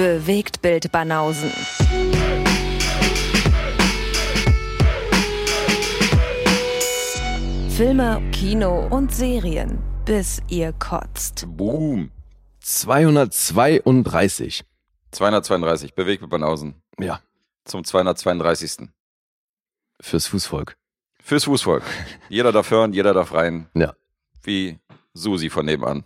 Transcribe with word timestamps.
Bewegt 0.00 0.62
Bild 0.62 0.90
Banausen. 0.92 1.50
Filme, 7.76 8.22
Kino 8.32 8.86
und 8.88 9.14
Serien, 9.14 9.78
bis 10.06 10.40
ihr 10.48 10.72
kotzt. 10.72 11.44
Boom. 11.48 12.10
232. 12.60 14.64
232. 15.10 15.94
Bewegt 15.94 16.22
mit 16.22 16.30
Banausen. 16.30 16.76
Ja, 16.98 17.20
Zum 17.66 17.84
232. 17.84 18.88
fürs 20.00 20.28
Fußvolk. 20.28 20.78
Fürs 21.22 21.44
Fußvolk. 21.44 21.82
Jeder 22.30 22.52
darf 22.52 22.70
hören, 22.70 22.94
jeder 22.94 23.12
darf 23.12 23.34
rein. 23.34 23.68
Ja. 23.74 23.92
Wie 24.42 24.78
Susi 25.12 25.50
von 25.50 25.66
nebenan. 25.66 26.04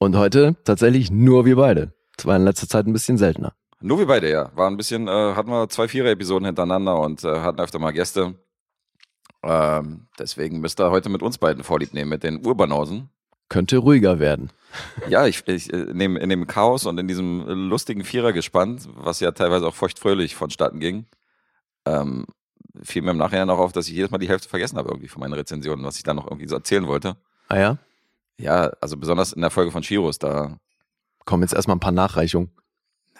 Und 0.00 0.16
heute 0.16 0.56
tatsächlich 0.64 1.12
nur 1.12 1.44
wir 1.44 1.54
beide. 1.54 1.92
Das 2.20 2.26
war 2.26 2.36
in 2.36 2.44
letzter 2.44 2.68
Zeit 2.68 2.86
ein 2.86 2.92
bisschen 2.92 3.16
seltener. 3.16 3.54
Nur 3.80 3.98
wir 3.98 4.06
beide, 4.06 4.30
ja. 4.30 4.50
War 4.54 4.68
ein 4.68 4.76
bisschen, 4.76 5.08
äh, 5.08 5.10
hatten 5.10 5.48
wir 5.48 5.70
zwei 5.70 5.88
Vierer-Episoden 5.88 6.44
hintereinander 6.44 7.00
und 7.00 7.24
äh, 7.24 7.40
hatten 7.40 7.60
öfter 7.60 7.78
mal 7.78 7.92
Gäste. 7.92 8.34
Ähm, 9.42 10.06
deswegen 10.18 10.60
müsst 10.60 10.78
ihr 10.80 10.90
heute 10.90 11.08
mit 11.08 11.22
uns 11.22 11.38
beiden 11.38 11.64
Vorlieb 11.64 11.94
nehmen, 11.94 12.10
mit 12.10 12.22
den 12.22 12.44
Urbanausen. 12.44 13.08
Könnte 13.48 13.78
ruhiger 13.78 14.18
werden. 14.18 14.50
Ja, 15.08 15.26
ich, 15.26 15.48
ich 15.48 15.72
äh, 15.72 15.78
in, 15.78 15.98
dem, 15.98 16.18
in 16.18 16.28
dem 16.28 16.46
Chaos 16.46 16.84
und 16.84 16.98
in 16.98 17.08
diesem 17.08 17.46
lustigen 17.70 18.04
Vierergespann, 18.04 18.78
was 18.96 19.20
ja 19.20 19.30
teilweise 19.30 19.66
auch 19.66 19.74
feuchtfröhlich 19.74 20.34
vonstatten 20.34 20.78
ging, 20.78 21.06
ähm, 21.86 22.26
fiel 22.82 23.00
mir 23.00 23.12
im 23.12 23.16
Nachhinein 23.16 23.48
auch 23.48 23.60
auf, 23.60 23.72
dass 23.72 23.88
ich 23.88 23.94
jedes 23.94 24.10
Mal 24.10 24.18
die 24.18 24.28
Hälfte 24.28 24.50
vergessen 24.50 24.76
habe 24.76 24.90
irgendwie 24.90 25.08
von 25.08 25.20
meinen 25.20 25.32
Rezensionen, 25.32 25.86
was 25.86 25.96
ich 25.96 26.02
da 26.02 26.12
noch 26.12 26.26
irgendwie 26.26 26.48
so 26.48 26.56
erzählen 26.56 26.86
wollte. 26.86 27.16
Ah 27.48 27.58
ja? 27.58 27.78
Ja, 28.36 28.72
also 28.82 28.98
besonders 28.98 29.32
in 29.32 29.40
der 29.40 29.50
Folge 29.50 29.70
von 29.70 29.82
Shiros, 29.82 30.18
da, 30.18 30.58
Kommen 31.24 31.42
jetzt 31.42 31.54
erstmal 31.54 31.76
ein 31.76 31.80
paar 31.80 31.92
Nachreichungen. 31.92 32.50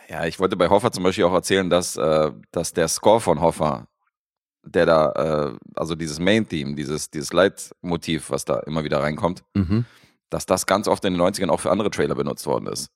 ja, 0.08 0.24
ich 0.26 0.38
wollte 0.40 0.56
bei 0.56 0.68
Hoffer 0.68 0.90
zum 0.92 1.04
Beispiel 1.04 1.24
auch 1.24 1.32
erzählen, 1.32 1.70
dass, 1.70 1.96
äh, 1.96 2.32
dass 2.50 2.72
der 2.72 2.88
Score 2.88 3.20
von 3.20 3.40
Hoffer, 3.40 3.86
der 4.64 4.86
da, 4.86 5.12
äh, 5.52 5.58
also 5.74 5.94
dieses 5.94 6.18
Main-Theme, 6.18 6.74
dieses, 6.74 7.10
dieses 7.10 7.32
Leitmotiv, 7.32 8.30
was 8.30 8.44
da 8.44 8.58
immer 8.60 8.84
wieder 8.84 9.00
reinkommt, 9.02 9.42
Mhm. 9.54 9.84
dass 10.30 10.46
das 10.46 10.66
ganz 10.66 10.88
oft 10.88 11.04
in 11.04 11.14
den 11.14 11.20
90ern 11.20 11.50
auch 11.50 11.60
für 11.60 11.70
andere 11.70 11.90
Trailer 11.90 12.14
benutzt 12.14 12.46
worden 12.46 12.66
ist. 12.66 12.90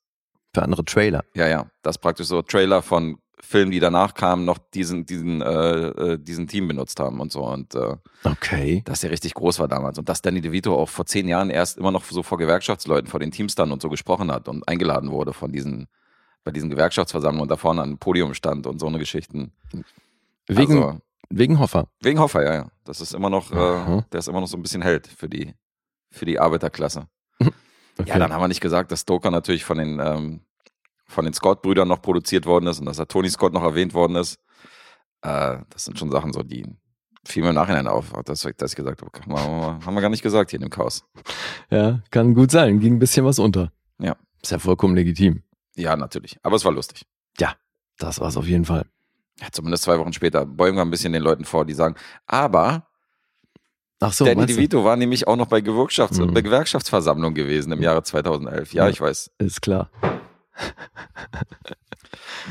Für 0.55 0.63
andere 0.63 0.85
Trailer. 0.85 1.25
Ja, 1.35 1.49
ja. 1.49 1.67
Dass 1.83 1.99
praktisch 1.99 2.27
so 2.29 2.43
Trailer 2.43 2.83
von 2.83 3.19
Filmen, 3.45 3.71
die 3.71 3.81
danach 3.81 4.15
kamen, 4.15 4.45
noch 4.45 4.59
diesen, 4.59 5.07
diesen, 5.07 5.43
äh, 5.43 5.87
äh, 5.89 6.19
diesen 6.19 6.49
Team 6.49 6.67
benutzt 6.69 6.99
haben 7.01 7.21
und 7.21 7.31
so. 7.33 7.45
Und 7.47 7.75
äh, 7.75 7.97
Okay. 8.25 8.83
dass 8.87 9.01
der 9.01 9.11
richtig 9.11 9.35
groß 9.35 9.59
war 9.59 9.69
damals. 9.69 9.99
Und 9.99 10.09
dass 10.09 10.23
Danny 10.23 10.41
DeVito 10.41 10.75
auch 10.77 10.89
vor 10.89 11.07
zehn 11.07 11.29
Jahren 11.29 11.51
erst 11.51 11.77
immer 11.79 11.91
noch 11.91 12.05
so 12.05 12.23
vor 12.23 12.39
Gewerkschaftsleuten, 12.39 13.09
vor 13.11 13.21
den 13.21 13.31
Teams 13.31 13.55
dann 13.55 13.71
und 13.71 13.83
so 13.83 13.89
gesprochen 13.91 14.33
hat 14.33 14.49
und 14.49 14.67
eingeladen 14.69 15.11
wurde 15.11 15.33
von 15.33 15.53
diesen, 15.53 15.87
bei 16.43 16.51
diesen 16.51 16.71
Gewerkschaftsversammlungen 16.71 17.43
und 17.43 17.51
da 17.51 17.57
vorne 17.57 17.83
an 17.83 17.89
einem 17.91 17.99
Podium 17.99 18.35
stand 18.35 18.67
und 18.67 18.79
so 18.81 18.87
eine 18.87 18.99
Geschichten. 18.99 19.53
Wegen, 20.47 20.83
also, 20.83 21.01
wegen 21.31 21.59
Hoffer. 21.59 21.89
wegen 22.01 22.19
Hoffer, 22.19 22.43
ja, 22.45 22.55
ja. 22.55 22.67
Das 22.85 23.01
ist 23.01 23.15
immer 23.15 23.31
noch, 23.31 23.51
äh, 23.53 24.03
der 24.13 24.19
ist 24.19 24.29
immer 24.29 24.41
noch 24.41 24.49
so 24.49 24.57
ein 24.57 24.63
bisschen 24.63 24.83
Held 24.83 25.07
für 25.07 25.29
die, 25.29 25.55
für 26.11 26.25
die 26.25 26.39
Arbeiterklasse. 26.39 27.07
Okay. 27.97 28.09
Ja, 28.09 28.19
dann 28.19 28.33
haben 28.33 28.41
wir 28.43 28.49
nicht 28.49 28.61
gesagt, 28.61 28.91
dass 28.91 29.03
Stoker 29.03 29.31
natürlich 29.31 29.65
von 29.65 29.79
den, 29.79 30.01
ähm, 30.01 30.41
von 31.07 31.25
den 31.25 31.35
Scott-Brüdern 31.35 31.89
noch 31.89 32.01
produziert 32.03 32.47
worden 32.47 32.67
ist 32.67 32.81
und 32.81 32.87
dass 32.87 32.97
da 32.97 33.05
Tony 33.05 33.29
Scott 33.31 33.53
noch 33.53 33.63
erwähnt 33.63 33.95
worden 33.95 34.17
ist. 34.17 34.39
Äh, 35.23 35.59
das 35.71 35.85
sind 35.85 35.99
schon 35.99 36.11
Sachen 36.11 36.33
so, 36.33 36.43
die 36.43 36.67
fiel 37.27 37.43
mir 37.43 37.51
im 37.51 37.55
Nachhinein 37.55 37.87
auf, 37.87 38.13
dass, 38.25 38.41
dass 38.57 38.71
ich 38.73 38.77
gesagt 38.77 39.03
habe, 39.03 39.11
haben 39.41 39.95
wir- 39.95 40.01
gar 40.01 40.11
nicht 40.11 40.23
gesagt 40.23 40.51
hier 40.51 40.59
in 40.59 40.63
dem 40.67 40.71
Chaos. 40.71 41.05
Ja, 41.71 42.01
kann 42.11 42.35
gut 42.35 42.51
sein. 42.51 42.81
Ging 42.81 42.95
ein 42.95 42.99
bisschen 42.99 43.25
was 43.25 43.39
unter. 43.39 43.73
Ja. 43.99 44.17
Ist 44.43 44.51
ja 44.53 44.59
vollkommen 44.59 44.95
legitim. 44.95 45.43
Ja, 45.77 45.97
natürlich. 45.97 46.39
Aber 46.43 46.57
es 46.57 46.65
war 46.65 46.73
lustig. 46.73 47.03
Das 47.97 48.21
war's 48.21 48.37
auf 48.37 48.49
jeden 48.49 48.65
Fall. 48.65 48.87
Ja, 49.41 49.47
zumindest 49.53 49.85
zwei 49.85 49.97
Wochen 50.01 50.13
später 50.13 50.45
beugen 50.45 50.77
wir 50.77 50.83
ein 50.83 50.91
bisschen 50.91 51.13
den 51.13 51.23
Leuten 51.23 51.45
vor, 51.45 51.65
die 51.65 51.75
sagen, 51.75 51.95
aber 52.27 52.89
Ach 54.01 54.13
so, 54.13 54.25
Danny? 54.25 54.47
DeVito 54.47 54.83
war 54.85 54.97
nämlich 54.97 55.29
auch 55.29 55.37
noch 55.37 55.47
bei 55.47 55.61
Gewerkschafts 55.61 56.19
Mhm. 56.19 56.35
bei 56.35 56.41
Gewerkschaftsversammlung 56.41 57.35
gewesen 57.35 57.71
im 57.73 57.81
Jahre 57.81 58.03
2011. 58.03 58.73
Ja, 58.75 58.85
Ja. 58.85 58.91
ich 58.91 59.01
weiß. 59.01 59.31
Ist 59.39 59.63
klar. 59.63 59.91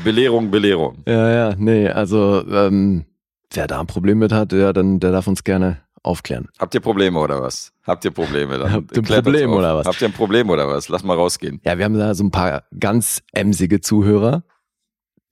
Belehrung, 0.02 0.50
Belehrung. 0.50 1.02
Ja, 1.06 1.30
ja, 1.30 1.54
nee, 1.56 1.88
also 1.88 2.44
ähm, 2.48 3.04
wer 3.52 3.66
da 3.66 3.80
ein 3.80 3.86
Problem 3.86 4.18
mit 4.18 4.32
hat, 4.32 4.52
ja, 4.52 4.72
dann 4.72 5.00
der 5.00 5.12
darf 5.12 5.26
uns 5.26 5.44
gerne 5.44 5.80
aufklären. 6.02 6.48
Habt 6.58 6.74
ihr 6.74 6.80
Probleme 6.80 7.18
oder 7.18 7.40
was? 7.40 7.72
Habt 7.86 8.04
ihr 8.04 8.10
Probleme? 8.10 8.58
Dann 8.58 8.72
Habt 8.72 8.96
ihr 8.96 9.02
ein 9.02 9.22
Problem 9.22 9.52
oder 9.52 9.76
was? 9.76 9.86
Habt 9.86 10.00
ihr 10.02 10.08
ein 10.08 10.12
Problem 10.12 10.50
oder 10.50 10.68
was? 10.68 10.88
Lass 10.88 11.02
mal 11.04 11.14
rausgehen. 11.16 11.60
Ja, 11.64 11.78
wir 11.78 11.84
haben 11.84 11.96
da 11.98 12.14
so 12.14 12.24
ein 12.24 12.30
paar 12.30 12.64
ganz 12.78 13.22
emsige 13.32 13.80
Zuhörer, 13.80 14.42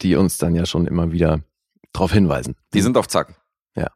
die 0.00 0.16
uns 0.16 0.38
dann 0.38 0.54
ja 0.54 0.64
schon 0.64 0.86
immer 0.86 1.12
wieder 1.12 1.40
drauf 1.92 2.12
hinweisen. 2.12 2.54
Die 2.72 2.80
sind 2.80 2.96
auf 2.96 3.08
Zack. 3.08 3.34
Ja. 3.76 3.88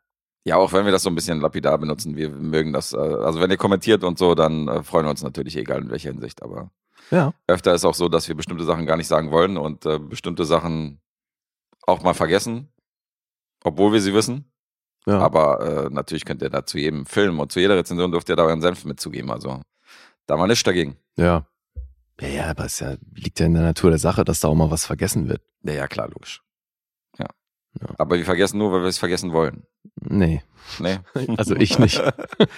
Ja, 0.45 0.57
auch 0.57 0.73
wenn 0.75 0.85
wir 0.85 0.93
das 0.93 1.03
so 1.05 1.09
ein 1.09 1.15
bisschen 1.15 1.41
lapidar 1.41 1.79
benutzen, 1.79 2.15
wir 2.17 2.29
mögen 2.29 2.73
das. 2.75 2.93
äh, 2.93 2.97
Also 2.99 3.41
wenn 3.41 3.51
ihr 3.51 3.57
kommentiert 3.57 4.05
und 4.05 4.19
so, 4.19 4.35
dann 4.35 4.69
äh, 4.69 4.83
freuen 4.83 5.07
wir 5.07 5.11
uns 5.11 5.23
natürlich, 5.23 5.57
egal 5.57 5.81
in 5.83 5.91
welcher 5.91 6.11
Hinsicht. 6.11 6.43
Aber 6.43 6.71
Ja, 7.11 7.33
öfter 7.47 7.75
ist 7.75 7.85
auch 7.85 7.95
so, 7.95 8.09
dass 8.09 8.27
wir 8.29 8.35
bestimmte 8.35 8.65
Sachen 8.65 8.87
gar 8.87 8.97
nicht 8.97 9.07
sagen 9.07 9.31
wollen 9.31 9.57
und 9.57 9.87
äh, 9.87 9.99
bestimmte 9.99 10.45
Sachen 10.45 11.01
auch 11.87 12.03
mal 12.03 12.15
vergessen, 12.15 12.73
obwohl 13.65 13.93
wir 13.93 14.01
sie 14.01 14.13
wissen. 14.15 14.51
ja. 15.07 15.19
Aber 15.21 15.87
äh, 15.87 15.91
natürlich 15.91 16.25
könnt 16.25 16.43
ihr 16.43 16.51
da 16.51 16.67
zu 16.67 16.79
jedem 16.79 17.07
Film 17.07 17.39
und 17.39 17.53
zu 17.53 17.61
jeder 17.61 17.77
Rezension 17.77 18.11
dürft 18.11 18.29
ihr 18.29 18.37
da 18.37 18.43
euren 18.45 18.61
Senf 18.61 18.85
mitzugeben. 18.85 19.31
Also 19.31 19.61
da 20.27 20.37
mal 20.37 20.47
nichts 20.49 20.65
dagegen. 20.65 20.97
ja. 21.17 21.47
Ja, 22.19 22.29
ja, 22.29 22.45
aber 22.51 22.65
es 22.65 22.81
ja, 22.81 22.97
liegt 23.15 23.39
ja 23.41 23.45
in 23.45 23.53
der 23.53 23.63
Natur 23.63 23.91
der 23.91 23.99
Sache, 23.99 24.25
dass 24.25 24.41
da 24.41 24.49
auch 24.49 24.55
mal 24.55 24.71
was 24.71 24.87
vergessen 24.87 25.29
wird. 25.29 25.43
Ja, 25.65 25.75
ja, 25.75 25.87
klar, 25.87 26.09
logisch. 26.09 26.43
Ja. 27.19 27.27
Ja. 27.79 27.89
Aber 27.99 28.17
wir 28.17 28.25
vergessen 28.25 28.57
nur, 28.57 28.73
weil 28.73 28.81
wir 28.81 28.89
es 28.89 28.97
vergessen 28.97 29.35
wollen. 29.35 29.67
Nee, 30.01 30.43
Nee. 30.79 30.99
also 31.37 31.55
ich 31.57 31.79
nicht. 31.79 32.03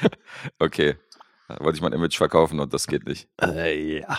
okay. 0.60 0.94
Da 1.48 1.58
wollte 1.58 1.74
ich 1.76 1.82
mein 1.82 1.92
Image 1.92 2.16
verkaufen 2.16 2.60
und 2.60 2.72
das 2.72 2.86
geht 2.86 3.04
nicht. 3.06 3.28
äh, 3.42 3.98
ja, 3.98 4.18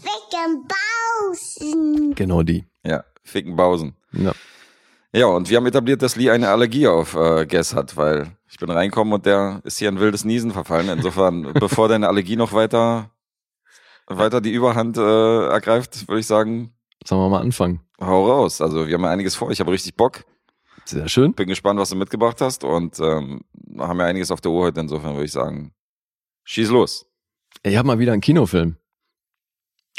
Ficken 0.00 0.66
Bausen. 0.68 2.14
genau 2.14 2.42
die. 2.42 2.66
Ja, 2.84 3.04
ficken 3.24 3.56
Bausen. 3.56 3.96
Ja. 4.12 4.32
Ja, 5.12 5.26
und 5.26 5.48
wir 5.48 5.56
haben 5.56 5.66
etabliert, 5.66 6.02
dass 6.02 6.16
Lee 6.16 6.30
eine 6.30 6.48
Allergie 6.50 6.86
auf 6.86 7.14
äh, 7.14 7.46
Guess 7.46 7.74
hat, 7.74 7.96
weil 7.96 8.36
ich 8.50 8.58
bin 8.58 8.70
reinkommen 8.70 9.14
und 9.14 9.24
der 9.26 9.60
ist 9.64 9.78
hier 9.78 9.88
ein 9.88 9.98
wildes 10.00 10.24
Niesen 10.24 10.50
verfallen. 10.52 10.88
Insofern, 10.90 11.52
bevor 11.54 11.88
deine 11.88 12.08
Allergie 12.08 12.36
noch 12.36 12.52
weiter, 12.52 13.10
weiter 14.06 14.40
die 14.42 14.52
Überhand 14.52 14.96
äh, 14.98 15.46
ergreift, 15.48 16.08
würde 16.08 16.20
ich 16.20 16.26
sagen, 16.26 16.74
Sollen 17.06 17.22
wir 17.22 17.28
mal 17.30 17.40
anfangen? 17.40 17.80
hau 18.00 18.26
raus. 18.30 18.60
Also 18.60 18.86
wir 18.86 18.94
haben 18.94 19.02
ja 19.04 19.10
einiges 19.10 19.34
vor. 19.34 19.50
Ich 19.50 19.60
habe 19.60 19.72
richtig 19.72 19.96
Bock. 19.96 20.24
Sehr 20.84 21.08
schön. 21.08 21.32
Bin 21.32 21.48
gespannt, 21.48 21.78
was 21.80 21.90
du 21.90 21.96
mitgebracht 21.96 22.40
hast 22.40 22.64
und 22.64 22.98
ähm, 23.00 23.40
haben 23.78 23.98
ja 24.00 24.06
einiges 24.06 24.30
auf 24.30 24.40
der 24.40 24.50
Uhr 24.52 24.64
heute. 24.64 24.80
Insofern 24.80 25.14
würde 25.14 25.24
ich 25.24 25.32
sagen, 25.32 25.72
schieß 26.44 26.68
los. 26.70 27.06
Ich 27.62 27.76
habe 27.76 27.86
mal 27.86 27.98
wieder 27.98 28.12
einen 28.12 28.20
Kinofilm. 28.20 28.76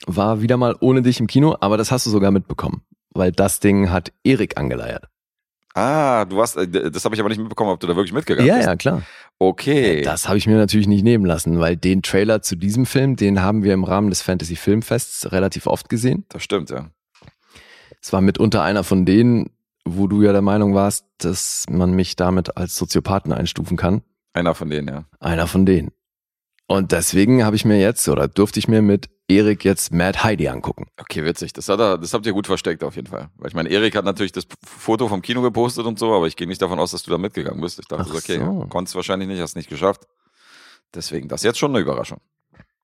War 0.08 0.42
wieder 0.42 0.58
mal 0.58 0.76
ohne 0.80 1.02
dich 1.02 1.20
im 1.20 1.28
Kino, 1.28 1.56
aber 1.60 1.78
das 1.78 1.92
hast 1.92 2.06
du 2.06 2.10
sogar 2.10 2.32
mitbekommen, 2.32 2.82
weil 3.12 3.32
das 3.32 3.60
Ding 3.60 3.90
hat 3.92 4.12
Erik 4.24 4.58
angeleiert. 4.58 5.06
Ah, 5.76 6.26
du 6.26 6.38
warst, 6.38 6.58
äh, 6.58 6.68
das 6.92 7.06
habe 7.06 7.16
ich 7.16 7.22
aber 7.22 7.30
nicht 7.30 7.38
mitbekommen, 7.40 7.70
ob 7.72 7.80
du 7.80 7.88
da 7.88 7.96
wirklich 7.96 8.12
mitgegangen 8.14 8.48
Ja, 8.48 8.56
bist. 8.56 8.68
ja, 8.68 8.76
klar. 8.76 9.04
Okay. 9.38 10.02
Das 10.02 10.28
habe 10.28 10.38
ich 10.38 10.48
mir 10.48 10.58
natürlich 10.58 10.88
nicht 10.88 11.04
nehmen 11.04 11.26
lassen, 11.26 11.60
weil 11.60 11.78
den 11.78 12.02
Trailer 12.02 12.42
zu 12.42 12.56
diesem 12.56 12.86
Film, 12.86 13.16
den 13.16 13.42
haben 13.42 13.64
wir 13.64 13.74
im 13.74 13.84
Rahmen 13.84 14.10
des 14.10 14.22
Fantasy 14.22 14.56
Filmfests 14.56 15.32
relativ 15.32 15.68
oft 15.68 15.88
gesehen. 15.88 16.26
das 16.30 16.44
stimmt, 16.44 16.70
ja. 16.72 16.90
Es 18.02 18.12
war 18.14 18.22
mitunter 18.22 18.64
einer 18.64 18.84
von 18.84 19.06
denen, 19.06 19.52
wo 19.86 20.08
du 20.08 20.22
ja 20.22 20.31
der 20.31 20.42
Meinung 20.42 20.74
warst, 20.74 21.06
dass 21.20 21.66
man 21.70 21.92
mich 21.92 22.16
damit 22.16 22.58
als 22.58 22.76
Soziopathen 22.76 23.31
einstufen 23.31 23.78
kann. 23.78 24.02
Einer 24.34 24.56
von 24.56 24.70
denen, 24.70 24.88
ja. 24.88 25.06
Einer 25.20 25.48
von 25.48 25.66
denen. 25.66 25.92
Und 26.68 26.92
deswegen 26.92 27.44
habe 27.44 27.56
ich 27.56 27.66
mir 27.66 27.80
jetzt 27.80 28.08
oder 28.10 28.28
durfte 28.28 28.60
ich 28.60 28.68
mir 28.68 28.81
mit 28.81 29.10
Erik 29.30 29.64
jetzt 29.64 29.94
Mad 29.94 30.24
Heidi 30.24 30.48
angucken. 30.48 30.88
Okay, 30.98 31.24
witzig. 31.24 31.54
Das, 31.54 31.70
hat 31.70 31.80
er, 31.80 31.98
das 31.98 32.14
habt 32.14 32.26
ihr 32.26 32.34
gut 32.34 32.48
versteckt 32.48 32.84
auf 32.84 32.96
jeden 32.96 33.08
Fall. 33.08 33.30
Weil 33.38 33.48
ich 33.48 33.54
meine, 33.54 33.70
Erik 33.70 33.96
hat 33.96 34.04
natürlich 34.06 34.31
das 34.31 34.48
Foto 34.66 35.08
vom 35.08 35.22
Kino 35.22 35.42
gepostet 35.42 35.86
und 35.86 36.00
so, 36.00 36.14
aber 36.14 36.28
ich 36.28 36.36
gehe 36.36 36.48
nicht 36.48 36.62
davon 36.62 36.80
aus, 36.80 36.92
dass 36.92 37.04
du 37.04 37.12
da 37.12 37.18
mitgegangen 37.18 37.62
bist. 37.62 37.80
Ich 37.80 37.88
dachte, 37.88 38.06
Ach 38.10 38.16
okay, 38.16 38.38
so. 38.40 38.66
konntest 38.70 38.96
wahrscheinlich 38.96 39.28
nicht, 39.28 39.40
hast 39.40 39.56
nicht 39.56 39.70
geschafft. 39.70 40.08
Deswegen, 40.94 41.28
das 41.28 41.42
ist 41.42 41.46
jetzt 41.46 41.60
schon 41.60 41.72
eine 41.72 41.80
Überraschung. 41.80 42.20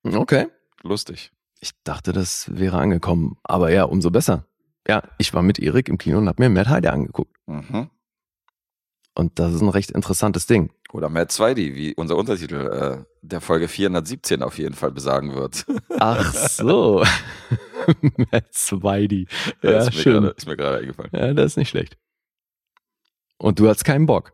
Okay. 0.03 0.47
Lustig. 0.83 1.31
Ich 1.59 1.71
dachte, 1.83 2.13
das 2.13 2.55
wäre 2.55 2.77
angekommen. 2.77 3.37
Aber 3.43 3.71
ja, 3.71 3.85
umso 3.85 4.11
besser. 4.11 4.45
Ja, 4.87 5.01
ich 5.17 5.33
war 5.33 5.41
mit 5.41 5.57
Erik 5.57 5.89
im 5.89 5.97
Kino 5.97 6.19
und 6.19 6.27
habe 6.27 6.43
mir 6.43 6.49
Mad 6.49 6.69
Heidi 6.69 6.89
angeguckt. 6.89 7.35
Mhm. 7.47 7.89
Und 9.15 9.39
das 9.39 9.53
ist 9.53 9.61
ein 9.61 9.69
recht 9.69 9.91
interessantes 9.91 10.45
Ding. 10.45 10.71
Oder 10.91 11.09
Matt 11.09 11.31
Zweidi, 11.31 11.73
wie 11.75 11.95
unser 11.95 12.15
Untertitel 12.17 12.55
äh, 12.55 13.05
der 13.21 13.41
Folge 13.41 13.67
417 13.67 14.43
auf 14.43 14.57
jeden 14.57 14.75
Fall 14.75 14.91
besagen 14.91 15.33
wird. 15.33 15.65
Ach 15.99 16.33
so. 16.33 17.03
Mad 18.17 18.45
Zweidi. 18.51 19.27
Ja, 19.61 19.79
ist, 19.79 19.85
mir 19.87 19.91
schön. 20.01 20.13
Gerade, 20.23 20.35
ist 20.37 20.47
mir 20.47 20.57
gerade 20.57 20.77
eingefallen. 20.79 21.11
Ja, 21.13 21.33
das 21.33 21.53
ist 21.53 21.57
nicht 21.57 21.69
schlecht. 21.69 21.97
Und 23.37 23.59
du 23.59 23.67
hattest 23.67 23.85
keinen 23.85 24.05
Bock. 24.05 24.33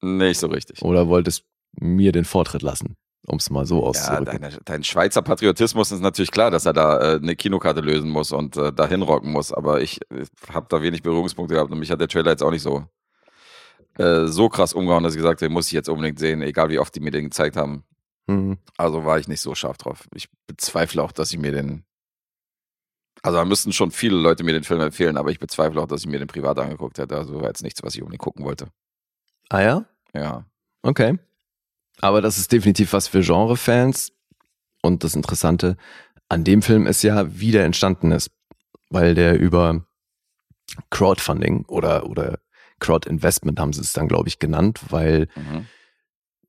Nicht 0.00 0.38
so 0.38 0.46
richtig. 0.48 0.82
Oder 0.82 1.08
wolltest 1.08 1.44
mir 1.72 2.12
den 2.12 2.24
Vortritt 2.24 2.62
lassen. 2.62 2.96
um 3.26 3.38
es 3.38 3.50
mal 3.50 3.66
so 3.66 3.80
Ja, 3.82 3.88
auszudrücken. 3.88 4.40
deine, 4.40 4.58
dein 4.64 4.84
Schweizer 4.84 5.22
Patriotismus 5.22 5.90
ist 5.92 6.00
natürlich 6.00 6.30
klar, 6.30 6.50
dass 6.50 6.64
er 6.66 6.72
da 6.72 7.14
äh, 7.14 7.16
eine 7.16 7.34
Kinokarte 7.36 7.80
lösen 7.80 8.08
muss 8.10 8.32
und 8.32 8.56
äh, 8.56 8.72
dahin 8.72 9.02
rocken 9.02 9.32
muss. 9.32 9.52
Aber 9.52 9.80
ich 9.80 10.00
äh, 10.10 10.24
habe 10.52 10.66
da 10.70 10.80
wenig 10.82 11.02
Berührungspunkte 11.02 11.54
gehabt 11.54 11.70
und 11.72 11.78
mich 11.78 11.90
hat 11.90 12.00
der 12.00 12.08
Trailer 12.08 12.30
jetzt 12.30 12.42
auch 12.42 12.50
nicht 12.52 12.62
so, 12.62 12.84
äh, 13.98 14.26
so 14.26 14.48
krass 14.48 14.72
umgehauen, 14.72 15.04
dass 15.04 15.14
ich 15.14 15.18
gesagt 15.18 15.42
habe, 15.42 15.52
muss 15.52 15.66
ich 15.66 15.72
jetzt 15.72 15.88
unbedingt 15.88 16.18
sehen, 16.18 16.40
egal 16.42 16.70
wie 16.70 16.78
oft 16.78 16.94
die 16.94 17.00
mir 17.00 17.10
den 17.10 17.24
gezeigt 17.24 17.56
haben. 17.56 17.84
Mhm. 18.28 18.58
Also 18.76 19.04
war 19.04 19.18
ich 19.18 19.28
nicht 19.28 19.40
so 19.40 19.54
scharf 19.54 19.76
drauf. 19.76 20.08
Ich 20.14 20.28
bezweifle 20.46 21.02
auch, 21.02 21.12
dass 21.12 21.32
ich 21.32 21.38
mir 21.38 21.52
den. 21.52 21.84
Also 23.22 23.38
da 23.38 23.44
müssten 23.44 23.72
schon 23.72 23.90
viele 23.90 24.16
Leute 24.16 24.44
mir 24.44 24.52
den 24.52 24.62
Film 24.62 24.80
empfehlen, 24.80 25.16
aber 25.16 25.30
ich 25.30 25.40
bezweifle 25.40 25.80
auch, 25.80 25.88
dass 25.88 26.02
ich 26.02 26.06
mir 26.06 26.20
den 26.20 26.28
privat 26.28 26.58
angeguckt 26.58 26.98
hätte. 26.98 27.16
Also 27.16 27.40
war 27.40 27.48
jetzt 27.48 27.64
nichts, 27.64 27.82
was 27.82 27.94
ich 27.96 28.02
unbedingt 28.02 28.22
gucken 28.22 28.44
wollte. 28.44 28.68
Ah 29.48 29.60
ja? 29.60 29.84
Ja. 30.14 30.44
Okay. 30.82 31.18
Aber 32.00 32.20
das 32.20 32.38
ist 32.38 32.52
definitiv 32.52 32.92
was 32.92 33.08
für 33.08 33.22
Genre-Fans. 33.22 34.12
Und 34.82 35.02
das 35.02 35.16
Interessante 35.16 35.76
an 36.28 36.44
dem 36.44 36.62
Film 36.62 36.86
ist 36.86 37.02
ja, 37.02 37.40
wie 37.40 37.50
der 37.50 37.64
entstanden 37.64 38.12
ist. 38.12 38.30
Weil 38.90 39.14
der 39.16 39.38
über 39.40 39.84
Crowdfunding 40.90 41.64
oder, 41.66 42.06
oder 42.06 42.38
Crowd-Investment 42.80 43.58
haben 43.60 43.72
sie 43.72 43.80
es 43.80 43.92
dann, 43.92 44.08
glaube 44.08 44.28
ich, 44.28 44.38
genannt, 44.38 44.80
weil 44.90 45.28
Mhm. 45.36 45.66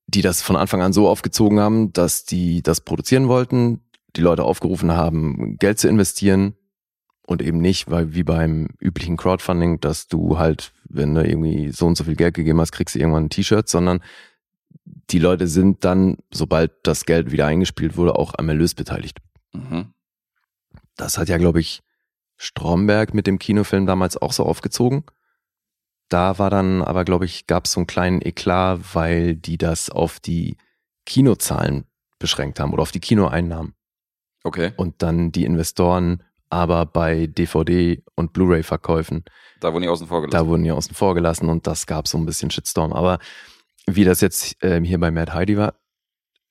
die 0.08 0.22
das 0.22 0.42
von 0.42 0.56
Anfang 0.56 0.82
an 0.82 0.94
so 0.94 1.08
aufgezogen 1.08 1.60
haben, 1.60 1.94
dass 1.94 2.26
die 2.26 2.62
das 2.64 2.82
produzieren 2.82 3.28
wollten, 3.28 3.82
die 4.16 4.22
Leute 4.22 4.44
aufgerufen 4.44 4.92
haben, 4.92 5.58
Geld 5.60 5.80
zu 5.80 5.88
investieren 5.88 6.56
und 7.28 7.42
eben 7.44 7.60
nicht, 7.60 7.92
weil 7.92 8.14
wie 8.16 8.24
beim 8.24 8.70
üblichen 8.80 9.18
Crowdfunding, 9.18 9.80
dass 9.80 10.08
du 10.08 10.40
halt, 10.40 10.74
wenn 10.90 11.14
du 11.14 11.24
irgendwie 11.24 11.70
so 11.72 11.86
und 11.86 11.96
so 11.96 12.04
viel 12.06 12.16
Geld 12.16 12.34
gegeben 12.34 12.60
hast, 12.60 12.72
kriegst 12.72 12.96
du 12.96 13.00
irgendwann 13.00 13.26
ein 13.26 13.30
T-Shirt, 13.30 13.70
sondern 13.70 14.02
die 15.12 15.20
Leute 15.20 15.48
sind 15.48 15.86
dann, 15.86 16.18
sobald 16.32 16.72
das 16.84 17.06
Geld 17.06 17.32
wieder 17.32 17.46
eingespielt 17.46 17.98
wurde, 17.98 18.16
auch 18.16 18.34
am 18.38 18.50
Erlös 18.50 18.74
beteiligt. 18.74 19.20
Mhm. 19.54 19.94
Das 20.96 21.18
hat 21.20 21.30
ja, 21.30 21.38
glaube 21.38 21.60
ich, 21.60 21.82
Stromberg 22.38 23.14
mit 23.14 23.28
dem 23.28 23.38
Kinofilm 23.38 23.86
damals 23.86 24.18
auch 24.18 24.34
so 24.34 24.44
aufgezogen. 24.44 25.04
Da 26.10 26.40
war 26.40 26.50
dann 26.50 26.82
aber, 26.82 27.06
glaube 27.06 27.26
ich, 27.26 27.48
gab 27.48 27.66
es 27.66 27.74
so 27.74 27.80
einen 27.80 27.88
kleinen 27.88 28.22
Eklat, 28.22 28.80
weil 28.94 29.36
die 29.36 29.58
das 29.58 29.90
auf 29.90 30.20
die 30.20 30.58
Kinozahlen 31.06 31.86
beschränkt 32.18 32.60
haben 32.60 32.74
oder 32.74 32.82
auf 32.82 32.92
die 32.92 33.00
Kinoeinnahmen. 33.00 33.74
Okay. 34.44 34.74
Und 34.78 35.02
dann 35.02 35.32
die 35.32 35.46
Investoren 35.46 36.24
aber 36.50 36.86
bei 36.88 37.28
DVD- 37.28 38.02
und 38.16 38.34
Blu-ray-Verkäufen, 38.34 39.24
Da 39.60 39.72
wurden 39.72 39.84
die 39.84 39.90
außen 39.90 40.08
vor 40.08 40.22
da 40.22 40.28
gelassen. 40.28 40.48
wurden 40.48 40.64
die 40.64 40.72
außen 40.72 40.96
vor 40.96 41.14
gelassen 41.14 41.48
und 41.48 41.68
das 41.68 41.86
gab 41.86 42.08
so 42.08 42.18
ein 42.18 42.26
bisschen 42.26 42.50
Shitstorm. 42.50 42.92
Aber 42.92 43.20
wie 43.86 44.04
das 44.04 44.22
jetzt 44.22 44.58
ähm, 44.62 44.84
hier 44.84 45.00
bei 45.00 45.12
Mad 45.12 45.32
Heidi 45.32 45.58
war, 45.58 45.76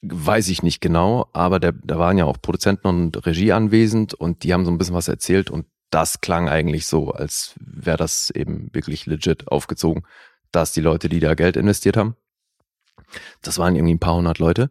weiß 0.03 0.49
ich 0.49 0.63
nicht 0.63 0.81
genau, 0.81 1.29
aber 1.33 1.59
der, 1.59 1.73
da 1.73 1.99
waren 1.99 2.17
ja 2.17 2.27
auch 2.27 2.41
Produzenten 2.41 2.87
und 2.87 3.27
Regie 3.27 3.51
anwesend 3.53 4.15
und 4.15 4.45
die 4.45 4.53
haben 4.53 4.65
so 4.65 4.71
ein 4.71 4.79
bisschen 4.79 4.95
was 4.95 5.09
erzählt 5.09 5.51
und 5.51 5.67
das 5.91 6.21
klang 6.21 6.49
eigentlich 6.49 6.87
so, 6.87 7.11
als 7.11 7.55
wäre 7.59 7.97
das 7.97 8.31
eben 8.31 8.69
wirklich 8.73 9.07
legit 9.07 9.49
aufgezogen, 9.49 10.05
dass 10.53 10.73
die 10.73 10.81
Leute, 10.81 11.09
die 11.09 11.21
da 11.21 11.35
Geld 11.35 11.57
investiert 11.57 11.97
haben, 11.97 12.17
das 13.43 13.59
waren 13.59 13.77
irgendwie 13.77 13.95
ein 13.95 14.01
paar 14.01 14.17
hundert 14.17 14.39
Leute. 14.39 14.71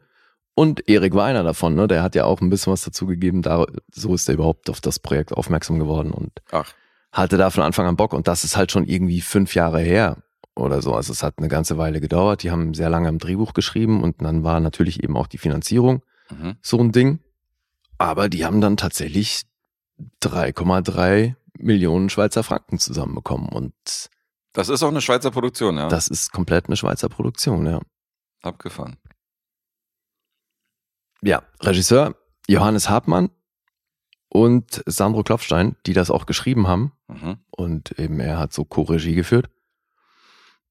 Und 0.54 0.90
Erik 0.90 1.14
war 1.14 1.26
einer 1.26 1.44
davon, 1.44 1.76
ne? 1.76 1.88
Der 1.88 2.02
hat 2.02 2.16
ja 2.16 2.26
auch 2.26 2.42
ein 2.42 2.50
bisschen 2.50 2.74
was 2.74 2.82
dazu 2.82 3.06
gegeben. 3.06 3.44
Da, 3.44 3.66
so 3.92 4.16
ist 4.16 4.28
er 4.28 4.34
überhaupt 4.36 4.70
auf 4.70 4.82
das 4.82 4.98
Projekt 4.98 5.32
aufmerksam 5.32 5.78
geworden 5.78 6.12
und 6.12 6.32
Ach, 6.52 6.74
hatte 7.12 7.38
da 7.38 7.52
von 7.52 7.64
Anfang 7.64 7.86
an 7.86 7.96
Bock. 7.96 8.14
Und 8.14 8.28
das 8.28 8.44
ist 8.44 8.58
halt 8.58 8.72
schon 8.72 8.86
irgendwie 8.86 9.22
fünf 9.22 9.54
Jahre 9.54 9.82
her 9.82 10.18
oder 10.56 10.82
so. 10.82 10.96
Also 10.96 11.14
es 11.14 11.22
hat 11.22 11.36
eine 11.38 11.48
ganze 11.48 11.78
Weile 11.78 12.02
gedauert. 12.02 12.42
Die 12.42 12.50
haben 12.50 12.74
sehr 12.74 12.90
lange 12.90 13.08
am 13.08 13.20
Drehbuch 13.20 13.54
geschrieben 13.54 14.04
und 14.04 14.22
dann 14.22 14.44
war 14.44 14.60
natürlich 14.60 15.04
eben 15.04 15.16
auch 15.16 15.28
die 15.28 15.38
Finanzierung 15.38 16.02
mhm. 16.32 16.56
so 16.62 16.80
ein 16.80 16.92
Ding. 16.92 17.20
Aber 18.00 18.28
die 18.28 18.44
haben 18.44 18.60
dann 18.60 18.78
tatsächlich 18.78 19.44
3,3 20.22 21.36
Millionen 21.58 22.10
Schweizer 22.10 22.44
Franken 22.44 22.80
zusammenbekommen. 22.80 23.50
Und 23.50 23.74
das 24.54 24.70
ist 24.70 24.84
auch 24.84 24.90
eine 24.90 25.02
Schweizer 25.02 25.32
Produktion, 25.32 25.78
ja. 25.78 25.88
das 25.88 26.08
ist 26.08 26.32
komplett 26.32 26.68
eine 26.68 26.78
Schweizer 26.78 27.10
Produktion, 27.10 27.66
ja. 27.66 27.80
Abgefahren. 28.42 28.98
Ja, 31.22 31.44
Regisseur 31.62 32.16
Johannes 32.48 32.90
Hartmann 32.90 33.30
und 34.30 34.84
Sandro 34.86 35.24
Klopfstein, 35.24 35.76
die 35.86 35.94
das 35.94 36.12
auch 36.12 36.26
geschrieben 36.26 36.68
haben. 36.68 36.94
Mhm. 37.08 37.38
Und 37.50 37.98
eben 38.00 38.20
er 38.20 38.38
hat 38.38 38.54
so 38.54 38.66
Co-Regie 38.66 39.16
geführt. 39.16 39.50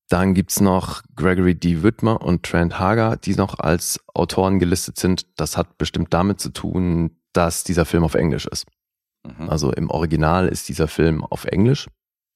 Dann 0.08 0.34
gibt's 0.34 0.60
noch 0.60 1.02
Gregory 1.16 1.56
D. 1.56 1.82
Whitmer 1.82 2.22
und 2.22 2.44
Trent 2.44 2.78
Hager, 2.78 3.16
die 3.16 3.34
noch 3.34 3.58
als 3.58 4.00
Autoren 4.14 4.60
gelistet 4.60 4.98
sind. 4.98 5.26
Das 5.36 5.56
hat 5.56 5.78
bestimmt 5.78 6.14
damit 6.14 6.40
zu 6.40 6.50
tun, 6.50 7.18
dass 7.32 7.64
dieser 7.64 7.84
Film 7.84 8.04
auf 8.04 8.14
Englisch 8.14 8.46
ist. 8.46 8.66
Mhm. 9.38 9.48
Also 9.50 9.72
im 9.72 9.90
Original 9.90 10.48
ist 10.48 10.68
dieser 10.68 10.88
Film 10.88 11.24
auf 11.24 11.44
Englisch. 11.44 11.86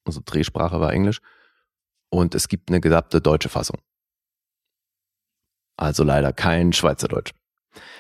Also 0.05 0.21
Drehsprache 0.25 0.81
war 0.81 0.93
Englisch. 0.93 1.21
Und 2.11 2.35
es 2.35 2.49
gibt 2.49 2.71
eine 2.71 2.81
gedappte 2.81 3.21
deutsche 3.21 3.49
Fassung. 3.49 3.79
Also 5.77 6.05
leider 6.05 6.33
kein 6.33 6.73
Schweizerdeutsch. 6.73 7.33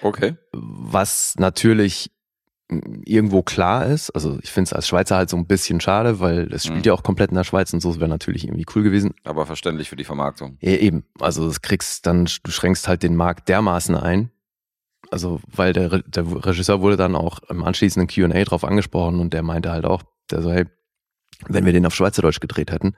Okay. 0.03 0.37
Was 0.53 1.37
natürlich 1.39 2.11
mh, 2.71 3.03
irgendwo 3.05 3.43
klar 3.43 3.87
ist, 3.87 4.11
also 4.11 4.39
ich 4.43 4.51
finde 4.51 4.69
es 4.69 4.73
als 4.73 4.89
Schweizer 4.89 5.17
halt 5.17 5.31
so 5.31 5.37
ein 5.37 5.47
bisschen 5.47 5.81
schade, 5.81 6.21
weil 6.21 6.53
es 6.53 6.65
spielt 6.65 6.81
Mhm. 6.81 6.85
ja 6.85 6.93
auch 6.93 7.03
komplett 7.03 7.31
in 7.31 7.37
der 7.37 7.45
Schweiz 7.45 7.73
und 7.73 7.81
so, 7.81 7.91
es 7.91 8.01
wäre 8.01 8.11
natürlich 8.11 8.45
irgendwie 8.45 8.67
cool 8.75 8.83
gewesen. 8.83 9.15
Aber 9.25 9.47
verständlich 9.47 9.89
für 9.89 9.97
die 9.97 10.05
Vermarktung. 10.05 10.59
Ja, 10.61 10.73
eben, 10.73 11.05
also 11.21 11.47
das 11.47 11.63
kriegst 11.63 12.07
dann, 12.07 12.29
du 12.43 12.51
schränkst 12.51 12.89
halt 12.89 13.03
den 13.03 13.17
Markt 13.17 13.49
dermaßen 13.49 13.95
ein. 13.97 14.31
Also, 15.11 15.41
weil 15.47 15.73
der, 15.73 15.93
Re- 15.93 16.05
der 16.07 16.25
Regisseur 16.47 16.81
wurde 16.81 16.97
dann 16.97 17.17
auch 17.17 17.41
im 17.49 17.65
anschließenden 17.65 18.09
Q&A 18.09 18.45
drauf 18.45 18.65
angesprochen 18.65 19.19
und 19.21 19.33
der 19.33 19.43
meinte 19.43 19.71
halt 19.73 19.85
auch, 19.85 20.03
der 20.31 20.43
so, 20.43 20.53
hey, 20.53 20.67
wenn 21.49 21.65
wir 21.65 21.73
den 21.73 21.87
auf 21.87 21.95
Schweizerdeutsch 21.95 22.41
gedreht 22.41 22.71
hätten, 22.71 22.95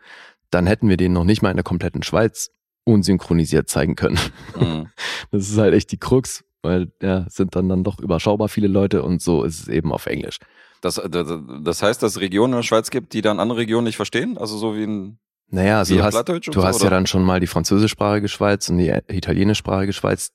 dann 0.50 0.66
hätten 0.66 0.88
wir 0.88 0.96
den 0.96 1.12
noch 1.12 1.24
nicht 1.24 1.42
mal 1.42 1.50
in 1.50 1.56
der 1.56 1.64
kompletten 1.64 2.02
Schweiz 2.02 2.50
unsynchronisiert 2.84 3.68
zeigen 3.68 3.96
können. 3.96 4.18
Mhm. 4.58 4.88
Das 5.30 5.48
ist 5.48 5.56
halt 5.56 5.72
echt 5.72 5.90
die 5.92 5.98
Krux, 5.98 6.44
weil 6.62 6.92
ja, 7.00 7.24
sind 7.30 7.56
dann 7.56 7.68
dann 7.68 7.84
doch 7.84 7.98
überschaubar 8.00 8.48
viele 8.48 8.68
Leute 8.68 9.02
und 9.02 9.22
so 9.22 9.44
ist 9.44 9.60
es 9.60 9.68
eben 9.68 9.92
auf 9.92 10.04
Englisch. 10.06 10.38
Das, 10.82 10.96
das, 11.08 11.32
das 11.62 11.82
heißt, 11.82 12.02
dass 12.02 12.16
es 12.16 12.20
Regionen 12.20 12.52
in 12.52 12.58
der 12.58 12.62
Schweiz 12.64 12.90
gibt, 12.90 13.14
die 13.14 13.22
dann 13.22 13.40
andere 13.40 13.60
Regionen 13.60 13.84
nicht 13.84 13.96
verstehen? 13.96 14.36
Also 14.36 14.58
so 14.58 14.76
wie 14.76 14.82
in, 14.82 15.18
Naja, 15.48 15.78
also 15.78 15.94
du 15.94 16.02
hast, 16.02 16.28
du 16.28 16.52
so, 16.52 16.64
hast 16.64 16.82
ja 16.82 16.90
dann 16.90 17.06
schon 17.06 17.22
mal 17.22 17.40
die 17.40 17.46
französischsprachige 17.46 18.28
Schweiz 18.28 18.68
und 18.68 18.76
die 18.78 18.92
italienischsprachige 19.08 19.92
Schweiz. 19.94 20.32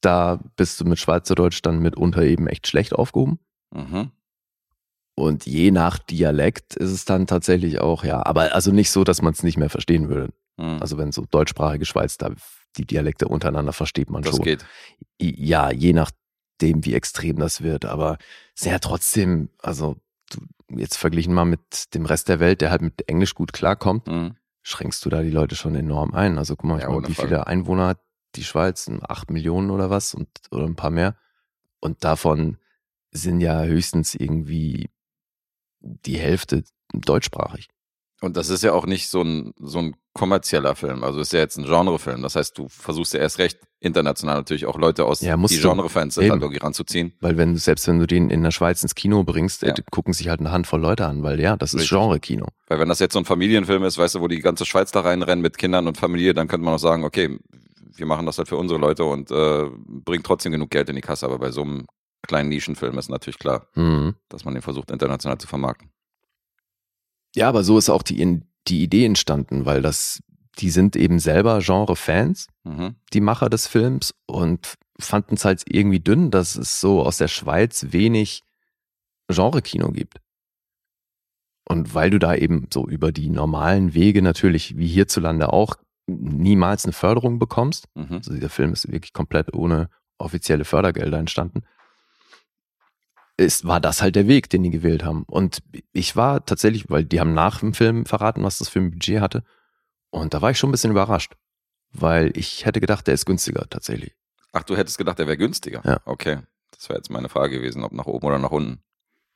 Da 0.00 0.38
bist 0.56 0.80
du 0.80 0.84
mit 0.84 0.98
Schweizerdeutsch 0.98 1.60
dann 1.62 1.80
mitunter 1.80 2.22
eben 2.22 2.46
echt 2.46 2.66
schlecht 2.68 2.92
aufgehoben. 2.94 3.38
Mhm. 3.74 4.10
Und 5.14 5.46
je 5.46 5.72
nach 5.72 5.98
Dialekt 5.98 6.76
ist 6.76 6.90
es 6.92 7.04
dann 7.04 7.26
tatsächlich 7.26 7.80
auch, 7.80 8.04
ja, 8.04 8.24
aber 8.24 8.54
also 8.54 8.70
nicht 8.70 8.90
so, 8.92 9.02
dass 9.02 9.20
man 9.20 9.32
es 9.32 9.42
nicht 9.42 9.56
mehr 9.58 9.70
verstehen 9.70 10.08
würde. 10.08 10.32
Mhm. 10.56 10.78
Also 10.80 10.96
wenn 10.98 11.10
so 11.10 11.24
deutschsprachige 11.28 11.84
Schweiz, 11.86 12.16
da 12.18 12.30
die 12.76 12.84
Dialekte 12.86 13.26
untereinander 13.26 13.72
versteht 13.72 14.10
man 14.10 14.22
das 14.22 14.36
schon. 14.36 14.44
geht. 14.44 14.64
I- 15.20 15.34
Ja, 15.44 15.72
je 15.72 15.92
nachdem, 15.92 16.84
wie 16.84 16.94
extrem 16.94 17.36
das 17.36 17.62
wird. 17.62 17.84
Aber 17.84 18.18
sehr 18.54 18.78
trotzdem, 18.78 19.48
also 19.60 19.96
du, 20.30 20.38
jetzt 20.76 20.96
verglichen 20.96 21.34
mal 21.34 21.44
mit 21.46 21.94
dem 21.94 22.06
Rest 22.06 22.28
der 22.28 22.38
Welt, 22.38 22.60
der 22.60 22.70
halt 22.70 22.82
mit 22.82 23.08
Englisch 23.08 23.34
gut 23.34 23.52
klarkommt, 23.52 24.06
Mhm. 24.06 24.36
schränkst 24.62 25.04
du 25.04 25.10
da 25.10 25.22
die 25.22 25.30
Leute 25.30 25.56
schon 25.56 25.74
enorm 25.74 26.14
ein. 26.14 26.38
Also 26.38 26.54
guck 26.54 26.66
mal, 26.68 26.80
Ja, 26.80 26.88
mal, 26.90 27.08
wie 27.08 27.14
viele 27.14 27.48
Einwohner 27.48 27.88
hat 27.88 28.00
die 28.36 28.44
Schweiz? 28.44 28.90
Acht 29.08 29.30
Millionen 29.30 29.70
oder 29.70 29.90
was? 29.90 30.14
Und, 30.14 30.28
oder 30.50 30.64
ein 30.64 30.76
paar 30.76 30.90
mehr. 30.90 31.16
Und 31.80 32.04
davon 32.04 32.58
sind 33.10 33.40
ja 33.40 33.62
höchstens 33.64 34.14
irgendwie 34.14 34.90
die 35.80 36.18
Hälfte 36.18 36.64
deutschsprachig. 36.92 37.68
Und 38.20 38.36
das 38.36 38.48
ist 38.48 38.64
ja 38.64 38.72
auch 38.72 38.84
nicht 38.84 39.08
so 39.08 39.22
ein, 39.22 39.54
so 39.60 39.78
ein 39.78 39.94
kommerzieller 40.12 40.74
Film. 40.74 41.04
Also 41.04 41.20
ist 41.20 41.32
ja 41.32 41.38
jetzt 41.38 41.56
ein 41.56 41.64
Genrefilm. 41.64 42.20
Das 42.22 42.34
heißt, 42.34 42.58
du 42.58 42.68
versuchst 42.68 43.14
ja 43.14 43.20
erst 43.20 43.38
recht 43.38 43.60
international 43.78 44.38
natürlich 44.38 44.66
auch 44.66 44.76
Leute 44.76 45.04
aus, 45.04 45.20
Ja, 45.20 45.36
die. 45.36 45.56
Genrefans 45.60 46.16
halt 46.16 46.26
irgendwie 46.26 46.56
ranzuziehen. 46.56 47.12
Weil 47.20 47.36
wenn 47.36 47.52
du, 47.52 47.60
selbst 47.60 47.86
wenn 47.86 48.00
du 48.00 48.08
den 48.08 48.28
in 48.28 48.42
der 48.42 48.50
Schweiz 48.50 48.82
ins 48.82 48.96
Kino 48.96 49.22
bringst, 49.22 49.62
Ja. 49.62 49.68
äh, 49.68 49.82
gucken 49.92 50.12
sich 50.14 50.28
halt 50.28 50.40
eine 50.40 50.50
Handvoll 50.50 50.80
Leute 50.80 51.06
an, 51.06 51.22
weil 51.22 51.38
ja, 51.38 51.56
das 51.56 51.74
ist 51.74 51.82
Richtig. 51.82 51.90
Genre-Kino. 51.96 52.46
Weil 52.66 52.80
wenn 52.80 52.88
das 52.88 52.98
jetzt 52.98 53.12
so 53.12 53.20
ein 53.20 53.24
Familienfilm 53.24 53.84
ist, 53.84 53.98
weißt 53.98 54.16
du, 54.16 54.20
wo 54.20 54.26
die 54.26 54.40
ganze 54.40 54.66
Schweiz 54.66 54.90
da 54.90 55.02
reinrennen 55.02 55.40
mit 55.40 55.56
Kindern 55.56 55.86
und 55.86 55.96
Familie, 55.96 56.34
dann 56.34 56.48
könnte 56.48 56.64
man 56.64 56.74
auch 56.74 56.78
sagen, 56.80 57.04
okay, 57.04 57.38
wir 57.94 58.06
machen 58.06 58.26
das 58.26 58.38
halt 58.38 58.48
für 58.48 58.56
unsere 58.56 58.78
Leute 58.80 59.04
und 59.04 59.30
äh, 59.30 59.70
bringt 59.86 60.24
trotzdem 60.26 60.52
genug 60.52 60.70
Geld 60.70 60.88
in 60.88 60.96
die 60.96 61.02
Kasse. 61.02 61.26
Aber 61.26 61.38
bei 61.38 61.50
so 61.50 61.62
einem 61.62 61.86
kleinen 62.26 62.48
Nischenfilm 62.48 62.98
ist 62.98 63.08
natürlich 63.10 63.38
klar, 63.38 63.68
Mhm. 63.74 64.14
dass 64.28 64.44
man 64.44 64.54
den 64.54 64.62
versucht, 64.62 64.90
international 64.90 65.38
zu 65.38 65.46
vermarkten. 65.46 65.90
Ja, 67.34 67.48
aber 67.48 67.62
so 67.64 67.78
ist 67.78 67.90
auch 67.90 68.02
die, 68.02 68.42
die 68.66 68.82
Idee 68.82 69.04
entstanden, 69.04 69.64
weil 69.66 69.82
das, 69.82 70.20
die 70.58 70.70
sind 70.70 70.96
eben 70.96 71.18
selber 71.20 71.60
Genre-Fans, 71.60 72.48
Mhm. 72.64 72.96
die 73.12 73.20
Macher 73.20 73.48
des 73.48 73.66
Films, 73.66 74.14
und 74.26 74.74
fanden 74.98 75.34
es 75.34 75.44
halt 75.44 75.62
irgendwie 75.68 76.00
dünn, 76.00 76.30
dass 76.30 76.56
es 76.56 76.80
so 76.80 77.02
aus 77.02 77.18
der 77.18 77.28
Schweiz 77.28 77.86
wenig 77.90 78.42
Genre-Kino 79.30 79.90
gibt. 79.92 80.20
Und 81.68 81.94
weil 81.94 82.10
du 82.10 82.18
da 82.18 82.34
eben 82.34 82.66
so 82.72 82.86
über 82.88 83.12
die 83.12 83.28
normalen 83.28 83.92
Wege 83.94 84.22
natürlich, 84.22 84.76
wie 84.78 84.88
hierzulande 84.88 85.52
auch, 85.52 85.76
niemals 86.08 86.84
eine 86.84 86.92
Förderung 86.92 87.38
bekommst, 87.38 87.86
Mhm. 87.94 88.16
also 88.16 88.32
dieser 88.34 88.48
Film 88.48 88.72
ist 88.72 88.90
wirklich 88.90 89.12
komplett 89.12 89.54
ohne, 89.54 89.90
offizielle 90.18 90.64
Fördergelder 90.64 91.18
entstanden, 91.18 91.62
ist, 93.36 93.66
war 93.66 93.80
das 93.80 94.02
halt 94.02 94.16
der 94.16 94.26
Weg, 94.26 94.50
den 94.50 94.64
die 94.64 94.70
gewählt 94.70 95.04
haben. 95.04 95.22
Und 95.28 95.62
ich 95.92 96.16
war 96.16 96.44
tatsächlich, 96.44 96.90
weil 96.90 97.04
die 97.04 97.20
haben 97.20 97.34
nach 97.34 97.60
dem 97.60 97.72
Film 97.72 98.04
verraten, 98.04 98.42
was 98.42 98.58
das 98.58 98.68
für 98.68 98.80
ein 98.80 98.90
Budget 98.90 99.20
hatte. 99.20 99.44
Und 100.10 100.34
da 100.34 100.42
war 100.42 100.50
ich 100.50 100.58
schon 100.58 100.70
ein 100.70 100.72
bisschen 100.72 100.90
überrascht, 100.90 101.36
weil 101.92 102.36
ich 102.36 102.66
hätte 102.66 102.80
gedacht, 102.80 103.06
der 103.06 103.14
ist 103.14 103.26
günstiger 103.26 103.66
tatsächlich. 103.70 104.16
Ach, 104.52 104.64
du 104.64 104.76
hättest 104.76 104.98
gedacht, 104.98 105.18
der 105.20 105.26
wäre 105.28 105.36
günstiger? 105.36 105.82
Ja. 105.84 106.00
Okay. 106.04 106.38
Das 106.72 106.88
wäre 106.88 106.98
jetzt 106.98 107.10
meine 107.10 107.28
Frage 107.28 107.58
gewesen, 107.58 107.84
ob 107.84 107.92
nach 107.92 108.06
oben 108.06 108.26
oder 108.26 108.38
nach 108.38 108.50
unten. 108.50 108.82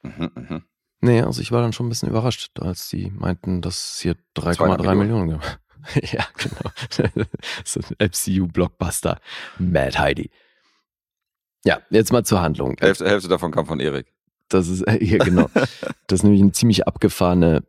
Mhm, 0.03 0.31
mhm. 0.35 0.63
Nee, 1.01 1.23
also 1.23 1.41
ich 1.41 1.53
war 1.53 1.61
dann 1.63 1.73
schon 1.73 1.87
ein 1.87 1.89
bisschen 1.89 2.09
überrascht, 2.09 2.59
als 2.61 2.89
die 2.89 3.11
meinten, 3.11 3.61
dass 3.63 3.95
es 3.95 4.01
hier 4.01 4.15
3,3 4.37 4.55
200 4.55 4.97
Millionen 4.97 5.31
gibt. 5.31 5.61
ja, 6.13 6.25
genau. 6.37 7.25
so 7.65 7.81
ein 7.81 8.09
MCU-Blockbuster. 8.09 9.21
Mad 9.59 9.99
Heidi. 9.99 10.31
Ja, 11.65 11.81
jetzt 11.91 12.13
mal 12.13 12.25
zur 12.25 12.41
Handlung. 12.41 12.77
Hälfte, 12.81 13.09
Hälfte 13.09 13.29
davon 13.29 13.53
kam 13.53 13.67
von 13.67 13.81
Erik. 13.81 14.13
Das 14.49 14.69
ist, 14.69 14.83
äh, 14.83 14.99
hier 15.05 15.19
genau. 15.19 15.49
Das 16.07 16.21
ist 16.21 16.23
nämlich 16.25 16.43
eine 16.43 16.53
ziemlich 16.53 16.87
abgefahrene 16.87 17.63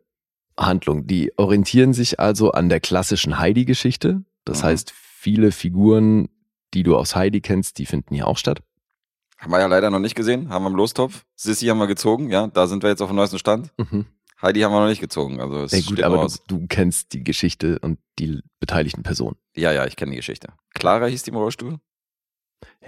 Handlung. 0.58 1.06
Die 1.06 1.32
orientieren 1.38 1.92
sich 1.94 2.20
also 2.20 2.52
an 2.52 2.68
der 2.68 2.80
klassischen 2.80 3.38
Heidi-Geschichte. 3.38 4.22
Das 4.44 4.60
Mhm. 4.62 4.66
heißt, 4.66 4.90
viele 4.92 5.52
Figuren, 5.52 6.28
die 6.74 6.82
du 6.82 6.96
aus 6.96 7.14
Heidi 7.16 7.40
kennst, 7.40 7.78
die 7.78 7.86
finden 7.86 8.14
hier 8.14 8.26
auch 8.26 8.36
statt. 8.36 8.60
Haben 9.38 9.52
wir 9.52 9.60
ja 9.60 9.66
leider 9.66 9.90
noch 9.90 9.98
nicht 9.98 10.14
gesehen, 10.14 10.48
haben 10.50 10.64
wir 10.64 10.70
im 10.70 10.76
Lostopf. 10.76 11.24
Sissy 11.36 11.66
haben 11.66 11.78
wir 11.78 11.86
gezogen, 11.86 12.30
ja, 12.30 12.46
da 12.48 12.66
sind 12.66 12.82
wir 12.82 12.90
jetzt 12.90 13.00
auf 13.02 13.08
dem 13.10 13.16
neuesten 13.16 13.38
Stand. 13.38 13.70
Mhm. 13.78 14.06
Heidi 14.44 14.60
haben 14.60 14.72
wir 14.72 14.80
noch 14.80 14.88
nicht 14.88 15.00
gezogen, 15.00 15.40
also 15.40 15.62
es 15.62 15.72
Ja, 15.72 15.80
gut, 15.88 16.02
aber 16.02 16.28
du, 16.46 16.58
du 16.58 16.66
kennst 16.68 17.14
die 17.14 17.24
Geschichte 17.24 17.78
und 17.80 17.98
die 18.18 18.42
beteiligten 18.60 19.02
Personen. 19.02 19.36
Ja, 19.56 19.72
ja, 19.72 19.86
ich 19.86 19.96
kenne 19.96 20.10
die 20.10 20.16
Geschichte. 20.18 20.52
Clara 20.74 21.06
hieß 21.06 21.22
die 21.22 21.30
im 21.30 21.36
Rollstuhl. 21.36 21.78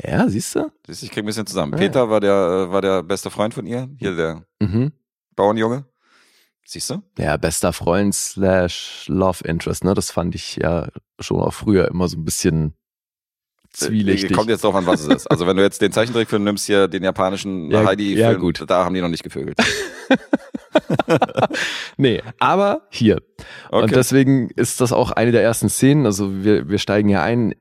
Ja, 0.02 0.28
siehst 0.28 0.54
du? 0.54 0.70
Siehst 0.86 1.02
du, 1.02 1.06
ich 1.06 1.12
krieg 1.12 1.22
ein 1.25 1.26
bisschen 1.26 1.46
zusammen. 1.46 1.75
Ah, 1.75 1.78
Peter 1.78 2.10
war 2.10 2.20
der, 2.20 2.66
äh, 2.68 2.72
war 2.72 2.82
der 2.82 3.02
beste 3.02 3.30
Freund 3.30 3.54
von 3.54 3.66
ihr, 3.66 3.88
hier 3.98 4.14
der 4.14 4.44
Mhm. 4.60 4.92
Bauernjunge. 5.34 5.86
Siehst 6.66 6.90
du? 6.90 7.02
Ja, 7.18 7.36
bester 7.36 7.72
Freund 7.72 8.14
slash 8.14 9.04
Love 9.08 9.44
Interest, 9.46 9.84
ne? 9.84 9.94
Das 9.94 10.10
fand 10.10 10.34
ich 10.34 10.56
ja 10.56 10.88
schon 11.20 11.40
auch 11.40 11.54
früher 11.54 11.88
immer 11.88 12.08
so 12.08 12.16
ein 12.18 12.25
bisschen 12.25 12.75
zwielichtig. 13.78 14.33
Kommt 14.33 14.49
jetzt 14.50 14.64
drauf 14.64 14.75
an, 14.75 14.87
was 14.87 15.00
es 15.02 15.09
ist. 15.09 15.26
Also 15.30 15.47
wenn 15.47 15.56
du 15.56 15.62
jetzt 15.62 15.80
den 15.83 15.92
Zeichentrickfilm 15.92 16.45
nimmst, 16.45 16.66
hier 16.66 16.88
den 16.88 17.02
japanischen 17.04 17.71
Ja, 17.71 17.85
Heidi-Film, 17.85 18.18
ja, 18.18 18.33
gut. 18.35 18.62
da 18.66 18.85
haben 18.85 18.95
die 18.95 19.00
noch 19.00 19.09
nicht 19.09 19.23
gevögelt. 19.23 19.59
nee, 21.97 22.23
aber 22.38 22.83
hier. 22.90 23.16
Und 23.71 23.85
Okay. 23.85 23.95
deswegen 23.95 24.50
ist 24.50 24.80
das 24.80 24.92
auch 24.92 25.11
eine 25.12 25.33
der 25.33 25.42
ersten 25.42 25.68
Szenen. 25.68 26.06
Also 26.06 26.45
wir, 26.45 26.68
wir 26.68 26.78
steigen 26.78 27.09
hier 27.09 27.23
ein, 27.23 27.54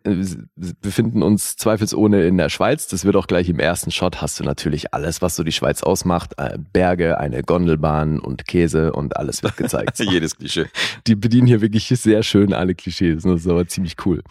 befinden 0.82 1.22
uns 1.24 1.56
zweifelsohne 1.58 2.26
in 2.26 2.38
der 2.38 2.50
Schweiz. 2.50 2.88
Das 2.88 3.06
wird 3.06 3.16
auch 3.16 3.28
gleich 3.28 3.50
im 3.50 3.60
ersten 3.60 3.92
Shot 3.92 4.22
hast 4.22 4.40
du 4.40 4.44
natürlich 4.44 4.94
alles, 4.94 5.22
was 5.22 5.36
so 5.36 5.44
die 5.44 5.52
Schweiz 5.52 5.84
ausmacht. 5.84 6.34
Äh, 6.38 6.58
Berge, 6.74 7.20
eine 7.20 7.42
Gondelbahn 7.44 8.20
und 8.20 8.46
Käse 8.48 8.94
und 8.94 9.18
alles 9.18 9.44
wird 9.44 9.58
gezeigt. 9.58 10.00
Jedes 10.00 10.38
Klischee. 10.38 10.66
die 11.08 11.16
bedienen 11.16 11.48
hier 11.48 11.62
wirklich 11.62 11.88
sehr 11.88 12.24
schön 12.24 12.54
alle 12.54 12.76
Klischees. 12.76 13.24
Das 13.24 13.42
ist 13.42 13.48
aber 13.48 13.68
ziemlich 13.68 13.96
cool. 14.06 14.22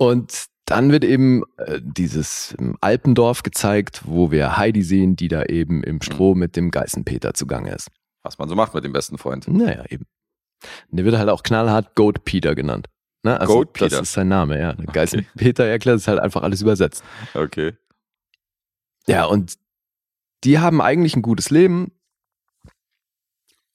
Und 0.00 0.46
dann 0.64 0.92
wird 0.92 1.04
eben 1.04 1.42
äh, 1.58 1.78
dieses 1.82 2.56
ähm, 2.58 2.78
Alpendorf 2.80 3.42
gezeigt, 3.42 4.00
wo 4.06 4.30
wir 4.30 4.56
Heidi 4.56 4.82
sehen, 4.82 5.14
die 5.14 5.28
da 5.28 5.42
eben 5.44 5.82
im 5.84 6.00
Stroh 6.00 6.34
mit 6.34 6.56
dem 6.56 6.70
Geißenpeter 6.70 7.34
zugange 7.34 7.74
ist. 7.74 7.88
Was 8.22 8.38
man 8.38 8.48
so 8.48 8.54
macht 8.54 8.72
mit 8.72 8.82
dem 8.82 8.94
besten 8.94 9.18
Freund. 9.18 9.46
Naja, 9.46 9.84
eben. 9.90 10.06
Und 10.90 10.96
der 10.96 11.04
wird 11.04 11.18
halt 11.18 11.28
auch 11.28 11.42
knallhart 11.42 11.94
Goat 11.96 12.24
Peter 12.24 12.54
genannt. 12.54 12.86
Ne? 13.24 13.38
Also 13.38 13.52
Goat 13.52 13.78
Das 13.78 13.90
Peter? 13.90 14.00
ist 14.00 14.12
sein 14.14 14.28
Name, 14.28 14.58
ja. 14.58 14.72
Geißenpeter 14.72 15.66
erklärt 15.66 15.98
es 15.98 16.08
halt 16.08 16.18
einfach 16.18 16.42
alles 16.42 16.62
übersetzt. 16.62 17.04
Okay. 17.34 17.74
Ja, 19.06 19.26
und 19.26 19.58
die 20.44 20.60
haben 20.60 20.80
eigentlich 20.80 21.14
ein 21.14 21.22
gutes 21.22 21.50
Leben. 21.50 21.92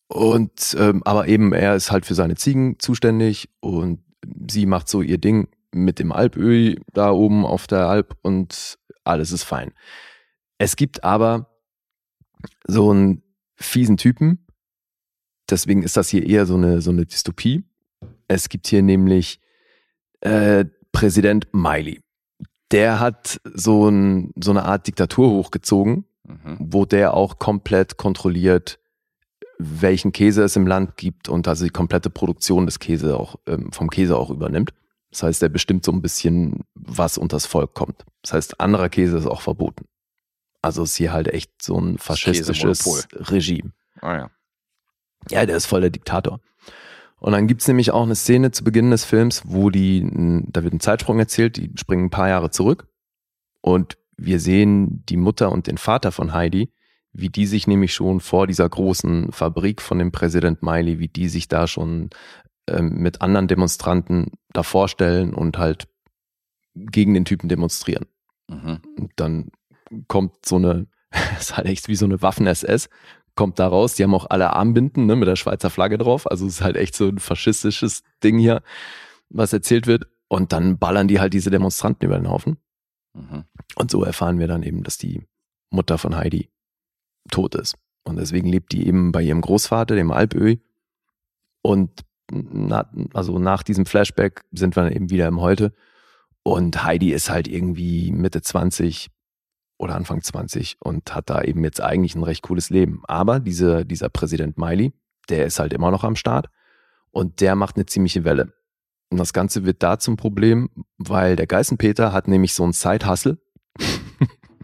Und 0.07 0.75
ähm, 0.79 1.03
aber 1.03 1.27
eben 1.27 1.53
er 1.53 1.75
ist 1.75 1.91
halt 1.91 2.07
für 2.07 2.15
seine 2.15 2.35
Ziegen 2.35 2.79
zuständig 2.79 3.49
und 3.59 3.99
sie 4.49 4.65
macht 4.65 4.89
so 4.89 5.03
ihr 5.03 5.19
Ding 5.19 5.49
mit 5.75 5.99
dem 5.99 6.11
Alpöl 6.11 6.81
da 6.93 7.11
oben 7.11 7.45
auf 7.45 7.67
der 7.67 7.87
Alp 7.87 8.15
und 8.21 8.77
alles 9.03 9.31
ist 9.31 9.43
fein. 9.43 9.71
Es 10.57 10.75
gibt 10.75 11.03
aber 11.03 11.51
so 12.65 12.91
einen 12.91 13.21
fiesen 13.55 13.97
Typen, 13.97 14.45
deswegen 15.49 15.83
ist 15.83 15.97
das 15.97 16.09
hier 16.09 16.25
eher 16.25 16.45
so 16.45 16.55
eine 16.55 16.81
so 16.81 16.91
eine 16.91 17.05
Dystopie. 17.05 17.63
Es 18.27 18.49
gibt 18.49 18.67
hier 18.67 18.81
nämlich 18.81 19.39
äh, 20.21 20.65
Präsident 20.91 21.47
Miley. 21.53 22.01
Der 22.71 22.99
hat 22.99 23.39
so, 23.53 23.87
ein, 23.89 24.31
so 24.41 24.49
eine 24.51 24.63
Art 24.65 24.87
Diktatur 24.87 25.29
hochgezogen, 25.29 26.05
Mhm. 26.27 26.57
wo 26.59 26.85
der 26.85 27.13
auch 27.13 27.37
komplett 27.37 27.97
kontrolliert, 27.97 28.79
welchen 29.59 30.11
Käse 30.11 30.41
es 30.43 30.55
im 30.55 30.65
Land 30.65 30.97
gibt 30.97 31.29
und 31.29 31.47
also 31.47 31.63
die 31.65 31.69
komplette 31.69 32.09
Produktion 32.09 32.65
des 32.65 32.79
Käse 32.79 33.17
auch 33.19 33.35
ähm, 33.45 33.71
vom 33.71 33.91
Käse 33.91 34.17
auch 34.17 34.31
übernimmt. 34.31 34.73
Das 35.15 35.23
heißt, 35.23 35.43
er 35.43 35.49
bestimmt 35.49 35.85
so 35.85 35.93
ein 35.93 36.01
bisschen, 36.01 36.65
was 36.73 37.17
unters 37.17 37.45
Volk 37.45 37.73
kommt. 37.73 38.03
Das 38.21 38.33
heißt, 38.33 38.59
anderer 38.59 38.89
Käse 38.89 39.17
ist 39.17 39.27
auch 39.27 39.39
verboten. 39.39 39.85
Also 40.61 40.83
ist 40.83 40.97
hier 40.97 41.13
halt 41.13 41.29
echt 41.29 41.51
so 41.61 41.79
ein 41.79 41.97
faschistisches. 41.97 43.07
Regime. 43.31 43.71
Ah 44.01 44.17
ja. 44.17 44.31
Ja, 45.29 45.45
der 45.45 45.55
ist 45.55 45.67
voll 45.67 45.79
der 45.79 45.89
Diktator. 45.89 46.41
Und 47.21 47.31
dann 47.31 47.47
gibt's 47.47 47.65
nämlich 47.69 47.91
auch 47.91 48.03
eine 48.03 48.15
Szene 48.15 48.51
zu 48.51 48.65
Beginn 48.65 48.91
des 48.91 49.05
Films, 49.05 49.43
wo 49.45 49.69
die, 49.69 50.05
da 50.47 50.63
wird 50.65 50.73
ein 50.73 50.81
Zeitsprung 50.81 51.17
erzählt, 51.17 51.55
die 51.55 51.71
springen 51.77 52.07
ein 52.07 52.11
paar 52.11 52.27
Jahre 52.27 52.49
zurück 52.49 52.85
und 53.61 53.97
wir 54.17 54.41
sehen 54.41 55.05
die 55.07 55.17
Mutter 55.17 55.49
und 55.49 55.67
den 55.67 55.77
Vater 55.77 56.11
von 56.11 56.33
Heidi, 56.33 56.73
wie 57.13 57.29
die 57.29 57.45
sich 57.45 57.67
nämlich 57.67 57.93
schon 57.93 58.19
vor 58.19 58.47
dieser 58.47 58.67
großen 58.67 59.31
Fabrik 59.31 59.81
von 59.81 59.97
dem 59.97 60.11
Präsident 60.11 60.61
Miley, 60.61 60.99
wie 60.99 61.07
die 61.07 61.29
sich 61.29 61.47
da 61.47 61.67
schon 61.67 62.09
mit 62.81 63.21
anderen 63.21 63.47
Demonstranten 63.47 64.31
da 64.51 64.63
vorstellen 64.63 65.33
und 65.33 65.57
halt 65.57 65.87
gegen 66.73 67.13
den 67.13 67.25
Typen 67.25 67.47
demonstrieren. 67.47 68.05
Mhm. 68.47 68.81
Und 68.97 69.11
dann 69.15 69.51
kommt 70.07 70.45
so 70.45 70.55
eine, 70.57 70.87
ist 71.39 71.55
halt 71.57 71.67
echt 71.67 71.87
wie 71.87 71.95
so 71.95 72.05
eine 72.05 72.21
Waffen-SS, 72.21 72.89
kommt 73.35 73.59
da 73.59 73.67
raus. 73.67 73.95
Die 73.95 74.03
haben 74.03 74.15
auch 74.15 74.29
alle 74.29 74.53
Armbinden 74.53 75.05
ne, 75.05 75.15
mit 75.15 75.27
der 75.27 75.35
Schweizer 75.35 75.69
Flagge 75.69 75.97
drauf. 75.97 76.29
Also 76.29 76.45
es 76.47 76.55
ist 76.55 76.61
halt 76.61 76.77
echt 76.77 76.95
so 76.95 77.07
ein 77.07 77.19
faschistisches 77.19 78.03
Ding 78.23 78.37
hier, 78.37 78.61
was 79.29 79.53
erzählt 79.53 79.87
wird. 79.87 80.07
Und 80.27 80.53
dann 80.53 80.79
ballern 80.79 81.07
die 81.07 81.19
halt 81.19 81.33
diese 81.33 81.51
Demonstranten 81.51 82.05
über 82.05 82.17
den 82.17 82.29
Haufen. 82.29 82.57
Mhm. 83.13 83.45
Und 83.75 83.91
so 83.91 84.03
erfahren 84.03 84.39
wir 84.39 84.47
dann 84.47 84.63
eben, 84.63 84.83
dass 84.83 84.97
die 84.97 85.21
Mutter 85.69 85.97
von 85.97 86.15
Heidi 86.15 86.49
tot 87.29 87.55
ist. 87.55 87.75
Und 88.03 88.17
deswegen 88.17 88.47
lebt 88.47 88.71
die 88.71 88.87
eben 88.87 89.11
bei 89.11 89.21
ihrem 89.21 89.41
Großvater, 89.41 89.95
dem 89.95 90.11
Alpöhi. 90.11 90.61
Und 91.61 92.05
na, 92.31 92.89
also 93.13 93.39
nach 93.39 93.63
diesem 93.63 93.85
Flashback 93.85 94.43
sind 94.51 94.75
wir 94.75 94.83
dann 94.83 94.91
eben 94.91 95.09
wieder 95.09 95.27
im 95.27 95.41
Heute. 95.41 95.73
Und 96.43 96.83
Heidi 96.83 97.11
ist 97.11 97.29
halt 97.29 97.47
irgendwie 97.47 98.11
Mitte 98.11 98.41
20 98.41 99.09
oder 99.77 99.95
Anfang 99.95 100.21
20 100.21 100.77
und 100.79 101.13
hat 101.13 101.29
da 101.29 101.41
eben 101.41 101.63
jetzt 101.63 101.81
eigentlich 101.81 102.15
ein 102.15 102.23
recht 102.23 102.43
cooles 102.43 102.69
Leben. 102.69 103.01
Aber 103.07 103.39
diese, 103.39 103.85
dieser 103.85 104.09
Präsident 104.09 104.57
Miley, 104.57 104.93
der 105.29 105.45
ist 105.45 105.59
halt 105.59 105.73
immer 105.73 105.91
noch 105.91 106.03
am 106.03 106.15
Start 106.15 106.47
und 107.11 107.41
der 107.41 107.55
macht 107.55 107.75
eine 107.75 107.85
ziemliche 107.85 108.23
Welle. 108.23 108.53
Und 109.09 109.17
das 109.19 109.33
Ganze 109.33 109.65
wird 109.65 109.83
da 109.83 109.99
zum 109.99 110.17
Problem, 110.17 110.69
weil 110.97 111.35
der 111.35 111.47
Geißenpeter 111.47 112.13
hat 112.13 112.27
nämlich 112.27 112.53
so 112.53 112.63
einen 112.63 112.73
Side-Hustle 112.73 113.37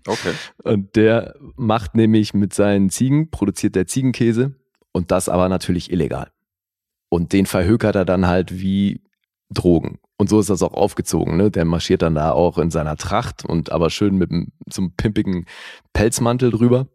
Okay. 0.08 0.34
und 0.64 0.96
der 0.96 1.36
macht 1.56 1.96
nämlich 1.96 2.34
mit 2.34 2.54
seinen 2.54 2.90
Ziegen, 2.90 3.30
produziert 3.30 3.76
der 3.76 3.88
Ziegenkäse 3.88 4.56
und 4.92 5.12
das 5.12 5.30
aber 5.30 5.50
natürlich 5.50 5.92
illegal. 5.92 6.32
Und 7.14 7.34
den 7.34 7.46
verhökert 7.46 7.96
er 7.98 8.06
dann 8.06 8.26
halt 8.26 8.58
wie 8.58 9.04
Drogen. 9.50 10.00
Und 10.16 10.30
so 10.30 10.40
ist 10.40 10.50
das 10.50 10.64
auch 10.64 10.74
aufgezogen. 10.74 11.36
Ne? 11.36 11.52
Der 11.52 11.66
marschiert 11.66 12.04
dann 12.04 12.16
da 12.16 12.32
auch 12.32 12.58
in 12.58 12.72
seiner 12.72 12.96
Tracht 12.96 13.44
und 13.44 13.70
aber 13.70 13.90
schön 13.90 14.16
mit 14.16 14.32
einem, 14.32 14.54
so 14.66 14.82
einem 14.82 14.96
pimpigen 14.96 15.46
Pelzmantel 15.92 16.52
drüber. 16.52 16.88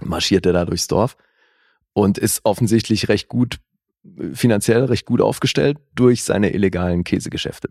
Marschiert 0.00 0.46
er 0.46 0.52
da 0.52 0.64
durchs 0.64 0.88
Dorf 0.88 1.16
und 1.92 2.18
ist 2.18 2.40
offensichtlich 2.42 3.08
recht 3.08 3.28
gut, 3.28 3.60
finanziell 4.32 4.84
recht 4.84 5.06
gut 5.06 5.20
aufgestellt 5.20 5.78
durch 5.94 6.24
seine 6.24 6.52
illegalen 6.52 7.04
Käsegeschäfte. 7.04 7.70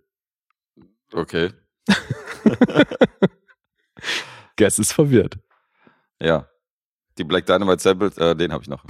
Okay. 1.12 1.52
Guess 4.56 4.80
ist 4.80 4.94
verwirrt. 4.94 5.38
Ja. 6.22 6.48
Die 7.18 7.26
Black 7.26 7.46
Dynamite 7.46 7.82
Samples, 7.82 8.18
äh, 8.18 8.34
den 8.34 8.54
habe 8.54 8.64
ich 8.64 8.70
noch. 8.70 8.86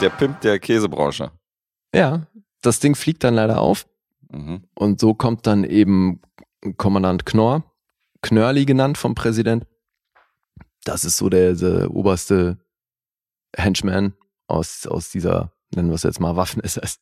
Der 0.00 0.10
Pimp 0.10 0.40
der 0.40 0.58
Käsebranche. 0.58 1.32
Ja, 1.94 2.26
das 2.62 2.80
Ding 2.80 2.94
fliegt 2.94 3.24
dann 3.24 3.34
leider 3.34 3.60
auf 3.60 3.86
Mhm. 4.30 4.64
Und 4.74 5.00
so 5.00 5.14
kommt 5.14 5.46
dann 5.46 5.64
eben 5.64 6.20
Kommandant 6.76 7.26
Knorr, 7.26 7.64
Knörli 8.22 8.64
genannt 8.64 8.98
vom 8.98 9.14
Präsident. 9.14 9.66
Das 10.84 11.04
ist 11.04 11.16
so 11.16 11.28
der, 11.28 11.54
der 11.54 11.90
oberste 11.90 12.58
Henchman 13.56 14.14
aus, 14.46 14.86
aus 14.86 15.10
dieser, 15.10 15.52
nennen 15.74 15.88
wir 15.88 15.94
es 15.94 16.02
jetzt 16.02 16.20
mal 16.20 16.36
Waffen-SS. 16.36 16.98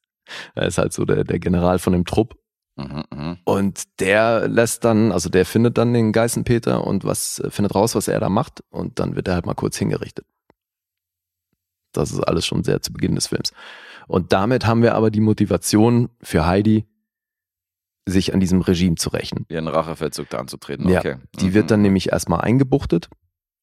Er 0.55 0.67
ist 0.67 0.79
halt 0.79 0.93
so 0.93 1.05
der, 1.05 1.25
der 1.25 1.39
General 1.39 1.79
von 1.79 1.93
dem 1.93 2.05
Trupp. 2.05 2.37
Mhm, 2.77 3.05
mhm. 3.15 3.39
Und 3.45 4.01
der 4.01 4.49
lässt 4.49 4.85
dann, 4.85 5.13
also 5.13 5.29
der 5.29 5.47
findet 5.47 5.79
dann 5.79 5.95
den 5.95 6.13
Geißenpeter 6.13 6.85
und 6.85 7.05
was 7.05 7.41
findet 7.49 7.75
raus, 7.75 7.95
was 7.95 8.09
er 8.09 8.21
da 8.21 8.29
macht 8.29 8.63
und 8.71 8.99
dann 8.99 9.17
wird 9.17 9.29
er 9.29 9.35
halt 9.35 9.47
mal 9.47 9.55
kurz 9.55 9.79
hingerichtet. 9.79 10.27
Das 11.97 12.13
ist 12.13 12.21
alles 12.21 12.47
schon 12.47 12.63
sehr 12.65 12.81
zu 12.83 12.93
Beginn 12.93 13.15
des 13.15 13.27
Films. 13.29 13.53
Und 14.09 14.33
damit 14.33 14.67
haben 14.67 14.83
wir 14.83 14.95
aber 14.95 15.11
die 15.11 15.21
Motivation 15.21 16.09
für 16.23 16.47
Heidi, 16.47 16.87
sich 18.09 18.33
an 18.33 18.39
diesem 18.41 18.61
Regime 18.61 18.95
zu 18.95 19.11
rächen. 19.11 19.47
Ihren 19.49 19.67
Rachefeldzug 19.67 20.29
da 20.31 20.39
anzutreten. 20.39 20.89
Ja, 20.89 21.01
Okay. 21.01 21.17
Die 21.41 21.47
Mhm. 21.47 21.55
wird 21.55 21.71
dann 21.73 21.83
nämlich 21.83 22.13
erstmal 22.13 22.41
eingebuchtet 22.43 23.09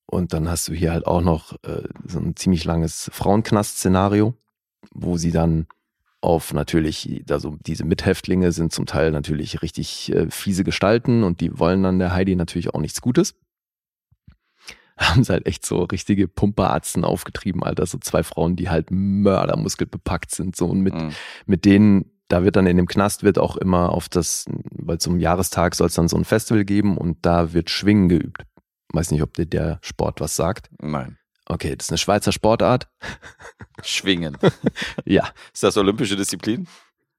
und 0.06 0.34
dann 0.34 0.50
hast 0.50 0.68
du 0.68 0.74
hier 0.74 0.92
halt 0.92 1.08
auch 1.08 1.22
noch 1.22 1.54
äh, 1.64 1.84
so 2.06 2.20
ein 2.20 2.36
ziemlich 2.36 2.66
langes 2.66 3.10
Frauenknast-Szenario, 3.14 4.36
wo 4.92 5.18
sie 5.18 5.32
dann 5.32 5.68
auf 6.20 6.54
natürlich, 6.54 7.24
also 7.30 7.58
diese 7.66 7.86
Mithäftlinge 7.86 8.52
sind 8.52 8.72
zum 8.74 8.86
Teil 8.86 9.12
natürlich 9.12 9.62
richtig 9.62 10.12
äh, 10.14 10.30
fiese 10.30 10.64
Gestalten 10.66 11.24
und 11.24 11.40
die 11.42 11.58
wollen 11.60 11.84
dann 11.84 12.00
der 12.00 12.14
Heidi 12.14 12.36
natürlich 12.36 12.74
auch 12.74 12.80
nichts 12.82 13.02
Gutes. 13.02 13.36
Haben 14.98 15.24
sie 15.24 15.34
halt 15.34 15.46
echt 15.48 15.66
so 15.66 15.84
richtige 15.84 16.28
Pumperarzten 16.28 17.04
aufgetrieben, 17.04 17.64
Alter. 17.64 17.86
So 17.86 17.98
zwei 17.98 18.24
Frauen, 18.24 18.56
die 18.56 18.70
halt 18.70 18.92
mördermuskelbepackt 18.92 20.32
sind, 20.34 20.56
so 20.56 20.68
und 20.68 20.82
mit 20.82 20.94
Mhm. 20.94 21.12
mit 21.46 21.66
denen, 21.66 22.06
da 22.28 22.44
wird 22.44 22.56
dann 22.56 22.68
in 22.68 22.78
dem 22.78 22.88
Knast 22.88 23.24
wird 23.24 23.38
auch 23.38 23.58
immer 23.58 23.92
auf 23.92 24.10
das, 24.10 24.46
weil 24.72 25.00
zum 25.00 25.20
Jahrestag 25.20 25.76
soll 25.76 25.88
es 25.88 25.94
dann 25.96 26.08
so 26.08 26.18
ein 26.18 26.26
Festival 26.26 26.64
geben 26.66 26.98
und 26.98 27.18
da 27.26 27.54
wird 27.54 27.70
Schwingen 27.70 28.10
geübt. 28.10 28.44
Weiß 28.94 29.12
nicht, 29.12 29.22
ob 29.24 29.34
dir 29.34 29.46
der 29.46 29.80
Sport 29.82 30.22
was 30.22 30.36
sagt. 30.36 30.70
Nein. 30.80 31.18
Okay, 31.48 31.76
das 31.76 31.88
ist 31.88 31.92
eine 31.92 31.98
Schweizer 31.98 32.32
Sportart. 32.32 32.88
Schwingen. 33.84 34.38
Ja, 35.06 35.30
Ist 35.54 35.64
das 35.64 35.76
olympische 35.78 36.16
Disziplin? 36.16 36.68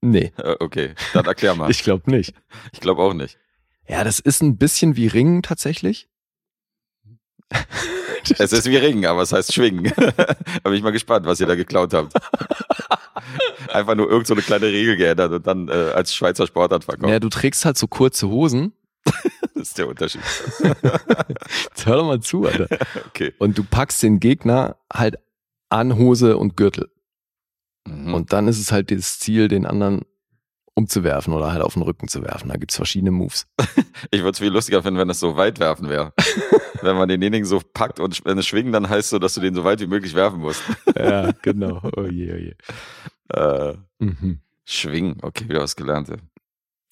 nee, 0.00 0.32
Äh, 0.38 0.56
Okay, 0.60 0.94
dann 1.12 1.26
erklär 1.26 1.54
mal. 1.54 1.70
ich 1.70 1.82
glaube 1.82 2.10
nicht. 2.10 2.34
Ich 2.72 2.80
glaube 2.80 3.02
auch 3.02 3.12
nicht. 3.14 3.38
Ja, 3.86 4.02
das 4.04 4.18
ist 4.20 4.42
ein 4.42 4.56
bisschen 4.56 4.96
wie 4.96 5.08
Ringen 5.08 5.42
tatsächlich. 5.42 6.08
Es 8.38 8.52
ist 8.52 8.66
wie 8.66 8.76
Ringen, 8.76 9.04
aber 9.04 9.22
es 9.22 9.32
heißt 9.32 9.52
Schwingen. 9.52 9.92
da 10.16 10.34
bin 10.62 10.74
ich 10.74 10.82
mal 10.82 10.92
gespannt, 10.92 11.26
was 11.26 11.40
ihr 11.40 11.46
da 11.46 11.54
geklaut 11.54 11.92
habt. 11.92 12.14
Einfach 13.72 13.94
nur 13.94 14.08
irgend 14.08 14.26
so 14.26 14.34
eine 14.34 14.42
kleine 14.42 14.66
Regel 14.66 14.96
geändert 14.96 15.32
und 15.32 15.46
dann 15.46 15.68
äh, 15.68 15.92
als 15.94 16.14
Schweizer 16.14 16.46
Sportart 16.46 16.84
verkauft. 16.84 17.10
Ja, 17.10 17.20
du 17.20 17.28
trägst 17.28 17.64
halt 17.64 17.76
so 17.76 17.86
kurze 17.86 18.28
Hosen. 18.28 18.72
Das 19.54 19.68
ist 19.68 19.78
der 19.78 19.88
Unterschied. 19.88 20.22
Hör 21.84 21.96
doch 21.96 22.06
mal 22.06 22.20
zu, 22.20 22.46
Alter. 22.46 22.66
Okay. 23.08 23.34
Und 23.38 23.58
du 23.58 23.64
packst 23.64 24.02
den 24.02 24.20
Gegner 24.20 24.76
halt 24.92 25.16
an 25.68 25.96
Hose 25.96 26.38
und 26.38 26.56
Gürtel. 26.56 26.90
Mhm. 27.86 28.14
Und 28.14 28.32
dann 28.32 28.48
ist 28.48 28.58
es 28.58 28.72
halt 28.72 28.90
das 28.90 29.18
Ziel, 29.18 29.48
den 29.48 29.66
anderen 29.66 30.02
umzuwerfen 30.74 31.32
oder 31.32 31.52
halt 31.52 31.62
auf 31.62 31.74
den 31.74 31.82
Rücken 31.82 32.08
zu 32.08 32.22
werfen. 32.22 32.48
Da 32.48 32.56
gibt's 32.56 32.76
verschiedene 32.76 33.10
Moves. 33.12 33.46
ich 34.10 34.20
würde 34.20 34.30
es 34.32 34.38
viel 34.38 34.50
lustiger 34.52 34.82
finden, 34.82 34.98
wenn 34.98 35.08
das 35.08 35.20
so 35.20 35.36
weit 35.36 35.60
werfen 35.60 35.88
wäre. 35.88 36.12
wenn 36.82 36.96
man 36.96 37.08
denjenigen 37.08 37.46
so 37.46 37.60
packt 37.72 38.00
und 38.00 38.24
wenn 38.24 38.38
es 38.38 38.46
schwingen, 38.46 38.72
dann 38.72 38.88
heißt 38.88 39.10
so, 39.10 39.18
dass 39.18 39.34
du 39.34 39.40
den 39.40 39.54
so 39.54 39.64
weit 39.64 39.80
wie 39.80 39.86
möglich 39.86 40.14
werfen 40.14 40.40
musst. 40.40 40.62
Ja, 40.96 41.32
genau. 41.42 41.80
Oh 41.96 42.02
je, 42.04 42.32
oh 42.32 42.36
je. 42.36 42.54
Äh, 43.32 43.74
Mhm. 43.98 44.40
schwingen, 44.64 45.18
okay, 45.22 45.48
wieder 45.48 45.60
was 45.60 45.76
gelernt. 45.76 46.08
ja. 46.08 46.16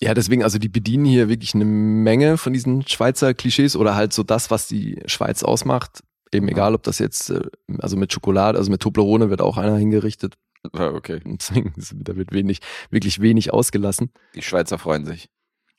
Ja, 0.00 0.14
deswegen, 0.14 0.42
also 0.42 0.58
die 0.58 0.68
bedienen 0.68 1.04
hier 1.04 1.28
wirklich 1.28 1.54
eine 1.54 1.64
Menge 1.64 2.36
von 2.36 2.52
diesen 2.52 2.86
Schweizer 2.88 3.34
Klischees 3.34 3.76
oder 3.76 3.94
halt 3.94 4.12
so 4.12 4.24
das, 4.24 4.50
was 4.50 4.66
die 4.66 5.00
Schweiz 5.06 5.44
ausmacht. 5.44 6.02
Eben 6.32 6.48
egal, 6.48 6.74
ob 6.74 6.82
das 6.82 6.98
jetzt, 6.98 7.30
äh, 7.30 7.42
also 7.78 7.96
mit 7.96 8.12
Schokolade, 8.12 8.58
also 8.58 8.70
mit 8.70 8.80
Toblerone 8.80 9.30
wird 9.30 9.40
auch 9.40 9.58
einer 9.58 9.76
hingerichtet. 9.76 10.34
Ah, 10.72 10.88
Okay, 10.94 11.20
Und 11.24 11.40
Deswegen, 11.50 11.72
da 12.04 12.16
wird 12.16 12.32
wenig, 12.32 12.60
wirklich 12.90 13.20
wenig 13.20 13.52
ausgelassen. 13.52 14.10
die 14.34 14.42
Schweizer 14.42 14.78
freuen 14.78 15.04
sich. 15.04 15.28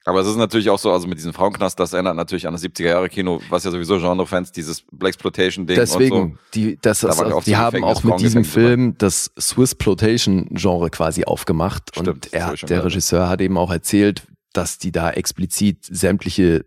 Aber 0.06 0.20
es 0.20 0.28
ist 0.28 0.36
natürlich 0.36 0.70
auch 0.70 0.80
so, 0.80 0.92
also 0.92 1.08
mit 1.08 1.18
diesem 1.18 1.34
Frauenknast, 1.34 1.80
das 1.80 1.94
erinnert 1.94 2.18
natürlich 2.18 2.46
an 2.46 2.52
das 2.54 2.62
70er-Jahre-Kino, 2.62 3.40
was 3.50 3.64
ja 3.64 3.72
sowieso 3.72 4.00
Genre-Fans, 4.00 4.52
dieses 4.52 4.84
Blaxploitation-Ding 4.92 5.80
und 5.80 5.88
so. 5.88 5.98
Deswegen, 5.98 6.40
die, 6.54 6.78
das, 6.82 7.00
Da 7.00 7.10
ist, 7.10 7.22
auch 7.22 7.44
die 7.44 7.52
so 7.52 7.58
haben 7.58 7.84
auch 7.86 8.04
mit 8.04 8.20
diesem 8.20 8.44
Film 8.44 8.98
das 8.98 9.32
Swiss-Plotation-Genre 9.40 10.90
quasi 10.90 11.24
aufgemacht. 11.24 11.92
Stimmt, 11.94 12.08
und 12.10 12.34
er, 12.34 12.54
der. 12.54 12.84
Regisseur 12.84 13.30
hat 13.30 13.40
eben 13.40 13.58
auch 13.58 13.72
erzählt, 13.72 14.24
dass 14.52 14.78
die 14.78 14.92
da 14.92 15.10
explizit 15.10 15.86
sämtliche 15.86 16.66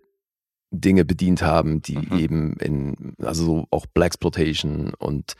Dinge 0.76 1.04
bedient 1.04 1.42
haben, 1.42 1.82
die 1.82 1.98
Mhm. 1.98 2.18
eben 2.18 2.52
in, 2.58 3.14
also 3.22 3.44
so 3.44 3.66
auch 3.70 3.86
Blaxploitation 3.86 4.94
und 4.94 5.34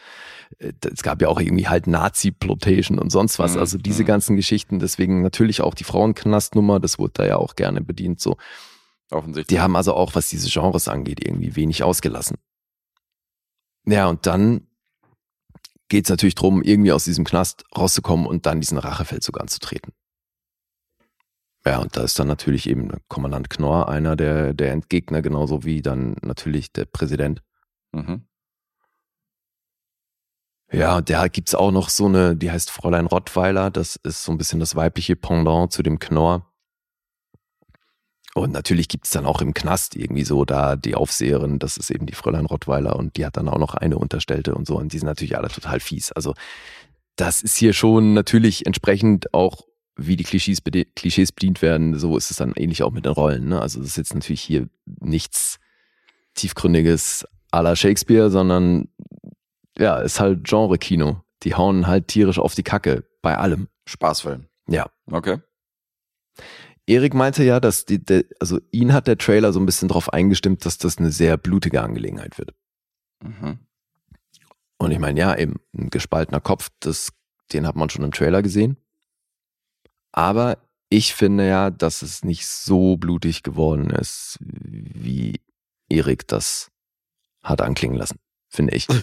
äh, 0.59 0.73
es 0.93 1.03
gab 1.03 1.21
ja 1.23 1.29
auch 1.29 1.41
irgendwie 1.41 1.69
halt 1.69 1.87
Nazi-Plotation 1.87 2.99
und 2.99 3.11
sonst 3.11 3.39
was. 3.39 3.55
Mhm, 3.55 3.61
Also 3.61 3.79
diese 3.79 4.03
mhm. 4.03 4.07
ganzen 4.07 4.37
Geschichten, 4.37 4.79
deswegen 4.79 5.23
natürlich 5.23 5.61
auch 5.61 5.75
die 5.75 5.85
Frauenknastnummer, 5.85 6.81
das 6.81 6.99
wurde 6.99 7.13
da 7.15 7.27
ja 7.27 7.37
auch 7.37 7.57
gerne 7.57 7.81
bedient. 7.81 8.21
So, 8.21 8.37
Offensichtlich. 9.11 9.55
die 9.57 9.61
haben 9.61 9.77
also 9.77 9.95
auch, 9.95 10.15
was 10.15 10.29
diese 10.29 10.49
Genres 10.49 10.89
angeht, 10.89 11.25
irgendwie 11.25 11.57
wenig 11.57 11.83
ausgelassen. 11.83 12.37
Ja, 13.87 14.09
und 14.09 14.27
dann 14.27 14.67
geht's 15.89 16.11
natürlich 16.11 16.35
drum, 16.35 16.63
irgendwie 16.63 16.93
aus 16.93 17.05
diesem 17.05 17.25
Knast 17.25 17.65
rauszukommen 17.77 18.27
und 18.27 18.47
dann 18.47 18.61
diesen 18.61 18.79
Rachefeldzug 18.79 19.41
anzutreten. 19.41 19.93
Ja, 21.67 21.79
und 21.79 21.97
da 21.97 22.05
ist 22.05 22.17
dann 22.19 22.29
natürlich 22.29 22.71
eben 22.71 22.93
Kommandant 23.09 23.51
Knorr 23.51 23.89
einer 23.89 24.15
der, 24.15 24.55
der 24.55 24.71
Entgegner, 24.71 25.21
genauso 25.21 25.65
wie 25.65 25.83
dann 25.83 26.15
natürlich 26.23 26.73
der 26.73 26.85
Präsident. 26.85 27.43
Mhm. 27.93 28.25
Ja, 30.71 30.97
und 30.97 31.11
da 31.11 31.27
gibt's 31.27 31.55
auch 31.57 31.73
noch 31.73 31.89
so 31.89 32.07
eine, 32.07 32.37
die 32.37 32.51
heißt 32.51 32.71
Fräulein 32.71 33.07
Rottweiler, 33.07 33.71
das 33.71 33.97
ist 33.97 34.23
so 34.23 34.33
ein 34.33 34.39
bisschen 34.39 34.61
das 34.61 34.77
weibliche 34.77 35.17
Pendant 35.17 35.73
zu 35.73 35.83
dem 35.83 35.99
Knorr. 35.99 36.53
Und 38.35 38.53
natürlich 38.53 38.89
gibt's 38.89 39.11
dann 39.11 39.27
auch 39.27 39.41
im 39.41 39.55
Knast 39.55 39.97
irgendwie 39.97 40.25
so 40.25 40.45
da 40.45 40.77
die 40.77 40.95
Aufseherin, 40.95 41.59
das 41.59 41.79
ist 41.79 41.91
eben 41.91 42.07
die 42.07 42.15
Fräulein 42.15 42.47
Rottweiler 42.47 42.95
und 42.95 43.17
die 43.17 43.25
hat 43.27 43.37
dann 43.37 43.49
auch 43.49 43.59
noch 43.59 43.75
eine 43.75 43.99
Unterstellte 43.99 44.55
und 44.55 44.67
so 44.67 44.77
und 44.77 44.93
die 44.93 44.99
sind 44.99 45.07
natürlich 45.07 45.37
alle 45.37 45.49
total 45.49 45.81
fies. 45.81 46.13
Also 46.13 46.35
das 47.17 47.43
ist 47.43 47.57
hier 47.57 47.73
schon 47.73 48.13
natürlich 48.13 48.67
entsprechend 48.67 49.33
auch, 49.35 49.63
wie 49.97 50.17
die 50.17 50.25
Klischees, 50.25 50.63
Klischees 50.95 51.33
bedient 51.33 51.63
werden, 51.63 51.99
so 51.99 52.17
ist 52.17 52.31
es 52.31 52.37
dann 52.37 52.53
ähnlich 52.55 52.83
auch 52.83 52.93
mit 52.93 53.07
den 53.07 53.13
Rollen. 53.13 53.49
Ne? 53.49 53.61
Also 53.61 53.81
das 53.81 53.89
ist 53.89 53.97
jetzt 53.97 54.15
natürlich 54.15 54.43
hier 54.43 54.69
nichts 55.01 55.59
tiefgründiges 56.35 57.27
à 57.51 57.63
la 57.63 57.75
Shakespeare, 57.75 58.31
sondern 58.31 58.89
ja, 59.79 59.99
ist 59.99 60.21
halt 60.21 60.45
Genre-Kino. 60.45 61.23
Die 61.43 61.55
hauen 61.55 61.87
halt 61.87 62.09
tierisch 62.09 62.39
auf 62.39 62.55
die 62.55 62.63
Kacke 62.63 63.05
bei 63.23 63.37
allem. 63.37 63.69
Spaßfilm. 63.87 64.47
Ja. 64.69 64.91
Okay. 65.11 65.39
Erik 66.87 67.15
meinte 67.15 67.43
ja, 67.43 67.59
dass 67.59 67.85
die, 67.85 68.03
der, 68.05 68.25
also 68.41 68.61
ihn 68.71 68.93
hat 68.93 69.07
der 69.07 69.19
Trailer 69.19 69.53
so 69.53 69.61
ein 69.61 69.67
bisschen 69.67 69.89
darauf 69.89 70.13
eingestimmt, 70.13 70.65
dass 70.65 70.79
das 70.79 70.99
eine 70.99 71.11
sehr 71.11 71.37
blutige 71.37 71.83
Angelegenheit 71.83 72.39
wird. 72.39 72.55
Mhm. 73.23 73.59
Und 74.79 74.91
ich 74.91 74.99
meine, 74.99 75.19
ja, 75.19 75.37
eben 75.37 75.57
ein 75.77 75.91
gespaltener 75.91 76.41
Kopf, 76.41 76.71
das, 76.81 77.13
den 77.53 77.67
hat 77.67 77.77
man 77.77 77.91
schon 77.91 78.05
im 78.05 78.13
Trailer 78.13 78.43
gesehen. 78.43 78.77
Aber 80.17 80.59
ich 80.89 81.15
finde 81.15 81.47
ja, 81.47 81.71
dass 81.71 82.03
es 82.03 82.25
nicht 82.25 82.47
so 82.49 82.97
blutig 82.97 83.45
geworden 83.45 83.91
ist, 83.91 84.39
wie 84.41 85.41
Erik 85.89 86.27
das 86.27 86.71
hat 87.45 87.61
anklingen 87.61 87.97
lassen, 87.97 88.19
finde 88.49 88.75
ich. 88.75 88.89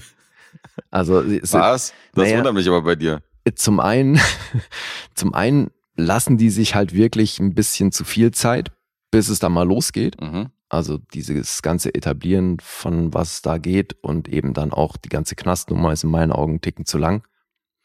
Also 0.91 1.23
Was? 1.25 1.93
Das 2.13 2.25
Naja. 2.25 2.37
wundert 2.37 2.53
mich 2.53 2.67
aber 2.67 2.83
bei 2.83 2.95
dir. 2.95 3.21
zum 3.55 3.79
einen, 3.79 4.19
zum 5.15 5.33
einen 5.33 5.71
lassen 5.95 6.37
die 6.37 6.51
sich 6.51 6.75
halt 6.75 6.93
wirklich 6.93 7.39
ein 7.39 7.55
bisschen 7.55 7.91
zu 7.91 8.03
viel 8.03 8.31
Zeit, 8.31 8.71
bis 9.11 9.29
es 9.29 9.39
dann 9.39 9.51
mal 9.51 9.67
losgeht. 9.67 10.21
Mhm. 10.21 10.51
Also 10.69 10.97
dieses 10.97 11.61
ganze 11.63 11.93
Etablieren 11.93 12.59
von 12.61 13.13
was 13.13 13.41
da 13.41 13.57
geht 13.57 13.95
und 14.03 14.27
eben 14.27 14.53
dann 14.53 14.71
auch 14.71 14.95
die 14.95 15.09
ganze 15.09 15.35
Knastnummer 15.35 15.91
ist 15.91 16.03
in 16.03 16.11
meinen 16.11 16.31
Augen 16.31 16.53
einen 16.53 16.61
Ticken 16.61 16.85
zu 16.85 16.97
lang. 16.99 17.23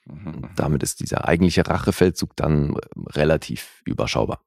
Mhm. 0.09 0.51
Damit 0.57 0.83
ist 0.83 1.01
dieser 1.01 1.27
eigentliche 1.27 1.67
Rachefeldzug 1.67 2.35
dann 2.37 2.77
relativ 3.11 3.83
überschaubar. 3.85 4.45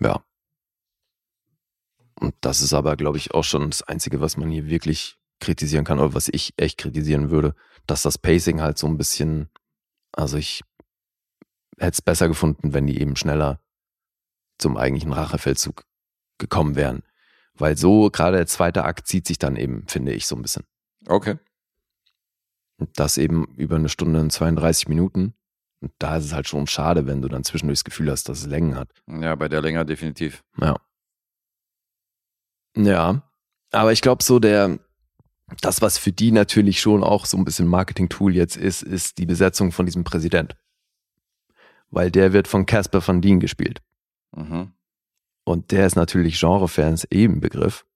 Ja. 0.00 0.24
Und 2.20 2.34
das 2.40 2.60
ist 2.60 2.72
aber, 2.72 2.96
glaube 2.96 3.18
ich, 3.18 3.32
auch 3.32 3.44
schon 3.44 3.70
das 3.70 3.82
Einzige, 3.82 4.20
was 4.20 4.36
man 4.36 4.50
hier 4.50 4.66
wirklich 4.66 5.18
kritisieren 5.40 5.84
kann 5.84 5.98
oder 5.98 6.14
was 6.14 6.28
ich 6.28 6.54
echt 6.56 6.78
kritisieren 6.78 7.30
würde, 7.30 7.54
dass 7.86 8.02
das 8.02 8.18
Pacing 8.18 8.60
halt 8.60 8.78
so 8.78 8.86
ein 8.86 8.96
bisschen, 8.96 9.50
also 10.12 10.36
ich 10.36 10.62
hätte 11.78 11.92
es 11.92 12.02
besser 12.02 12.28
gefunden, 12.28 12.72
wenn 12.72 12.86
die 12.86 13.00
eben 13.00 13.16
schneller 13.16 13.60
zum 14.58 14.76
eigentlichen 14.76 15.12
Rachefeldzug 15.12 15.84
gekommen 16.38 16.76
wären. 16.76 17.02
Weil 17.54 17.76
so 17.76 18.10
gerade 18.10 18.36
der 18.36 18.46
zweite 18.46 18.84
Akt 18.84 19.06
zieht 19.06 19.26
sich 19.26 19.38
dann 19.38 19.56
eben, 19.56 19.86
finde 19.86 20.12
ich, 20.12 20.26
so 20.26 20.36
ein 20.36 20.42
bisschen. 20.42 20.64
Okay. 21.06 21.36
Das 22.94 23.18
eben 23.18 23.46
über 23.56 23.76
eine 23.76 23.88
Stunde 23.88 24.20
und 24.20 24.30
32 24.32 24.88
Minuten. 24.88 25.34
Und 25.80 25.92
da 25.98 26.16
ist 26.16 26.24
es 26.26 26.32
halt 26.32 26.48
schon 26.48 26.66
schade, 26.66 27.06
wenn 27.06 27.22
du 27.22 27.28
dann 27.28 27.44
zwischendurch 27.44 27.80
das 27.80 27.84
Gefühl 27.84 28.10
hast, 28.10 28.28
dass 28.28 28.40
es 28.40 28.46
Längen 28.46 28.76
hat. 28.76 28.90
Ja, 29.06 29.34
bei 29.34 29.48
der 29.48 29.60
länger 29.62 29.84
definitiv. 29.84 30.42
Ja. 30.60 30.76
Ja. 32.76 33.22
Aber 33.72 33.92
ich 33.92 34.00
glaube, 34.02 34.22
so 34.22 34.38
der, 34.38 34.78
das, 35.60 35.82
was 35.82 35.98
für 35.98 36.12
die 36.12 36.32
natürlich 36.32 36.80
schon 36.80 37.02
auch 37.04 37.26
so 37.26 37.36
ein 37.36 37.44
bisschen 37.44 37.66
Marketing-Tool 37.68 38.34
jetzt 38.34 38.56
ist, 38.56 38.82
ist 38.82 39.18
die 39.18 39.26
Besetzung 39.26 39.72
von 39.72 39.86
diesem 39.86 40.04
Präsident. 40.04 40.56
weil 41.90 42.10
der 42.10 42.32
wird 42.32 42.48
von 42.48 42.66
Casper 42.66 43.06
van 43.06 43.20
Dien 43.20 43.40
gespielt. 43.40 43.80
Mhm. 44.34 44.72
Und 45.44 45.70
der 45.70 45.86
ist 45.86 45.96
natürlich 45.96 46.40
Genrefans 46.40 47.04
eben 47.10 47.40
Begriff. 47.40 47.86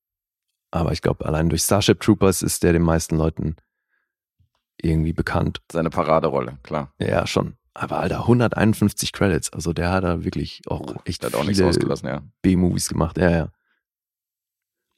Aber 0.71 0.93
ich 0.93 1.03
glaube, 1.03 1.25
allein 1.27 1.49
durch 1.49 1.63
Starship 1.63 2.01
Troopers 2.01 2.43
ist 2.43 2.63
der 2.63 2.73
den 2.75 2.83
meisten 2.83 3.17
Leuten 3.17 3.57
irgendwie 4.81 5.13
bekannt. 5.13 5.61
Seine 5.71 5.91
Paraderolle, 5.91 6.59
klar. 6.63 6.93
Ja, 6.99 7.27
schon. 7.27 7.57
Aber 7.75 7.99
Alter, 7.99 8.21
151 8.21 9.13
Credits. 9.13 9.53
Also 9.53 9.73
der 9.73 9.91
hat 9.91 10.05
da 10.05 10.25
wirklich 10.25 10.63
auch 10.67 10.81
Oh, 10.81 11.01
echt 11.05 11.25
hat 11.25 11.35
auch 11.35 11.45
nichts 11.45 11.59
viele 11.59 11.69
ausgelassen, 11.69 12.09
ja. 12.09 12.23
B-Movies 12.43 12.89
gemacht. 12.89 13.19
Ja, 13.19 13.31
ja. 13.31 13.53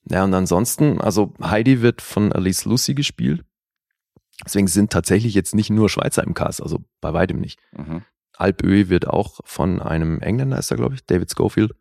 Ja, 0.08 0.24
und 0.24 0.32
ansonsten, 0.32 1.00
also 1.00 1.34
Heidi 1.42 1.82
wird 1.82 2.00
von 2.00 2.32
Alice 2.32 2.64
Lucy 2.64 2.94
gespielt. 2.94 3.44
Deswegen 4.44 4.66
sind 4.66 4.90
tatsächlich 4.90 5.34
jetzt 5.34 5.54
nicht 5.54 5.68
nur 5.68 5.90
Schweizer 5.90 6.24
im 6.24 6.32
Cast, 6.32 6.62
also 6.62 6.82
bei 7.02 7.12
weitem 7.12 7.38
nicht. 7.38 7.60
Mhm. 7.72 8.02
Alpöhi 8.36 8.88
wird 8.88 9.06
auch 9.06 9.40
von 9.44 9.80
einem 9.80 10.20
Engländer, 10.20 10.58
ist 10.58 10.70
er, 10.70 10.78
glaube 10.78 10.94
ich, 10.94 11.04
David 11.04 11.30
Schofield. 11.30 11.74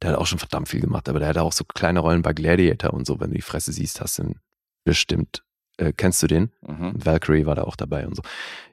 Der 0.00 0.10
hat 0.10 0.18
auch 0.18 0.26
schon 0.26 0.38
verdammt 0.38 0.68
viel 0.68 0.80
gemacht, 0.80 1.08
aber 1.08 1.18
der 1.18 1.28
hat 1.28 1.38
auch 1.38 1.52
so 1.52 1.64
kleine 1.64 2.00
Rollen 2.00 2.22
bei 2.22 2.32
Gladiator 2.32 2.94
und 2.94 3.06
so. 3.06 3.20
Wenn 3.20 3.30
du 3.30 3.36
die 3.36 3.42
Fresse 3.42 3.72
siehst, 3.72 4.00
hast 4.00 4.18
du 4.18 4.22
ihn 4.24 4.40
bestimmt. 4.84 5.44
Äh, 5.78 5.92
kennst 5.92 6.22
du 6.22 6.26
den? 6.26 6.50
Mhm. 6.66 6.92
Valkyrie 7.04 7.46
war 7.46 7.54
da 7.54 7.64
auch 7.64 7.76
dabei 7.76 8.06
und 8.06 8.16
so. 8.16 8.22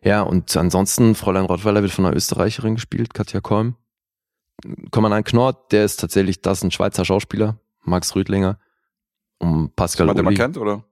Ja, 0.02 0.22
und 0.22 0.56
ansonsten, 0.56 1.16
Fräulein 1.16 1.46
Rottweiler 1.46 1.82
wird 1.82 1.92
von 1.92 2.06
einer 2.06 2.16
Österreicherin 2.16 2.76
gespielt, 2.76 3.14
Katja 3.14 3.42
Kolm. 3.42 3.76
Kommandant 4.92 5.26
Knorr, 5.26 5.66
der 5.72 5.84
ist 5.84 6.00
tatsächlich, 6.00 6.42
das 6.42 6.60
ist 6.60 6.64
ein 6.64 6.72
Schweizer 6.72 7.04
Schauspieler, 7.04 7.58
Max 7.82 8.16
Rüdlinger. 8.16 8.60
Und 9.40 9.76
Pascal 9.76 10.08
den 10.08 10.18
man 10.18 10.28
Uli. 10.28 10.36
kennt, 10.36 10.58
oder? 10.58 10.86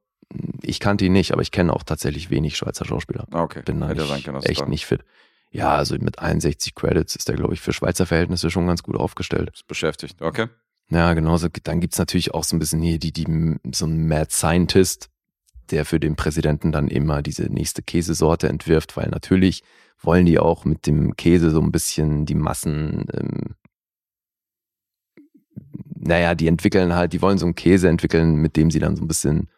Ich 0.61 0.79
kannte 0.79 1.05
ihn 1.05 1.13
nicht, 1.13 1.31
aber 1.31 1.41
ich 1.41 1.51
kenne 1.51 1.73
auch 1.73 1.83
tatsächlich 1.83 2.29
wenig 2.29 2.57
Schweizer 2.57 2.85
Schauspieler. 2.85 3.27
Ah, 3.31 3.43
okay. 3.43 3.61
Bin 3.63 3.79
da 3.79 3.87
Hätte 3.87 4.03
nicht, 4.03 4.25
können, 4.25 4.41
echt 4.43 4.61
da 4.61 4.65
nicht 4.65 4.85
fit. 4.85 5.03
Ja, 5.51 5.75
also 5.75 5.95
mit 5.99 6.19
61 6.19 6.75
Credits 6.75 7.15
ist 7.15 7.27
der, 7.27 7.35
glaube 7.35 7.53
ich, 7.53 7.61
für 7.61 7.73
Schweizer 7.73 8.05
Verhältnisse 8.05 8.49
schon 8.49 8.67
ganz 8.67 8.83
gut 8.83 8.95
aufgestellt. 8.95 9.51
ist 9.53 9.67
beschäftigt. 9.67 10.21
Okay. 10.21 10.47
Ja, 10.89 11.13
genauso. 11.13 11.47
Dann 11.63 11.79
gibt's 11.81 11.97
natürlich 11.97 12.33
auch 12.33 12.43
so 12.43 12.55
ein 12.55 12.59
bisschen 12.59 12.81
hier 12.81 12.99
die, 12.99 13.11
die, 13.11 13.57
so 13.73 13.85
ein 13.85 14.07
Mad 14.07 14.31
Scientist, 14.31 15.09
der 15.71 15.85
für 15.85 15.99
den 15.99 16.15
Präsidenten 16.15 16.71
dann 16.71 16.87
immer 16.87 17.21
diese 17.21 17.43
nächste 17.43 17.81
Käsesorte 17.81 18.49
entwirft, 18.49 18.97
weil 18.97 19.09
natürlich 19.09 19.63
wollen 20.01 20.25
die 20.25 20.39
auch 20.39 20.65
mit 20.65 20.87
dem 20.87 21.15
Käse 21.15 21.51
so 21.51 21.61
ein 21.61 21.71
bisschen 21.71 22.25
die 22.25 22.35
Massen, 22.35 23.05
ähm, 23.13 23.55
naja, 25.95 26.35
die 26.35 26.47
entwickeln 26.47 26.93
halt, 26.93 27.13
die 27.13 27.21
wollen 27.21 27.37
so 27.37 27.45
einen 27.45 27.55
Käse 27.55 27.87
entwickeln, 27.87 28.35
mit 28.35 28.55
dem 28.55 28.71
sie 28.71 28.79
dann 28.79 28.95
so 28.95 29.03
ein 29.03 29.07
bisschen 29.07 29.49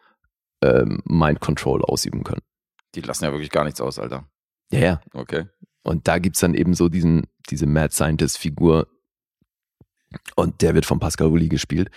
ähm, 0.62 1.02
Mind 1.04 1.40
Control 1.40 1.82
ausüben 1.82 2.24
können. 2.24 2.42
Die 2.94 3.00
lassen 3.00 3.24
ja 3.24 3.32
wirklich 3.32 3.50
gar 3.50 3.64
nichts 3.64 3.80
aus, 3.80 3.98
Alter. 3.98 4.28
Ja, 4.70 4.80
ja. 4.80 5.00
Okay. 5.12 5.46
Und 5.82 6.08
da 6.08 6.18
gibt's 6.18 6.40
dann 6.40 6.54
eben 6.54 6.74
so 6.74 6.88
diesen, 6.88 7.26
diese 7.50 7.66
Mad 7.66 7.92
Scientist-Figur. 7.92 8.88
Und 10.36 10.62
der 10.62 10.74
wird 10.74 10.86
von 10.86 11.00
Pascal 11.00 11.28
Uli 11.28 11.48
gespielt. 11.48 11.90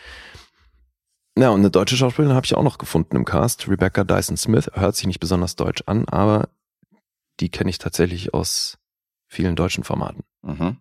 Ja, 1.38 1.52
und 1.52 1.60
eine 1.60 1.70
deutsche 1.70 1.96
Schauspielerin 1.96 2.36
habe 2.36 2.48
ich 2.48 2.56
auch 2.56 2.64
noch 2.64 2.80
gefunden 2.80 3.16
im 3.16 3.24
Cast. 3.24 3.68
Rebecca 3.68 4.04
Dyson 4.04 4.38
Smith. 4.38 4.72
Hört 4.74 4.96
sich 4.96 5.06
nicht 5.06 5.20
besonders 5.20 5.56
deutsch 5.56 5.84
an, 5.86 6.06
aber 6.10 6.50
die 7.40 7.50
kenne 7.50 7.70
ich 7.70 7.78
tatsächlich 7.78 8.34
aus 8.34 8.80
vielen 9.28 9.56
deutschen 9.56 9.84
Formaten. 9.84 10.24
Mhm. 10.42 10.78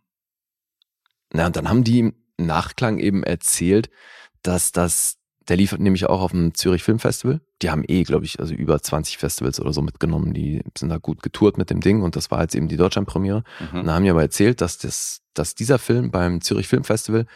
Na, 1.35 1.47
und 1.47 1.57
dann 1.57 1.69
haben 1.69 1.85
die 1.85 1.99
im 1.99 2.14
Nachklang 2.38 2.99
eben 2.99 3.23
erzählt, 3.23 3.90
dass 4.42 4.73
das, 4.73 5.19
der 5.47 5.59
liefert 5.59 5.81
nämlich 5.81 6.07
auch 6.07 6.23
auf 6.23 6.31
dem 6.31 6.55
Zürich 6.55 6.83
Film 6.83 7.01
Festival. 7.01 7.42
Die 7.61 7.69
haben 7.69 7.85
eh, 7.87 8.05
glaube 8.05 8.25
ich, 8.25 8.40
also 8.40 8.55
über 8.55 8.81
20 8.81 9.19
Festivals 9.19 9.61
oder 9.61 9.75
so 9.75 9.83
mitgenommen. 9.83 10.33
Die 10.33 10.62
sind 10.79 10.88
da 10.88 10.97
gut 10.97 11.23
getourt 11.23 11.59
mit 11.59 11.69
dem 11.69 11.83
Ding 11.83 12.01
und 12.01 12.16
das 12.16 12.31
war 12.31 12.40
jetzt 12.40 12.55
eben 12.55 12.69
die 12.69 12.79
Deutschlandpremiere. 12.79 13.45
Mhm. 13.61 13.81
Und 13.81 13.87
da 13.87 13.95
haben 13.95 14.05
die 14.05 14.11
aber 14.11 14.23
erzählt, 14.23 14.62
dass, 14.62 14.79
das, 14.79 15.21
dass 15.35 15.55
dieser 15.55 15.79
Film 15.79 16.11
beim 16.11 16.40
Zürich 16.40 16.66
Film 16.66 16.85
Festival 16.85 17.27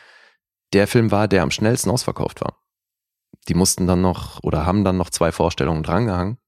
der 0.73 0.87
Film 0.87 1.11
war, 1.11 1.29
der 1.29 1.43
am 1.43 1.51
schnellsten 1.51 1.91
ausverkauft 1.91 2.41
war. 2.41 2.57
Die 3.51 3.55
mussten 3.55 3.89
dann 3.89 4.01
noch 4.01 4.41
oder 4.45 4.65
haben 4.65 4.85
dann 4.85 4.97
noch 4.97 5.11
zwei 5.11 5.33
Vorstellungen 5.33 5.83
drangehangen, 5.83 6.39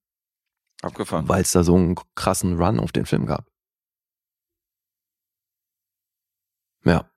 Abgefahren. 0.82 1.28
weil 1.28 1.42
es 1.42 1.50
da 1.50 1.64
so 1.64 1.74
einen 1.74 1.96
krassen 2.14 2.62
Run 2.62 2.78
auf 2.78 2.92
den 2.92 3.06
Film 3.06 3.26
gab. 3.26 3.50
Ja. 6.84 7.10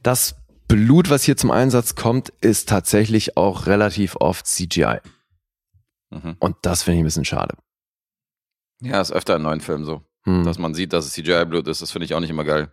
Das 0.00 0.36
Blut, 0.68 1.10
was 1.10 1.24
hier 1.24 1.36
zum 1.36 1.50
Einsatz 1.50 1.96
kommt, 1.96 2.28
ist 2.40 2.68
tatsächlich 2.68 3.36
auch 3.36 3.66
relativ 3.66 4.14
oft 4.14 4.46
CGI. 4.46 5.00
Mhm. 6.10 6.36
Und 6.38 6.56
das 6.62 6.84
finde 6.84 6.98
ich 6.98 7.02
ein 7.02 7.06
bisschen 7.06 7.24
schade. 7.24 7.56
Ja, 8.80 9.00
ist 9.00 9.10
öfter 9.10 9.34
in 9.34 9.42
neuen 9.42 9.60
Filmen 9.60 9.84
so. 9.84 10.02
Hm. 10.22 10.44
Dass 10.44 10.58
man 10.58 10.74
sieht, 10.74 10.92
dass 10.92 11.04
es 11.04 11.14
CGI-Blut 11.14 11.66
ist, 11.66 11.82
das 11.82 11.90
finde 11.90 12.04
ich 12.04 12.14
auch 12.14 12.20
nicht 12.20 12.30
immer 12.30 12.44
geil. 12.44 12.72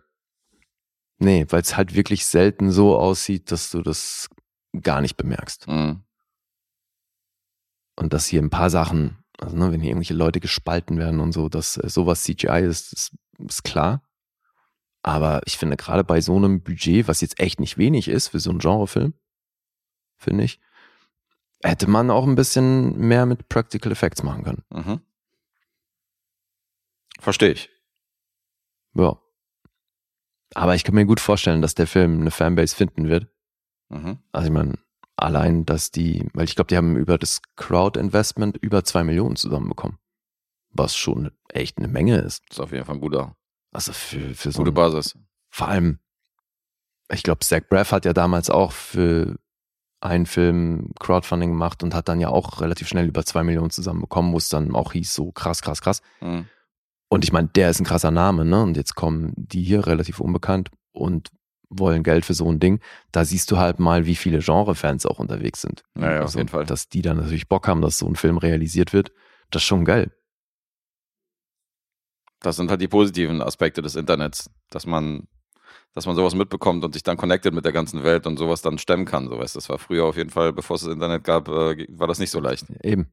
Nee, 1.18 1.46
weil 1.48 1.62
es 1.62 1.76
halt 1.76 1.96
wirklich 1.96 2.26
selten 2.26 2.70
so 2.70 2.96
aussieht, 2.96 3.50
dass 3.50 3.70
du 3.70 3.82
das 3.82 4.28
gar 4.82 5.00
nicht 5.00 5.16
bemerkst. 5.16 5.66
Mhm. 5.68 6.02
Und 7.96 8.12
dass 8.12 8.26
hier 8.26 8.40
ein 8.40 8.50
paar 8.50 8.70
Sachen, 8.70 9.18
also 9.38 9.56
ne, 9.56 9.72
wenn 9.72 9.80
hier 9.80 9.90
irgendwelche 9.90 10.14
Leute 10.14 10.40
gespalten 10.40 10.98
werden 10.98 11.20
und 11.20 11.32
so, 11.32 11.48
dass 11.48 11.76
äh, 11.76 11.88
sowas 11.88 12.22
CGI 12.22 12.62
ist, 12.62 12.92
ist, 12.92 13.16
ist 13.38 13.64
klar. 13.64 14.02
Aber 15.02 15.40
ich 15.46 15.56
finde 15.56 15.76
gerade 15.76 16.04
bei 16.04 16.20
so 16.20 16.36
einem 16.36 16.62
Budget, 16.62 17.08
was 17.08 17.20
jetzt 17.20 17.40
echt 17.40 17.60
nicht 17.60 17.78
wenig 17.78 18.08
ist 18.08 18.28
für 18.28 18.38
so 18.38 18.50
einen 18.50 18.58
Genrefilm, 18.58 19.14
finde 20.16 20.44
ich, 20.44 20.60
hätte 21.62 21.88
man 21.88 22.10
auch 22.10 22.26
ein 22.26 22.34
bisschen 22.34 22.96
mehr 22.98 23.26
mit 23.26 23.48
Practical 23.48 23.92
Effects 23.92 24.22
machen 24.22 24.44
können. 24.44 24.64
Mhm. 24.70 25.00
Verstehe 27.18 27.52
ich. 27.52 27.70
Ja. 28.94 29.18
Aber 30.54 30.74
ich 30.74 30.84
kann 30.84 30.94
mir 30.94 31.06
gut 31.06 31.20
vorstellen, 31.20 31.62
dass 31.62 31.74
der 31.74 31.86
Film 31.86 32.20
eine 32.20 32.30
Fanbase 32.30 32.74
finden 32.74 33.08
wird. 33.08 33.28
Mhm. 33.90 34.18
Also 34.32 34.46
ich 34.46 34.52
meine, 34.52 34.78
allein, 35.16 35.66
dass 35.66 35.90
die, 35.90 36.26
weil 36.32 36.44
ich 36.44 36.54
glaube, 36.54 36.68
die 36.68 36.76
haben 36.76 36.96
über 36.96 37.18
das 37.18 37.42
Crowd-Investment 37.56 38.56
über 38.56 38.84
zwei 38.84 39.04
Millionen 39.04 39.36
zusammenbekommen. 39.36 39.98
Was 40.72 40.96
schon 40.96 41.30
echt 41.48 41.78
eine 41.78 41.88
Menge 41.88 42.18
ist. 42.18 42.42
Das 42.48 42.58
ist 42.58 42.60
auf 42.60 42.72
jeden 42.72 42.84
Fall 42.84 42.94
ein 42.94 43.00
guter, 43.00 43.36
Also 43.72 43.92
für, 43.92 44.34
für 44.34 44.52
so 44.52 44.58
gute 44.58 44.72
Basis. 44.72 45.18
vor 45.50 45.68
allem, 45.68 45.98
ich 47.12 47.22
glaube, 47.24 47.44
Zach 47.44 47.62
Braff 47.68 47.92
hat 47.92 48.04
ja 48.04 48.12
damals 48.12 48.50
auch 48.50 48.72
für 48.72 49.36
einen 50.00 50.26
Film 50.26 50.92
Crowdfunding 51.00 51.50
gemacht 51.50 51.82
und 51.82 51.92
hat 51.94 52.08
dann 52.08 52.20
ja 52.20 52.28
auch 52.28 52.60
relativ 52.60 52.88
schnell 52.88 53.06
über 53.06 53.24
zwei 53.24 53.42
Millionen 53.42 53.70
zusammenbekommen, 53.70 54.32
wo 54.32 54.38
es 54.38 54.48
dann 54.48 54.74
auch 54.74 54.92
hieß, 54.92 55.14
so 55.14 55.32
krass, 55.32 55.60
krass, 55.60 55.82
krass. 55.82 56.00
Mhm. 56.20 56.46
Und 57.08 57.24
ich 57.24 57.32
meine, 57.32 57.48
der 57.48 57.70
ist 57.70 57.80
ein 57.80 57.84
krasser 57.84 58.12
Name, 58.12 58.44
ne? 58.44 58.62
Und 58.62 58.76
jetzt 58.76 58.94
kommen 58.94 59.34
die 59.36 59.62
hier 59.62 59.86
relativ 59.88 60.20
unbekannt 60.20 60.70
und 60.92 61.30
wollen 61.70 62.02
Geld 62.02 62.24
für 62.24 62.34
so 62.34 62.50
ein 62.50 62.60
Ding. 62.60 62.80
Da 63.12 63.24
siehst 63.24 63.50
du 63.50 63.56
halt 63.56 63.78
mal, 63.78 64.04
wie 64.06 64.16
viele 64.16 64.40
Genrefans 64.40 65.06
auch 65.06 65.18
unterwegs 65.18 65.62
sind. 65.62 65.82
Ja, 65.96 66.02
ja, 66.12 66.16
auf 66.18 66.22
Also, 66.26 66.38
jeden 66.38 66.48
Fall. 66.48 66.66
Dass 66.66 66.88
die 66.88 67.00
dann 67.02 67.16
natürlich 67.16 67.48
Bock 67.48 67.66
haben, 67.68 67.80
dass 67.80 67.98
so 67.98 68.06
ein 68.06 68.16
Film 68.16 68.38
realisiert 68.38 68.92
wird. 68.92 69.12
Das 69.50 69.62
ist 69.62 69.66
schon 69.66 69.84
geil. 69.84 70.12
Das 72.40 72.56
sind 72.56 72.70
halt 72.70 72.80
die 72.80 72.88
positiven 72.88 73.42
Aspekte 73.42 73.82
des 73.82 73.96
Internets, 73.96 74.50
dass 74.70 74.86
man, 74.86 75.28
dass 75.94 76.06
man 76.06 76.16
sowas 76.16 76.34
mitbekommt 76.34 76.84
und 76.84 76.94
sich 76.94 77.02
dann 77.02 77.16
connected 77.16 77.52
mit 77.52 77.64
der 77.64 77.72
ganzen 77.72 78.02
Welt 78.02 78.26
und 78.26 78.38
sowas 78.38 78.62
dann 78.62 78.78
stemmen 78.78 79.04
kann. 79.04 79.28
So 79.28 79.38
weißt, 79.38 79.56
das 79.56 79.68
war 79.68 79.78
früher 79.78 80.04
auf 80.06 80.16
jeden 80.16 80.30
Fall, 80.30 80.52
bevor 80.52 80.76
es 80.76 80.82
das 80.82 80.92
Internet 80.92 81.24
gab, 81.24 81.48
äh, 81.48 81.86
war 81.90 82.06
das 82.06 82.18
nicht 82.18 82.30
so 82.30 82.40
leicht. 82.40 82.66
Eben. 82.82 83.10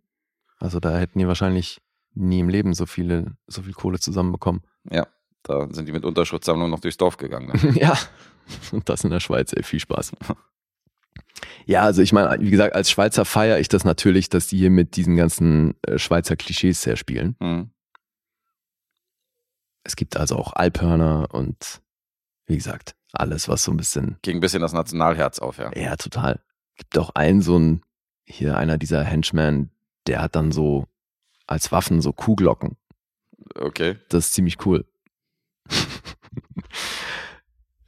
Also 0.60 0.80
da 0.80 0.98
hätten 0.98 1.20
die 1.20 1.28
wahrscheinlich 1.28 1.82
nie 2.14 2.40
im 2.40 2.50
Leben 2.50 2.74
so 2.74 2.86
viele, 2.86 3.36
so 3.48 3.62
viel 3.62 3.74
Kohle 3.74 4.00
zusammenbekommen. 4.00 4.62
Ja, 4.90 5.08
da 5.44 5.68
sind 5.72 5.88
die 5.88 5.92
mit 5.92 6.06
Unterschriftsammlungen 6.06 6.72
noch 6.72 6.80
durchs 6.80 6.98
Dorf 6.98 7.18
gegangen. 7.18 7.48
Ne? 7.48 7.72
ja. 7.80 7.98
Und 8.72 8.88
das 8.90 9.04
in 9.04 9.10
der 9.10 9.20
Schweiz, 9.20 9.54
ey, 9.54 9.64
viel 9.64 9.80
Spaß. 9.80 10.14
Ja, 11.66 11.82
also 11.82 12.02
ich 12.02 12.14
meine, 12.14 12.42
wie 12.42 12.50
gesagt, 12.50 12.76
als 12.76 12.90
Schweizer 12.90 13.26
feiere 13.26 13.60
ich 13.60 13.68
das 13.68 13.84
natürlich, 13.84 14.30
dass 14.30 14.48
die 14.48 14.58
hier 14.58 14.70
mit 14.70 14.96
diesen 14.96 15.16
ganzen 15.16 15.76
äh, 15.84 15.98
Schweizer 15.98 16.36
Klischees 16.36 16.82
sehr 16.82 16.96
spielen. 16.96 17.36
Mhm. 17.40 17.72
Es 19.84 19.96
gibt 19.96 20.18
also 20.18 20.38
auch 20.38 20.54
Alphörner 20.54 21.28
und 21.34 21.82
wie 22.46 22.56
gesagt, 22.56 22.96
alles, 23.14 23.48
was 23.48 23.64
so 23.64 23.72
ein 23.72 23.78
bisschen, 23.78 24.18
Ging 24.22 24.38
ein 24.38 24.42
bisschen 24.42 24.62
das 24.62 24.74
Nationalherz 24.74 25.40
auf, 25.40 25.58
ja. 25.58 25.72
ja, 25.76 25.96
total. 25.96 26.42
Gibt 26.76 26.98
auch 26.98 27.12
einen 27.12 27.42
so 27.42 27.58
ein, 27.58 27.82
hier 28.26 28.58
einer 28.58 28.78
dieser 28.78 29.04
Henchmen, 29.04 29.72
der 30.08 30.22
hat 30.22 30.36
dann 30.36 30.52
so 30.52 30.86
als 31.48 31.72
Waffen 31.72 32.02
so 32.02 32.14
Kuhglocken. 32.14 32.78
Okay. 33.56 33.98
Das 34.10 34.28
ist 34.28 34.34
ziemlich 34.34 34.66
cool. 34.66 34.86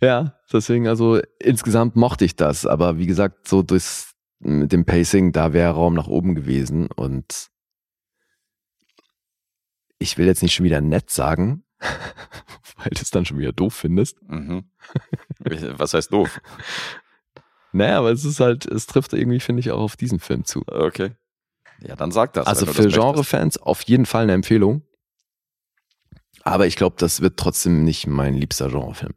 Ja, 0.02 0.40
deswegen, 0.52 0.88
also 0.88 1.20
insgesamt 1.40 1.96
mochte 1.96 2.26
ich 2.26 2.36
das, 2.36 2.66
aber 2.66 2.98
wie 2.98 3.08
gesagt, 3.08 3.48
so 3.48 3.62
durchs, 3.62 4.16
mit 4.40 4.72
dem 4.72 4.86
Pacing, 4.86 5.32
da 5.32 5.54
wäre 5.54 5.74
Raum 5.74 5.94
nach 5.94 6.08
oben 6.08 6.36
gewesen 6.36 6.88
und 6.88 7.50
ich 9.98 10.18
will 10.18 10.26
jetzt 10.28 10.42
nicht 10.42 10.54
schon 10.54 10.64
wieder 10.64 10.82
nett 10.82 11.10
sagen, 11.10 11.64
weil 11.80 12.92
du 12.92 13.02
es 13.02 13.12
dann 13.12 13.26
schon 13.26 13.38
wieder 13.38 13.52
doof 13.52 13.74
findest. 13.74 14.22
Mhm. 14.24 14.72
Was 15.40 15.94
heißt 15.94 16.12
doof? 16.12 16.40
Naja, 17.72 18.00
aber 18.00 18.12
es 18.12 18.26
ist 18.26 18.40
halt, 18.40 18.66
es 18.66 18.88
trifft 18.88 19.14
irgendwie, 19.14 19.40
finde 19.40 19.60
ich, 19.60 19.70
auch 19.70 19.80
auf 19.80 19.96
diesen 19.96 20.20
Film 20.20 20.44
zu. 20.44 20.64
Okay. 20.66 21.12
Ja, 21.82 21.96
dann 21.96 22.12
sag 22.12 22.34
das. 22.34 22.48
also 22.48 22.66
für. 22.66 22.88
Genrefans 22.88 23.58
auf 23.58 23.84
jeden 23.84 24.06
Fall 24.06 24.24
eine 24.24 24.34
Empfehlung. 24.34 24.82
Aber 26.44 26.68
ich 26.68 26.76
glaube, 26.76 26.96
das 26.98 27.22
wird 27.22 27.38
trotzdem 27.38 27.84
nicht 27.84 28.08
mein 28.08 28.34
liebster 28.34 28.70
Genrefilm. 28.70 29.14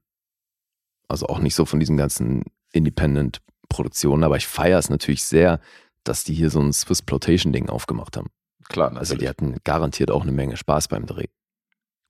Also 1.09 1.27
auch 1.27 1.39
nicht 1.39 1.55
so 1.55 1.65
von 1.65 1.81
diesen 1.81 1.97
ganzen 1.97 2.45
Independent-Produktionen, 2.73 4.25
aber 4.25 4.37
ich 4.37 4.47
feiere 4.47 4.79
es 4.79 4.89
natürlich 4.91 5.25
sehr, 5.25 5.61
dass 6.05 6.25
die 6.25 6.35
hier 6.35 6.51
so 6.51 6.61
ein 6.61 6.73
Swiss-Plotation-Ding 6.73 7.69
aufgemacht 7.69 8.17
haben. 8.17 8.29
Klar, 8.69 8.97
Also 8.97 9.15
die 9.15 9.25
natürlich. 9.27 9.29
hatten 9.53 9.57
garantiert 9.65 10.11
auch 10.11 10.23
eine 10.23 10.33
Menge 10.33 10.57
Spaß 10.57 10.89
beim 10.89 11.07
Dreh. 11.07 11.27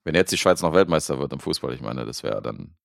Wenn 0.03 0.15
jetzt 0.15 0.31
die 0.31 0.37
Schweiz 0.37 0.61
noch 0.61 0.73
Weltmeister 0.73 1.19
wird 1.19 1.31
im 1.33 1.39
Fußball, 1.39 1.73
ich 1.73 1.81
meine, 1.81 2.05
das 2.05 2.23
wäre 2.23 2.41
dann, 2.41 2.75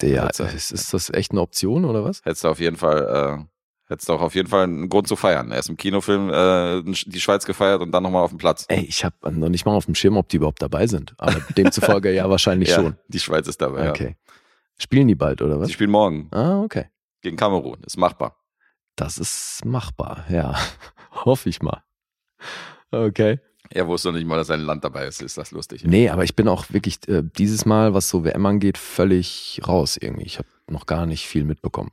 Der, 0.00 0.28
ist, 0.30 0.72
ist 0.72 0.92
das 0.92 1.10
echt 1.10 1.30
eine 1.32 1.40
Option 1.40 1.84
oder 1.84 2.04
was? 2.04 2.20
hättest 2.24 2.44
du 2.44 2.48
auf 2.48 2.60
jeden 2.60 2.76
Fall, 2.76 3.38
äh, 3.40 3.44
hättest 3.88 4.08
du 4.08 4.14
auch 4.14 4.20
auf 4.22 4.34
jeden 4.34 4.48
Fall 4.48 4.64
einen 4.64 4.88
Grund 4.88 5.06
zu 5.06 5.14
feiern. 5.16 5.52
Erst 5.52 5.68
im 5.68 5.76
Kinofilm 5.76 6.30
äh, 6.30 6.82
die 6.82 7.20
Schweiz 7.20 7.44
gefeiert 7.44 7.80
und 7.82 7.92
dann 7.92 8.02
nochmal 8.02 8.22
auf 8.24 8.30
dem 8.30 8.38
Platz. 8.38 8.64
Ey, 8.68 8.80
ich 8.84 9.04
habe 9.04 9.16
noch 9.32 9.48
nicht 9.50 9.64
mal 9.66 9.74
auf 9.74 9.84
dem 9.86 9.94
Schirm, 9.94 10.16
ob 10.16 10.28
die 10.28 10.36
überhaupt 10.38 10.62
dabei 10.62 10.86
sind. 10.86 11.14
Aber 11.18 11.40
demzufolge 11.56 12.12
ja 12.14 12.28
wahrscheinlich 12.28 12.70
ja, 12.70 12.76
schon. 12.76 12.96
Die 13.08 13.20
Schweiz 13.20 13.46
ist 13.46 13.60
dabei, 13.60 13.90
Okay. 13.90 14.16
Spielen 14.82 15.06
die 15.08 15.14
bald 15.14 15.40
oder 15.42 15.60
was? 15.60 15.68
Sie 15.68 15.74
spielen 15.74 15.90
morgen 15.92 16.28
Ah, 16.32 16.60
okay. 16.60 16.86
gegen 17.20 17.36
Kamerun. 17.36 17.82
Ist 17.84 17.96
machbar. 17.96 18.36
Das 18.96 19.16
ist 19.18 19.64
machbar, 19.64 20.24
ja. 20.28 20.58
Hoffe 21.24 21.48
ich 21.48 21.62
mal. 21.62 21.82
Okay. 22.90 23.38
Er 23.70 23.86
wusste 23.86 24.08
noch 24.08 24.16
nicht 24.18 24.26
mal, 24.26 24.36
dass 24.36 24.48
sein 24.48 24.60
Land 24.60 24.84
dabei 24.84 25.06
ist. 25.06 25.22
Ist 25.22 25.38
das 25.38 25.50
lustig. 25.52 25.84
Nee, 25.84 26.08
aber 26.10 26.24
ich 26.24 26.34
bin 26.36 26.48
auch 26.48 26.66
wirklich 26.70 26.98
äh, 27.08 27.22
dieses 27.24 27.64
Mal, 27.64 27.94
was 27.94 28.08
so 28.08 28.24
WM 28.24 28.44
angeht, 28.44 28.76
völlig 28.76 29.60
raus 29.66 29.96
irgendwie. 29.96 30.26
Ich 30.26 30.38
habe 30.38 30.48
noch 30.68 30.84
gar 30.86 31.06
nicht 31.06 31.26
viel 31.26 31.44
mitbekommen. 31.44 31.90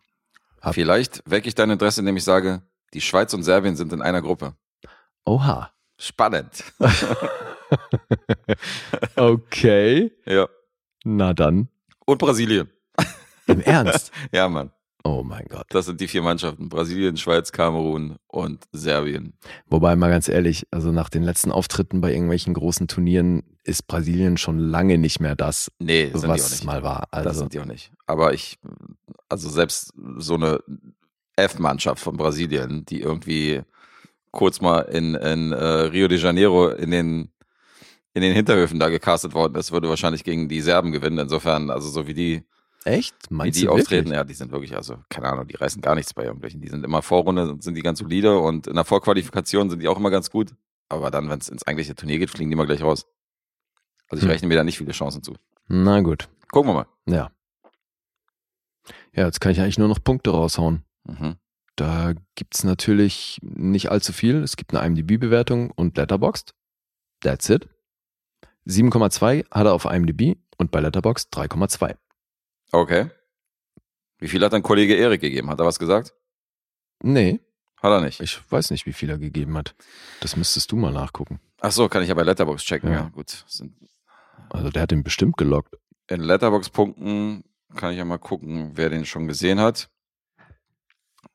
Hab- 0.62 0.74
Vielleicht 0.74 1.22
wecke 1.30 1.48
ich 1.48 1.56
dein 1.56 1.70
Interesse, 1.70 2.02
indem 2.02 2.18
ich 2.18 2.24
sage, 2.24 2.64
die 2.94 3.02
Schweiz 3.02 3.34
und 3.34 3.44
Serbien 3.44 3.76
sind 3.78 3.94
in 3.94 4.02
einer 4.02 4.22
Gruppe. 4.22 4.56
Oha. 5.26 5.72
Spannend. 5.98 6.64
Okay. 9.16 10.12
ja. 10.26 10.48
Na 11.04 11.34
dann. 11.34 11.70
Und 12.06 12.18
Brasilien. 12.18 12.70
Im 13.50 13.62
Ernst? 13.62 14.12
Ja, 14.32 14.48
Mann. 14.48 14.72
Oh 15.06 15.24
mein 15.24 15.46
Gott. 15.48 15.66
Das 15.70 15.86
sind 15.86 16.02
die 16.02 16.10
vier 16.10 16.22
Mannschaften. 16.22 16.68
Brasilien, 16.68 17.16
Schweiz, 17.16 17.54
Kamerun 17.54 18.18
und 18.28 18.66
Serbien. 18.74 19.34
Wobei 19.68 19.96
mal 19.96 20.10
ganz 20.10 20.28
ehrlich, 20.28 20.68
also 20.72 20.92
nach 20.92 21.10
den 21.10 21.24
letzten 21.24 21.54
Auftritten 21.54 22.02
bei 22.02 22.12
irgendwelchen 22.12 22.54
großen 22.54 22.88
Turnieren 22.90 23.44
ist 23.64 23.88
Brasilien 23.88 24.38
schon 24.38 24.60
lange 24.60 24.98
nicht 24.98 25.22
mehr 25.22 25.36
das, 25.38 25.72
Nee, 25.80 26.12
auch 26.14 26.24
was 26.28 26.52
nicht. 26.52 26.66
mal 26.66 26.84
war. 26.84 27.08
Das 27.12 27.28
Also 27.28 27.40
sind 27.40 27.54
die 27.54 27.62
auch 27.62 27.66
nicht. 27.66 27.92
Aber 28.08 28.34
ich, 28.34 28.60
also 29.30 29.50
selbst 29.50 29.94
so 30.18 30.36
eine 30.36 30.60
F-Mannschaft 31.38 32.04
von 32.04 32.18
Brasilien, 32.18 32.84
die 32.86 33.00
irgendwie 33.02 33.62
kurz 34.32 34.60
mal 34.60 34.80
in, 34.82 35.16
in 35.16 35.54
äh, 35.54 35.64
Rio 35.64 36.10
de 36.10 36.18
Janeiro 36.18 36.70
in 36.70 36.92
den, 36.92 37.32
in 38.14 38.22
den 38.22 38.34
Hinterhöfen 38.34 38.80
da 38.80 38.90
gecastet 38.90 39.34
worden 39.34 39.56
ist, 39.56 39.72
würde 39.72 39.88
wahrscheinlich 39.88 40.26
gegen 40.26 40.50
die 40.50 40.60
Serben 40.62 40.92
gewinnen. 40.92 41.20
Insofern, 41.20 41.70
also 41.70 41.88
so 41.90 42.06
wie 42.06 42.14
die, 42.14 42.44
echt? 42.90 43.16
wie 43.30 43.34
Meinst 43.36 43.60
die 43.60 43.66
du 43.66 43.72
auftreten, 43.72 44.06
wirklich? 44.06 44.14
ja, 44.16 44.24
die 44.24 44.34
sind 44.34 44.52
wirklich, 44.52 44.76
also 44.76 44.98
keine 45.10 45.28
Ahnung, 45.30 45.48
die 45.48 45.56
reißen 45.56 45.82
gar 45.82 45.96
nichts 45.96 46.14
bei 46.14 46.24
irgendwelchen. 46.24 46.62
Die 46.62 46.68
sind 46.70 46.84
immer 46.84 47.02
Vorrunde, 47.02 47.58
sind 47.60 47.76
die 47.76 47.82
ganz 47.82 48.00
solide 48.00 48.38
und 48.40 48.68
in 48.68 48.76
der 48.76 48.86
Vorqualifikation 48.86 49.70
sind 49.70 49.80
die 49.82 49.88
auch 49.88 49.98
immer 49.98 50.10
ganz 50.12 50.30
gut. 50.30 50.56
Aber 50.90 51.12
dann, 51.12 51.30
wenn 51.30 51.40
es 51.40 51.50
ins 51.50 51.66
eigentliche 51.68 51.96
Turnier 51.96 52.20
geht, 52.20 52.30
fliegen 52.32 52.50
die 52.50 52.54
immer 52.54 52.66
gleich 52.66 52.82
raus. 52.82 53.06
Also 54.10 54.22
ich 54.22 54.24
Hm. 54.24 54.32
rechne 54.32 54.48
mir 54.48 54.56
da 54.56 54.64
nicht 54.64 54.78
viele 54.78 54.92
Chancen 54.92 55.22
zu. 55.24 55.36
Na 55.68 56.02
gut. 56.02 56.30
Gucken 56.52 56.72
wir 56.72 56.74
mal. 56.76 56.88
Ja. 57.08 57.32
Ja, 59.14 59.26
jetzt 59.26 59.40
kann 59.40 59.52
ich 59.52 59.60
eigentlich 59.62 59.78
nur 59.78 59.88
noch 59.88 60.04
Punkte 60.04 60.32
raushauen. 60.32 60.84
Mhm. 61.06 61.36
Da 61.76 62.14
gibt's 62.36 62.64
natürlich 62.64 63.38
nicht 63.42 63.90
allzu 63.92 64.14
viel. 64.14 64.38
Es 64.44 64.56
gibt 64.58 64.74
eine 64.74 64.86
IMDb-Bewertung 64.86 65.72
und 65.72 65.96
Letterboxd. 65.98 66.54
That's 67.22 67.50
it. 67.50 67.68
7,2 68.68 69.46
hat 69.52 69.66
er 69.66 69.74
auf 69.74 69.86
IMDb 69.86 70.38
und 70.58 70.72
bei 70.72 70.80
Letterboxd 70.80 71.34
3,2. 71.36 71.96
Okay. 72.72 73.10
Wie 74.20 74.28
viel 74.28 74.44
hat 74.44 74.54
dein 74.54 74.64
Kollege 74.64 74.96
Erik 74.96 75.22
gegeben? 75.22 75.50
Hat 75.50 75.60
er 75.60 75.66
was 75.66 75.80
gesagt? 75.80 76.14
Nee, 77.02 77.40
Hat 77.82 77.92
er 77.92 78.02
nicht. 78.02 78.20
ich 78.20 78.40
weiß 78.52 78.72
nicht, 78.72 78.86
wie 78.86 78.94
viel 78.94 79.10
er 79.10 79.18
gegeben 79.18 79.58
hat. 79.58 79.76
Das 80.20 80.36
müsstest 80.36 80.72
du 80.72 80.76
mal 80.76 80.92
nachgucken. 80.92 81.40
Ach 81.62 81.72
so, 81.72 81.88
kann 81.88 82.02
ich 82.04 82.10
ja 82.10 82.16
bei 82.16 82.24
Letterbox 82.24 82.64
checken. 82.64 82.92
Ja, 82.92 82.98
Ja. 83.04 83.10
gut. 83.10 83.46
Also 84.50 84.70
der 84.70 84.82
hat 84.82 84.92
ihn 84.92 85.04
bestimmt 85.04 85.38
gelockt. 85.38 85.76
in 86.08 86.22
Letterbox-Punkten 86.22 87.44
kann 87.76 87.92
ich 87.92 87.98
ja 88.00 88.06
mal 88.06 88.18
gucken, 88.18 88.72
wer 88.76 88.90
den 88.90 89.06
schon 89.06 89.28
gesehen 89.28 89.60
hat. 89.60 89.90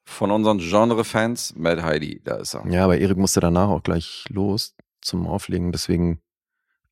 Von 0.04 0.30
unseren 0.30 0.58
Genre-Fans, 0.58 1.54
Mad 1.56 1.82
Heidi, 1.82 2.20
da 2.22 2.36
ist 2.36 2.54
er. 2.54 2.66
Ja, 2.68 2.84
aber 2.84 2.98
Erik 2.98 3.16
musste 3.16 3.40
danach 3.40 3.68
auch 3.68 3.82
gleich 3.82 4.24
los 4.28 4.74
zum 5.00 5.26
Auflegen. 5.26 5.72
Deswegen 5.72 6.20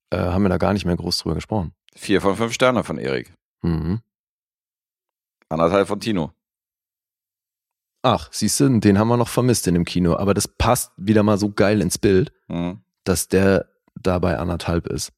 äh, 0.09 0.17
haben 0.17 0.41
wir 0.43 0.49
da 0.49 0.57
gar 0.57 0.73
nicht 0.73 0.85
mehr 0.85 0.95
groß 0.95 1.19
drüber 1.19 1.35
gesprochen. 1.35 1.73
Vier 1.95 2.21
von 2.21 2.35
fünf 2.35 2.53
Sterne 2.53 2.83
von 2.83 2.97
Erik. 2.97 3.31
Mhm. 3.61 4.01
Anderthalb 5.53 5.87
von 5.87 5.99
Tino. 5.99 6.33
Ach, 8.01 8.27
siehst 8.31 8.59
du, 8.59 8.79
den 8.79 8.99
haben 8.99 9.07
wir 9.07 9.17
noch 9.17 9.29
vermisst 9.29 9.65
in 9.67 9.75
dem 9.75 9.85
Kino. 9.85 10.15
Aber 10.17 10.33
das 10.33 10.47
passt 10.47 10.91
wieder 10.97 11.23
mal 11.23 11.37
so 11.37 11.51
geil 11.51 11.81
ins 11.81 11.97
Bild, 11.97 12.33
Mhm. 12.49 12.83
dass 13.05 13.27
der 13.29 13.69
dabei 13.95 14.37
anderthalb 14.37 14.87
ist. 14.87 15.13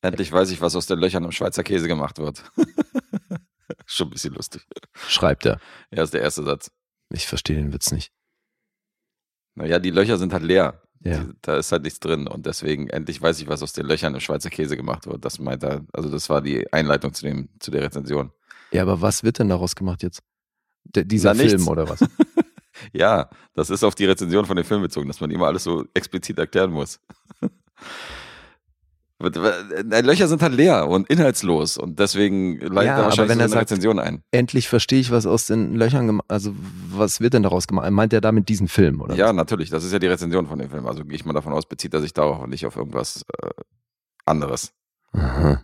Endlich 0.00 0.32
weiß 0.32 0.50
ich, 0.50 0.60
was 0.60 0.74
aus 0.74 0.86
den 0.86 0.98
Löchern 0.98 1.24
im 1.24 1.32
Schweizer 1.32 1.62
Käse 1.62 1.88
gemacht 1.88 2.18
wird. 2.18 2.42
Schon 3.86 4.08
ein 4.08 4.10
bisschen 4.10 4.34
lustig. 4.34 4.66
Schreibt 4.94 5.44
er. 5.46 5.60
Ja, 5.90 6.02
ist 6.02 6.14
der 6.14 6.22
erste 6.22 6.42
Satz. 6.44 6.70
Ich 7.10 7.26
verstehe 7.26 7.56
den 7.56 7.72
Witz 7.72 7.92
nicht. 7.92 8.10
Naja, 9.54 9.78
die 9.78 9.90
Löcher 9.90 10.16
sind 10.18 10.32
halt 10.32 10.42
leer. 10.42 10.82
Ja. 11.00 11.18
Die, 11.24 11.32
da 11.42 11.56
ist 11.56 11.72
halt 11.72 11.82
nichts 11.82 12.00
drin. 12.00 12.26
Und 12.26 12.46
deswegen, 12.46 12.88
endlich 12.88 13.20
weiß 13.20 13.40
ich, 13.40 13.48
was 13.48 13.62
aus 13.62 13.72
den 13.72 13.86
Löchern 13.86 14.14
im 14.14 14.20
Schweizer 14.20 14.50
Käse 14.50 14.76
gemacht 14.76 15.06
wird. 15.06 15.24
Das 15.24 15.38
meint 15.38 15.62
er, 15.62 15.84
also 15.92 16.08
das 16.10 16.30
war 16.30 16.40
die 16.40 16.72
Einleitung 16.72 17.12
zu 17.12 17.24
dem, 17.26 17.48
zu 17.60 17.70
der 17.70 17.82
Rezension. 17.82 18.32
Ja, 18.72 18.82
aber 18.82 19.00
was 19.00 19.22
wird 19.22 19.38
denn 19.38 19.48
daraus 19.48 19.74
gemacht 19.76 20.02
jetzt? 20.02 20.20
Der, 20.84 21.04
dieser 21.04 21.34
Na, 21.34 21.42
nichts. 21.42 21.52
Film 21.62 21.68
oder 21.68 21.88
was? 21.88 22.00
Ja, 22.92 23.28
das 23.54 23.70
ist 23.70 23.84
auf 23.84 23.94
die 23.94 24.06
Rezension 24.06 24.44
von 24.46 24.56
dem 24.56 24.64
Film 24.64 24.80
bezogen, 24.82 25.06
dass 25.06 25.20
man 25.20 25.30
immer 25.30 25.46
alles 25.46 25.62
so 25.62 25.84
explizit 25.94 26.38
erklären 26.38 26.70
muss. 26.72 26.98
Äh, 29.20 30.00
Löcher 30.00 30.26
sind 30.26 30.42
halt 30.42 30.52
leer 30.54 30.88
und 30.88 31.08
inhaltslos 31.08 31.76
und 31.78 32.00
deswegen 32.00 32.58
leitet 32.58 32.72
Ja, 32.74 32.82
er 32.82 32.94
aber 32.96 33.04
wahrscheinlich 33.04 33.28
wenn 33.30 33.36
so 33.36 33.40
er 33.40 33.44
eine 33.44 33.50
sagt- 33.52 33.70
Rezension 33.70 33.98
ein. 34.00 34.22
Endlich 34.32 34.68
verstehe 34.68 34.98
ich, 34.98 35.12
was 35.12 35.26
aus 35.26 35.46
den 35.46 35.76
Löchern 35.76 36.08
gemacht 36.08 36.24
Also, 36.28 36.52
was 36.90 37.20
wird 37.20 37.34
denn 37.34 37.44
daraus 37.44 37.68
gemacht? 37.68 37.88
Meint 37.92 38.12
er 38.12 38.20
damit 38.20 38.48
diesen 38.48 38.66
Film 38.66 39.00
oder 39.00 39.14
Ja, 39.14 39.32
natürlich, 39.32 39.70
das 39.70 39.84
ist 39.84 39.92
ja 39.92 40.00
die 40.00 40.08
Rezension 40.08 40.48
von 40.48 40.58
dem 40.58 40.70
Film. 40.70 40.86
Also 40.88 41.04
gehe 41.04 41.14
ich 41.14 41.24
mal 41.24 41.34
davon 41.34 41.52
aus, 41.52 41.66
bezieht 41.66 41.94
er 41.94 42.00
sich 42.00 42.12
darauf 42.14 42.40
und 42.42 42.50
nicht 42.50 42.66
auf 42.66 42.74
irgendwas 42.74 43.24
äh, 43.40 43.50
anderes. 44.26 44.72
was? 45.12 45.22
Aha. 45.22 45.62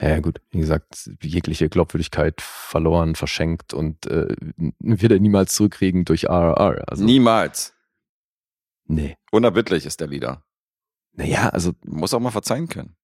Ja, 0.00 0.20
gut. 0.20 0.40
Wie 0.50 0.58
gesagt, 0.58 1.10
jegliche 1.22 1.68
Glaubwürdigkeit 1.68 2.40
verloren, 2.40 3.14
verschenkt 3.14 3.74
und 3.74 4.06
äh, 4.06 4.34
wird 4.80 5.12
er 5.12 5.20
niemals 5.20 5.54
zurückkriegen 5.54 6.04
durch 6.04 6.24
RRR. 6.24 6.82
Also, 6.88 7.04
Niemals. 7.04 7.74
Nee. 8.86 9.16
Unerbittlich 9.30 9.86
ist 9.86 10.00
der 10.00 10.08
Lieder. 10.08 10.42
Naja, 11.12 11.50
also, 11.50 11.72
Muss 11.84 12.14
auch 12.14 12.20
mal 12.20 12.30
verzeihen 12.30 12.68
können. 12.68 12.96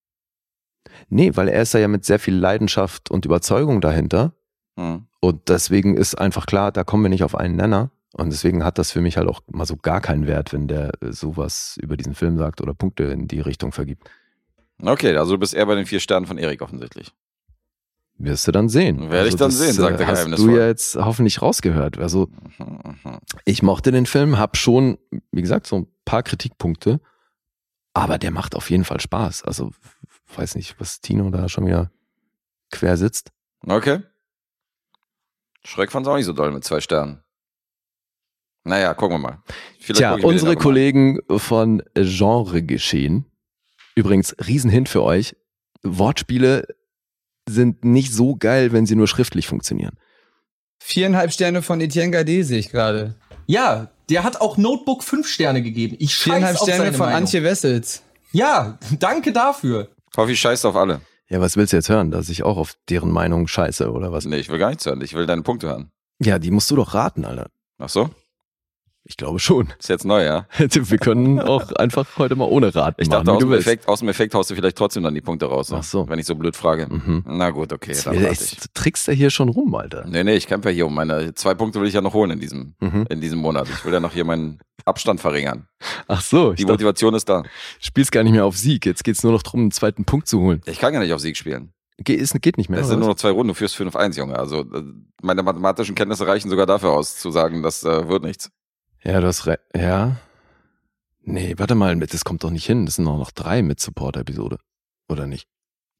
nee, 1.08 1.30
weil 1.34 1.48
er 1.48 1.62
ist 1.62 1.74
ja 1.74 1.88
mit 1.88 2.04
sehr 2.04 2.18
viel 2.18 2.34
Leidenschaft 2.34 3.10
und 3.10 3.24
Überzeugung 3.26 3.80
dahinter. 3.80 4.34
Hm. 4.76 5.06
Und 5.20 5.48
deswegen 5.48 5.96
ist 5.96 6.14
einfach 6.16 6.46
klar, 6.46 6.72
da 6.72 6.84
kommen 6.84 7.04
wir 7.04 7.10
nicht 7.10 7.24
auf 7.24 7.34
einen 7.34 7.56
Nenner. 7.56 7.90
Und 8.14 8.30
deswegen 8.30 8.64
hat 8.64 8.78
das 8.78 8.90
für 8.90 9.00
mich 9.02 9.18
halt 9.18 9.28
auch 9.28 9.42
mal 9.48 9.66
so 9.66 9.76
gar 9.76 10.00
keinen 10.00 10.26
Wert, 10.26 10.52
wenn 10.52 10.66
der 10.66 10.92
äh, 11.02 11.12
sowas 11.12 11.78
über 11.80 11.96
diesen 11.96 12.14
Film 12.14 12.38
sagt 12.38 12.60
oder 12.60 12.72
Punkte 12.74 13.04
in 13.04 13.28
die 13.28 13.40
Richtung 13.40 13.72
vergibt. 13.72 14.08
Okay, 14.82 15.16
also 15.16 15.32
du 15.32 15.38
bist 15.38 15.54
eher 15.54 15.66
bei 15.66 15.74
den 15.74 15.86
vier 15.86 16.00
Sternen 16.00 16.26
von 16.26 16.38
Erik 16.38 16.62
offensichtlich. 16.62 17.12
Wirst 18.20 18.48
du 18.48 18.52
dann 18.52 18.68
sehen. 18.68 18.98
Also 18.98 19.10
Werde 19.12 19.28
ich 19.28 19.36
dann 19.36 19.50
das, 19.50 19.58
sehen, 19.58 19.72
sagt 19.74 19.94
äh, 19.94 19.98
der 19.98 20.06
Hast 20.08 20.16
Geheimnisvoll. 20.24 20.50
du 20.50 20.58
ja 20.58 20.66
jetzt 20.66 20.96
hoffentlich 20.96 21.40
rausgehört. 21.40 21.98
Also 21.98 22.28
Mhm, 22.58 22.96
mhm. 23.04 23.18
ich 23.44 23.62
mochte 23.62 23.92
den 23.92 24.06
Film, 24.06 24.38
hab 24.38 24.56
schon, 24.56 24.98
wie 25.30 25.40
gesagt, 25.42 25.66
so 25.68 25.76
ein 25.76 25.86
paar 26.04 26.22
Kritikpunkte, 26.24 27.00
aber 27.94 28.18
der 28.18 28.30
macht 28.32 28.54
auf 28.56 28.70
jeden 28.70 28.84
Fall 28.84 29.00
Spaß. 29.00 29.44
Also 29.44 29.70
weiß 30.34 30.56
nicht, 30.56 30.80
was 30.80 31.00
Tino 31.00 31.30
da 31.30 31.48
schon 31.48 31.66
wieder 31.66 31.90
quer 32.72 32.96
sitzt. 32.96 33.30
Okay. 33.66 34.02
Schreck 35.64 35.90
fand 35.92 36.06
es 36.06 36.10
auch 36.10 36.16
nicht 36.16 36.26
so 36.26 36.32
doll 36.32 36.50
mit 36.50 36.64
zwei 36.64 36.80
Sternen. 36.80 37.22
Naja, 38.64 38.94
gucken 38.94 39.16
wir 39.16 39.28
mal. 39.30 39.42
Vielleicht 39.78 39.98
Tja, 39.98 40.14
unsere 40.14 40.50
aber 40.50 40.58
mal 40.58 40.62
Kollegen 40.62 41.20
von 41.36 41.82
Genre 41.94 42.62
Geschehen. 42.62 43.24
Übrigens, 43.98 44.36
Riesenhint 44.46 44.88
für 44.88 45.02
euch. 45.02 45.34
Wortspiele 45.82 46.68
sind 47.48 47.84
nicht 47.84 48.14
so 48.14 48.36
geil, 48.36 48.70
wenn 48.70 48.86
sie 48.86 48.94
nur 48.94 49.08
schriftlich 49.08 49.48
funktionieren. 49.48 49.98
Viereinhalb 50.78 51.32
Sterne 51.32 51.62
von 51.62 51.80
Etienne 51.80 52.12
Gade 52.12 52.44
sehe 52.44 52.60
ich 52.60 52.70
gerade. 52.70 53.16
Ja, 53.46 53.90
der 54.08 54.22
hat 54.22 54.40
auch 54.40 54.56
Notebook 54.56 55.02
fünf 55.02 55.26
Sterne 55.26 55.62
gegeben. 55.62 55.96
Ich 55.98 56.14
scheiß 56.14 56.22
Viereinhalb 56.22 56.56
auf 56.58 56.62
Sterne 56.62 56.84
seine 56.84 56.96
von 56.96 57.06
Meinung. 57.06 57.22
Antje 57.22 57.42
Wessels. 57.42 58.04
Ja, 58.30 58.78
danke 59.00 59.32
dafür. 59.32 59.88
Hoffe, 60.16 60.30
ich 60.30 60.40
scheiße 60.40 60.68
auf 60.68 60.76
alle. 60.76 61.00
Ja, 61.28 61.40
was 61.40 61.56
willst 61.56 61.72
du 61.72 61.78
jetzt 61.78 61.88
hören? 61.88 62.12
Dass 62.12 62.28
ich 62.28 62.44
auch 62.44 62.56
auf 62.56 62.76
deren 62.88 63.10
Meinung 63.10 63.48
scheiße 63.48 63.90
oder 63.90 64.12
was? 64.12 64.26
Nee, 64.26 64.36
ich 64.38 64.48
will 64.48 64.60
gar 64.60 64.68
nichts 64.68 64.86
hören. 64.86 65.00
Ich 65.00 65.14
will 65.14 65.26
deine 65.26 65.42
Punkte 65.42 65.66
hören. 65.66 65.90
Ja, 66.20 66.38
die 66.38 66.52
musst 66.52 66.70
du 66.70 66.76
doch 66.76 66.94
raten, 66.94 67.24
Alter. 67.24 67.50
Ach 67.78 67.88
so? 67.88 68.10
Ich 69.10 69.16
glaube 69.16 69.38
schon. 69.38 69.68
Ist 69.78 69.88
jetzt 69.88 70.04
neu, 70.04 70.22
ja? 70.22 70.46
Wir 70.58 70.98
können 70.98 71.40
auch 71.40 71.72
einfach 71.72 72.06
heute 72.18 72.36
mal 72.36 72.44
ohne 72.44 72.74
raten 72.74 73.00
Ich 73.00 73.08
machen, 73.08 73.24
dachte, 73.24 73.40
wie 73.40 73.44
aus 73.44 73.50
dem. 73.50 73.58
Effekt, 73.58 73.88
aus 73.88 73.98
dem 74.00 74.08
Effekt 74.10 74.34
haust 74.34 74.50
du 74.50 74.54
vielleicht 74.54 74.76
trotzdem 74.76 75.02
dann 75.02 75.14
die 75.14 75.22
Punkte 75.22 75.46
raus. 75.46 75.72
Ach 75.72 75.82
so. 75.82 76.06
Wenn 76.08 76.18
ich 76.18 76.26
so 76.26 76.34
blöd 76.34 76.54
frage. 76.54 76.86
Mhm. 76.90 77.24
Na 77.26 77.48
gut, 77.50 77.72
okay. 77.72 77.96
Dann 78.04 78.14
ich. 78.16 78.20
jetzt 78.20 78.74
trickst 78.74 79.08
du 79.08 79.12
hier 79.12 79.30
schon 79.30 79.48
rum, 79.48 79.74
Alter. 79.74 80.04
Nee, 80.06 80.24
nee, 80.24 80.34
ich 80.34 80.46
kämpfe 80.46 80.68
hier 80.70 80.86
um 80.86 80.94
meine 80.94 81.34
zwei 81.34 81.54
Punkte 81.54 81.80
will 81.80 81.88
ich 81.88 81.94
ja 81.94 82.02
noch 82.02 82.12
holen 82.12 82.32
in 82.32 82.38
diesem, 82.40 82.74
Mhm. 82.80 83.06
in 83.08 83.20
diesem 83.22 83.38
Monat. 83.38 83.66
Ich 83.70 83.82
will 83.84 83.94
ja 83.94 84.00
noch 84.00 84.12
hier 84.12 84.24
meinen 84.26 84.58
Abstand 84.84 85.20
verringern. 85.22 85.66
Ach 86.06 86.20
so, 86.20 86.50
ich 86.50 86.56
Die 86.58 86.62
dachte, 86.64 86.72
Motivation 86.74 87.14
ist 87.14 87.28
da. 87.30 87.42
du 87.42 87.48
spielst 87.80 88.12
gar 88.12 88.22
nicht 88.24 88.32
mehr 88.32 88.44
auf 88.44 88.58
Sieg. 88.58 88.84
Jetzt 88.84 89.04
geht's 89.04 89.22
nur 89.22 89.32
noch 89.32 89.42
darum, 89.42 89.60
einen 89.60 89.70
zweiten 89.70 90.04
Punkt 90.04 90.28
zu 90.28 90.40
holen. 90.40 90.60
Ich 90.66 90.78
kann 90.78 90.92
ja 90.92 91.00
nicht 91.00 91.14
auf 91.14 91.20
Sieg 91.20 91.36
spielen. 91.38 91.72
Ge 92.00 92.14
ist, 92.14 92.40
geht 92.42 92.58
nicht 92.58 92.68
mehr. 92.70 92.78
Es 92.80 92.86
sind 92.88 93.00
nur 93.00 93.08
noch 93.08 93.16
zwei 93.16 93.30
Runden, 93.30 93.48
du 93.48 93.54
führst 93.54 93.74
5-1, 93.76 94.16
Junge. 94.18 94.38
Also 94.38 94.60
äh, 94.60 94.82
meine 95.20 95.42
mathematischen 95.42 95.96
Kenntnisse 95.96 96.26
reichen 96.28 96.48
sogar 96.48 96.66
dafür 96.66 96.90
aus, 96.90 97.16
zu 97.16 97.30
sagen, 97.32 97.62
das 97.64 97.82
äh, 97.84 98.08
wird 98.08 98.22
nichts. 98.22 98.50
Ja, 99.04 99.20
du 99.20 99.26
hast 99.26 99.46
recht. 99.46 99.60
Ja. 99.74 100.16
Nee, 101.22 101.54
warte 101.58 101.74
mal, 101.74 101.96
das 101.98 102.24
kommt 102.24 102.42
doch 102.42 102.50
nicht 102.50 102.66
hin. 102.66 102.86
Das 102.86 102.96
sind 102.96 103.04
doch 103.04 103.18
noch 103.18 103.30
drei 103.30 103.62
mit 103.62 103.80
Support-Episode. 103.80 104.58
Oder 105.08 105.26
nicht? 105.26 105.48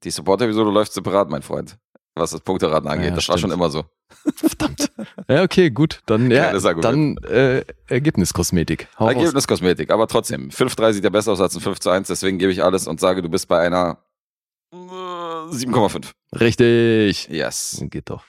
Die 0.03 0.11
Support-Episode 0.11 0.71
läuft 0.71 0.93
separat, 0.93 1.29
mein 1.29 1.41
Freund. 1.41 1.77
Was 2.15 2.31
das 2.31 2.41
Punkteraten 2.41 2.89
angeht. 2.89 3.09
Ja, 3.09 3.15
das 3.15 3.29
war 3.29 3.37
schon 3.37 3.49
stimmt. 3.49 3.53
immer 3.53 3.69
so. 3.69 3.85
Verdammt. 4.35 4.91
Ja, 5.29 5.43
okay, 5.43 5.69
gut. 5.69 6.01
Dann, 6.07 6.31
ja, 6.31 6.51
dann 6.57 7.17
äh, 7.17 7.63
Ergebniskosmetik. 7.87 8.87
Hau. 8.97 9.07
Ergebniskosmetik, 9.07 9.91
aber 9.91 10.07
trotzdem. 10.07 10.49
5-3 10.49 10.93
sieht 10.93 11.03
ja 11.03 11.09
besser 11.09 11.31
aus 11.31 11.41
als 11.41 11.55
ein 11.55 11.61
5 11.61 11.79
zu 11.79 11.89
1, 11.91 12.07
deswegen 12.07 12.39
gebe 12.39 12.51
ich 12.51 12.63
alles 12.63 12.87
und 12.87 12.99
sage, 12.99 13.21
du 13.21 13.29
bist 13.29 13.47
bei 13.47 13.59
einer 13.59 13.99
äh, 14.73 14.75
7,5. 14.75 16.11
Richtig. 16.39 17.27
Yes. 17.29 17.83
Geht 17.89 18.09
doch. 18.09 18.23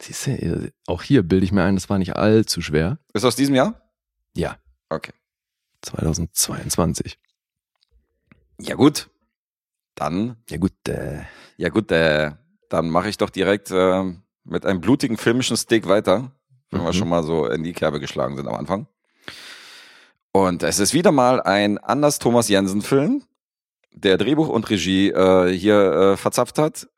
Siehst 0.00 0.26
du, 0.28 0.72
auch 0.86 1.02
hier 1.02 1.22
bilde 1.22 1.44
ich 1.44 1.52
mir 1.52 1.64
ein, 1.64 1.74
das 1.74 1.88
war 1.90 1.98
nicht 1.98 2.14
allzu 2.16 2.60
schwer. 2.60 2.98
Ist 3.14 3.24
aus 3.24 3.36
diesem 3.36 3.54
Jahr? 3.54 3.80
Ja. 4.36 4.56
Okay. 4.90 5.12
2022. 5.82 7.18
Ja 8.60 8.74
gut. 8.74 9.10
Dann, 9.94 10.36
Ja 10.48 10.58
gut, 10.58 10.72
äh, 10.88 11.22
ja 11.56 11.68
gut, 11.70 11.90
äh, 11.90 12.32
dann 12.68 12.88
mache 12.90 13.08
ich 13.08 13.16
doch 13.16 13.30
direkt 13.30 13.70
äh, 13.72 14.04
mit 14.44 14.64
einem 14.64 14.80
blutigen 14.80 15.16
filmischen 15.16 15.56
Stick 15.56 15.88
weiter, 15.88 16.30
wenn 16.70 16.82
wir 16.82 16.88
Mhm. 16.88 16.92
schon 16.92 17.08
mal 17.08 17.24
so 17.24 17.46
in 17.46 17.64
die 17.64 17.72
Kerbe 17.72 17.98
geschlagen 17.98 18.36
sind 18.36 18.46
am 18.46 18.54
Anfang. 18.54 18.86
Und 20.30 20.62
es 20.62 20.78
ist 20.78 20.94
wieder 20.94 21.10
mal 21.10 21.42
ein 21.42 21.78
Anders 21.78 22.20
Thomas 22.20 22.48
Jensen 22.48 22.82
Film, 22.82 23.24
der 23.92 24.18
Drehbuch 24.18 24.48
und 24.48 24.70
Regie 24.70 25.08
äh, 25.10 25.50
hier 25.52 25.92
äh, 26.12 26.16
verzapft 26.16 26.58
hat. 26.58 26.88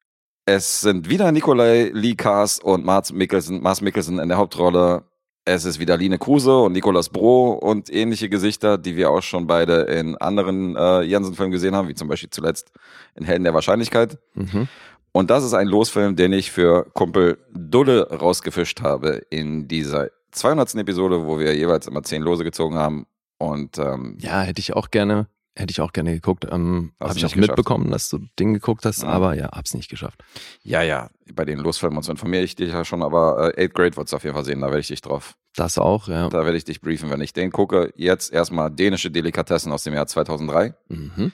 Es 0.53 0.81
sind 0.81 1.09
wieder 1.09 1.31
Nikolai 1.31 1.93
Lee 1.95 2.17
Kars 2.17 2.59
und 2.59 2.85
Mars 2.85 3.13
Mikkelsen, 3.13 3.63
Mars 3.63 3.83
Mikkelsen 3.83 4.19
in 4.19 4.29
der 4.29 4.37
Hauptrolle. 4.37 5.05
Es 5.45 5.65
ist 5.65 5.79
wieder 5.79 5.97
Line 5.97 6.19
Kruse 6.19 6.59
und 6.59 6.73
Nicolas 6.73 7.09
Bro 7.09 7.53
und 7.53 7.89
ähnliche 7.89 8.29
Gesichter, 8.29 8.77
die 8.77 8.97
wir 8.97 9.11
auch 9.11 9.23
schon 9.23 9.47
beide 9.47 9.83
in 9.83 10.17
anderen 10.17 10.75
äh, 10.75 11.03
Jensen-Filmen 11.03 11.53
gesehen 11.53 11.77
haben, 11.77 11.87
wie 11.87 11.95
zum 11.95 12.09
Beispiel 12.09 12.31
zuletzt 12.31 12.73
in 13.15 13.25
Helden 13.25 13.45
der 13.45 13.55
Wahrscheinlichkeit. 13.55 14.19
mhm. 14.35 14.67
Und 15.13 15.31
das 15.31 15.45
ist 15.45 15.55
ein 15.55 15.69
Losfilm, 15.69 16.17
den 16.17 16.33
ich 16.33 16.51
für 16.51 16.85
Kumpel 16.95 17.39
Dulle 17.53 18.09
rausgefischt 18.11 18.81
habe 18.83 19.23
in 19.31 19.69
dieser 19.69 20.09
200. 20.33 20.75
Episode, 20.75 21.27
wo 21.27 21.39
wir 21.39 21.55
jeweils 21.55 21.87
immer 21.87 22.03
zehn 22.03 22.23
Lose 22.23 22.43
gezogen 22.43 22.75
haben. 22.75 23.07
Und 23.39 23.79
ähm, 23.79 24.19
ja, 24.19 24.41
hätte 24.41 24.59
ich 24.59 24.75
auch 24.75 24.91
gerne, 24.91 25.29
hätte 25.57 25.71
ich 25.73 25.81
auch 25.81 25.93
gerne 25.93 26.13
geguckt. 26.15 26.47
Ähm, 26.51 26.93
Habe 27.01 27.13
ich 27.17 27.25
auch 27.25 27.29
geschafft. 27.33 27.37
mitbekommen, 27.37 27.91
dass 27.91 28.09
du 28.09 28.19
Ding 28.39 28.55
geguckt 28.55 28.85
hast, 28.85 29.03
Ja. 29.03 29.09
aber 29.09 29.35
ja, 29.35 29.51
hab's 29.53 29.75
nicht 29.75 29.91
geschafft. 29.91 30.23
ja, 30.63 30.83
ja, 30.83 31.11
bei 31.35 31.45
den 31.45 31.59
Losfilmen 31.59 31.97
und 31.97 32.03
so 32.05 32.13
informiere 32.13 32.43
ich 32.45 32.55
dich 32.57 32.71
ja 32.73 32.85
schon, 32.85 33.03
aber 33.03 33.53
äh, 33.59 33.65
Eighth 33.65 33.75
Grade 33.75 33.97
wird's 33.97 34.15
auf 34.15 34.23
jeden 34.25 34.35
Fall 34.35 34.45
sehen, 34.45 34.61
da 34.61 34.69
werde 34.69 34.81
ich 34.81 34.89
dich 34.89 35.01
drauf, 35.03 35.35
Das 35.57 35.77
auch, 35.79 36.09
ja. 36.09 36.29
da 36.29 36.45
werde 36.45 36.57
ich 36.57 36.65
dich 36.65 36.81
briefen, 36.81 37.11
wenn 37.11 37.21
ich 37.21 37.33
den 37.33 37.51
gucke. 37.53 37.93
Jetzt 37.97 38.33
erstmal 38.33 38.71
dänische 38.71 39.11
Delikatessen 39.11 39.73
aus 39.73 39.83
dem 39.85 39.95
Jahr 39.95 40.07
2003. 40.07 40.75
Mhm. 40.89 41.33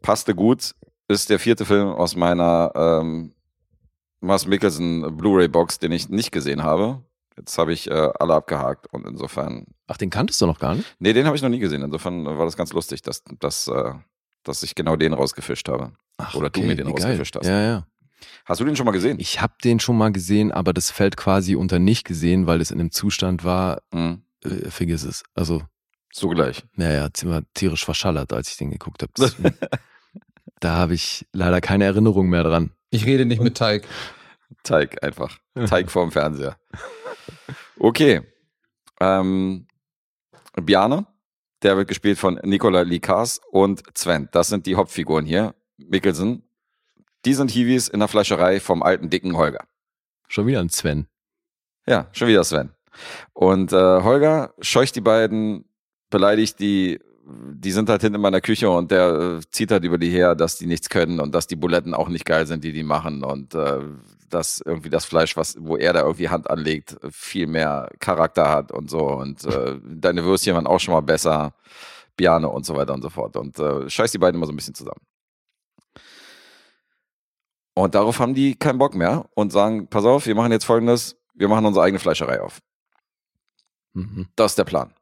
passte 0.00 0.34
gut, 0.34 0.74
ist 1.08 1.28
der 1.30 1.38
vierte 1.38 1.64
Film 1.64 1.88
aus 1.88 2.16
meiner 2.16 2.72
ähm, 2.74 3.34
Mars 4.20 4.46
Mikkelsen 4.46 5.16
Blu-ray-Box, 5.16 5.78
den 5.80 5.90
ich 5.92 6.08
nicht 6.08 6.30
gesehen 6.32 6.62
habe. 6.62 7.02
Jetzt 7.36 7.56
habe 7.58 7.72
ich 7.72 7.90
äh, 7.90 8.10
alle 8.18 8.34
abgehakt 8.34 8.86
und 8.92 9.06
insofern, 9.06 9.66
Ach, 9.86 9.96
den 9.96 10.10
kanntest 10.10 10.40
du 10.40 10.46
noch 10.46 10.58
gar 10.58 10.74
nicht? 10.74 10.94
nee, 10.98 11.12
den 11.12 11.26
habe 11.26 11.36
ich 11.36 11.42
noch 11.42 11.48
nie 11.48 11.58
gesehen. 11.58 11.82
Insofern 11.82 12.24
war 12.26 12.44
das 12.44 12.56
ganz 12.56 12.72
lustig, 12.72 13.02
dass, 13.02 13.22
dass, 13.40 13.68
äh, 13.68 13.92
dass 14.42 14.62
ich 14.62 14.74
genau 14.74 14.96
den 14.96 15.12
rausgefischt 15.14 15.68
habe. 15.68 15.92
Ach, 16.18 16.34
Oder 16.34 16.50
du 16.50 16.60
mir 16.60 16.76
den 16.76 16.86
geil. 16.86 16.94
rausgefischt 16.94 17.36
hast. 17.36 17.46
Ja, 17.46 17.60
ja. 17.62 17.86
Hast 18.44 18.60
du 18.60 18.64
den 18.64 18.76
schon 18.76 18.86
mal 18.86 18.92
gesehen? 18.92 19.18
Ich 19.18 19.40
habe 19.40 19.54
den 19.64 19.80
schon 19.80 19.96
mal 19.98 20.12
gesehen, 20.12 20.52
aber 20.52 20.72
das 20.72 20.90
fällt 20.90 21.16
quasi 21.16 21.56
unter 21.56 21.78
nicht 21.78 22.04
gesehen, 22.04 22.46
weil 22.46 22.60
es 22.60 22.70
in 22.70 22.78
einem 22.80 22.90
Zustand 22.92 23.44
war, 23.44 23.82
Hm, 23.92 24.22
äh, 24.44 24.70
vergiss 24.70 25.04
es. 25.04 25.22
Also, 25.34 25.62
so 26.12 26.28
gleich. 26.28 26.62
naja, 26.76 27.08
war 27.24 27.42
tierisch 27.54 27.84
verschallert, 27.84 28.32
als 28.32 28.48
ich 28.50 28.56
den 28.58 28.70
geguckt 28.70 29.02
habe. 29.02 29.52
da 30.60 30.72
habe 30.76 30.94
ich 30.94 31.26
leider 31.32 31.60
keine 31.60 31.84
Erinnerung 31.84 32.28
mehr 32.28 32.44
dran. 32.44 32.72
Ich 32.90 33.06
rede 33.06 33.24
nicht 33.24 33.40
mit 33.42 33.56
Teig. 33.56 33.88
Teig 34.64 35.02
einfach. 35.02 35.38
Teig 35.66 35.90
vorm 35.90 36.12
Fernseher. 36.12 36.56
Okay. 37.78 38.22
Ähm, 39.00 39.66
Bjarne, 40.54 41.06
der 41.62 41.76
wird 41.76 41.88
gespielt 41.88 42.18
von 42.18 42.38
Nicola 42.42 42.82
Likas 42.82 43.40
und 43.50 43.82
Sven. 43.96 44.28
Das 44.32 44.48
sind 44.48 44.66
die 44.66 44.76
Hauptfiguren 44.76 45.26
hier. 45.26 45.54
Mikkelsen. 45.78 46.42
Die 47.24 47.34
sind 47.34 47.50
Hiwis 47.50 47.88
in 47.88 48.00
der 48.00 48.08
Fleischerei 48.08 48.60
vom 48.60 48.82
alten 48.82 49.10
dicken 49.10 49.36
Holger. 49.36 49.64
Schon 50.28 50.46
wieder 50.46 50.60
ein 50.60 50.68
Sven. 50.68 51.06
Ja, 51.86 52.08
schon 52.12 52.28
wieder 52.28 52.44
Sven. 52.44 52.70
Und 53.32 53.72
äh, 53.72 53.76
Holger 53.76 54.54
scheucht 54.60 54.96
die 54.96 55.00
beiden, 55.00 55.64
beleidigt 56.10 56.60
die, 56.60 57.00
die 57.24 57.72
sind 57.72 57.88
halt 57.88 58.02
hinten 58.02 58.16
in 58.16 58.20
meiner 58.20 58.40
Küche 58.40 58.68
und 58.70 58.90
der 58.90 59.38
äh, 59.38 59.40
zieht 59.50 59.70
halt 59.70 59.84
über 59.84 59.98
die 59.98 60.10
her, 60.10 60.34
dass 60.34 60.56
die 60.56 60.66
nichts 60.66 60.88
können 60.88 61.20
und 61.20 61.34
dass 61.34 61.46
die 61.46 61.56
Buletten 61.56 61.94
auch 61.94 62.08
nicht 62.08 62.24
geil 62.24 62.46
sind, 62.46 62.64
die 62.64 62.72
die 62.72 62.82
machen 62.82 63.24
und 63.24 63.54
äh, 63.54 63.80
dass 64.34 64.60
irgendwie 64.64 64.90
das 64.90 65.04
Fleisch, 65.04 65.36
was, 65.36 65.56
wo 65.58 65.76
er 65.76 65.92
da 65.92 66.00
irgendwie 66.00 66.28
Hand 66.28 66.48
anlegt, 66.50 66.96
viel 67.10 67.46
mehr 67.46 67.90
Charakter 68.00 68.48
hat 68.48 68.72
und 68.72 68.90
so 68.90 69.08
und 69.08 69.44
äh, 69.44 69.78
deine 69.84 70.24
Würstchen 70.24 70.54
waren 70.54 70.66
auch 70.66 70.80
schon 70.80 70.94
mal 70.94 71.00
besser, 71.00 71.54
Biane 72.16 72.48
und 72.48 72.66
so 72.66 72.76
weiter 72.76 72.94
und 72.94 73.02
so 73.02 73.10
fort 73.10 73.36
und 73.36 73.58
äh, 73.58 73.88
scheißt 73.88 74.14
die 74.14 74.18
beiden 74.18 74.36
immer 74.36 74.46
so 74.46 74.52
ein 74.52 74.56
bisschen 74.56 74.74
zusammen. 74.74 75.00
Und 77.74 77.94
darauf 77.94 78.18
haben 78.18 78.34
die 78.34 78.54
keinen 78.54 78.78
Bock 78.78 78.94
mehr 78.94 79.24
und 79.34 79.50
sagen, 79.50 79.88
pass 79.88 80.04
auf, 80.04 80.26
wir 80.26 80.34
machen 80.34 80.52
jetzt 80.52 80.64
folgendes, 80.64 81.16
wir 81.34 81.48
machen 81.48 81.64
unsere 81.64 81.84
eigene 81.84 81.98
Fleischerei 81.98 82.40
auf. 82.40 82.60
Mhm. 83.94 84.28
Das 84.36 84.52
ist 84.52 84.58
der 84.58 84.64
Plan. 84.64 84.92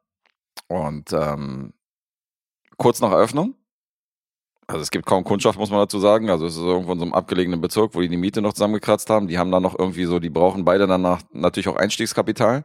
Und 0.67 1.11
ähm, 1.11 1.73
kurz 2.77 3.01
nach 3.01 3.11
Eröffnung, 3.11 3.55
also 4.67 4.81
es 4.81 4.91
gibt 4.91 5.05
kaum 5.05 5.23
Kundschaft, 5.23 5.57
muss 5.59 5.69
man 5.69 5.79
dazu 5.79 5.99
sagen. 5.99 6.29
Also 6.29 6.45
es 6.45 6.55
ist 6.55 6.61
irgendwo 6.61 6.93
in 6.93 6.99
so 6.99 7.05
einem 7.05 7.13
abgelegenen 7.13 7.59
Bezirk, 7.61 7.93
wo 7.93 8.01
die 8.01 8.09
die 8.09 8.17
Miete 8.17 8.41
noch 8.41 8.53
zusammengekratzt 8.53 9.09
haben. 9.09 9.27
Die 9.27 9.37
haben 9.37 9.51
dann 9.51 9.63
noch 9.63 9.77
irgendwie 9.77 10.05
so, 10.05 10.19
die 10.19 10.29
brauchen 10.29 10.63
beide 10.63 10.87
danach 10.87 11.21
natürlich 11.33 11.67
auch 11.67 11.75
Einstiegskapital. 11.75 12.63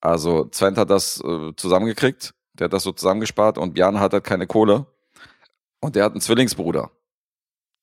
Also 0.00 0.48
Sven 0.52 0.76
hat 0.76 0.88
das 0.90 1.20
äh, 1.22 1.52
zusammengekriegt, 1.56 2.34
der 2.54 2.66
hat 2.66 2.72
das 2.72 2.84
so 2.84 2.92
zusammengespart 2.92 3.58
und 3.58 3.74
Björn 3.74 4.00
hat 4.00 4.12
halt 4.12 4.24
keine 4.24 4.46
Kohle. 4.46 4.86
Und 5.80 5.96
der 5.96 6.04
hat 6.04 6.12
einen 6.12 6.20
Zwillingsbruder, 6.20 6.90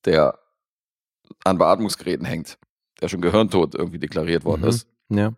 der 0.06 0.38
an 1.44 1.58
Beatmungsgeräten 1.58 2.26
hängt, 2.26 2.58
der 3.02 3.10
schon 3.10 3.22
gehirntot 3.22 3.76
irgendwie 3.76 4.00
deklariert 4.00 4.46
worden 4.46 4.62
Mhm. 4.62 4.68
ist. 4.68 4.88
Ja. 5.10 5.34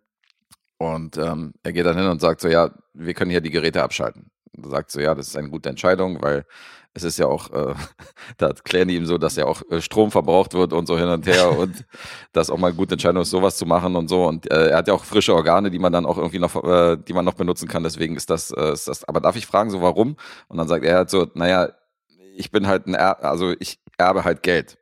Und 0.78 1.18
ähm, 1.18 1.54
er 1.63 1.74
geht 1.74 1.86
dann 1.86 1.98
hin 1.98 2.08
und 2.08 2.22
sagt 2.22 2.39
so, 2.42 2.48
ja, 2.48 2.72
wir 2.94 3.13
können 3.13 3.32
hier 3.32 3.42
die 3.42 3.50
Geräte 3.50 3.84
abschalten. 3.84 4.32
Und 4.56 4.70
sagt 4.70 4.92
so, 4.92 5.00
ja, 5.02 5.13
das 5.15 5.28
ist 5.28 5.38
eine 5.38 5.50
gute 5.50 5.70
Entscheidung, 5.70 6.22
weil 6.22 6.46
es 6.93 7.04
ist 7.04 7.19
ja 7.19 7.28
auch, 7.28 7.52
äh, 7.52 7.73
da 8.38 8.47
erklären 8.47 8.88
die 8.88 8.95
ihm 8.95 9.06
so, 9.06 9.17
dass 9.17 9.36
ja 9.36 9.45
auch 9.45 9.62
äh, 9.69 9.82
Strom 9.82 10.12
verbraucht 10.12 10.54
wird 10.54 10.73
und 10.73 10.88
so 10.88 10.97
hin 10.97 11.08
und 11.08 11.25
her 11.28 11.58
und 11.58 11.86
das 12.34 12.49
auch 12.49 12.58
mal 12.58 12.67
eine 12.67 12.75
gute 12.75 12.95
Entscheidung 12.95 13.21
ist, 13.21 13.30
sowas 13.30 13.58
zu 13.58 13.65
machen 13.65 13.95
und 13.95 14.08
so. 14.08 14.25
Und 14.25 14.49
äh, 14.52 14.69
er 14.69 14.78
hat 14.78 14.88
ja 14.88 14.93
auch 14.93 15.04
frische 15.04 15.34
Organe, 15.34 15.69
die 15.71 15.80
man 15.80 15.93
dann 15.93 16.06
auch 16.06 16.17
irgendwie 16.17 16.39
noch, 16.39 16.63
äh, 16.63 16.97
die 16.97 17.13
man 17.13 17.25
noch 17.25 17.36
benutzen 17.36 17.67
kann. 17.67 17.84
Deswegen 17.84 18.15
ist 18.15 18.30
das, 18.30 18.52
äh, 18.52 18.73
ist 18.73 18.88
das. 18.88 19.04
Aber 19.06 19.21
darf 19.21 19.36
ich 19.36 19.45
fragen, 19.45 19.69
so 19.69 19.82
warum? 19.82 20.17
Und 20.47 20.58
dann 20.58 20.67
sagt 20.67 20.86
er 20.86 20.95
halt 20.95 21.10
so, 21.10 21.28
naja, 21.34 21.69
ich 22.36 22.52
bin 22.52 22.67
halt 22.67 22.88
ein, 22.88 22.93
er 22.93 23.23
also 23.23 23.54
ich 23.60 23.80
erbe 23.97 24.23
halt 24.23 24.43
Geld. 24.43 24.78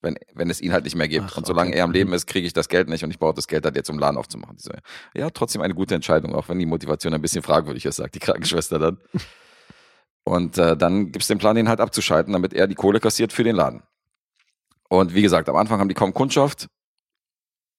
Wenn, 0.00 0.14
wenn 0.32 0.48
es 0.48 0.60
ihn 0.60 0.72
halt 0.72 0.84
nicht 0.84 0.94
mehr 0.94 1.08
gibt. 1.08 1.26
Ach, 1.28 1.38
und 1.38 1.44
solange 1.44 1.70
okay. 1.70 1.78
er 1.78 1.84
am 1.84 1.90
Mhm. 1.90 1.94
Leben 1.94 2.12
ist, 2.12 2.28
kriege 2.28 2.46
ich 2.46 2.52
das 2.52 2.68
Geld 2.68 2.88
nicht 2.88 3.02
und 3.02 3.10
ich 3.10 3.18
brauche 3.18 3.34
das 3.34 3.48
Geld 3.48 3.64
halt 3.64 3.74
jetzt, 3.74 3.90
um 3.90 3.98
Laden 3.98 4.16
aufzumachen. 4.16 4.56
So, 4.56 4.70
ja, 5.12 5.28
trotzdem 5.30 5.60
eine 5.60 5.74
gute 5.74 5.96
Entscheidung, 5.96 6.36
auch 6.36 6.48
wenn 6.48 6.60
die 6.60 6.66
Motivation 6.66 7.14
ein 7.14 7.20
bisschen 7.20 7.42
fragwürdig 7.42 7.84
ist, 7.84 7.96
sagt 7.96 8.14
die 8.14 8.20
Krankenschwester 8.20 8.78
dann. 8.78 8.98
Und 10.28 10.58
äh, 10.58 10.76
dann 10.76 11.10
gibt's 11.10 11.26
den 11.28 11.38
Plan, 11.38 11.56
den 11.56 11.70
halt 11.70 11.80
abzuschalten, 11.80 12.34
damit 12.34 12.52
er 12.52 12.66
die 12.66 12.74
Kohle 12.74 13.00
kassiert 13.00 13.32
für 13.32 13.44
den 13.44 13.56
Laden. 13.56 13.82
Und 14.90 15.14
wie 15.14 15.22
gesagt, 15.22 15.48
am 15.48 15.56
Anfang 15.56 15.80
haben 15.80 15.88
die 15.88 15.94
kaum 15.94 16.12
Kundschaft. 16.12 16.68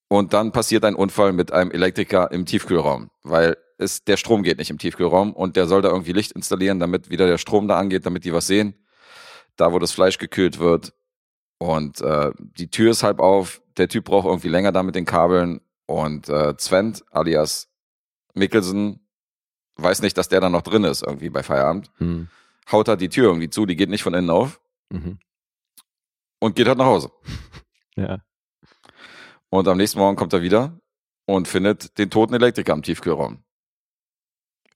Und 0.07 0.33
dann 0.33 0.51
passiert 0.51 0.83
ein 0.83 0.95
Unfall 0.95 1.31
mit 1.31 1.53
einem 1.53 1.69
Elektriker 1.69 2.31
im 2.31 2.47
Tiefkühlraum, 2.47 3.11
weil 3.21 3.55
es, 3.77 4.03
der 4.03 4.17
Strom 4.17 4.41
geht 4.41 4.57
nicht 4.57 4.71
im 4.71 4.79
Tiefkühlraum 4.79 5.33
und 5.33 5.55
der 5.55 5.67
soll 5.67 5.83
da 5.83 5.89
irgendwie 5.89 6.11
Licht 6.11 6.31
installieren, 6.31 6.79
damit 6.79 7.11
wieder 7.11 7.27
der 7.27 7.37
Strom 7.37 7.67
da 7.67 7.77
angeht, 7.77 8.07
damit 8.07 8.25
die 8.25 8.33
was 8.33 8.47
sehen. 8.47 8.73
Da, 9.55 9.71
wo 9.71 9.77
das 9.77 9.91
Fleisch 9.91 10.17
gekühlt 10.17 10.57
wird. 10.57 10.93
Und 11.59 12.01
äh, 12.01 12.31
die 12.57 12.71
Tür 12.71 12.91
ist 12.91 13.03
halb 13.03 13.19
auf. 13.19 13.61
Der 13.77 13.89
Typ 13.89 14.05
braucht 14.05 14.25
irgendwie 14.25 14.47
länger 14.47 14.71
da 14.71 14.81
mit 14.81 14.95
den 14.95 15.05
Kabeln. 15.05 15.61
Und 15.85 16.29
äh, 16.29 16.55
Sven 16.57 16.97
alias 17.11 17.67
Mikkelsen 18.33 19.01
weiß 19.81 20.01
nicht, 20.01 20.17
dass 20.17 20.29
der 20.29 20.41
dann 20.41 20.51
noch 20.51 20.61
drin 20.61 20.83
ist, 20.83 21.03
irgendwie 21.03 21.29
bei 21.29 21.43
Feierabend. 21.43 21.91
Hm. 21.97 22.27
Haut 22.71 22.87
halt 22.87 23.01
die 23.01 23.09
Tür 23.09 23.25
irgendwie 23.27 23.49
zu, 23.49 23.65
die 23.65 23.75
geht 23.75 23.89
nicht 23.89 24.03
von 24.03 24.13
innen 24.13 24.29
auf 24.29 24.59
Mhm. 24.91 25.19
und 26.39 26.55
geht 26.55 26.67
halt 26.67 26.77
nach 26.77 26.85
Hause. 26.85 27.11
Ja. 27.95 28.19
Und 29.49 29.67
am 29.67 29.75
nächsten 29.77 29.99
Morgen 29.99 30.15
kommt 30.15 30.31
er 30.31 30.41
wieder 30.41 30.79
und 31.25 31.47
findet 31.49 31.97
den 31.97 32.09
toten 32.09 32.33
Elektriker 32.33 32.71
im 32.71 32.81
Tiefkühlraum. 32.81 33.43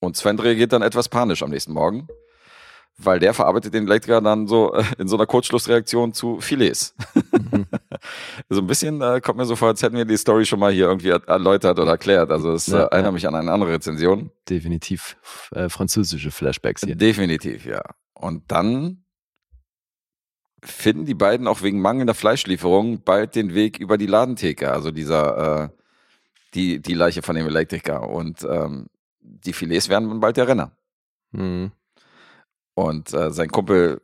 Und 0.01 0.17
Sven 0.17 0.37
reagiert 0.39 0.73
dann 0.73 0.81
etwas 0.81 1.07
panisch 1.07 1.41
am 1.41 1.49
nächsten 1.51 1.71
Morgen, 1.71 2.07
weil 2.97 3.19
der 3.19 3.33
verarbeitet 3.33 3.73
den 3.73 3.85
Elektriker 3.85 4.19
dann 4.19 4.47
so 4.47 4.73
äh, 4.73 4.83
in 4.97 5.07
so 5.07 5.15
einer 5.15 5.25
Kurzschlussreaktion 5.25 6.11
zu 6.13 6.41
Filets. 6.41 6.95
Mhm. 7.31 7.65
so 8.49 8.61
ein 8.61 8.67
bisschen 8.67 9.01
äh, 9.01 9.21
kommt 9.21 9.37
mir 9.37 9.45
so 9.45 9.55
vor, 9.55 9.69
als 9.69 9.81
hätten 9.81 9.95
wir 9.95 10.05
die 10.05 10.17
Story 10.17 10.45
schon 10.45 10.59
mal 10.59 10.71
hier 10.71 10.85
irgendwie 10.87 11.09
er- 11.09 11.27
erläutert 11.27 11.79
oder 11.79 11.91
erklärt. 11.91 12.31
Also 12.31 12.51
es 12.53 12.67
Ja, 12.67 12.79
äh, 12.85 12.91
erinnert 12.91 13.05
ja. 13.05 13.11
mich 13.11 13.27
an 13.27 13.35
eine 13.35 13.51
andere 13.51 13.71
Rezension. 13.73 14.31
Definitiv 14.49 15.17
äh, 15.51 15.69
französische 15.69 16.31
Flashbacks 16.31 16.81
hier. 16.83 16.95
Definitiv, 16.95 17.65
ja. 17.65 17.81
Und 18.13 18.51
dann 18.51 19.03
finden 20.63 21.05
die 21.05 21.13
beiden 21.13 21.47
auch 21.47 21.61
wegen 21.61 21.81
mangelnder 21.81 22.13
Fleischlieferung 22.13 23.03
bald 23.03 23.35
den 23.35 23.53
Weg 23.53 23.79
über 23.79 23.97
die 23.97 24.05
Ladentheke, 24.07 24.71
also 24.71 24.91
dieser, 24.91 25.63
äh, 25.65 25.69
die, 26.53 26.81
die 26.81 26.93
Leiche 26.93 27.21
von 27.21 27.35
dem 27.35 27.47
Elektriker. 27.47 28.09
Und 28.09 28.43
ähm, 28.49 28.87
die 29.19 29.53
Filets 29.53 29.89
werden 29.89 30.09
dann 30.09 30.19
bald 30.19 30.37
der 30.37 30.47
Renner. 30.47 30.71
Mhm. 31.31 31.71
Und 32.75 33.13
äh, 33.13 33.31
sein 33.31 33.49
Kumpel 33.49 34.01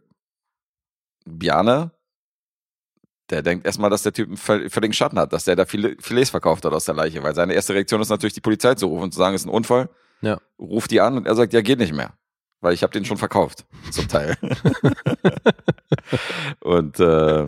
Bjarne, 1.25 1.91
der 3.30 3.41
denkt 3.43 3.65
erstmal, 3.65 3.89
dass 3.89 4.03
der 4.03 4.13
Typ 4.13 4.27
einen 4.27 4.38
völ- 4.38 4.69
völligen 4.69 4.93
Schatten 4.93 5.19
hat, 5.19 5.34
dass 5.34 5.45
der 5.45 5.55
da 5.55 5.65
viele 5.65 5.95
Filets 5.99 6.30
verkauft 6.30 6.65
hat 6.65 6.73
aus 6.73 6.86
der 6.86 6.95
Leiche, 6.95 7.23
weil 7.23 7.36
seine 7.36 7.53
erste 7.53 7.73
Reaktion 7.73 8.01
ist 8.01 8.09
natürlich, 8.09 8.34
die 8.34 8.41
Polizei 8.41 8.75
zu 8.75 8.88
rufen 8.88 9.03
und 9.03 9.13
zu 9.13 9.19
sagen, 9.19 9.36
es 9.36 9.41
ist 9.41 9.47
ein 9.47 9.53
Unfall. 9.53 9.89
Ja. 10.21 10.39
Ruft 10.59 10.91
die 10.91 11.01
an 11.01 11.17
und 11.17 11.27
er 11.27 11.36
sagt, 11.36 11.53
ja, 11.53 11.61
geht 11.61 11.80
nicht 11.80 11.93
mehr. 11.93 12.13
Weil 12.61 12.73
ich 12.73 12.84
habe 12.84 12.91
den 12.91 13.05
schon 13.05 13.17
verkauft, 13.17 13.65
zum 13.91 14.07
Teil. 14.07 14.36
und 16.59 16.99
äh, 16.99 17.45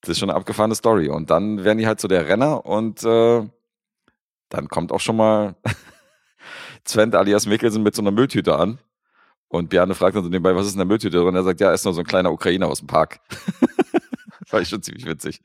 das 0.00 0.10
ist 0.10 0.18
schon 0.18 0.30
eine 0.30 0.36
abgefahrene 0.36 0.74
Story. 0.74 1.08
Und 1.08 1.30
dann 1.30 1.64
werden 1.64 1.78
die 1.78 1.86
halt 1.86 2.00
so 2.00 2.08
der 2.08 2.28
Renner 2.28 2.64
und 2.64 3.02
äh, 3.02 3.42
dann 4.48 4.68
kommt 4.68 4.92
auch 4.92 5.00
schon 5.00 5.16
mal 5.16 5.56
Sven 6.84 7.14
alias 7.14 7.46
Mikkelsen 7.46 7.82
mit 7.82 7.94
so 7.94 8.02
einer 8.02 8.10
Mülltüte 8.10 8.56
an. 8.56 8.78
Und 9.48 9.68
Bjarne 9.68 9.94
fragt 9.94 10.16
dann 10.16 10.24
so 10.24 10.30
nebenbei, 10.30 10.56
was 10.56 10.66
ist 10.66 10.72
in 10.72 10.78
der 10.78 10.86
Mülltüte 10.86 11.18
drin? 11.18 11.34
Er 11.34 11.42
sagt, 11.42 11.60
ja, 11.60 11.72
ist 11.72 11.84
nur 11.84 11.92
so 11.92 12.00
ein 12.00 12.06
kleiner 12.06 12.32
Ukrainer 12.32 12.68
aus 12.68 12.78
dem 12.78 12.86
Park. 12.86 13.20
Fand 14.52 14.64
ich 14.64 14.68
schon 14.68 14.82
ziemlich 14.82 15.06
witzig. 15.06 15.40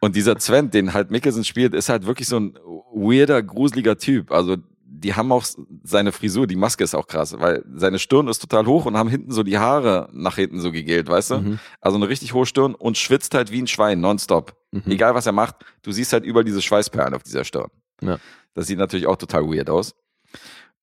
Und 0.00 0.14
dieser 0.14 0.38
Sven, 0.38 0.70
den 0.70 0.92
halt 0.92 1.10
Mikkelsen 1.10 1.42
spielt, 1.42 1.72
ist 1.72 1.88
halt 1.88 2.04
wirklich 2.04 2.28
so 2.28 2.38
ein 2.38 2.54
weirder, 2.92 3.42
gruseliger 3.42 3.96
Typ. 3.96 4.30
Also 4.30 4.58
die 4.84 5.14
haben 5.14 5.32
auch 5.32 5.42
seine 5.82 6.12
Frisur, 6.12 6.46
die 6.46 6.56
Maske 6.56 6.84
ist 6.84 6.94
auch 6.94 7.06
krass, 7.06 7.34
weil 7.38 7.64
seine 7.74 7.98
Stirn 7.98 8.28
ist 8.28 8.40
total 8.40 8.66
hoch 8.66 8.84
und 8.84 8.98
haben 8.98 9.08
hinten 9.08 9.32
so 9.32 9.42
die 9.42 9.56
Haare 9.56 10.10
nach 10.12 10.36
hinten 10.36 10.60
so 10.60 10.70
gegelt, 10.70 11.08
weißt 11.08 11.30
du? 11.30 11.38
Mhm. 11.38 11.58
Also 11.80 11.96
eine 11.96 12.10
richtig 12.10 12.34
hohe 12.34 12.44
Stirn 12.44 12.74
und 12.74 12.98
schwitzt 12.98 13.34
halt 13.34 13.50
wie 13.50 13.62
ein 13.62 13.66
Schwein, 13.68 14.02
nonstop. 14.02 14.54
Mhm. 14.70 14.82
Egal 14.90 15.14
was 15.14 15.24
er 15.24 15.32
macht, 15.32 15.56
du 15.80 15.92
siehst 15.92 16.12
halt 16.12 16.24
überall 16.24 16.44
diese 16.44 16.60
Schweißperlen 16.60 17.14
auf 17.14 17.22
dieser 17.22 17.44
Stirn. 17.44 17.70
Ja. 18.02 18.18
Das 18.52 18.66
sieht 18.66 18.76
natürlich 18.76 19.06
auch 19.06 19.16
total 19.16 19.44
weird 19.44 19.70
aus. 19.70 19.94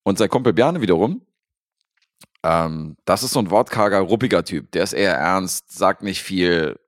Und 0.02 0.18
sein 0.18 0.28
Kumpel 0.28 0.52
Bjarne 0.54 0.80
wiederum, 0.80 1.22
ähm, 2.42 2.96
das 3.04 3.22
ist 3.22 3.32
so 3.32 3.40
ein 3.40 3.50
wortkarger, 3.50 4.00
ruppiger 4.00 4.44
Typ. 4.44 4.70
Der 4.72 4.82
ist 4.82 4.92
eher 4.92 5.14
ernst, 5.14 5.72
sagt 5.76 6.02
nicht 6.02 6.22
viel. 6.22 6.78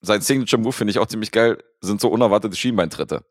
Sein 0.00 0.20
Signature 0.20 0.60
Move 0.60 0.72
finde 0.72 0.90
ich 0.90 0.98
auch 0.98 1.06
ziemlich 1.06 1.32
geil, 1.32 1.58
sind 1.80 2.00
so 2.00 2.08
unerwartete 2.08 2.56
Schienbeintritte. 2.56 3.24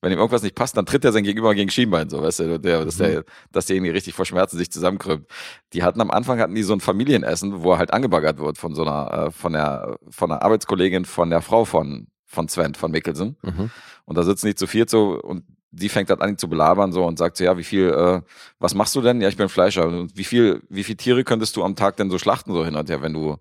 Wenn 0.00 0.10
ihm 0.10 0.18
irgendwas 0.18 0.42
nicht 0.42 0.56
passt, 0.56 0.76
dann 0.76 0.84
tritt 0.84 1.04
er 1.04 1.12
sein 1.12 1.22
Gegenüber 1.22 1.54
gegen 1.54 1.70
Schienbein, 1.70 2.10
so, 2.10 2.20
weißt 2.20 2.40
du, 2.40 2.58
der, 2.58 2.84
dass, 2.84 2.96
der, 2.96 3.24
dass 3.52 3.66
derjenige 3.66 3.94
richtig 3.94 4.14
vor 4.14 4.24
Schmerzen 4.24 4.58
sich 4.58 4.72
zusammenkrümmt. 4.72 5.28
Die 5.74 5.84
hatten 5.84 6.00
am 6.00 6.10
Anfang 6.10 6.40
hatten 6.40 6.56
die 6.56 6.64
so 6.64 6.72
ein 6.72 6.80
Familienessen, 6.80 7.62
wo 7.62 7.72
er 7.72 7.78
halt 7.78 7.92
angebaggert 7.92 8.38
wird 8.38 8.58
von 8.58 8.74
so 8.74 8.82
einer, 8.82 9.12
äh, 9.12 9.30
von 9.30 9.52
der, 9.52 9.96
von 10.10 10.32
einer 10.32 10.42
Arbeitskollegin 10.42 11.04
von 11.04 11.30
der 11.30 11.40
Frau 11.40 11.64
von, 11.64 12.08
von 12.26 12.48
Sven, 12.48 12.74
von 12.74 12.90
Mikkelsen. 12.90 13.36
Mhm. 13.42 13.70
Und 14.04 14.18
da 14.18 14.24
sitzen 14.24 14.48
die 14.48 14.56
zu 14.56 14.66
viert 14.66 14.90
so 14.90 15.20
und 15.20 15.44
die 15.72 15.88
fängt 15.88 16.10
halt 16.10 16.20
an, 16.20 16.30
ihn 16.30 16.38
zu 16.38 16.48
belabern 16.48 16.92
so 16.92 17.04
und 17.04 17.18
sagt 17.18 17.38
so, 17.38 17.44
ja, 17.44 17.56
wie 17.56 17.64
viel, 17.64 17.88
äh, 17.88 18.20
was 18.58 18.74
machst 18.74 18.94
du 18.94 19.00
denn? 19.00 19.20
Ja, 19.20 19.28
ich 19.28 19.36
bin 19.36 19.48
Fleischer. 19.48 19.86
Und 19.86 20.16
wie 20.16 20.24
viel, 20.24 20.62
wie 20.68 20.84
viel 20.84 20.96
Tiere 20.96 21.24
könntest 21.24 21.56
du 21.56 21.64
am 21.64 21.74
Tag 21.74 21.96
denn 21.96 22.10
so 22.10 22.18
schlachten 22.18 22.52
so 22.52 22.64
hin 22.64 22.76
und 22.76 22.88
her, 22.90 23.00
wenn 23.00 23.14
du, 23.14 23.38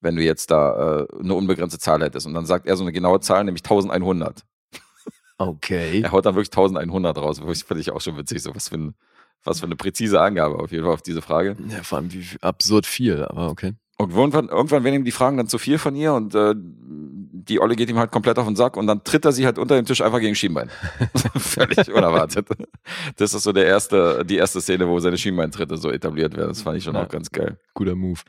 wenn 0.00 0.16
du 0.16 0.22
jetzt 0.22 0.50
da 0.50 1.02
äh, 1.02 1.06
eine 1.20 1.34
unbegrenzte 1.34 1.78
Zahl 1.78 2.02
hättest? 2.02 2.26
Und 2.26 2.34
dann 2.34 2.44
sagt 2.44 2.66
er 2.66 2.76
so 2.76 2.82
eine 2.82 2.92
genaue 2.92 3.20
Zahl, 3.20 3.44
nämlich 3.44 3.62
1100. 3.62 4.44
Okay. 5.38 6.00
Er 6.04 6.12
haut 6.12 6.26
dann 6.26 6.34
wirklich 6.34 6.50
1100 6.50 7.16
raus, 7.16 7.40
wo 7.40 7.50
ich 7.52 7.64
finde 7.64 7.80
ich 7.80 7.92
auch 7.92 8.00
schon 8.00 8.16
witzig, 8.16 8.42
so 8.42 8.54
was 8.54 8.68
für, 8.68 8.76
ein, 8.76 8.94
was 9.44 9.60
für 9.60 9.66
eine 9.66 9.76
präzise 9.76 10.20
Angabe 10.20 10.56
auf 10.58 10.72
jeden 10.72 10.84
Fall 10.84 10.92
auf 10.92 11.02
diese 11.02 11.22
Frage. 11.22 11.56
Ja, 11.68 11.82
vor 11.82 11.98
allem 11.98 12.12
wie 12.12 12.26
absurd 12.40 12.84
viel, 12.84 13.22
aber 13.24 13.48
okay. 13.48 13.74
Und 14.00 14.12
irgendwann, 14.14 14.48
irgendwann 14.48 14.82
werden 14.84 14.94
ihm 14.96 15.04
die 15.04 15.10
Fragen 15.10 15.36
dann 15.36 15.46
zu 15.46 15.58
viel 15.58 15.76
von 15.78 15.94
ihr 15.94 16.14
und 16.14 16.34
äh, 16.34 16.54
die 16.56 17.60
Olle 17.60 17.76
geht 17.76 17.90
ihm 17.90 17.98
halt 17.98 18.10
komplett 18.10 18.38
auf 18.38 18.46
den 18.46 18.56
Sack 18.56 18.76
und 18.76 18.86
dann 18.86 19.04
tritt 19.04 19.24
er 19.24 19.32
sie 19.32 19.44
halt 19.44 19.58
unter 19.58 19.74
dem 19.76 19.84
Tisch 19.84 20.00
einfach 20.00 20.20
gegen 20.20 20.34
Schienbein. 20.34 20.70
Völlig 21.36 21.88
unerwartet. 21.92 22.48
Das 23.16 23.34
ist 23.34 23.42
so 23.42 23.52
der 23.52 23.66
erste, 23.66 24.24
die 24.24 24.36
erste 24.36 24.60
Szene, 24.60 24.88
wo 24.88 24.98
seine 25.00 25.18
Schienbeintritte 25.18 25.76
so 25.76 25.90
etabliert 25.90 26.36
werden. 26.36 26.48
Das 26.48 26.62
fand 26.62 26.78
ich 26.78 26.84
schon 26.84 26.94
Ja. 26.94 27.04
auch 27.04 27.08
ganz 27.08 27.30
geil. 27.30 27.58
Guter 27.74 27.94
Move. 27.94 28.20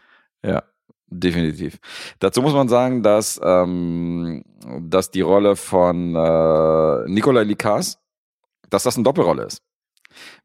Ja, 0.44 0.64
definitiv. 1.08 1.80
Dazu 2.20 2.42
muss 2.42 2.54
man 2.54 2.68
sagen, 2.68 3.04
dass, 3.04 3.40
ähm, 3.44 4.44
dass 4.82 5.12
die 5.12 5.22
Rolle 5.22 5.56
von 5.56 6.16
äh, 6.16 7.10
Nikolai 7.10 7.44
Likas, 7.44 8.00
dass 8.70 8.84
das 8.84 8.96
eine 8.96 9.04
Doppelrolle 9.04 9.44
ist. 9.44 9.62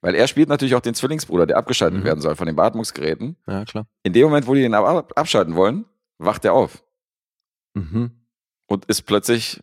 Weil 0.01 0.15
er 0.15 0.27
spielt 0.29 0.49
natürlich 0.49 0.75
auch 0.75 0.81
den 0.81 0.95
Zwillingsbruder, 0.95 1.47
der 1.47 1.57
abgeschaltet 1.59 2.01
Mhm. 2.01 2.05
werden 2.05 2.21
soll 2.21 2.37
von 2.37 2.47
den 2.47 2.57
Beatmungsgeräten. 2.57 3.37
Ja, 3.47 3.65
klar. 3.65 3.87
In 4.03 4.13
dem 4.13 4.25
Moment, 4.25 4.47
wo 4.47 4.55
die 4.55 4.63
den 4.63 4.75
ab 4.75 5.13
abschalten 5.17 5.55
wollen, 5.57 5.85
wacht 6.19 6.45
er 6.45 6.53
auf 6.55 6.83
Mhm. 7.75 8.11
und 8.67 8.85
ist 8.87 9.03
plötzlich 9.03 9.61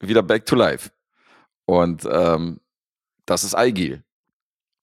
wieder 0.00 0.22
back 0.22 0.44
to 0.46 0.56
life. 0.56 0.90
Und 1.64 2.06
ähm, 2.10 2.60
das 3.24 3.44
ist 3.44 3.54
Aigil. 3.54 4.02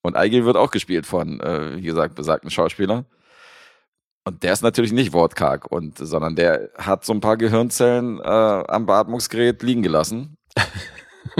Und 0.01 0.17
Aigil 0.17 0.43
wird 0.45 0.57
auch 0.57 0.71
gespielt 0.71 1.05
von, 1.05 1.39
äh, 1.39 1.77
wie 1.77 1.81
gesagt, 1.83 2.15
besagten 2.15 2.49
Schauspieler. 2.49 3.05
Und 4.25 4.43
der 4.43 4.53
ist 4.53 4.61
natürlich 4.63 4.91
nicht 4.93 5.13
wortkarg, 5.13 5.69
und, 5.71 5.97
sondern 5.97 6.35
der 6.35 6.69
hat 6.77 7.03
so 7.05 7.13
ein 7.13 7.19
paar 7.21 7.37
Gehirnzellen 7.37 8.19
äh, 8.19 8.23
am 8.23 8.85
Beatmungsgerät 8.85 9.61
liegen 9.63 9.81
gelassen 9.83 10.37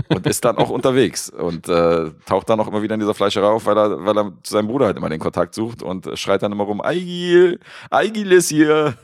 und 0.09 0.25
ist 0.27 0.43
dann 0.45 0.57
auch 0.57 0.69
unterwegs 0.69 1.29
und 1.29 1.67
äh, 1.69 2.11
taucht 2.25 2.49
dann 2.49 2.59
auch 2.59 2.67
immer 2.67 2.81
wieder 2.81 2.93
in 2.95 2.99
dieser 2.99 3.13
Fleischerei 3.13 3.47
auf, 3.47 3.65
weil 3.65 3.77
er, 3.77 4.03
weil 4.05 4.17
er 4.17 4.33
zu 4.43 4.53
seinem 4.53 4.67
Bruder 4.67 4.87
halt 4.87 4.97
immer 4.97 5.09
den 5.09 5.19
Kontakt 5.19 5.53
sucht 5.55 5.83
und 5.83 6.09
schreit 6.17 6.41
dann 6.43 6.51
immer 6.51 6.63
rum, 6.63 6.81
Aigil, 6.81 7.59
Aigil 7.89 8.31
ist 8.31 8.49
hier. 8.49 8.95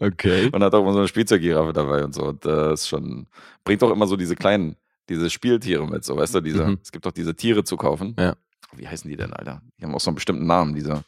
Okay. 0.00 0.48
Und 0.52 0.62
hat 0.62 0.72
auch 0.74 0.82
immer 0.82 0.92
so 0.92 1.00
eine 1.00 1.08
Spielzeuggiraffe 1.08 1.72
dabei 1.72 2.04
und 2.04 2.14
so. 2.14 2.22
Und 2.26 2.44
äh, 2.44 2.72
ist 2.72 2.86
schon, 2.88 3.26
bringt 3.64 3.82
auch 3.82 3.90
immer 3.90 4.06
so 4.06 4.16
diese 4.16 4.36
kleinen, 4.36 4.76
diese 5.08 5.28
Spieltiere 5.28 5.88
mit, 5.88 6.04
so, 6.04 6.16
weißt 6.16 6.36
du, 6.36 6.40
diese, 6.40 6.64
Mhm. 6.66 6.78
es 6.80 6.92
gibt 6.92 7.04
doch 7.04 7.10
diese 7.10 7.34
Tiere 7.34 7.64
zu 7.64 7.76
kaufen. 7.76 8.14
Ja. 8.16 8.36
Wie 8.74 8.86
heißen 8.86 9.10
die 9.10 9.16
denn, 9.16 9.32
Alter? 9.32 9.60
Die 9.78 9.84
haben 9.84 9.94
auch 9.94 10.00
so 10.00 10.10
einen 10.10 10.14
bestimmten 10.14 10.46
Namen, 10.46 10.74
diese, 10.74 11.02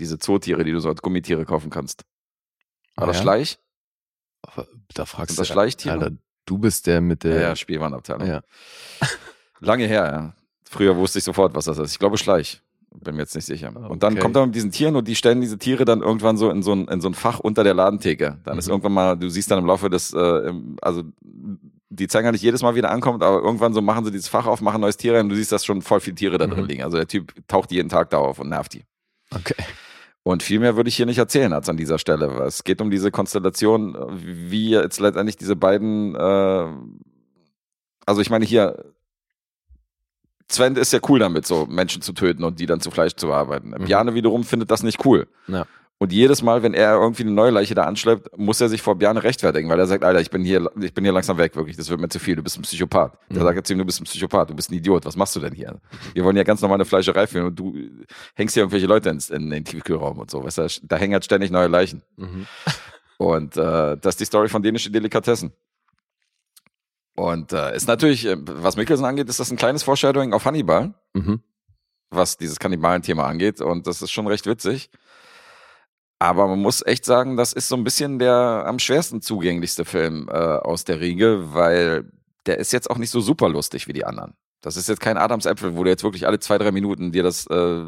diese 0.00 0.18
Zootiere, 0.18 0.64
die 0.64 0.72
du 0.72 0.80
so 0.80 0.88
als 0.88 1.02
Gummitiere 1.02 1.44
kaufen 1.44 1.70
kannst. 1.70 2.02
War 2.96 3.04
Ah, 3.04 3.06
das 3.06 3.18
ja? 3.18 3.22
Schleich? 3.22 3.58
Aber 4.42 4.66
Da 4.94 5.04
fragst 5.04 5.28
Sind 5.36 5.38
das 5.40 5.46
du, 5.46 5.52
Schleichtiere? 5.52 5.94
Alter, 6.00 6.16
du 6.46 6.58
bist 6.58 6.86
der 6.86 7.00
mit 7.00 7.24
der. 7.24 7.40
ja, 7.40 7.56
Spielwarenabteilung. 7.56 8.26
ja. 8.26 8.42
Lange 9.60 9.86
her, 9.86 10.04
ja. 10.12 10.34
Früher 10.68 10.96
wusste 10.96 11.18
ich 11.18 11.24
sofort, 11.24 11.54
was 11.54 11.66
das 11.66 11.78
ist. 11.78 11.92
Ich 11.92 11.98
glaube 11.98 12.18
Schleich. 12.18 12.62
Bin 12.94 13.14
mir 13.14 13.22
jetzt 13.22 13.34
nicht 13.34 13.46
sicher. 13.46 13.68
Und 13.74 14.02
dann 14.02 14.12
Okay. 14.14 14.22
kommt 14.22 14.36
er 14.36 14.44
mit 14.44 14.54
diesen 14.54 14.70
Tieren 14.70 14.96
und 14.96 15.08
die 15.08 15.14
stellen 15.14 15.40
diese 15.40 15.56
Tiere 15.56 15.84
dann 15.86 16.02
irgendwann 16.02 16.36
so 16.36 16.50
in 16.50 16.62
so 16.62 16.72
ein, 16.74 16.88
in 16.88 17.00
so 17.00 17.08
ein 17.08 17.14
Fach 17.14 17.38
unter 17.40 17.64
der 17.64 17.72
Ladentheke. 17.72 18.38
Dann 18.44 18.58
ist 18.58 18.66
Mhm. 18.66 18.72
irgendwann 18.72 18.92
mal, 18.92 19.16
du 19.16 19.30
siehst 19.30 19.50
dann 19.50 19.58
im 19.58 19.64
Laufe 19.66 19.88
des, 19.88 20.12
äh, 20.12 20.52
also 20.82 21.02
die 21.88 22.08
zeigen 22.08 22.26
ja 22.26 22.32
nicht 22.32 22.42
jedes 22.42 22.62
Mal, 22.62 22.74
wie 22.74 22.80
der 22.82 22.90
ankommt, 22.90 23.22
aber 23.22 23.40
irgendwann 23.42 23.72
so 23.72 23.80
machen 23.80 24.04
sie 24.04 24.10
dieses 24.10 24.28
Fach 24.28 24.46
auf, 24.46 24.60
machen 24.60 24.80
neues 24.82 24.96
Tier 24.98 25.14
rein 25.14 25.22
und 25.24 25.28
du 25.30 25.36
siehst, 25.36 25.52
dass 25.52 25.64
schon 25.64 25.80
voll 25.80 26.00
viele 26.00 26.16
Tiere 26.16 26.36
da 26.38 26.46
drin 26.46 26.64
Mhm. 26.64 26.68
liegen. 26.68 26.82
Also 26.82 26.98
der 26.98 27.06
Typ 27.08 27.32
taucht 27.48 27.70
jeden 27.72 27.88
Tag 27.88 28.10
da 28.10 28.18
auf 28.18 28.38
und 28.38 28.50
nervt 28.50 28.74
die. 28.74 28.84
Okay. 29.34 29.54
Und 30.24 30.42
viel 30.42 30.60
mehr 30.60 30.76
würde 30.76 30.88
ich 30.88 30.96
hier 30.96 31.06
nicht 31.06 31.18
erzählen 31.18 31.52
als 31.52 31.68
an 31.68 31.76
dieser 31.76 31.98
Stelle. 31.98 32.26
Es 32.44 32.62
geht 32.62 32.80
um 32.80 32.90
diese 32.90 33.10
Konstellation, 33.10 33.96
wie 34.22 34.70
jetzt 34.70 35.00
letztendlich 35.00 35.36
diese 35.36 35.56
beiden, 35.56 36.14
äh, 36.14 36.66
also 38.06 38.20
ich 38.20 38.30
meine 38.30 38.44
hier, 38.44 38.92
Sven 40.48 40.76
ist 40.76 40.92
ja 40.92 41.00
cool 41.08 41.18
damit, 41.18 41.46
so 41.46 41.66
Menschen 41.66 42.02
zu 42.02 42.12
töten 42.12 42.44
und 42.44 42.60
die 42.60 42.66
dann 42.66 42.80
zu 42.80 42.90
Fleisch 42.90 43.14
zu 43.14 43.26
bearbeiten. 43.26 43.70
Mhm. 43.70 43.84
Bjarne 43.84 44.14
wiederum 44.14 44.44
findet 44.44 44.70
das 44.70 44.82
nicht 44.82 45.04
cool. 45.04 45.26
Ja. 45.48 45.66
Und 46.02 46.12
jedes 46.12 46.42
Mal, 46.42 46.64
wenn 46.64 46.74
er 46.74 46.94
irgendwie 46.96 47.22
eine 47.22 47.30
neue 47.30 47.52
Leiche 47.52 47.76
da 47.76 47.84
anschleppt, 47.84 48.36
muss 48.36 48.60
er 48.60 48.68
sich 48.68 48.82
vor 48.82 48.96
Bjarne 48.96 49.22
rechtfertigen, 49.22 49.68
weil 49.68 49.78
er 49.78 49.86
sagt, 49.86 50.02
Alter, 50.02 50.20
ich 50.20 50.30
bin 50.30 50.42
hier, 50.44 50.68
ich 50.80 50.92
bin 50.92 51.04
hier 51.04 51.12
langsam 51.12 51.38
weg, 51.38 51.54
wirklich, 51.54 51.76
das 51.76 51.90
wird 51.90 52.00
mir 52.00 52.08
zu 52.08 52.18
viel, 52.18 52.34
du 52.34 52.42
bist 52.42 52.58
ein 52.58 52.62
Psychopath. 52.62 53.12
Der 53.30 53.38
Mhm. 53.38 53.44
sagt 53.44 53.56
jetzt 53.58 53.66
zu 53.68 53.72
ihm, 53.74 53.78
du 53.78 53.84
bist 53.84 54.00
ein 54.00 54.04
Psychopath, 54.04 54.50
du 54.50 54.54
bist 54.56 54.68
ein 54.72 54.74
Idiot, 54.74 55.04
was 55.04 55.14
machst 55.14 55.36
du 55.36 55.38
denn 55.40 55.54
hier? 55.54 55.80
Wir 56.12 56.24
wollen 56.24 56.36
ja 56.36 56.42
ganz 56.42 56.60
normal 56.60 56.78
eine 56.78 56.86
Fleischerei 56.86 57.28
führen 57.28 57.46
und 57.46 57.54
du 57.56 57.72
hängst 58.34 58.54
hier 58.54 58.62
irgendwelche 58.64 58.88
Leute 58.88 59.10
ins, 59.10 59.30
in 59.30 59.48
den 59.48 59.64
Tiefkühlraum 59.64 60.18
und 60.18 60.28
so, 60.28 60.42
weißt 60.42 60.58
du, 60.58 60.66
da 60.82 60.96
hängen 60.96 61.12
halt 61.12 61.24
ständig 61.24 61.52
neue 61.52 61.68
Leichen. 61.68 62.02
Mhm. 62.16 62.46
Und 63.18 63.56
äh, 63.56 63.96
das 63.98 64.14
ist 64.14 64.20
die 64.20 64.24
Story 64.24 64.48
von 64.48 64.64
dänischen 64.64 64.92
Delikatessen. 64.92 65.52
Und 67.14 67.52
äh, 67.52 67.76
ist 67.76 67.86
natürlich, 67.86 68.26
äh, 68.26 68.36
was 68.40 68.74
Mikkelsen 68.76 69.04
angeht, 69.06 69.28
ist 69.28 69.38
das 69.38 69.52
ein 69.52 69.56
kleines 69.56 69.84
Foreshadowing 69.84 70.32
auf 70.32 70.44
Hannibal. 70.46 70.94
Mhm. 71.14 71.40
was 72.10 72.36
dieses 72.36 72.58
Kannibalen-Thema 72.58 73.24
angeht. 73.24 73.60
Und 73.60 73.86
das 73.86 74.02
ist 74.02 74.10
schon 74.10 74.26
recht 74.26 74.46
witzig. 74.46 74.90
Aber 76.22 76.46
man 76.46 76.60
muss 76.60 76.86
echt 76.86 77.04
sagen, 77.04 77.36
das 77.36 77.52
ist 77.52 77.66
so 77.66 77.74
ein 77.74 77.82
bisschen 77.82 78.20
der 78.20 78.62
am 78.66 78.78
schwersten 78.78 79.20
zugänglichste 79.22 79.84
Film 79.84 80.28
äh, 80.30 80.34
aus 80.36 80.84
der 80.84 81.00
Riege, 81.00 81.52
weil 81.52 82.12
der 82.46 82.58
ist 82.58 82.72
jetzt 82.72 82.88
auch 82.90 82.98
nicht 82.98 83.10
so 83.10 83.20
super 83.20 83.48
lustig 83.48 83.88
wie 83.88 83.92
die 83.92 84.04
anderen. 84.04 84.34
Das 84.60 84.76
ist 84.76 84.88
jetzt 84.88 85.00
kein 85.00 85.16
Adams 85.18 85.46
Äpfel, 85.46 85.74
wo 85.76 85.82
du 85.82 85.90
jetzt 85.90 86.04
wirklich 86.04 86.24
alle 86.28 86.38
zwei, 86.38 86.58
drei 86.58 86.70
Minuten 86.70 87.10
dir 87.10 87.24
das 87.24 87.48
äh, 87.48 87.82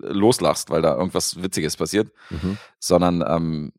loslachst, 0.00 0.68
weil 0.68 0.82
da 0.82 0.94
irgendwas 0.94 1.42
Witziges 1.42 1.78
passiert, 1.78 2.12
Mhm. 2.28 2.58
sondern 2.78 3.24
ähm, 3.26 3.72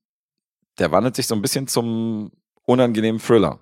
der 0.79 0.91
wandelt 0.91 1.15
sich 1.15 1.27
so 1.27 1.35
ein 1.35 1.43
bisschen 1.43 1.67
zum 1.67 2.31
unangenehmen 2.63 3.21
Thriller. 3.21 3.59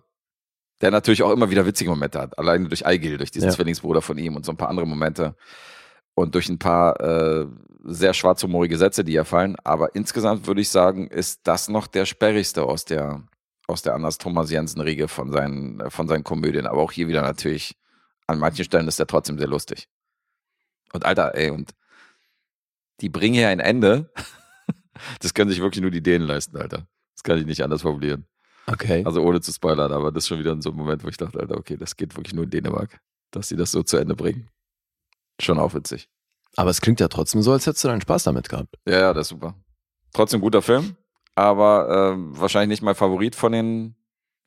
Der 0.79 0.91
natürlich 0.91 1.21
auch 1.23 1.31
immer 1.31 1.49
wieder 1.49 1.65
witzige 1.65 1.89
Momente 1.89 2.19
hat. 2.21 2.37
Alleine 2.39 2.69
durch 2.69 2.85
Eigil, 2.85 3.17
durch 3.17 3.31
diesen 3.31 3.49
Ja. 3.49 3.53
Zwillingsbruder 3.55 4.01
von 4.01 4.17
ihm 4.17 4.37
und 4.37 4.45
so 4.45 4.53
ein 4.53 4.57
paar 4.57 4.69
andere 4.69 4.87
Momente. 4.87 5.35
Und 6.15 6.35
durch 6.35 6.49
ein 6.49 6.59
paar 6.59 6.99
äh, 6.99 7.47
sehr 7.83 8.13
schwarzhumorige 8.13 8.77
Sätze, 8.77 9.03
die 9.03 9.15
er 9.15 9.25
fallen. 9.25 9.55
Aber 9.63 9.95
insgesamt 9.95 10.47
würde 10.47 10.61
ich 10.61 10.69
sagen, 10.69 11.07
ist 11.07 11.41
das 11.43 11.69
noch 11.69 11.87
der 11.87 12.05
sperrigste 12.05 12.63
aus 12.63 12.85
der, 12.85 13.23
aus 13.67 13.81
der 13.81 13.95
Anders 13.95 14.17
Thomas 14.17 14.51
Jensen-Riege 14.51 15.07
von 15.07 15.31
seinen, 15.31 15.89
von 15.89 16.07
seinen 16.07 16.23
Komödien. 16.23 16.67
Aber 16.67 16.81
auch 16.81 16.91
hier 16.91 17.07
wieder 17.07 17.21
natürlich, 17.21 17.75
an 18.27 18.39
manchen 18.39 18.63
Stellen 18.65 18.87
ist 18.87 18.99
er 18.99 19.07
trotzdem 19.07 19.37
sehr 19.37 19.47
lustig. 19.47 19.89
Und 20.93 21.05
Alter, 21.05 21.35
ey, 21.35 21.49
und 21.49 21.71
die 23.01 23.09
bringen 23.09 23.35
hier 23.35 23.49
ein 23.49 23.59
Ende. 23.59 24.11
Das 25.19 25.33
können 25.33 25.49
sich 25.49 25.59
wirklich 25.59 25.81
nur 25.81 25.89
die 25.89 26.03
Dänen 26.03 26.27
leisten, 26.27 26.55
Alter. 26.55 26.87
Das 27.15 27.23
kann 27.23 27.39
ich 27.39 27.47
nicht 27.47 27.63
anders 27.63 27.81
formulieren. 27.81 28.27
Okay. 28.67 29.03
Also 29.05 29.23
ohne 29.23 29.41
zu 29.41 29.51
spoilern, 29.51 29.91
aber 29.91 30.11
das 30.11 30.23
ist 30.23 30.27
schon 30.27 30.37
wieder 30.37 30.55
so 30.61 30.69
ein 30.69 30.75
Moment, 30.75 31.03
wo 31.03 31.07
ich 31.07 31.17
dachte, 31.17 31.39
Alter, 31.39 31.57
okay, 31.57 31.77
das 31.77 31.97
geht 31.97 32.15
wirklich 32.15 32.35
nur 32.35 32.43
in 32.43 32.51
Dänemark, 32.51 33.01
dass 33.31 33.47
sie 33.47 33.55
das 33.55 33.71
so 33.71 33.81
zu 33.81 33.97
Ende 33.97 34.15
bringen. 34.15 34.49
Schon 35.39 35.59
auch 35.59 35.73
witzig. 35.73 36.09
Aber 36.55 36.69
es 36.69 36.81
klingt 36.81 36.99
ja 36.99 37.07
trotzdem 37.07 37.41
so, 37.41 37.51
als 37.51 37.65
hättest 37.65 37.83
du 37.83 37.87
deinen 37.87 38.01
Spaß 38.01 38.23
damit 38.23 38.49
gehabt. 38.49 38.75
Ja, 38.87 38.99
ja, 38.99 39.13
das 39.13 39.23
ist 39.27 39.29
super. 39.29 39.55
Trotzdem 40.13 40.41
guter 40.41 40.61
Film, 40.61 40.95
aber 41.35 42.11
ähm, 42.13 42.39
wahrscheinlich 42.39 42.69
nicht 42.79 42.83
mein 42.83 42.93
Favorit 42.95 43.35
von 43.35 43.51
den, 43.51 43.95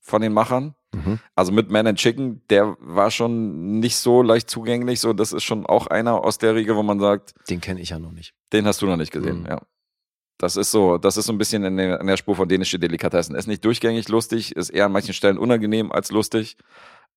von 0.01 0.22
den 0.22 0.32
Machern. 0.32 0.74
Mhm. 0.95 1.18
Also 1.34 1.51
mit 1.51 1.70
Man 1.70 1.87
and 1.89 1.99
Chicken, 1.99 2.43
der 2.49 2.76
war 2.78 3.11
schon 3.11 3.80
nicht 3.80 3.97
so 3.97 4.22
leicht 4.22 4.49
zugänglich. 4.49 5.01
So, 5.01 5.12
das 5.12 5.32
ist 5.32 5.43
schon 5.43 5.66
auch 5.66 5.89
einer 5.89 6.22
aus 6.24 6.39
der 6.39 6.55
Riege, 6.55 6.76
wo 6.76 6.82
man 6.84 7.01
sagt, 7.01 7.34
Den 7.51 7.61
kenne 7.61 7.80
ich 7.80 7.91
ja 7.91 7.99
noch 7.99 8.12
nicht. 8.12 8.34
den 8.53 8.64
hast 8.66 8.80
du 8.82 8.87
noch 8.87 8.97
nicht 8.97 9.11
gesehen, 9.12 9.41
Mhm. 9.41 9.47
ja. 9.47 9.62
Das 10.39 10.57
ist 10.57 10.70
so, 10.70 10.99
das 10.99 11.16
ist 11.16 11.24
so 11.26 11.32
ein 11.32 11.39
bisschen 11.39 11.64
in 11.64 11.78
der, 11.78 11.99
in 11.99 12.07
der 12.07 12.18
Spur 12.18 12.37
von 12.37 12.47
dänische 12.47 12.78
Delikatessen. 12.78 13.34
Ist 13.34 13.47
nicht 13.49 13.64
durchgängig 13.64 14.09
lustig, 14.11 14.55
ist 14.55 14.68
eher 14.68 14.84
an 14.84 14.93
manchen 14.93 15.14
Stellen 15.14 15.39
unangenehm 15.39 15.91
als 15.91 16.11
lustig, 16.11 16.59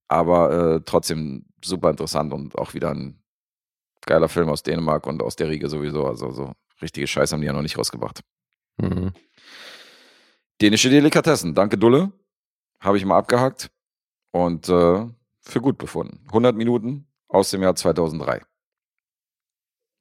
aber 0.08 0.76
äh, 0.78 0.82
trotzdem 0.86 1.46
super 1.64 1.90
interessant 1.90 2.34
und 2.34 2.58
auch 2.58 2.74
wieder 2.74 2.90
ein 2.92 3.19
geiler 4.06 4.30
Film 4.30 4.50
aus 4.50 4.64
Dänemark 4.64 5.08
und 5.08 5.22
aus 5.22 5.36
der 5.36 5.50
Riege 5.50 5.70
sowieso. 5.70 6.06
Also 6.06 6.32
so 6.32 6.54
richtige 6.82 7.08
Scheiße 7.08 7.34
haben 7.34 7.42
die 7.42 7.48
ja 7.48 7.54
noch 7.54 7.62
nicht 7.62 7.78
rausgebracht. 7.78 8.22
Mhm. 8.78 9.14
Dänische 10.62 10.90
Delikatessen, 10.90 11.56
danke 11.56 11.78
Dulle. 11.78 12.12
Habe 12.80 12.98
ich 12.98 13.06
mal 13.06 13.18
abgehakt 13.18 13.72
und 14.32 14.70
äh, 14.70 15.08
für 15.42 15.62
gut 15.62 15.78
befunden. 15.78 16.24
100 16.28 16.56
Minuten 16.56 17.08
aus 17.28 17.50
dem 17.50 17.62
Jahr 17.62 17.76
2003. 17.76 18.42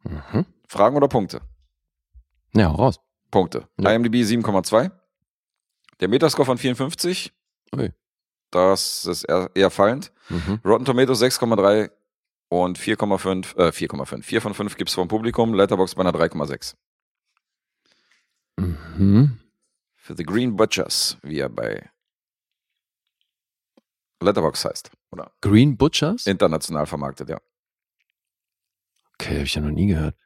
Mhm. 0.05 0.47
Fragen 0.69 0.97
oder 0.97 1.09
Punkte? 1.09 1.41
Ja, 2.55 2.69
raus. 2.69 3.01
Punkte. 3.31 3.69
Ja. 3.79 3.93
IMDb 3.93 4.17
7,2. 4.17 4.91
Der 6.01 6.09
Metascore 6.09 6.47
von 6.47 6.59
54. 6.59 7.33
Ui. 7.77 7.93
Das 8.51 9.05
ist 9.05 9.25
eher, 9.25 9.51
eher 9.55 9.71
fallend. 9.71 10.13
Mhm. 10.29 10.61
Rotten 10.65 10.85
Tomatoes 10.85 11.23
6,3 11.23 11.91
und 12.49 12.79
4,5, 12.79 13.57
äh, 13.57 13.73
4,5. 13.73 14.23
4 14.23 14.41
von 14.41 14.55
5 14.55 14.77
gibt's 14.77 14.95
vom 14.95 15.09
Publikum. 15.09 15.55
Letterboxd 15.55 15.97
bei 15.97 16.03
einer 16.03 16.13
3,6. 16.13 16.77
Mhm. 18.57 19.39
Für 19.97 20.17
The 20.17 20.25
Green 20.25 20.57
Butchers, 20.57 21.19
wie 21.23 21.39
er 21.39 21.49
bei 21.49 21.91
Letterboxd 24.21 24.65
heißt. 24.65 24.91
Oder 25.11 25.33
Green 25.41 25.77
Butchers? 25.77 26.27
international 26.27 26.87
vermarktet, 26.87 27.29
ja. 27.29 27.39
Okay, 29.15 29.35
habe 29.35 29.45
ich 29.45 29.55
ja 29.55 29.63
noch 29.63 29.71
nie 29.71 29.89
gehört. 29.89 30.17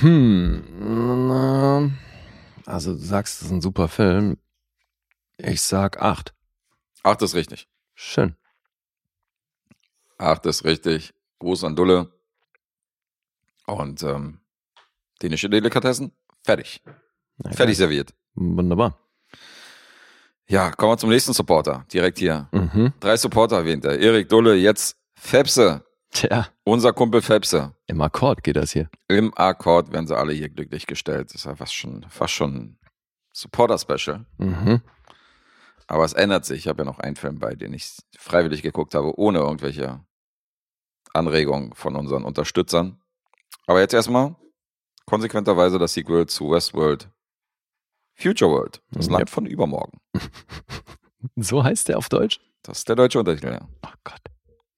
Hm. 0.00 1.96
Also 2.66 2.92
du 2.92 2.98
sagst, 2.98 3.40
das 3.40 3.46
ist 3.46 3.52
ein 3.52 3.62
super 3.62 3.88
Film. 3.88 4.38
Ich 5.38 5.62
sag 5.62 6.02
acht. 6.02 6.34
Acht 7.02 7.22
ist 7.22 7.34
richtig. 7.34 7.68
Schön. 7.94 8.36
Acht 10.18 10.46
ist 10.46 10.64
richtig. 10.64 11.12
Gruß 11.38 11.64
an 11.64 11.76
Dulle. 11.76 12.12
Und 13.66 14.02
ähm, 14.02 14.40
dänische 15.22 15.50
Delikatessen. 15.50 16.12
Fertig. 16.44 16.82
Na, 17.38 17.50
Fertig 17.50 17.58
geil. 17.58 17.74
serviert. 17.74 18.14
Wunderbar. 18.34 18.98
Ja, 20.48 20.70
kommen 20.70 20.92
wir 20.92 20.98
zum 20.98 21.10
nächsten 21.10 21.32
Supporter. 21.32 21.84
Direkt 21.92 22.18
hier. 22.18 22.48
Mhm. 22.52 22.92
Drei 23.00 23.16
Supporter 23.16 23.56
erwähnt 23.56 23.84
er. 23.84 23.98
Erik 23.98 24.28
Dulle, 24.28 24.54
jetzt 24.54 24.96
Fepse. 25.14 25.84
Tja, 26.12 26.46
Unser 26.64 26.92
Kumpel 26.92 27.20
Fepse. 27.20 27.74
im 27.88 28.00
Akkord 28.00 28.42
geht 28.44 28.56
das 28.56 28.70
hier. 28.70 28.88
Im 29.08 29.34
Akkord 29.36 29.92
werden 29.92 30.06
sie 30.06 30.16
alle 30.16 30.32
hier 30.32 30.48
glücklich 30.48 30.86
gestellt. 30.86 31.30
Das 31.30 31.34
ist 31.36 31.44
ja 31.46 31.56
fast 31.56 31.74
schon, 31.74 32.06
fast 32.08 32.32
schon 32.32 32.78
Supporter-Special. 33.32 34.24
Mhm. 34.38 34.80
Aber 35.88 36.04
es 36.04 36.12
ändert 36.12 36.44
sich. 36.44 36.60
Ich 36.60 36.68
habe 36.68 36.82
ja 36.82 36.84
noch 36.84 37.00
einen 37.00 37.16
Film 37.16 37.38
bei, 37.40 37.54
den 37.56 37.74
ich 37.74 37.96
freiwillig 38.16 38.62
geguckt 38.62 38.94
habe, 38.94 39.18
ohne 39.18 39.40
irgendwelche 39.40 40.00
Anregungen 41.16 41.74
von 41.74 41.96
unseren 41.96 42.24
Unterstützern. 42.24 43.00
Aber 43.66 43.80
jetzt 43.80 43.94
erstmal 43.94 44.36
konsequenterweise 45.06 45.78
das 45.78 45.94
Sequel 45.94 46.26
zu 46.26 46.50
Westworld 46.50 47.10
Future 48.14 48.50
World. 48.50 48.82
Das 48.90 49.06
Ja. 49.06 49.12
Land 49.18 49.30
von 49.30 49.46
übermorgen. 49.46 49.98
So 51.34 51.64
heißt 51.64 51.88
der 51.88 51.98
auf 51.98 52.08
Deutsch? 52.08 52.40
Das 52.62 52.78
ist 52.78 52.88
der 52.88 52.94
deutsche 52.94 53.18
Untertitel, 53.18 53.48
ja. 53.52 53.68
Oh 53.84 53.90
Gott. 54.04 54.20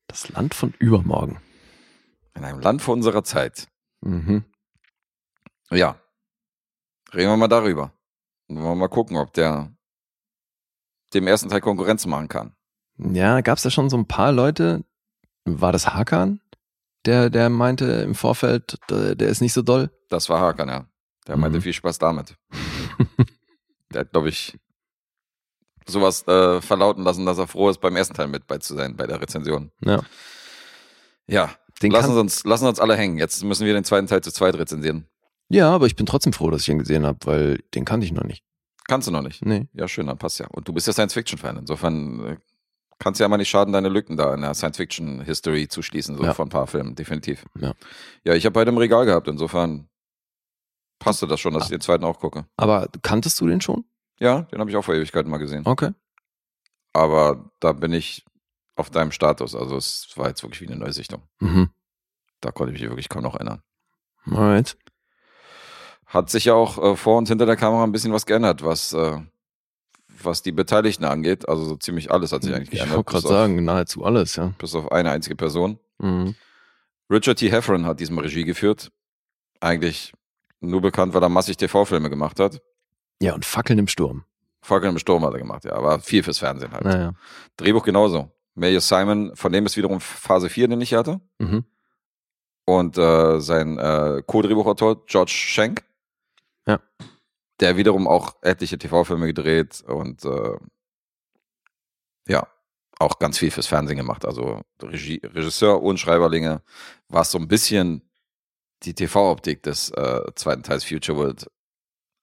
Das 0.06 0.28
Land 0.30 0.54
von 0.54 0.72
übermorgen. 0.78 1.40
In 2.34 2.42
einem 2.44 2.60
Land 2.60 2.80
vor 2.80 2.94
unserer 2.94 3.22
Zeit. 3.22 3.68
Mhm. 4.00 4.44
Ja. 5.70 6.00
Reden 7.12 7.30
wir 7.30 7.36
mal 7.36 7.48
darüber. 7.48 7.92
Und 8.46 8.56
wollen 8.56 8.66
wir 8.66 8.74
mal 8.76 8.88
gucken, 8.88 9.16
ob 9.18 9.34
der 9.34 9.76
dem 11.12 11.26
ersten 11.26 11.50
Teil 11.50 11.60
Konkurrenz 11.60 12.06
machen 12.06 12.28
kann. 12.28 12.54
Ja, 12.96 13.42
gab's 13.42 13.62
da 13.62 13.70
schon 13.70 13.90
so 13.90 13.98
ein 13.98 14.08
paar 14.08 14.32
Leute? 14.32 14.84
War 15.60 15.72
das 15.72 15.86
Hakan? 15.94 16.40
Der, 17.06 17.30
der 17.30 17.48
meinte 17.48 17.84
im 17.86 18.14
Vorfeld, 18.14 18.78
der, 18.90 19.14
der 19.14 19.28
ist 19.28 19.40
nicht 19.40 19.52
so 19.52 19.62
doll. 19.62 19.90
Das 20.08 20.28
war 20.28 20.40
Hakan, 20.40 20.68
ja. 20.68 20.86
Der 21.26 21.36
meinte 21.36 21.58
Mhm. 21.58 21.62
viel 21.62 21.72
Spaß 21.72 21.98
damit. 21.98 22.36
Der 23.92 24.00
hat, 24.02 24.12
glaube 24.12 24.28
ich, 24.28 24.58
sowas 25.86 26.26
äh, 26.28 26.60
verlauten 26.60 27.02
lassen, 27.02 27.24
dass 27.24 27.38
er 27.38 27.46
froh 27.46 27.70
ist, 27.70 27.80
beim 27.80 27.96
ersten 27.96 28.12
Teil 28.14 28.28
mit 28.28 28.46
bei 28.46 28.58
zu 28.58 28.74
sein, 28.76 28.96
bei 28.96 29.06
der 29.06 29.20
Rezension. 29.20 29.70
Ja. 29.82 30.02
Ja, 31.26 31.54
Den 31.82 31.90
lassen, 31.92 32.12
Sie 32.12 32.20
uns, 32.20 32.44
lassen 32.44 32.64
Sie 32.64 32.68
uns 32.68 32.80
alle 32.80 32.96
hängen. 32.96 33.16
Jetzt 33.18 33.42
müssen 33.44 33.66
wir 33.66 33.72
den 33.72 33.84
zweiten 33.84 34.06
Teil 34.06 34.22
zu 34.22 34.30
zweit 34.32 34.54
rezensieren. 34.56 35.06
Ja, 35.48 35.70
aber 35.70 35.86
ich 35.86 35.96
bin 35.96 36.04
trotzdem 36.06 36.32
froh, 36.34 36.50
dass 36.50 36.62
ich 36.62 36.68
ihn 36.68 36.78
gesehen 36.78 37.06
habe, 37.06 37.18
weil 37.24 37.58
den 37.74 37.86
kannte 37.86 38.04
ich 38.04 38.12
noch 38.12 38.24
nicht. 38.24 38.44
Kannst 38.86 39.08
du 39.08 39.12
noch 39.12 39.22
nicht? 39.22 39.44
Nee. 39.44 39.68
Ja, 39.72 39.88
schön, 39.88 40.06
dann 40.06 40.18
passt 40.18 40.38
ja. 40.40 40.46
Und 40.48 40.68
du 40.68 40.72
bist 40.74 40.86
ja 40.86 40.92
Science-Fiction-Fan. 40.92 41.56
Insofern 41.58 42.26
äh, 42.26 42.36
kannst 42.98 43.20
ja 43.20 43.28
mal 43.28 43.36
nicht 43.36 43.48
schaden, 43.48 43.72
deine 43.72 43.88
Lücken 43.88 44.16
da 44.16 44.34
in 44.34 44.40
der 44.40 44.54
Science-Fiction-History 44.54 45.68
zu 45.68 45.82
schließen, 45.82 46.16
so 46.16 46.24
Ja. 46.24 46.34
von 46.34 46.46
ein 46.48 46.50
paar 46.50 46.66
Filmen, 46.66 46.94
definitiv. 46.94 47.46
Ja. 47.58 47.74
Ja, 48.24 48.34
ich 48.34 48.44
habe 48.44 48.54
beide 48.54 48.70
im 48.70 48.78
Regal 48.78 49.06
gehabt. 49.06 49.28
Insofern 49.28 49.88
passte 50.98 51.26
das 51.26 51.38
schon, 51.40 51.54
dass 51.54 51.62
Ah. 51.64 51.66
ich 51.66 51.70
den 51.70 51.80
zweiten 51.80 52.04
auch 52.04 52.18
gucke. 52.18 52.46
Aber 52.56 52.88
kanntest 53.02 53.40
du 53.40 53.46
den 53.46 53.60
schon? 53.60 53.84
Ja, 54.18 54.42
den 54.42 54.58
habe 54.60 54.68
ich 54.70 54.76
auch 54.76 54.84
vor 54.84 54.94
Ewigkeiten 54.94 55.30
mal 55.30 55.38
gesehen. 55.38 55.62
Okay. 55.64 55.92
Aber 56.92 57.50
da 57.60 57.72
bin 57.72 57.92
ich 57.92 58.24
auf 58.74 58.90
deinem 58.90 59.12
Status. 59.12 59.54
Also 59.54 59.76
es 59.76 60.08
war 60.16 60.28
jetzt 60.28 60.42
wirklich 60.42 60.60
wie 60.60 60.66
eine 60.66 60.76
Neusichtung. 60.76 61.22
Mhm. 61.40 61.70
Da 62.40 62.50
konnte 62.50 62.72
ich 62.74 62.80
mich 62.80 62.88
wirklich 62.90 63.08
kaum 63.08 63.22
noch 63.22 63.34
erinnern. 63.34 63.62
Alright. 64.24 64.76
Hat 66.06 66.30
sich 66.30 66.46
ja 66.46 66.54
auch 66.54 66.78
äh, 66.82 66.96
vor 66.96 67.18
und 67.18 67.28
hinter 67.28 67.46
der 67.46 67.56
Kamera 67.56 67.84
ein 67.84 67.92
bisschen 67.92 68.12
was 68.12 68.26
geändert, 68.26 68.64
was, 68.64 68.92
äh, 68.92 69.20
was 70.24 70.42
die 70.42 70.52
Beteiligten 70.52 71.04
angeht. 71.04 71.48
Also 71.48 71.64
so 71.64 71.76
ziemlich 71.76 72.10
alles 72.10 72.32
hat 72.32 72.42
sich 72.42 72.54
eigentlich 72.54 72.72
Ich 72.72 72.78
geändert. 72.78 72.96
wollte 72.96 73.10
gerade 73.12 73.28
sagen, 73.28 73.64
nahezu 73.64 74.04
alles, 74.04 74.36
ja. 74.36 74.52
Bis 74.58 74.74
auf 74.74 74.90
eine 74.92 75.10
einzige 75.10 75.36
Person. 75.36 75.78
Mhm. 75.98 76.34
Richard 77.10 77.38
T. 77.38 77.50
Heffron 77.50 77.86
hat 77.86 78.00
diesmal 78.00 78.24
Regie 78.24 78.44
geführt. 78.44 78.90
Eigentlich 79.60 80.12
nur 80.60 80.80
bekannt, 80.80 81.14
weil 81.14 81.22
er 81.22 81.28
massig 81.28 81.56
TV-Filme 81.56 82.10
gemacht 82.10 82.38
hat. 82.40 82.60
Ja, 83.20 83.34
und 83.34 83.44
Fackeln 83.44 83.78
im 83.78 83.88
Sturm. 83.88 84.24
Falcon 84.60 84.90
im 84.90 84.98
Sturm 84.98 85.24
hat 85.24 85.32
er 85.32 85.38
gemacht, 85.38 85.64
ja. 85.64 85.72
Aber 85.72 86.00
viel 86.00 86.22
fürs 86.22 86.38
Fernsehen 86.38 86.72
halt. 86.72 86.84
Naja. 86.84 87.14
Drehbuch 87.56 87.84
genauso. 87.84 88.30
Major 88.54 88.80
Simon, 88.80 89.34
von 89.36 89.52
dem 89.52 89.66
ist 89.66 89.76
wiederum 89.76 90.00
Phase 90.00 90.48
4, 90.48 90.68
den 90.68 90.80
ich 90.80 90.94
hatte. 90.94 91.20
Mhm. 91.38 91.64
Und 92.64 92.98
äh, 92.98 93.40
sein 93.40 93.78
äh, 93.78 94.22
Co-Drehbuchautor 94.26 95.06
George 95.06 95.30
Schenk. 95.32 95.84
Ja. 96.66 96.80
Der 97.60 97.76
wiederum 97.76 98.06
auch 98.06 98.36
etliche 98.42 98.78
TV-Filme 98.78 99.26
gedreht 99.26 99.82
und 99.86 100.24
äh, 100.24 100.56
ja, 102.28 102.46
auch 102.98 103.18
ganz 103.18 103.38
viel 103.38 103.50
fürs 103.50 103.66
Fernsehen 103.66 103.96
gemacht. 103.96 104.24
Also 104.24 104.62
Regie, 104.82 105.20
Regisseur 105.24 105.82
und 105.82 105.98
Schreiberlinge, 105.98 106.62
was 107.08 107.30
so 107.30 107.38
ein 107.38 107.48
bisschen 107.48 108.02
die 108.84 108.94
TV-Optik 108.94 109.62
des 109.62 109.90
äh, 109.90 110.20
zweiten 110.34 110.62
Teils 110.62 110.84
Future 110.84 111.18
World 111.18 111.46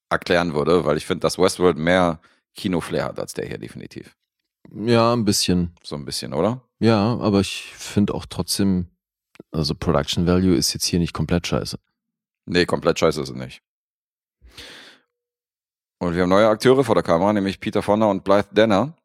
erklären 0.10 0.54
würde, 0.54 0.86
weil 0.86 0.98
ich 0.98 1.06
finde, 1.06 1.22
dass 1.22 1.38
Westworld 1.38 1.78
mehr 1.78 2.22
Kinoflair 2.56 3.06
hat 3.06 3.20
als 3.20 3.34
der 3.34 3.46
hier 3.46 3.58
definitiv. 3.58 4.16
Ja, 4.74 5.14
ein 5.14 5.26
bisschen. 5.26 5.76
So 5.84 5.96
ein 5.96 6.06
bisschen, 6.06 6.34
oder? 6.34 6.62
Ja, 6.80 7.18
aber 7.18 7.40
ich 7.40 7.74
finde 7.76 8.14
auch 8.14 8.26
trotzdem, 8.26 8.88
also 9.52 9.76
Production 9.76 10.28
Value 10.28 10.56
ist 10.56 10.74
jetzt 10.74 10.86
hier 10.86 11.00
nicht 11.00 11.14
komplett 11.14 11.48
scheiße. 11.48 11.78
Nee, 12.46 12.66
komplett 12.66 13.00
scheiße 13.00 13.22
ist 13.22 13.30
es 13.30 13.36
nicht. 13.36 13.62
Und 16.00 16.16
wir 16.16 16.24
haben 16.24 16.30
neue 16.30 16.48
Akteure 16.48 16.84
vor 16.84 16.96
der 16.96 17.04
Kamera, 17.04 17.32
nämlich 17.34 17.60
Peter 17.60 17.82
Fonda 17.82 18.06
und 18.08 18.24
Blythe 18.24 18.50
Danner. 18.54 18.96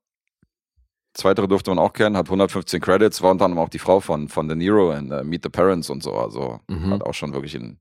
Zweitere 1.14 1.48
durfte 1.48 1.70
man 1.70 1.78
auch 1.78 1.92
kennen, 1.92 2.16
hat 2.16 2.26
115 2.26 2.80
Credits, 2.80 3.20
war 3.22 3.32
unter 3.32 3.44
anderem 3.46 3.64
auch 3.64 3.68
die 3.68 3.78
Frau 3.78 4.00
von, 4.00 4.28
von 4.28 4.46
De 4.48 4.56
Niro 4.56 4.92
in 4.92 5.12
uh, 5.12 5.24
Meet 5.24 5.42
the 5.44 5.48
Parents 5.48 5.90
und 5.90 6.02
so. 6.02 6.14
Also 6.14 6.60
Mhm. 6.68 6.92
hat 6.92 7.02
auch 7.02 7.14
schon 7.14 7.32
wirklich 7.32 7.54
in 7.54 7.80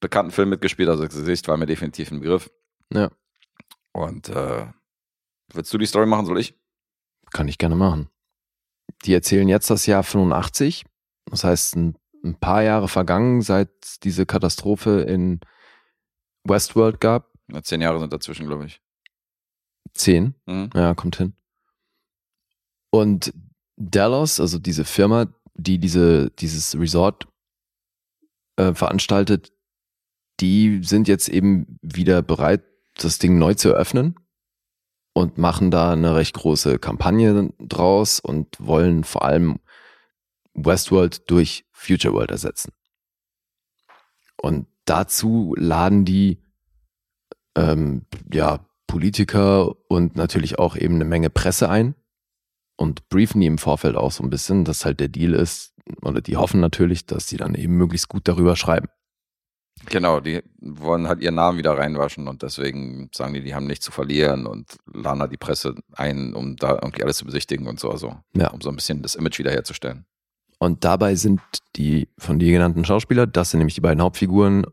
bekannten 0.00 0.32
Film 0.32 0.48
mitgespielt. 0.50 0.88
Also 0.88 1.04
das 1.04 1.14
Gesicht 1.14 1.46
war 1.48 1.56
mir 1.56 1.66
definitiv 1.66 2.10
ein 2.10 2.20
Begriff. 2.20 2.50
Ja. 2.92 3.10
Und 3.92 4.28
äh, 4.28 4.66
willst 5.52 5.72
du 5.72 5.78
die 5.78 5.86
Story 5.86 6.06
machen, 6.06 6.26
soll 6.26 6.38
ich? 6.40 6.54
Kann 7.32 7.48
ich 7.48 7.58
gerne 7.58 7.76
machen. 7.76 8.08
Die 9.04 9.14
erzählen 9.14 9.48
jetzt 9.48 9.70
das 9.70 9.86
Jahr 9.86 10.02
85. 10.02 10.84
Das 11.26 11.44
heißt, 11.44 11.76
ein, 11.76 11.96
ein 12.24 12.34
paar 12.36 12.62
Jahre 12.62 12.88
vergangen, 12.88 13.42
seit 13.42 14.02
diese 14.02 14.26
Katastrophe 14.26 15.02
in 15.02 15.40
Westworld 16.44 17.00
gab. 17.00 17.32
Ja, 17.50 17.62
zehn 17.62 17.80
Jahre 17.80 17.98
sind 17.98 18.12
dazwischen, 18.12 18.46
glaube 18.46 18.66
ich. 18.66 18.80
Zehn. 19.94 20.34
Mhm. 20.46 20.70
Ja, 20.74 20.94
kommt 20.94 21.16
hin. 21.16 21.34
Und 22.90 23.32
Dallas, 23.76 24.40
also 24.40 24.58
diese 24.58 24.84
Firma, 24.84 25.26
die 25.54 25.78
diese, 25.78 26.30
dieses 26.30 26.78
Resort 26.78 27.26
äh, 28.56 28.74
veranstaltet, 28.74 29.52
die 30.40 30.82
sind 30.82 31.08
jetzt 31.08 31.28
eben 31.28 31.78
wieder 31.82 32.22
bereit, 32.22 32.62
das 32.96 33.18
Ding 33.18 33.38
neu 33.38 33.54
zu 33.54 33.70
eröffnen 33.70 34.16
und 35.12 35.38
machen 35.38 35.70
da 35.70 35.92
eine 35.92 36.14
recht 36.14 36.34
große 36.34 36.78
Kampagne 36.78 37.52
draus 37.58 38.20
und 38.20 38.48
wollen 38.58 39.04
vor 39.04 39.24
allem 39.24 39.58
Westworld 40.54 41.28
durch 41.30 41.64
Future 41.72 42.14
World 42.14 42.30
ersetzen. 42.30 42.72
Und 44.40 44.66
dazu 44.84 45.54
laden 45.56 46.04
die 46.04 46.42
ähm, 47.58 48.02
ja, 48.32 48.60
Politiker 48.86 49.74
und 49.90 50.16
natürlich 50.16 50.58
auch 50.58 50.76
eben 50.76 50.94
eine 50.94 51.04
Menge 51.04 51.30
Presse 51.30 51.68
ein 51.68 51.94
und 52.76 53.08
briefen 53.08 53.40
die 53.40 53.46
im 53.46 53.58
Vorfeld 53.58 53.96
auch 53.96 54.12
so 54.12 54.22
ein 54.22 54.30
bisschen, 54.30 54.64
dass 54.64 54.84
halt 54.84 55.00
der 55.00 55.08
Deal 55.08 55.34
ist, 55.34 55.74
oder 56.02 56.20
die 56.20 56.36
hoffen 56.36 56.60
natürlich, 56.60 57.06
dass 57.06 57.26
die 57.26 57.36
dann 57.36 57.54
eben 57.54 57.76
möglichst 57.76 58.08
gut 58.08 58.28
darüber 58.28 58.56
schreiben. 58.56 58.88
Genau, 59.86 60.20
die 60.20 60.42
wollen 60.60 61.06
halt 61.06 61.20
ihren 61.20 61.36
Namen 61.36 61.56
wieder 61.58 61.76
reinwaschen 61.78 62.26
und 62.28 62.42
deswegen 62.42 63.10
sagen 63.14 63.34
die, 63.34 63.42
die 63.42 63.54
haben 63.54 63.66
nichts 63.66 63.84
zu 63.84 63.92
verlieren 63.92 64.46
und 64.46 64.76
laden 64.92 65.20
halt 65.20 65.32
die 65.32 65.36
Presse 65.36 65.74
ein, 65.92 66.34
um 66.34 66.56
da 66.56 66.72
irgendwie 66.82 67.04
alles 67.04 67.18
zu 67.18 67.24
besichtigen 67.24 67.68
und 67.68 67.78
so, 67.78 67.90
also 67.90 68.16
Ja. 68.34 68.48
um 68.50 68.60
so 68.60 68.70
ein 68.70 68.76
bisschen 68.76 69.02
das 69.02 69.14
Image 69.14 69.38
wiederherzustellen. 69.38 70.04
Und 70.58 70.84
dabei 70.84 71.14
sind 71.14 71.40
die 71.76 72.08
von 72.18 72.40
dir 72.40 72.50
genannten 72.50 72.84
Schauspieler, 72.84 73.26
das 73.28 73.50
sind 73.50 73.58
nämlich 73.58 73.76
die 73.76 73.80
beiden 73.80 74.02
Hauptfiguren, 74.02 74.66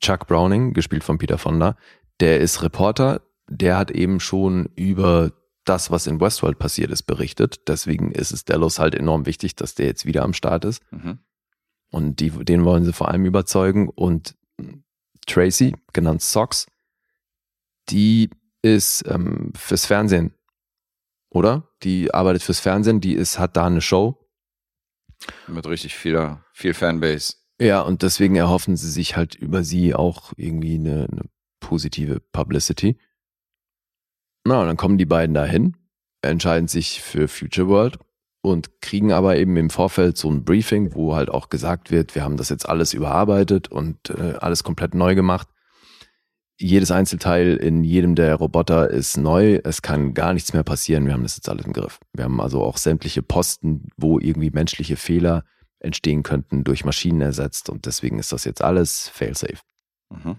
Chuck 0.00 0.26
Browning, 0.26 0.72
gespielt 0.72 1.04
von 1.04 1.18
Peter 1.18 1.38
Fonda, 1.38 1.76
der 2.20 2.40
ist 2.40 2.62
Reporter, 2.62 3.22
der 3.48 3.76
hat 3.76 3.90
eben 3.90 4.20
schon 4.20 4.70
über 4.76 5.32
das, 5.64 5.90
was 5.90 6.06
in 6.06 6.20
Westworld 6.20 6.58
passiert 6.58 6.90
ist, 6.90 7.02
berichtet. 7.02 7.68
Deswegen 7.68 8.12
ist 8.12 8.32
es 8.32 8.44
Delos 8.44 8.78
halt 8.78 8.94
enorm 8.94 9.26
wichtig, 9.26 9.56
dass 9.56 9.74
der 9.74 9.86
jetzt 9.86 10.06
wieder 10.06 10.22
am 10.22 10.32
Start 10.32 10.64
ist. 10.64 10.82
Mhm. 10.92 11.18
Und 11.90 12.20
die, 12.20 12.30
den 12.30 12.64
wollen 12.64 12.84
sie 12.84 12.92
vor 12.92 13.08
allem 13.08 13.24
überzeugen. 13.24 13.88
Und 13.88 14.36
Tracy, 15.26 15.74
genannt 15.92 16.22
Sox, 16.22 16.66
die 17.88 18.30
ist 18.62 19.04
ähm, 19.06 19.52
fürs 19.54 19.86
Fernsehen, 19.86 20.34
oder? 21.30 21.68
Die 21.82 22.12
arbeitet 22.12 22.42
fürs 22.42 22.60
Fernsehen, 22.60 23.00
die 23.00 23.14
ist, 23.14 23.38
hat 23.38 23.56
da 23.56 23.66
eine 23.66 23.80
Show. 23.80 24.28
Mit 25.46 25.66
richtig 25.66 25.94
viel, 25.94 26.38
viel 26.52 26.74
Fanbase. 26.74 27.34
Ja, 27.60 27.82
und 27.82 28.02
deswegen 28.02 28.36
erhoffen 28.36 28.76
sie 28.76 28.90
sich 28.90 29.16
halt 29.16 29.34
über 29.34 29.64
sie 29.64 29.94
auch 29.94 30.32
irgendwie 30.36 30.76
eine, 30.76 31.08
eine 31.10 31.22
positive 31.70 32.18
Publicity. 32.32 32.98
Na, 34.44 34.60
und 34.60 34.66
dann 34.66 34.76
kommen 34.76 34.98
die 34.98 35.06
beiden 35.06 35.34
dahin, 35.34 35.76
entscheiden 36.20 36.66
sich 36.66 37.00
für 37.00 37.28
Future 37.28 37.68
World 37.68 37.98
und 38.42 38.80
kriegen 38.80 39.12
aber 39.12 39.36
eben 39.36 39.56
im 39.56 39.70
Vorfeld 39.70 40.16
so 40.16 40.28
ein 40.28 40.44
Briefing, 40.44 40.96
wo 40.96 41.14
halt 41.14 41.30
auch 41.30 41.48
gesagt 41.48 41.92
wird, 41.92 42.16
wir 42.16 42.24
haben 42.24 42.36
das 42.36 42.48
jetzt 42.48 42.68
alles 42.68 42.92
überarbeitet 42.92 43.68
und 43.68 44.10
äh, 44.10 44.34
alles 44.40 44.64
komplett 44.64 44.96
neu 44.96 45.14
gemacht. 45.14 45.46
Jedes 46.58 46.90
Einzelteil 46.90 47.56
in 47.56 47.84
jedem 47.84 48.16
der 48.16 48.34
Roboter 48.34 48.90
ist 48.90 49.16
neu. 49.16 49.60
Es 49.62 49.80
kann 49.80 50.12
gar 50.12 50.34
nichts 50.34 50.52
mehr 50.52 50.64
passieren. 50.64 51.06
Wir 51.06 51.12
haben 51.12 51.22
das 51.22 51.36
jetzt 51.36 51.48
alles 51.48 51.66
im 51.66 51.72
Griff. 51.72 52.00
Wir 52.12 52.24
haben 52.24 52.40
also 52.40 52.64
auch 52.64 52.78
sämtliche 52.78 53.22
Posten, 53.22 53.90
wo 53.96 54.18
irgendwie 54.18 54.50
menschliche 54.50 54.96
Fehler 54.96 55.44
entstehen 55.78 56.24
könnten, 56.24 56.64
durch 56.64 56.84
Maschinen 56.84 57.20
ersetzt. 57.20 57.70
Und 57.70 57.86
deswegen 57.86 58.18
ist 58.18 58.32
das 58.32 58.44
jetzt 58.44 58.60
alles 58.60 59.08
failsafe. 59.08 59.62
Mhm. 60.10 60.36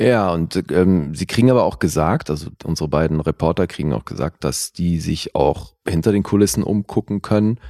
Ja, 0.00 0.32
und 0.32 0.72
ähm, 0.72 1.14
sie 1.14 1.26
kriegen 1.26 1.50
aber 1.50 1.62
auch 1.64 1.78
gesagt, 1.78 2.28
also 2.28 2.50
unsere 2.64 2.88
beiden 2.88 3.20
Reporter 3.20 3.68
kriegen 3.68 3.92
auch 3.92 4.04
gesagt, 4.04 4.42
dass 4.42 4.72
die 4.72 4.98
sich 4.98 5.36
auch 5.36 5.74
hinter 5.86 6.10
den 6.10 6.24
Kulissen 6.24 6.64
umgucken 6.64 7.22
können. 7.22 7.60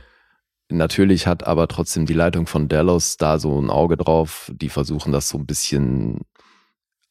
Natürlich 0.71 1.27
hat 1.27 1.47
aber 1.47 1.69
trotzdem 1.69 2.07
die 2.07 2.15
Leitung 2.15 2.47
von 2.47 2.69
Delos 2.69 3.19
da 3.19 3.39
so 3.39 3.61
ein 3.61 3.69
Auge 3.69 3.99
drauf. 3.99 4.51
Die 4.55 4.71
versuchen 4.71 5.13
das 5.13 5.29
so 5.29 5.37
ein 5.37 5.47
bisschen 5.47 6.23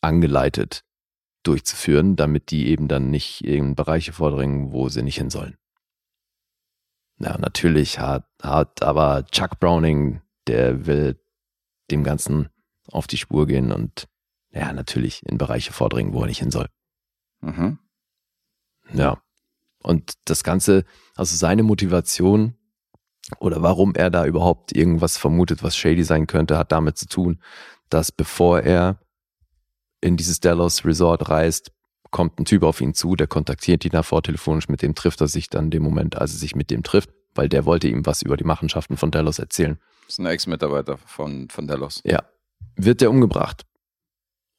angeleitet 0.02 0.84
durchzuführen, 1.44 2.16
damit 2.16 2.50
die 2.50 2.68
eben 2.68 2.88
dann 2.88 3.12
nicht 3.12 3.44
in 3.44 3.76
Bereiche 3.76 4.14
vordringen, 4.14 4.72
wo 4.72 4.90
sie 4.90 5.04
nicht 5.04 5.18
hin 5.18 5.30
sollen. 5.30 5.58
Ja, 7.20 7.38
natürlich 7.38 8.00
hat, 8.00 8.26
hat 8.42 8.82
aber 8.82 9.26
Chuck 9.28 9.60
Browning, 9.60 10.22
der 10.48 10.88
will 10.88 11.20
dem 11.92 12.04
Ganzen 12.04 12.50
auf 12.92 13.08
die 13.08 13.18
Spur 13.18 13.46
gehen 13.46 13.72
und 13.72 14.08
ja, 14.54 14.72
natürlich 14.72 15.26
in 15.26 15.38
Bereiche 15.38 15.74
vordringen, 15.74 16.14
wo 16.14 16.22
er 16.22 16.28
nicht 16.28 16.40
hin 16.40 16.52
soll. 16.52 16.68
Mhm. 17.42 17.80
Ja. 18.94 19.22
Und 19.82 20.14
das 20.26 20.44
Ganze, 20.44 20.86
also 21.16 21.36
seine 21.36 21.64
Motivation 21.64 22.56
oder 23.40 23.62
warum 23.62 23.96
er 23.96 24.10
da 24.10 24.26
überhaupt 24.26 24.76
irgendwas 24.76 25.18
vermutet, 25.18 25.64
was 25.64 25.76
shady 25.76 26.04
sein 26.04 26.28
könnte, 26.28 26.58
hat 26.58 26.72
damit 26.72 26.98
zu 26.98 27.08
tun, 27.08 27.40
dass 27.90 28.12
bevor 28.12 28.62
er 28.62 29.00
in 30.02 30.18
dieses 30.18 30.40
Delos 30.40 30.86
Resort 30.86 31.30
reist, 31.30 31.72
kommt 32.12 32.40
ein 32.40 32.46
Typ 32.46 32.64
auf 32.64 32.80
ihn 32.82 32.94
zu, 32.94 33.16
der 33.16 33.28
kontaktiert 33.28 33.86
ihn 33.86 33.92
davor 33.92 34.22
telefonisch, 34.22 34.70
mit 34.70 34.82
dem 34.82 34.94
trifft 34.94 35.22
er 35.22 35.28
sich 35.28 35.50
dann 35.50 35.66
in 35.66 35.72
dem 35.72 35.84
Moment, 35.84 36.18
als 36.18 36.34
er 36.34 36.40
sich 36.40 36.56
mit 36.56 36.70
dem 36.70 36.84
trifft, 36.84 37.10
weil 37.34 37.50
der 37.50 37.66
wollte 37.66 37.88
ihm 37.88 38.06
was 38.06 38.22
über 38.22 38.38
die 38.38 38.44
Machenschaften 38.44 38.98
von 38.98 39.10
Delos 39.10 39.40
erzählen. 39.40 39.80
Das 40.06 40.16
ist 40.16 40.20
ein 40.20 40.26
Ex-Mitarbeiter 40.28 40.98
von, 40.98 41.50
von 41.50 41.68
Delos. 41.68 42.02
Ja. 42.06 42.24
Wird 42.76 43.02
der 43.02 43.10
umgebracht. 43.10 43.66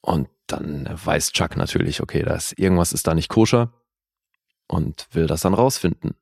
Und 0.05 0.29
dann 0.45 0.87
weiß 1.03 1.31
Chuck 1.31 1.57
natürlich, 1.57 1.99
okay, 2.01 2.21
da 2.21 2.35
ist, 2.35 2.59
irgendwas 2.59 2.93
ist 2.93 3.07
da 3.07 3.15
nicht 3.15 3.27
koscher 3.29 3.73
und 4.67 5.07
will 5.11 5.25
das 5.25 5.41
dann 5.41 5.55
rausfinden. 5.55 6.13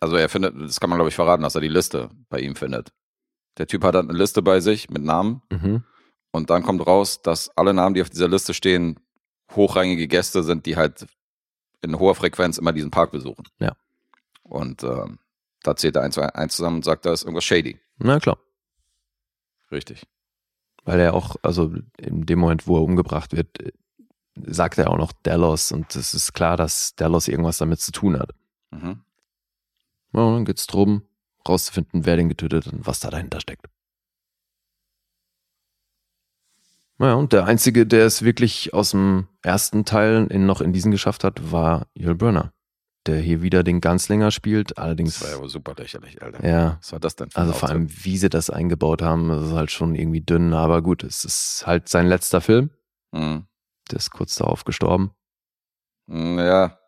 Also 0.00 0.16
er 0.16 0.30
findet, 0.30 0.54
das 0.58 0.80
kann 0.80 0.88
man 0.88 0.96
glaube 0.98 1.10
ich 1.10 1.14
verraten, 1.14 1.42
dass 1.42 1.54
er 1.54 1.60
die 1.60 1.68
Liste 1.68 2.08
bei 2.30 2.40
ihm 2.40 2.56
findet. 2.56 2.92
Der 3.58 3.66
Typ 3.66 3.84
hat 3.84 3.94
dann 3.94 4.08
eine 4.08 4.16
Liste 4.18 4.40
bei 4.40 4.60
sich 4.60 4.88
mit 4.88 5.02
Namen 5.02 5.42
Mhm. 5.50 5.84
und 6.30 6.48
dann 6.48 6.62
kommt 6.62 6.86
raus, 6.86 7.20
dass 7.20 7.50
alle 7.58 7.74
Namen, 7.74 7.94
die 7.94 8.00
auf 8.00 8.08
dieser 8.08 8.28
Liste 8.28 8.54
stehen, 8.54 9.00
hochrangige 9.54 10.08
Gäste 10.08 10.42
sind, 10.42 10.64
die 10.64 10.76
halt 10.76 11.06
in 11.82 11.98
hoher 11.98 12.14
Frequenz 12.14 12.56
immer 12.56 12.72
diesen 12.72 12.90
Park 12.90 13.10
besuchen. 13.12 13.44
Ja. 13.58 13.76
Und 14.44 14.82
ähm, 14.82 15.18
da 15.62 15.76
zählt 15.76 15.96
er 15.96 16.02
eins, 16.02 16.16
eins 16.16 16.56
zusammen 16.56 16.76
und 16.76 16.84
sagt, 16.86 17.04
da 17.04 17.12
ist 17.12 17.22
irgendwas 17.24 17.44
shady. 17.44 17.78
Na 17.98 18.18
klar. 18.18 18.38
Richtig. 19.70 20.06
Weil 20.86 21.00
er 21.00 21.14
auch, 21.14 21.36
also 21.42 21.74
in 21.98 22.24
dem 22.26 22.38
Moment, 22.38 22.66
wo 22.66 22.76
er 22.76 22.82
umgebracht 22.82 23.36
wird, 23.36 23.48
sagt 24.36 24.78
er 24.78 24.90
auch 24.90 24.96
noch 24.96 25.12
Delos 25.12 25.72
und 25.72 25.94
es 25.96 26.14
ist 26.14 26.32
klar, 26.32 26.56
dass 26.56 26.94
Delos 26.94 27.28
irgendwas 27.28 27.58
damit 27.58 27.80
zu 27.80 27.90
tun 27.90 28.18
hat. 28.18 28.30
Mhm. 28.70 29.02
Ja, 30.12 30.20
und 30.20 30.34
dann 30.34 30.44
geht's 30.44 30.66
drum, 30.66 31.02
rauszufinden, 31.46 32.06
wer 32.06 32.16
den 32.16 32.28
getötet 32.28 32.66
hat 32.66 32.72
und 32.72 32.86
was 32.86 33.00
da 33.00 33.10
dahinter 33.10 33.40
steckt. 33.40 33.66
Naja, 36.98 37.14
und 37.14 37.32
der 37.32 37.44
Einzige, 37.44 37.86
der 37.86 38.06
es 38.06 38.22
wirklich 38.22 38.72
aus 38.72 38.92
dem 38.92 39.26
ersten 39.42 39.84
Teil 39.84 40.28
in, 40.30 40.46
noch 40.46 40.60
in 40.60 40.72
diesen 40.72 40.92
geschafft 40.92 41.24
hat, 41.24 41.50
war 41.52 41.88
Yul 41.94 42.14
Brynner, 42.14 42.52
der 43.06 43.18
hier 43.20 43.42
wieder 43.42 43.62
den 43.62 43.80
Ganzlinger 43.80 44.30
spielt, 44.30 44.78
allerdings, 44.78 45.18
Das 45.18 45.28
war 45.28 45.36
ja 45.36 45.42
wohl 45.42 45.48
super 45.48 45.74
lächerlich, 45.76 46.22
Alter. 46.22 46.46
ja, 46.46 46.76
Was 46.80 46.92
war 46.92 47.00
das 47.00 47.16
denn 47.16 47.30
für 47.30 47.38
also 47.38 47.52
vor 47.52 47.68
allem, 47.68 47.88
wie 48.04 48.16
sie 48.18 48.28
das 48.28 48.50
eingebaut 48.50 49.02
haben, 49.02 49.28
das 49.28 49.46
ist 49.46 49.52
halt 49.52 49.70
schon 49.70 49.94
irgendwie 49.94 50.20
dünn, 50.20 50.52
aber 50.52 50.82
gut, 50.82 51.02
es 51.04 51.24
ist 51.24 51.64
halt 51.66 51.88
sein 51.88 52.06
letzter 52.06 52.40
Film, 52.40 52.70
Mhm. 53.12 53.46
der 53.90 53.98
ist 53.98 54.10
kurz 54.10 54.34
darauf 54.36 54.64
gestorben. 54.64 55.10
Mm, 56.06 56.38
Ja. 56.38 56.78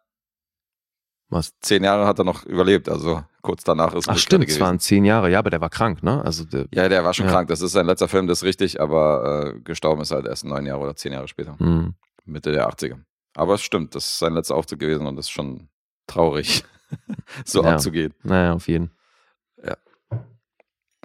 Was? 1.31 1.53
Zehn 1.61 1.85
Jahre 1.85 2.07
hat 2.07 2.19
er 2.19 2.25
noch 2.25 2.47
überlebt, 2.47 2.89
also 2.89 3.23
kurz 3.43 3.63
danach 3.63 3.93
ist 3.95 4.09
Ach 4.09 4.15
er 4.15 4.19
stimmt, 4.19 4.45
gewesen. 4.47 4.57
es 4.57 4.61
waren 4.67 4.79
zehn 4.79 5.05
Jahre, 5.05 5.31
ja, 5.31 5.39
aber 5.41 5.51
der 5.51 5.61
war 5.61 5.69
krank, 5.69 6.03
ne? 6.03 6.25
Also 6.25 6.45
der, 6.45 6.67
Ja, 6.73 6.89
der 6.89 7.05
war 7.05 7.13
schon 7.13 7.27
Ja. 7.27 7.33
krank. 7.33 7.49
Das 7.49 7.61
ist 7.61 7.73
sein 7.73 7.85
letzter 7.85 8.09
Film, 8.09 8.27
das 8.27 8.39
ist 8.39 8.45
richtig, 8.45 8.81
aber 8.81 9.53
äh, 9.57 9.61
gestorben 9.61 10.01
ist 10.01 10.11
halt 10.11 10.25
erst 10.27 10.47
neun 10.47 10.65
Jahre 10.65 10.81
oder 10.81 10.97
zehn 10.97 11.13
Jahre 11.13 11.29
später. 11.29 11.59
hm. 11.59 11.95
Mitte 12.25 12.51
der 12.53 12.67
80er. 12.69 12.99
Aber 13.35 13.55
es 13.55 13.63
stimmt, 13.63 13.95
das 13.95 14.05
ist 14.07 14.19
sein 14.21 14.33
letzter 14.33 14.55
Auftritt 14.55 14.79
gewesen 14.81 15.07
und 15.07 15.17
das 15.17 15.27
ist 15.27 15.31
schon 15.31 15.69
traurig, 16.09 16.65
so 17.45 17.63
Ja. 17.63 17.75
abzugehen. 17.75 18.13
naja, 18.25 18.53
auf 18.55 18.67
jeden. 18.69 18.91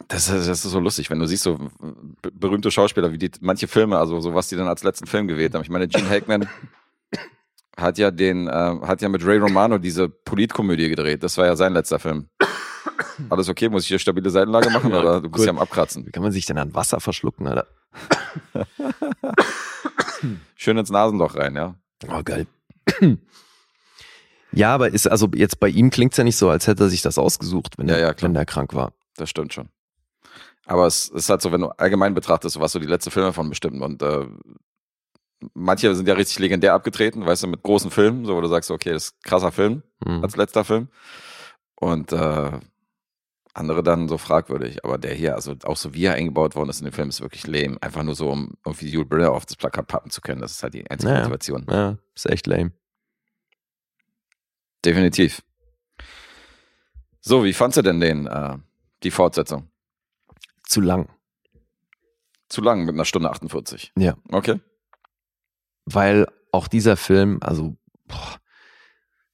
Das 0.09 0.27
ist, 0.27 0.47
das 0.47 0.65
ist 0.65 0.71
so 0.71 0.79
lustig, 0.79 1.09
wenn 1.09 1.19
du 1.19 1.25
siehst, 1.27 1.43
so 1.43 1.57
be- 1.57 2.31
berühmte 2.33 2.71
Schauspieler, 2.71 3.11
wie 3.13 3.17
die 3.17 3.31
manche 3.41 3.67
Filme, 3.67 3.97
also 3.97 4.19
so 4.19 4.33
was 4.33 4.47
die 4.49 4.55
dann 4.55 4.67
als 4.67 4.83
letzten 4.83 5.05
Film 5.07 5.27
gewählt 5.27 5.53
haben. 5.53 5.61
Ich 5.61 5.69
meine, 5.69 5.87
Gene 5.87 6.09
Hackman 6.09 6.47
hat 7.77 7.97
ja 7.97 8.11
den, 8.11 8.47
äh, 8.47 8.51
hat 8.81 9.01
ja 9.01 9.07
mit 9.09 9.25
Ray 9.25 9.37
Romano 9.37 9.77
diese 9.77 10.09
Politkomödie 10.09 10.89
gedreht. 10.89 11.23
Das 11.23 11.37
war 11.37 11.45
ja 11.45 11.55
sein 11.55 11.73
letzter 11.73 11.99
Film. 11.99 12.27
Alles 13.29 13.47
okay? 13.49 13.69
Muss 13.69 13.83
ich 13.83 13.87
hier 13.89 13.99
stabile 13.99 14.29
Seitenlage 14.29 14.69
machen 14.71 14.91
Ja, 14.91 14.99
oder 14.99 15.15
du 15.21 15.29
bist 15.29 15.35
gut. 15.37 15.45
ja 15.45 15.51
am 15.51 15.59
Abkratzen? 15.59 16.05
Wie 16.05 16.11
kann 16.11 16.23
man 16.23 16.31
sich 16.31 16.45
denn 16.45 16.57
an 16.57 16.73
Wasser 16.73 16.99
verschlucken, 16.99 17.47
Alter? 17.47 17.67
Schön 20.55 20.77
ins 20.77 20.89
Nasenloch 20.89 21.35
rein, 21.35 21.55
ja. 21.55 21.75
Oh, 22.09 22.21
geil. 22.23 22.47
ja, 24.53 24.73
aber 24.73 24.89
ist, 24.93 25.07
also 25.07 25.29
jetzt 25.35 25.59
bei 25.59 25.69
ihm 25.69 25.89
klingt's 25.89 26.17
ja 26.17 26.23
nicht 26.23 26.37
so, 26.37 26.49
als 26.49 26.67
hätte 26.67 26.83
er 26.85 26.89
sich 26.89 27.01
das 27.01 27.17
ausgesucht, 27.17 27.77
wenn, 27.77 27.87
Ja, 27.87 27.95
er, 27.95 27.99
ja, 28.01 28.13
klar. 28.13 28.29
wenn 28.29 28.35
er 28.35 28.45
krank 28.45 28.73
war. 28.73 28.93
Das 29.17 29.29
stimmt 29.29 29.53
schon. 29.53 29.69
Aber 30.65 30.87
es 30.87 31.09
ist 31.09 31.29
halt 31.29 31.41
so, 31.41 31.51
wenn 31.51 31.61
du 31.61 31.67
allgemein 31.77 32.13
betrachtest, 32.13 32.59
was 32.59 32.71
so 32.71 32.79
die 32.79 32.85
letzten 32.87 33.11
Filme 33.11 33.33
von 33.33 33.49
bestimmen 33.49 33.81
und 33.81 34.01
äh, 34.01 34.25
manche 35.53 35.93
sind 35.93 36.07
ja 36.07 36.13
richtig 36.13 36.39
legendär 36.39 36.73
abgetreten, 36.73 37.25
weißt 37.25 37.43
du, 37.43 37.47
mit 37.47 37.63
großen 37.63 37.91
Filmen, 37.91 38.25
so 38.25 38.35
wo 38.35 38.41
du 38.41 38.47
sagst, 38.47 38.71
okay, 38.71 38.91
das 38.93 39.05
ist 39.05 39.15
ein 39.17 39.29
krasser 39.29 39.51
Film 39.51 39.83
Hm. 40.05 40.23
als 40.23 40.35
letzter 40.35 40.63
Film. 40.63 40.87
Und 41.75 42.11
äh, 42.13 42.51
andere 43.53 43.83
dann 43.83 44.07
so 44.07 44.17
fragwürdig. 44.17 44.83
Aber 44.85 44.97
der 44.97 45.13
hier, 45.13 45.35
also 45.35 45.53
auch 45.65 45.77
so 45.77 45.93
wie 45.93 46.05
er 46.05 46.13
eingebaut 46.15 46.55
worden 46.55 46.69
ist 46.69 46.79
in 46.79 46.85
den 46.85 46.93
Film, 46.93 47.09
ist 47.09 47.21
wirklich 47.21 47.45
lame. 47.45 47.77
Einfach 47.81 48.03
nur 48.03 48.15
so, 48.15 48.29
um 48.31 48.53
irgendwie 48.65 48.89
Jules 48.89 49.09
Briller 49.09 49.31
auf 49.31 49.45
das 49.45 49.55
Plakat 49.57 49.87
pappen 49.87 50.09
zu 50.11 50.21
können. 50.21 50.41
Das 50.41 50.53
ist 50.53 50.63
halt 50.63 50.73
die 50.73 50.89
einzige 50.89 51.11
ja. 51.11 51.19
Motivation. 51.19 51.65
Ja, 51.69 51.97
ist 52.15 52.29
echt 52.29 52.47
lame. 52.47 52.71
Definitiv. 54.85 55.41
So, 57.21 57.43
wie 57.43 57.53
fandst 57.53 57.77
du 57.77 57.81
denn 57.81 57.99
den, 57.99 58.27
äh, 58.27 58.57
die 59.03 59.11
Fortsetzung? 59.11 59.69
Zu 60.65 60.81
lang. 60.81 61.09
Zu 62.49 62.61
lang 62.61 62.85
mit 62.85 62.93
einer 62.93 63.05
Stunde 63.05 63.29
48. 63.29 63.93
Ja. 63.97 64.17
Okay. 64.29 64.59
Weil 65.85 66.27
auch 66.51 66.67
dieser 66.67 66.97
Film, 66.97 67.39
also 67.41 67.77
boah, 68.07 68.39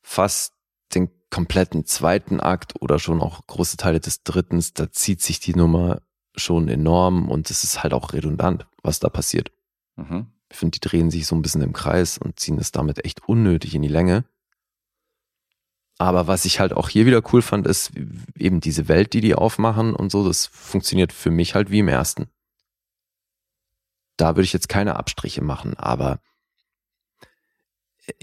fast 0.02 0.54
den 0.94 1.10
kompletten 1.30 1.86
zweiten 1.86 2.40
Akt 2.40 2.82
oder 2.82 3.00
schon 3.00 3.22
auch 3.22 3.46
große 3.46 3.78
Teile 3.78 4.00
des 4.00 4.24
dritten, 4.24 4.64
da 4.76 4.92
zieht 4.92 5.22
sich 5.22 5.40
die 5.40 5.56
Nummer 5.56 6.02
schon 6.36 6.68
enorm 6.68 7.30
und 7.30 7.50
es 7.50 7.64
ist 7.64 7.84
halt 7.84 7.94
auch 7.94 8.14
redundant, 8.14 8.68
was 8.82 9.00
da 9.00 9.10
passiert. 9.10 9.52
Mhm. 9.96 10.28
Ich 10.52 10.58
finde, 10.58 10.80
die 10.80 10.88
drehen 10.88 11.12
sich 11.12 11.28
so 11.28 11.36
ein 11.36 11.42
bisschen 11.42 11.62
im 11.62 11.74
Kreis 11.74 12.18
und 12.18 12.40
ziehen 12.40 12.58
es 12.58 12.72
damit 12.72 13.06
echt 13.06 13.28
unnötig 13.28 13.76
in 13.76 13.82
die 13.84 13.88
Länge. 13.88 14.26
Aber 16.00 16.28
was 16.28 16.46
ich 16.46 16.62
halt 16.62 16.72
auch 16.74 16.88
hier 16.88 17.06
wieder 17.06 17.22
cool 17.34 17.42
fand, 17.42 17.68
ist 17.68 17.92
eben 18.38 18.62
diese 18.62 18.88
Welt, 18.88 19.12
die 19.12 19.20
die 19.20 19.36
aufmachen 19.36 19.94
und 19.94 20.12
so, 20.12 20.26
das 20.26 20.46
funktioniert 20.48 21.12
für 21.12 21.30
mich 21.30 21.56
halt 21.56 21.72
wie 21.72 21.80
im 21.80 21.90
ersten. 21.90 22.30
Da 24.16 24.30
würde 24.30 24.44
ich 24.44 24.54
jetzt 24.54 24.70
keine 24.70 24.96
Abstriche 24.96 25.44
machen, 25.44 25.76
aber 25.76 26.22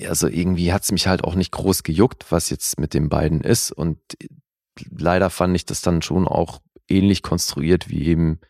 also 0.00 0.26
irgendwie 0.26 0.72
hat's 0.72 0.90
mich 0.90 1.06
halt 1.06 1.22
auch 1.22 1.34
nicht 1.34 1.52
groß 1.52 1.82
gejuckt, 1.82 2.32
was 2.32 2.48
jetzt 2.50 2.80
mit 2.80 2.94
den 2.94 3.10
beiden 3.10 3.42
ist 3.42 3.72
und 3.72 3.98
leider 4.90 5.28
fand 5.28 5.54
ich 5.54 5.66
das 5.66 5.82
dann 5.82 6.00
schon 6.00 6.26
auch 6.26 6.60
ähnlich 6.88 7.22
konstruiert 7.22 7.90
wie 7.90 8.06
eben 8.06 8.40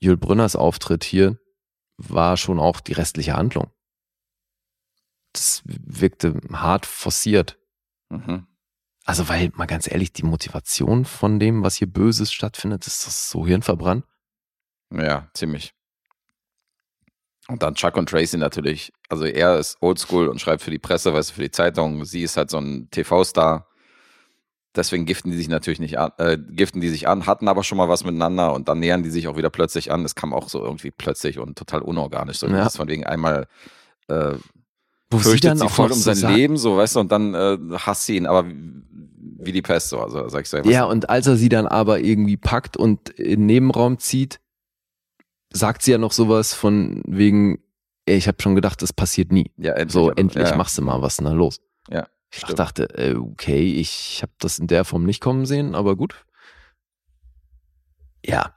Jül 0.00 0.16
Brünners 0.16 0.56
Auftritt 0.56 1.04
hier 1.04 1.38
war 1.98 2.36
schon 2.36 2.58
auch 2.58 2.80
die 2.80 2.94
restliche 2.94 3.34
Handlung. 3.34 3.70
Das 5.32 5.62
wirkte 5.64 6.40
hart 6.52 6.86
forciert. 6.86 7.59
Mhm. 8.10 8.46
Also, 9.06 9.28
weil, 9.28 9.50
mal 9.54 9.66
ganz 9.66 9.90
ehrlich, 9.90 10.12
die 10.12 10.22
Motivation 10.24 11.04
von 11.04 11.38
dem, 11.40 11.62
was 11.62 11.76
hier 11.76 11.88
Böses 11.90 12.32
stattfindet, 12.32 12.86
ist 12.86 13.06
das 13.06 13.30
so 13.30 13.46
hirnverbrannt. 13.46 14.04
Ja, 14.92 15.28
ziemlich. 15.34 15.72
Und 17.48 17.62
dann 17.62 17.74
Chuck 17.74 17.96
und 17.96 18.08
Tracy 18.08 18.36
natürlich. 18.36 18.92
Also 19.08 19.24
er 19.24 19.58
ist 19.58 19.78
oldschool 19.80 20.28
und 20.28 20.40
schreibt 20.40 20.62
für 20.62 20.70
die 20.70 20.78
Presse, 20.78 21.12
weißt 21.12 21.30
du, 21.30 21.34
für 21.34 21.42
die 21.42 21.50
Zeitung. 21.50 22.04
Sie 22.04 22.22
ist 22.22 22.36
halt 22.36 22.50
so 22.50 22.58
ein 22.58 22.88
TV-Star. 22.90 23.66
Deswegen 24.76 25.04
giften 25.04 25.32
die 25.32 25.36
sich 25.36 25.48
natürlich 25.48 25.80
nicht 25.80 25.98
an, 25.98 26.12
äh, 26.18 26.38
giften 26.38 26.80
die 26.80 26.90
sich 26.90 27.08
an, 27.08 27.26
hatten 27.26 27.48
aber 27.48 27.64
schon 27.64 27.76
mal 27.78 27.88
was 27.88 28.04
miteinander 28.04 28.52
und 28.52 28.68
dann 28.68 28.78
nähern 28.78 29.02
die 29.02 29.10
sich 29.10 29.26
auch 29.26 29.36
wieder 29.36 29.50
plötzlich 29.50 29.90
an. 29.90 30.04
Das 30.04 30.14
kam 30.14 30.32
auch 30.32 30.48
so 30.48 30.62
irgendwie 30.62 30.92
plötzlich 30.92 31.40
und 31.40 31.58
total 31.58 31.82
unorganisch. 31.82 32.38
So 32.38 32.46
Ja. 32.46 32.68
von 32.68 32.86
wegen 32.86 33.04
einmal 33.04 33.48
äh, 34.06 34.34
Wo 35.10 35.18
fürchtet 35.18 35.58
sie, 35.58 35.68
voll 35.68 35.88
noch 35.88 35.96
um 35.96 36.00
sein 36.02 36.34
Leben, 36.36 36.56
so 36.56 36.76
weißt 36.76 36.96
du, 36.96 37.00
und 37.00 37.10
dann 37.12 37.34
äh, 37.34 37.58
hasst 37.78 38.06
sie 38.06 38.16
ihn, 38.16 38.26
aber 38.26 38.44
wie 38.48 39.52
die 39.52 39.62
Pest, 39.62 39.88
so, 39.88 39.98
also 40.00 40.28
sag 40.28 40.42
ich 40.42 40.48
so. 40.48 40.58
was- 40.58 40.66
Ja, 40.66 40.84
und 40.84 41.08
als 41.10 41.26
er 41.26 41.36
sie 41.36 41.48
dann 41.48 41.66
aber 41.66 42.00
irgendwie 42.00 42.36
packt 42.36 42.76
und 42.76 43.08
in 43.10 43.40
den 43.40 43.46
Nebenraum 43.46 43.98
zieht, 43.98 44.40
sagt 45.52 45.82
sie 45.82 45.90
ja 45.92 45.98
noch 45.98 46.12
sowas 46.12 46.54
von 46.54 47.02
wegen, 47.06 47.58
ey, 48.06 48.16
ich 48.16 48.28
habe 48.28 48.40
schon 48.40 48.54
gedacht, 48.54 48.82
das 48.82 48.92
passiert 48.92 49.32
nie. 49.32 49.50
ja 49.56 49.72
endlich, 49.72 49.92
So, 49.92 50.08
also, 50.10 50.12
endlich 50.16 50.48
ja, 50.48 50.56
machst 50.56 50.78
du 50.78 50.82
mal 50.82 51.02
was, 51.02 51.20
na 51.20 51.32
los. 51.32 51.60
Ja, 51.88 52.06
Ich 52.30 52.38
stimmt. 52.42 52.58
dachte, 52.60 52.84
äh, 52.96 53.14
okay, 53.16 53.74
ich 53.80 54.20
habe 54.22 54.32
das 54.38 54.58
in 54.60 54.68
der 54.68 54.84
Form 54.84 55.04
nicht 55.04 55.20
kommen 55.20 55.44
sehen, 55.46 55.74
aber 55.74 55.96
gut. 55.96 56.24
Ja, 58.24 58.54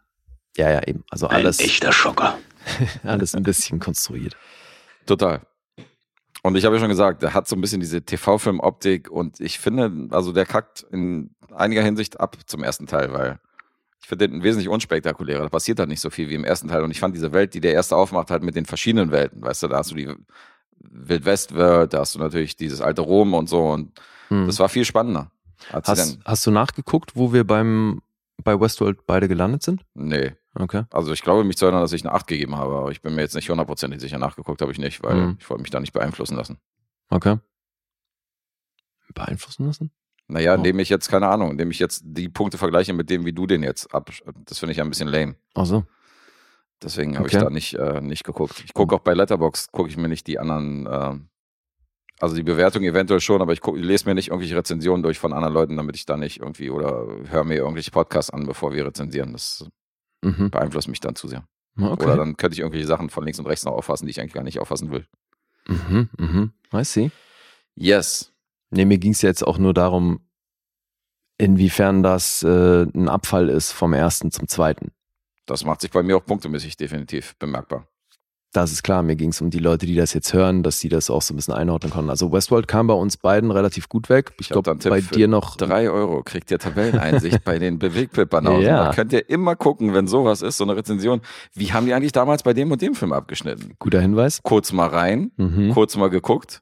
ja, 0.58 0.70
ja, 0.70 0.82
eben. 0.86 1.04
Also 1.10 1.28
alles, 1.28 1.58
Schocker. 1.92 2.38
alles 3.04 3.34
ein 3.34 3.44
bisschen 3.44 3.80
konstruiert. 3.80 4.36
Total. 5.06 5.42
Und 6.44 6.56
ich 6.58 6.66
habe 6.66 6.76
ja 6.76 6.80
schon 6.82 6.90
gesagt, 6.90 7.24
der 7.24 7.34
hat 7.34 7.48
so 7.48 7.56
ein 7.56 7.62
bisschen 7.62 7.80
diese 7.80 8.02
TV-Film-Optik 8.02 9.10
und 9.10 9.40
ich 9.40 9.60
finde, 9.60 10.10
also 10.14 10.34
der 10.34 10.46
kackt 10.46 10.86
in 10.92 11.32
einiger 11.56 11.82
Hinsicht 11.82 12.20
ab 12.20 12.38
zum 12.46 12.64
ersten 12.64 12.86
Teil, 12.86 13.14
weil 13.14 13.40
ich 14.02 14.08
finde 14.08 14.28
den 14.28 14.44
wesentlich 14.44 14.68
unspektakulärer. 14.68 15.44
Da 15.44 15.50
passiert 15.50 15.80
halt 15.80 15.88
nicht 15.88 16.02
so 16.02 16.10
viel 16.10 16.28
wie 16.30 16.36
im 16.36 16.44
ersten 16.44 16.68
Teil. 16.68 16.84
Und 16.84 16.92
ich 16.92 17.00
fand 17.00 17.16
diese 17.16 17.32
Welt, 17.32 17.54
die 17.54 17.62
der 17.62 17.74
erste 17.74 17.96
aufmacht, 17.96 18.30
halt 18.30 18.44
mit 18.44 18.56
den 18.58 18.66
verschiedenen 18.66 19.12
Welten. 19.12 19.42
Weißt 19.42 19.64
du, 19.64 19.70
da 19.70 19.78
hast 19.78 19.92
du 19.92 19.96
die 19.96 20.14
Wildwest-Welt, 20.80 21.94
da 21.94 22.00
hast 22.00 22.16
du 22.16 22.20
natürlich 22.20 22.58
dieses 22.58 22.82
alte 22.82 23.02
Rom 23.02 23.34
und 23.34 23.48
so. 23.48 23.66
Und 23.70 23.92
Hm. 24.28 24.46
das 24.48 24.60
war 24.60 24.68
viel 24.70 24.84
spannender. 24.86 25.32
Hast, 25.72 26.20
hast 26.26 26.46
du 26.46 26.52
nachgeguckt, 26.52 27.16
wo 27.16 27.32
wir 27.32 27.46
beim 27.46 28.02
bei 28.44 28.60
Westworld 28.60 29.06
beide 29.06 29.28
gelandet 29.28 29.64
sind? 29.64 29.82
nee. 29.94 30.34
Okay. 30.56 30.84
Also 30.92 31.12
ich 31.14 31.22
glaube 31.24 31.44
mich 31.44 31.58
zu 31.58 31.66
erinnern, 31.66 31.82
dass 31.82 31.94
ich 31.94 32.04
eine 32.06 32.14
8 32.14 32.28
gegeben 32.28 32.56
habe, 32.56 32.76
aber 32.76 32.92
ich 32.92 33.02
bin 33.02 33.16
mir 33.16 33.22
jetzt 33.22 33.34
nicht 33.36 33.50
hundertprozentig 33.50 34.00
sicher. 34.00 34.20
Nachgeguckt 34.20 34.62
habe 34.62 34.72
ich 34.72 34.78
nicht, 34.78 35.02
weil 35.04 35.16
Mhm. 35.16 35.38
ich 35.40 35.50
wollte 35.50 35.62
mich 35.62 35.72
da 35.72 35.80
nicht 35.80 35.94
beeinflussen 35.94 36.36
lassen. 36.38 36.60
Okay. 37.10 37.38
Beeinflussen 39.14 39.66
lassen? 39.66 39.92
Naja, 40.28 40.54
Oh. 40.54 40.56
indem 40.58 40.80
ich 40.80 40.90
jetzt, 40.90 41.10
keine 41.10 41.28
Ahnung, 41.28 41.52
indem 41.52 41.70
ich 41.72 41.80
jetzt 41.80 42.02
die 42.06 42.30
Punkte 42.30 42.58
vergleiche 42.58 42.94
mit 42.94 43.10
dem, 43.10 43.26
wie 43.26 43.34
du 43.34 43.46
den 43.46 43.62
jetzt 43.64 43.94
ab. 43.94 44.10
Das 44.46 44.60
finde 44.60 44.72
ich 44.72 44.78
ja 44.78 44.84
ein 44.84 44.90
bisschen 44.90 45.08
lame. 45.10 45.36
Ach 45.54 45.66
so. 45.66 45.84
Deswegen 46.82 47.16
habe 47.18 47.26
Okay. 47.26 47.38
ich 47.38 47.44
da 47.44 47.50
nicht, 47.50 47.74
äh, 47.76 48.02
nicht 48.02 48.24
geguckt. 48.24 48.62
Ich 48.66 48.74
gucke 48.74 48.96
auch 48.96 49.00
bei 49.02 49.14
Letterbox 49.14 49.72
gucke 49.72 49.90
ich 49.90 49.98
mir 49.98 50.08
nicht 50.08 50.26
die 50.28 50.40
anderen, 50.40 50.86
äh, 50.88 51.20
also 52.20 52.36
die 52.36 52.44
Bewertung 52.44 52.84
eventuell 52.84 53.20
schon, 53.20 53.42
aber 53.42 53.54
ich, 53.54 53.62
guck, 53.62 53.78
ich 53.78 53.84
lese 53.84 54.06
mir 54.08 54.16
nicht 54.16 54.30
irgendwelche 54.30 54.56
Rezensionen 54.56 55.04
durch 55.04 55.20
von 55.20 55.34
anderen 55.34 55.54
Leuten, 55.54 55.78
damit 55.78 55.96
ich 55.96 56.06
da 56.06 56.18
nicht 56.18 56.40
irgendwie 56.40 56.70
oder 56.70 57.06
höre 57.30 57.44
mir 57.44 57.56
irgendwelche 57.58 57.92
Podcasts 57.92 58.32
an, 58.32 58.46
bevor 58.48 58.74
wir 58.74 58.86
rezensieren. 58.86 59.34
Das 59.34 59.66
Mhm. 60.24 60.50
beeinflusst 60.50 60.88
mich 60.88 61.00
dann 61.00 61.16
zu 61.16 61.28
sehr. 61.28 61.46
Okay. 61.78 62.04
Oder 62.04 62.18
dann 62.18 62.38
könnte 62.38 62.54
ich 62.54 62.60
irgendwelche 62.60 62.88
Sachen 62.88 63.10
von 63.10 63.24
links 63.24 63.40
und 63.40 63.48
rechts 63.48 63.66
noch 63.66 63.74
auffassen, 63.74 64.06
die 64.06 64.12
ich 64.12 64.20
eigentlich 64.20 64.34
gar 64.34 64.44
nicht 64.44 64.60
auffassen 64.60 64.92
will. 64.92 65.08
Mhm, 65.68 66.10
mhm. 66.18 66.54
I 66.74 66.84
see. 66.84 67.12
Yes. 67.76 68.32
Nee, 68.70 68.86
mir 68.86 68.98
ging 68.98 69.12
es 69.12 69.22
jetzt 69.22 69.46
auch 69.46 69.58
nur 69.58 69.74
darum, 69.74 70.28
inwiefern 71.38 72.04
das 72.04 72.44
äh, 72.44 72.84
ein 72.84 73.10
Abfall 73.10 73.50
ist 73.50 73.72
vom 73.72 73.94
ersten 73.94 74.32
zum 74.32 74.48
zweiten. 74.48 74.92
Das 75.46 75.66
macht 75.66 75.82
sich 75.82 75.92
bei 75.92 76.04
mir 76.04 76.18
auch 76.18 76.26
punktemäßig 76.26 76.78
definitiv 76.78 77.36
bemerkbar. 77.38 77.88
Das 78.54 78.72
ist 78.72 78.84
klar, 78.84 79.02
mir 79.02 79.16
ging 79.16 79.30
es 79.30 79.42
um 79.42 79.50
die 79.50 79.58
Leute, 79.58 79.88
die 79.88 79.96
das 79.96 80.14
jetzt 80.14 80.32
hören, 80.32 80.62
dass 80.62 80.80
sie 80.80 80.88
das 80.88 81.10
auch 81.10 81.24
so 81.24 81.34
ein 81.34 81.38
bisschen 81.38 81.56
einordnen 81.56 81.92
konnten. 81.92 82.12
Also 82.12 82.32
Westworld 82.32 82.68
kam 82.68 82.86
bei 82.86 82.94
uns 82.94 83.18
beiden 83.18 83.50
relativ 83.50 83.90
gut 83.90 84.10
weg. 84.10 84.32
Ich 84.36 84.42
Ich 84.42 84.50
glaube, 84.50 84.76
bei 84.76 85.02
dir 85.02 85.28
noch. 85.28 85.58
Drei 85.58 85.90
Euro 85.90 86.22
kriegt 86.22 86.52
ihr 86.52 86.60
Tabelleneinsicht 86.60 87.44
bei 87.46 87.58
den 87.58 87.80
Bewegtbildbanausen. 87.80 88.62
Ja. 88.62 88.86
Da 88.86 88.94
könnt 88.94 89.12
ihr 89.12 89.28
immer 89.28 89.56
gucken, 89.56 89.96
wenn 89.96 90.06
sowas 90.08 90.44
ist, 90.44 90.58
so 90.58 90.66
eine 90.66 90.76
Rezension. 90.76 91.22
Wie 91.56 91.74
haben 91.74 91.88
die 91.88 91.96
eigentlich 91.96 92.12
damals 92.12 92.44
bei 92.44 92.54
dem 92.54 92.72
und 92.72 92.80
dem 92.84 92.94
Film 92.94 93.12
abgeschnitten? 93.12 93.74
Guter 93.80 94.00
Hinweis. 94.02 94.40
Kurz 94.44 94.72
mal 94.72 94.88
rein, 94.88 95.32
Mhm. 95.38 95.72
kurz 95.74 95.98
mal 95.98 96.12
geguckt, 96.12 96.62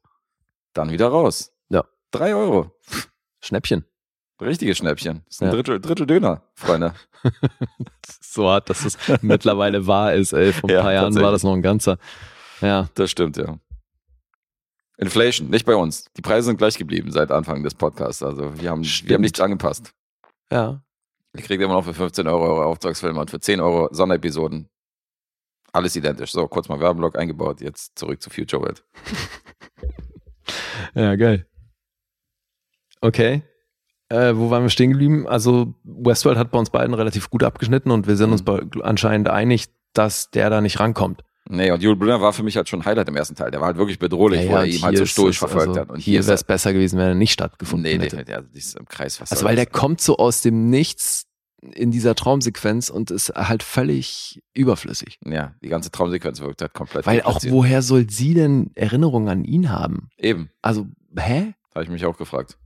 dann 0.74 0.92
wieder 0.92 1.10
raus. 1.10 1.52
Ja. 1.68 1.84
Drei 2.12 2.34
Euro. 2.34 2.72
Schnäppchen. 3.42 3.84
Richtiges 4.42 4.78
Schnäppchen. 4.78 5.22
Das 5.26 5.36
ist 5.36 5.42
ein 5.42 5.48
Ja. 5.50 5.52
Drittel, 5.54 5.80
Drittel 5.80 6.06
Döner, 6.08 6.42
Freunde. 6.56 6.94
So 8.24 8.48
hart, 8.50 8.70
dass 8.70 8.86
es 8.86 8.98
mittlerweile 9.22 9.86
wahr 9.88 10.14
ist. 10.14 10.32
Ey. 10.32 10.54
Vor 10.54 10.70
ein 10.70 10.74
Ja, 10.76 10.82
paar 10.82 10.94
Jahren 10.94 11.14
war 11.16 11.32
das 11.34 11.44
noch 11.44 11.54
ein 11.54 11.62
ganzer. 11.62 11.98
Ja. 12.62 12.90
Das 12.96 13.12
stimmt, 13.12 13.36
ja. 13.38 13.60
Inflation, 14.98 15.50
nicht 15.50 15.66
bei 15.66 15.76
uns. 15.76 16.06
Die 16.16 16.22
Preise 16.22 16.46
sind 16.48 16.58
gleich 16.58 16.78
geblieben 16.78 17.12
seit 17.12 17.30
Anfang 17.32 17.62
des 17.64 17.74
Podcasts. 17.76 18.24
Also 18.24 18.58
wir 18.60 18.70
haben, 18.70 18.84
wir 18.86 19.14
haben 19.16 19.22
nichts 19.22 19.40
angepasst. 19.42 19.94
Ja. 20.52 20.82
Ihr 21.36 21.44
kriegt 21.44 21.62
immer 21.62 21.74
noch 21.74 21.84
für 21.84 21.94
15 21.94 22.26
Euro 22.28 22.44
eure 22.46 22.66
Auftragsfilme 22.66 23.20
und 23.20 23.30
für 23.30 23.40
10 23.40 23.60
Euro 23.60 23.90
Sonderepisoden. 23.94 24.70
Alles 25.74 25.96
identisch. 25.96 26.32
So, 26.32 26.48
kurz 26.48 26.70
mal 26.70 26.80
Werbeblock 26.80 27.18
eingebaut. 27.18 27.62
Jetzt 27.62 27.98
zurück 27.98 28.22
zu 28.22 28.30
Future 28.30 28.62
World. 28.62 28.84
Ja, 30.94 31.16
geil. 31.16 31.48
Okay. 33.00 33.44
Äh, 34.12 34.38
wo 34.38 34.50
waren 34.50 34.64
wir 34.64 34.70
stehen 34.70 34.92
geblieben? 34.92 35.28
Also 35.28 35.74
Westworld 35.84 36.38
hat 36.38 36.52
bei 36.52 36.60
uns 36.60 36.70
beiden 36.70 36.94
relativ 36.94 37.30
gut 37.30 37.44
abgeschnitten 37.44 37.92
und 37.92 38.08
wir 38.08 38.16
sind 38.18 38.32
uns 38.32 38.44
Mhm. 38.46 38.82
anscheinend 38.84 39.30
einig, 39.30 39.68
dass 39.94 40.30
der 40.32 40.50
da 40.50 40.62
nicht 40.62 40.80
rankommt. 40.80 41.24
Nee, 41.50 41.72
und 41.72 41.82
Jules 41.82 41.98
Brunner 41.98 42.22
war 42.22 42.34
für 42.34 42.44
mich 42.44 42.56
halt 42.56 42.70
schon 42.70 42.82
ein 42.82 42.86
Highlight 42.86 43.10
im 43.10 43.16
ersten 43.16 43.36
Teil. 43.36 43.52
Der 43.52 43.60
war 43.62 43.68
halt 43.68 43.78
wirklich 43.78 44.00
bedrohlich, 44.00 44.48
wo 44.48 44.56
er 44.56 44.66
ihm 44.66 44.82
halt 44.84 44.96
so 44.96 45.02
hier 45.04 45.08
stoisch 45.08 45.40
verfolgt 45.40 45.70
also, 45.70 45.80
hat. 45.82 45.90
Und 45.90 46.00
hier 46.00 46.20
ist 46.20 46.28
wäre 46.28 46.36
es 46.36 46.44
er- 46.44 46.48
besser 46.48 46.72
gewesen, 46.74 47.00
wenn 47.00 47.08
er 47.08 47.16
nicht 47.16 47.32
stattgefunden 47.34 47.84
Nee, 47.84 47.94
hätte. 47.98 48.16
definitiv. 48.18 48.36
Also, 48.36 48.48
die 48.54 48.60
ist 48.60 48.78
im 48.78 48.86
Kreis. 48.86 49.20
Also 49.20 49.44
weil 49.46 49.56
der 49.56 49.66
kommt 49.66 50.02
so 50.02 50.18
aus 50.18 50.42
dem 50.42 50.70
Nichts 50.70 51.26
in 51.74 51.92
dieser 51.92 52.16
Traumsequenz 52.16 52.90
und 52.90 53.12
ist 53.12 53.30
halt 53.36 53.64
völlig 53.64 54.42
überflüssig. 54.54 55.18
Ja, 55.26 55.54
die 55.64 55.70
ganze 55.70 55.92
Traumsequenz 55.92 56.40
wirkt 56.42 56.62
halt 56.62 56.74
komplett. 56.74 57.06
Weil 57.06 57.22
auch 57.24 57.40
woher 57.50 57.82
soll 57.82 58.10
sie 58.10 58.34
denn 58.34 58.72
Erinnerungen 58.76 59.28
an 59.30 59.44
ihn 59.44 59.70
haben? 59.72 60.10
Eben, 60.18 60.50
Also, 60.62 60.88
hä? 61.18 61.54
habe 61.74 61.84
ich 61.84 61.90
mich 61.90 62.06
auch 62.06 62.18
gefragt. 62.18 62.58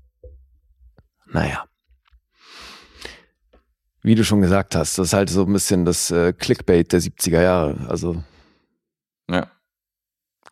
Naja. 1.28 1.66
Wie 4.02 4.16
du 4.16 4.24
schon 4.24 4.42
gesagt 4.42 4.76
hast, 4.76 4.98
das 4.98 5.08
ist 5.08 5.14
halt 5.14 5.30
so 5.30 5.46
ein 5.46 5.54
bisschen 5.54 5.84
das 5.86 6.12
äh, 6.12 6.32
Clickbait 6.34 6.92
der 6.94 7.02
70er 7.02 7.42
Jahre. 7.42 7.88
Also, 7.90 8.24
Ja. 9.30 9.50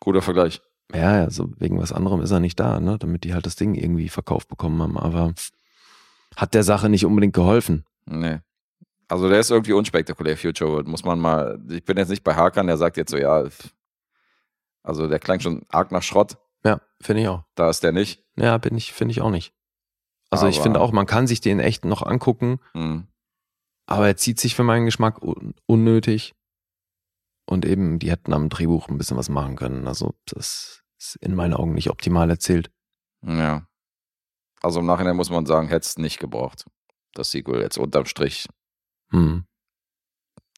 Guter 0.00 0.22
Vergleich. 0.22 0.60
ja, 0.92 1.16
ja, 1.22 1.30
so 1.30 1.50
wegen 1.58 1.80
was 1.80 1.92
anderem 1.92 2.20
ist 2.20 2.30
er 2.32 2.40
nicht 2.40 2.58
da, 2.58 2.80
ne? 2.80 2.98
Damit 2.98 3.24
die 3.24 3.32
halt 3.32 3.46
das 3.46 3.56
Ding 3.56 3.74
irgendwie 3.74 4.08
verkauft 4.08 4.48
bekommen 4.48 4.82
haben. 4.82 4.98
Aber 4.98 5.32
hat 6.36 6.52
der 6.54 6.64
Sache 6.64 6.88
nicht 6.88 7.06
unbedingt 7.06 7.32
geholfen. 7.34 7.84
Nee. 8.06 8.40
Also 9.08 9.28
der 9.28 9.38
ist 9.40 9.50
irgendwie 9.50 9.72
unspektakulär, 9.72 10.36
Future 10.36 10.70
World. 10.72 10.88
Muss 10.88 11.04
man 11.04 11.20
mal. 11.20 11.60
Ich 11.70 11.84
bin 11.84 11.96
jetzt 11.96 12.08
nicht 12.08 12.24
bei 12.24 12.34
Hakan, 12.34 12.66
der 12.66 12.76
sagt 12.76 12.96
jetzt 12.96 13.12
so, 13.12 13.16
ja. 13.16 13.44
Also 14.82 15.08
der 15.08 15.20
klang 15.20 15.40
schon 15.40 15.62
arg 15.68 15.92
nach 15.92 16.02
Schrott. 16.02 16.36
Ja, 16.64 16.80
finde 17.00 17.22
ich 17.22 17.28
auch. 17.28 17.44
Da 17.54 17.70
ist 17.70 17.82
der 17.84 17.92
nicht. 17.92 18.22
Ja, 18.36 18.58
bin 18.58 18.76
ich, 18.76 18.92
finde 18.92 19.12
ich 19.12 19.20
auch 19.22 19.30
nicht. 19.30 19.53
Also 20.34 20.48
ich 20.48 20.56
Aber- 20.56 20.62
finde 20.64 20.80
auch, 20.80 20.92
man 20.92 21.06
kann 21.06 21.26
sich 21.26 21.40
den 21.40 21.60
echt 21.60 21.84
noch 21.84 22.02
angucken, 22.02 22.58
Hm. 22.74 23.06
aber 23.86 24.06
er 24.08 24.16
zieht 24.16 24.38
sich 24.40 24.54
für 24.54 24.64
meinen 24.64 24.84
Geschmack 24.86 25.22
un 25.22 25.54
unnötig. 25.66 26.34
Und 27.46 27.66
eben, 27.66 27.98
die 27.98 28.10
hätten 28.10 28.32
am 28.32 28.48
Drehbuch 28.48 28.88
ein 28.88 28.96
bisschen 28.96 29.16
was 29.18 29.28
machen 29.28 29.56
können. 29.56 29.86
Also 29.86 30.14
das 30.24 30.82
ist 30.98 31.16
in 31.20 31.34
meinen 31.34 31.52
Augen 31.52 31.74
nicht 31.74 31.90
optimal 31.90 32.30
erzählt. 32.30 32.70
Ja. 33.22 33.66
Also 34.62 34.80
im 34.80 34.86
Nachhinein 34.86 35.16
muss 35.16 35.28
man 35.28 35.44
sagen, 35.44 35.68
hätte 35.68 35.84
es 35.86 35.98
nicht 35.98 36.18
gebraucht. 36.18 36.64
Das 37.12 37.30
Sequel 37.30 37.60
jetzt 37.60 37.76
unterm 37.76 38.06
Strich 38.06 38.46
Hm. 39.10 39.44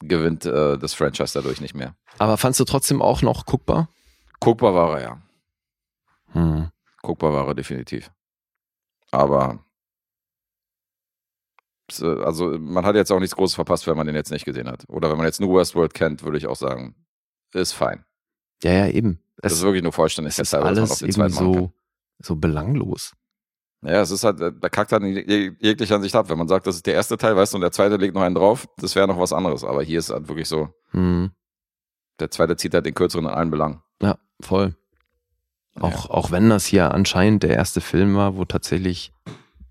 gewinnt 0.00 0.44
äh, 0.46 0.78
das 0.78 0.94
Franchise 0.94 1.32
dadurch 1.34 1.60
nicht 1.60 1.74
mehr. 1.74 1.96
Aber 2.18 2.36
fandst 2.36 2.60
du 2.60 2.64
trotzdem 2.64 3.02
auch 3.02 3.20
noch 3.22 3.46
guckbar? 3.46 3.88
Guckbar 4.38 4.74
war 4.74 5.00
er, 5.00 5.02
ja. 5.02 5.22
Hm. 6.32 6.70
Guckbar 7.02 7.32
war 7.32 7.48
er 7.48 7.54
definitiv. 7.54 8.12
Aber 9.10 9.64
also 12.00 12.58
man 12.58 12.84
hat 12.84 12.96
jetzt 12.96 13.10
auch 13.12 13.20
nichts 13.20 13.36
Großes 13.36 13.54
verpasst, 13.54 13.86
wenn 13.86 13.96
man 13.96 14.06
den 14.06 14.16
jetzt 14.16 14.30
nicht 14.30 14.44
gesehen 14.44 14.68
hat. 14.68 14.84
Oder 14.88 15.10
wenn 15.10 15.16
man 15.16 15.26
jetzt 15.26 15.40
nur 15.40 15.58
Westworld 15.58 15.94
kennt, 15.94 16.22
würde 16.24 16.38
ich 16.38 16.46
auch 16.46 16.56
sagen, 16.56 16.94
ist 17.54 17.72
fein. 17.72 18.04
Ja, 18.62 18.72
ja, 18.72 18.86
eben. 18.88 19.20
Das 19.38 19.52
Es, 19.52 19.58
ist 19.58 19.64
wirklich 19.64 19.82
nur 19.82 19.90
es 19.90 19.96
Vollständigkeit, 19.96 20.42
ist 20.44 20.52
man 20.52 20.62
alles 20.64 20.98
kann. 21.36 21.52
so, 21.54 21.72
so 22.20 22.36
belanglos. 22.36 23.12
Ja, 23.82 24.00
es 24.00 24.10
ist 24.10 24.24
halt, 24.24 24.40
äh, 24.40 24.50
da 24.58 24.68
kackt 24.68 24.90
halt 24.92 25.02
in 25.04 25.14
jeg- 25.14 25.54
jeglicher 25.60 25.96
Ansicht 25.96 26.14
ab. 26.16 26.28
Wenn 26.28 26.38
man 26.38 26.48
sagt, 26.48 26.66
das 26.66 26.76
ist 26.76 26.86
der 26.86 26.94
erste 26.94 27.16
Teil, 27.18 27.36
weißt 27.36 27.52
du, 27.52 27.58
und 27.58 27.60
der 27.60 27.72
zweite 27.72 27.96
legt 27.96 28.14
noch 28.14 28.22
einen 28.22 28.34
drauf, 28.34 28.66
das 28.78 28.94
wäre 28.96 29.06
noch 29.06 29.20
was 29.20 29.32
anderes. 29.32 29.62
Aber 29.62 29.82
hier 29.82 29.98
ist 29.98 30.10
halt 30.10 30.28
wirklich 30.28 30.48
so, 30.48 30.70
Hm. 30.90 31.30
der 32.18 32.30
zweite 32.30 32.56
zieht 32.56 32.72
halt 32.74 32.86
den 32.86 32.94
kürzeren 32.94 33.26
in 33.26 33.30
allen 33.30 33.50
Belangen. 33.50 33.82
Ja, 34.02 34.18
voll. 34.40 34.74
Auch, 35.78 36.08
auch 36.08 36.30
wenn 36.30 36.48
das 36.48 36.64
hier 36.64 36.92
anscheinend 36.94 37.42
der 37.42 37.50
erste 37.50 37.82
Film 37.82 38.16
war, 38.16 38.36
wo 38.36 38.46
tatsächlich 38.46 39.12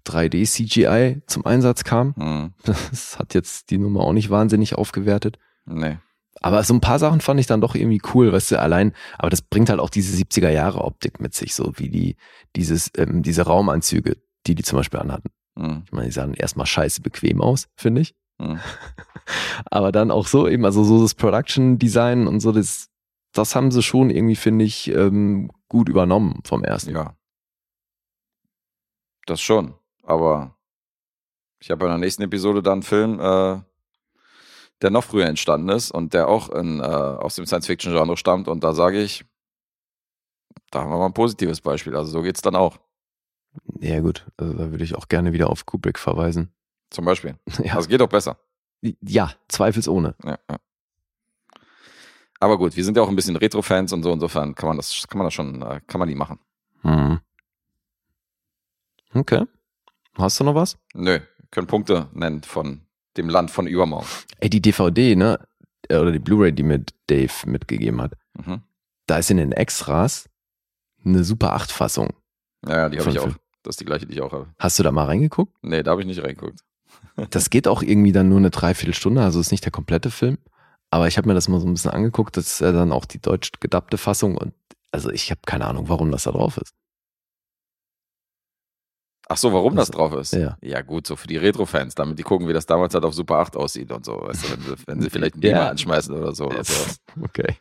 3D-CGI 0.06 1.22
zum 1.28 1.46
Einsatz 1.46 1.84
kam. 1.84 2.14
Ja. 2.18 2.26
Hm, 2.26 2.54
Das 2.64 3.18
hat 3.20 3.34
jetzt 3.34 3.70
die 3.72 3.78
Nummer 3.78 4.02
auch 4.02 4.14
nicht 4.14 4.30
wahnsinnig 4.30 4.76
aufgewertet. 4.76 5.38
nee. 5.66 5.98
Aber 6.42 6.62
so 6.64 6.74
ein 6.74 6.82
paar 6.82 7.00
Sachen 7.00 7.22
fand 7.22 7.40
ich 7.40 7.48
dann 7.48 7.62
doch 7.62 7.76
irgendwie 7.76 8.02
cool, 8.14 8.32
weißt 8.34 8.52
du, 8.52 8.60
allein, 8.60 8.94
aber 9.18 9.30
das 9.30 9.42
bringt 9.42 9.70
halt 9.70 9.80
auch 9.80 9.90
diese 9.90 10.16
70er 10.22 10.50
Jahre 10.50 10.84
Optik 10.84 11.22
mit 11.22 11.34
sich, 11.34 11.56
so 11.56 11.72
wie 11.78 11.90
die, 11.90 12.18
dieses, 12.58 12.92
ähm, 12.98 13.24
diese 13.24 13.44
Raumanzüge, 13.44 14.18
die 14.46 14.54
die 14.54 14.62
zum 14.64 14.78
Beispiel 14.78 15.00
anhatten. 15.00 15.30
Hm, 15.58 15.84
Ich 15.86 15.92
meine, 15.94 16.08
die 16.08 16.12
sahen 16.12 16.34
erstmal 16.34 16.66
scheiße 16.68 17.02
bequem 17.02 17.42
aus, 17.42 17.68
finde 17.78 18.02
ich. 18.02 18.16
hm. 18.40 18.60
Aber 19.72 19.94
dann 19.94 20.12
auch 20.12 20.28
so 20.28 20.48
eben, 20.48 20.66
also 20.66 20.84
so 20.84 21.02
das 21.02 21.16
Production 21.16 21.80
Design 21.80 22.28
und 22.28 22.42
so, 22.42 22.52
das, 22.52 22.90
das 23.34 23.56
haben 23.56 23.72
sie 23.72 23.82
schon 23.82 24.10
irgendwie, 24.10 24.36
finde 24.36 24.66
ich, 24.66 24.90
ähm, 24.92 25.50
gut 25.70 25.88
übernommen 25.88 26.42
vom 26.44 26.64
ersten. 26.66 26.92
Ja. 26.94 27.16
Das 29.26 29.42
schon. 29.42 29.74
Aber 30.06 30.56
ich 31.60 31.72
habe 31.72 31.86
in 31.86 31.92
der 31.92 31.98
nächsten 31.98 32.24
Episode 32.24 32.62
dann 32.62 32.74
einen 32.74 32.84
Film, 32.84 33.20
äh, 33.20 33.60
der 34.82 34.90
noch 34.90 35.04
früher 35.04 35.26
entstanden 35.26 35.70
ist 35.70 35.92
und 35.92 36.14
der 36.14 36.28
auch 36.28 36.50
in, 36.50 36.80
äh, 36.80 36.84
aus 36.84 37.36
dem 37.36 37.46
Science-Fiction-Genre 37.46 38.18
stammt. 38.18 38.48
Und 38.48 38.64
da 38.64 38.74
sage 38.74 39.02
ich, 39.02 39.26
da 40.72 40.82
haben 40.82 40.90
wir 40.92 40.98
mal 40.98 41.08
ein 41.08 41.14
positives 41.14 41.62
Beispiel. 41.62 41.96
Also 41.96 42.12
so 42.12 42.22
geht's 42.22 42.42
dann 42.42 42.56
auch. 42.56 42.78
Ja, 43.80 44.00
gut, 44.02 44.26
also 44.38 44.54
da 44.54 44.72
würde 44.72 44.84
ich 44.84 44.96
auch 44.96 45.08
gerne 45.08 45.32
wieder 45.34 45.50
auf 45.50 45.66
Kubrick 45.66 45.98
verweisen. 45.98 46.54
Zum 46.90 47.06
Beispiel. 47.06 47.38
Ja, 47.64 47.74
Also 47.76 47.80
es 47.82 47.88
geht 47.88 48.02
auch 48.02 48.10
besser. 48.10 48.38
ja 49.02 49.32
zweifelsohne. 49.48 50.16
Ja, 50.24 50.38
ja. 50.50 50.58
Aber 52.40 52.58
gut, 52.58 52.76
wir 52.76 52.84
sind 52.84 52.98
ja 52.98 53.04
auch 53.04 53.10
ein 53.10 53.16
bisschen 53.16 53.38
Retro-Fans 53.38 53.94
und 53.94 54.04
so. 54.04 54.12
Insofern 54.12 54.54
kann 54.56 54.68
man 54.68 54.78
das, 54.78 55.08
kann 55.08 55.18
man 55.20 55.26
das 55.26 55.34
schon, 55.34 55.62
äh, 55.62 55.80
kann 55.88 56.00
man 56.00 56.10
die 56.10 56.16
machen. 56.16 56.40
Hm. 56.82 57.20
Okay. 59.14 59.46
Hast 60.18 60.40
du 60.40 60.44
noch 60.44 60.56
was? 60.56 60.78
Nö, 60.94 61.20
können 61.52 61.68
Punkte 61.68 62.10
nennen 62.14 62.44
von 62.44 62.82
dem 63.18 63.30
Land 63.30 63.52
von 63.52 63.68
übermorgen. 63.68 64.08
Ey, 64.40 64.50
die 64.50 64.62
DVD, 64.62 65.16
ne? 65.16 65.40
äh, 65.90 65.98
Oder 65.98 66.12
die 66.12 66.20
Blu-ray, 66.20 66.52
die 66.54 66.64
mir 66.64 66.84
Dave 67.08 67.32
mitgegeben 67.46 68.02
hat. 68.02 68.14
Mhm. 68.34 68.62
Da 69.08 69.18
ist 69.18 69.32
in 69.32 69.38
den 69.38 69.52
Extras 69.52 70.30
eine 71.04 71.24
Super 71.24 71.54
8 71.54 71.72
Fassung. 71.72 72.14
Ja, 72.68 72.78
ja, 72.78 72.90
die 72.90 73.00
habe 73.00 73.10
ich 73.10 73.20
auch. 73.20 73.30
Das 73.64 73.74
ist 73.74 73.80
die 73.80 73.86
gleiche, 73.86 74.06
die 74.06 74.14
ich 74.14 74.22
auch 74.22 74.32
habe. 74.32 74.48
Hast 74.60 74.78
du 74.80 74.84
da 74.84 74.92
mal 74.92 75.06
reingeguckt? 75.06 75.54
Nee, 75.62 75.84
da 75.84 75.92
habe 75.92 76.02
ich 76.02 76.08
nicht 76.08 76.22
reingeguckt. 76.24 76.60
Das 77.30 77.50
geht 77.50 77.68
auch 77.68 77.82
irgendwie 77.82 78.12
dann 78.12 78.28
nur 78.30 78.38
eine 78.40 78.50
Dreiviertelstunde, 78.50 79.22
also 79.22 79.40
ist 79.40 79.52
nicht 79.52 79.64
der 79.64 79.72
komplette 79.72 80.12
Film. 80.12 80.38
Aber 80.92 81.08
ich 81.08 81.18
habe 81.18 81.28
mir 81.30 81.34
das 81.34 81.48
mal 81.48 81.60
so 81.62 81.68
ein 81.68 81.74
bisschen 81.74 81.92
angeguckt, 81.92 82.36
das 82.36 82.46
ist 82.46 82.60
ja 82.62 82.72
dann 82.74 82.92
auch 82.92 83.06
die 83.06 83.20
deutsch 83.22 83.52
gedappte 83.60 83.98
Fassung 83.98 84.38
und 84.38 84.54
also 84.92 85.10
ich 85.12 85.32
habe 85.32 85.42
keine 85.46 85.66
Ahnung, 85.66 85.88
warum 85.88 86.12
das 86.12 86.24
da 86.24 86.32
drauf 86.32 86.58
ist. 86.58 86.74
Ach 89.28 89.38
so, 89.38 89.52
warum 89.54 89.76
das 89.76 89.90
Also, 89.90 89.98
drauf 90.00 90.14
ist? 90.20 90.34
ja. 90.34 90.56
Ja, 90.62 90.82
gut, 90.82 91.08
so 91.08 91.16
für 91.16 91.28
die 91.28 91.38
Retro-Fans, 91.38 91.96
damit 91.96 92.20
die 92.20 92.24
gucken, 92.24 92.48
wie 92.48 92.54
das 92.54 92.68
damals 92.68 92.94
halt 92.94 93.06
auf 93.06 93.14
Super 93.16 93.38
8 93.40 93.56
aussieht 93.58 93.92
und 93.92 94.06
so. 94.06 94.22
Weißt 94.22 94.44
du, 94.44 94.52
wenn 94.52 94.62
sie, 94.62 94.76
wenn 94.88 95.02
sie 95.02 95.10
vielleicht 95.10 95.34
einen 95.36 95.42
Beamer 95.42 95.58
Ja. 95.64 95.70
anschmeißen 95.70 96.14
oder 96.16 96.34
so. 96.36 96.46
Oder. 96.46 96.62
Okay. 97.24 97.56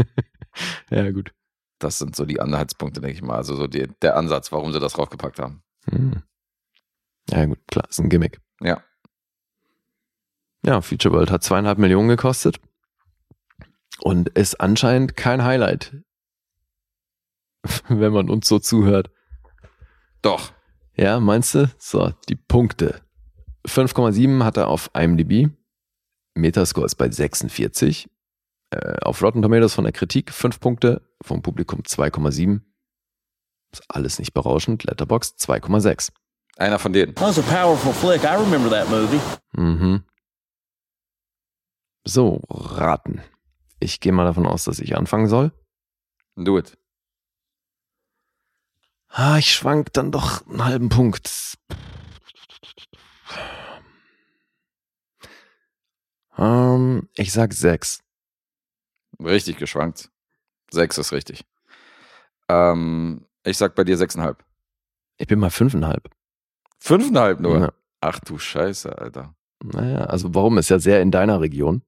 ja, 0.90 1.10
gut. 1.12 1.32
Das 1.78 1.98
sind 1.98 2.16
so 2.16 2.24
die 2.24 2.40
Anhaltspunkte, 2.40 3.00
denke 3.00 3.14
ich 3.14 3.22
mal. 3.22 3.36
Also 3.36 3.54
so 3.54 3.66
die, 3.68 3.86
der 4.02 4.16
Ansatz, 4.16 4.50
warum 4.50 4.72
sie 4.72 4.80
das 4.80 4.94
draufgepackt 4.94 5.38
haben. 5.38 5.62
Hm. 5.90 6.22
Ja, 7.30 7.44
gut, 7.44 7.58
klar, 7.68 7.86
ist 7.88 8.00
ein 8.00 8.08
Gimmick. 8.08 8.40
Ja. 8.60 8.82
Ja, 10.64 10.80
Future 10.80 11.14
World 11.14 11.30
hat 11.30 11.44
zweieinhalb 11.44 11.78
Millionen 11.78 12.08
gekostet 12.08 12.58
und 14.00 14.30
ist 14.30 14.60
anscheinend 14.60 15.14
kein 15.16 15.44
Highlight, 15.44 15.94
wenn 17.88 18.12
man 18.12 18.28
uns 18.30 18.48
so 18.48 18.58
zuhört. 18.58 19.10
Doch. 20.22 20.52
Ja, 20.98 21.20
meinst 21.20 21.54
du? 21.54 21.70
So, 21.78 22.12
die 22.28 22.34
Punkte. 22.34 23.00
5,7 23.66 24.42
hat 24.44 24.56
er 24.56 24.68
auf 24.68 24.90
IMDb. 24.94 25.50
Metascore 26.34 26.86
ist 26.86 26.96
bei 26.96 27.08
46. 27.10 28.08
Äh, 28.70 28.98
auf 29.02 29.22
Rotten 29.22 29.40
Tomatoes 29.42 29.74
von 29.74 29.84
der 29.84 29.92
Kritik 29.92 30.32
5 30.32 30.60
Punkte, 30.60 31.02
vom 31.22 31.40
Publikum 31.42 31.82
2,7. 31.82 32.60
Ist 33.72 33.84
alles 33.88 34.18
nicht 34.18 34.34
berauschend. 34.34 34.84
Letterboxd 34.84 35.38
2,6. 35.38 36.10
Einer 36.56 36.78
von 36.78 36.92
denen. 36.92 37.14
That 37.14 37.28
was 37.28 37.38
a 37.38 37.42
powerful 37.42 37.92
flick. 37.92 38.24
I 38.24 38.34
remember 38.34 38.68
that 38.70 38.90
movie. 38.90 39.20
Mhm. 39.52 40.02
So, 42.04 42.40
raten. 42.48 43.22
Ich 43.78 44.00
gehe 44.00 44.12
mal 44.12 44.24
davon 44.24 44.46
aus, 44.46 44.64
dass 44.64 44.80
ich 44.80 44.96
anfangen 44.96 45.28
soll. 45.28 45.52
Do 46.34 46.58
it. 46.58 46.76
Ah, 49.10 49.38
ich 49.38 49.52
schwank 49.52 49.92
dann 49.94 50.12
doch 50.12 50.46
einen 50.46 50.64
halben 50.64 50.88
Punkt. 50.88 51.56
Ähm, 56.36 57.08
ich 57.16 57.32
sag 57.32 57.52
sechs. 57.52 58.00
Richtig 59.20 59.56
geschwankt. 59.56 60.10
Sechs 60.70 60.98
ist 60.98 61.12
richtig. 61.12 61.44
Ähm, 62.48 63.26
ich 63.44 63.56
sag 63.56 63.74
bei 63.74 63.84
dir 63.84 63.96
sechseinhalb. 63.96 64.44
Ich 65.16 65.26
bin 65.26 65.38
mal 65.40 65.50
fünfeinhalb. 65.50 66.08
Fünfeinhalb 66.78 67.40
nur? 67.40 67.58
Ja. 67.58 67.72
Ach 68.00 68.20
du 68.20 68.38
Scheiße, 68.38 68.96
Alter. 68.96 69.34
Naja, 69.64 70.04
also 70.04 70.34
warum? 70.34 70.58
Ist 70.58 70.68
ja 70.68 70.78
sehr 70.78 71.02
in 71.02 71.10
deiner 71.10 71.40
Region, 71.40 71.82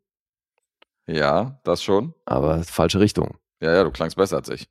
Ja, 1.07 1.61
das 1.63 1.85
schon. 1.85 2.15
aber 2.25 2.65
falsche 2.65 2.99
Richtung. 2.99 3.39
Ja, 3.61 3.73
ja, 3.75 3.85
du 3.85 3.93
klangst 3.93 4.17
besser 4.17 4.37
als 4.39 4.49
ich. 4.49 4.69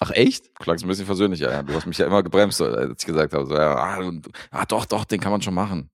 Ach 0.00 0.10
echt? 0.12 0.46
Du 0.46 0.64
klangst 0.64 0.84
ein 0.84 0.88
bisschen 0.88 1.06
versöhnlicher, 1.06 1.50
ja. 1.50 1.62
Du 1.62 1.74
hast 1.74 1.86
mich 1.86 1.98
ja 1.98 2.06
immer 2.06 2.22
gebremst, 2.22 2.60
als 2.60 3.00
ich 3.00 3.06
gesagt 3.06 3.32
habe, 3.32 3.46
so, 3.46 3.54
ja, 3.54 3.74
ah, 3.74 4.12
ah, 4.50 4.64
doch, 4.66 4.84
doch, 4.86 5.04
den 5.04 5.20
kann 5.20 5.32
man 5.32 5.42
schon 5.42 5.54
machen. 5.54 5.90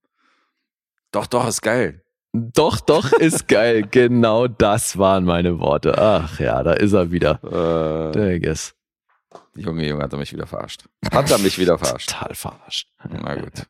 Doch, 1.10 1.26
doch, 1.26 1.46
ist 1.48 1.62
geil. 1.62 2.02
Doch, 2.32 2.80
doch, 2.80 3.12
ist 3.12 3.46
geil. 3.46 3.86
genau 3.90 4.48
das 4.48 4.98
waren 4.98 5.24
meine 5.24 5.60
Worte. 5.60 5.96
Ach 5.96 6.40
ja, 6.40 6.62
da 6.62 6.72
ist 6.72 6.92
er 6.92 7.12
wieder. 7.12 7.38
Äh, 7.44 8.12
Der 8.12 8.40
Guess. 8.40 8.74
Junge, 9.54 9.86
Junge, 9.86 10.02
hat 10.02 10.12
er 10.12 10.18
mich 10.18 10.32
wieder 10.32 10.46
verarscht. 10.46 10.84
Hat 11.12 11.30
er 11.30 11.38
mich 11.38 11.58
wieder 11.58 11.78
verarscht. 11.78 12.10
Total 12.10 12.34
verarscht. 12.34 12.88
Na 13.08 13.36
gut. 13.36 13.66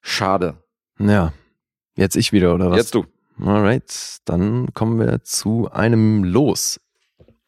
Schade. 0.00 0.62
Ja. 0.98 1.32
Jetzt 1.96 2.16
ich 2.16 2.32
wieder, 2.32 2.54
oder 2.54 2.70
was? 2.70 2.76
Jetzt 2.76 2.94
du. 2.94 3.06
Alright, 3.40 4.18
dann 4.24 4.72
kommen 4.74 4.98
wir 4.98 5.22
zu 5.22 5.70
einem 5.70 6.24
Los. 6.24 6.80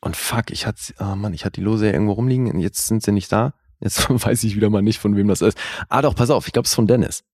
Und 0.06 0.16
fuck, 0.16 0.50
ich 0.52 0.66
hatte, 0.66 0.94
ah 0.98 1.16
Mann, 1.16 1.34
ich 1.34 1.44
hatte 1.44 1.60
die 1.60 1.64
Lose 1.64 1.86
ja 1.86 1.92
irgendwo 1.92 2.12
rumliegen 2.12 2.48
und 2.52 2.60
jetzt 2.60 2.86
sind 2.86 3.02
sie 3.02 3.10
nicht 3.10 3.30
da. 3.32 3.54
Jetzt 3.80 4.08
weiß 4.08 4.44
ich 4.44 4.54
wieder 4.54 4.70
mal 4.70 4.80
nicht, 4.82 4.98
von 5.00 5.16
wem 5.16 5.26
das 5.26 5.42
ist. 5.42 5.58
Ah 5.88 6.00
doch, 6.00 6.14
pass 6.14 6.30
auf, 6.30 6.46
ich 6.46 6.52
glaube, 6.52 6.64
es 6.66 6.70
ist 6.70 6.76
von 6.76 6.86
Dennis. 6.86 7.24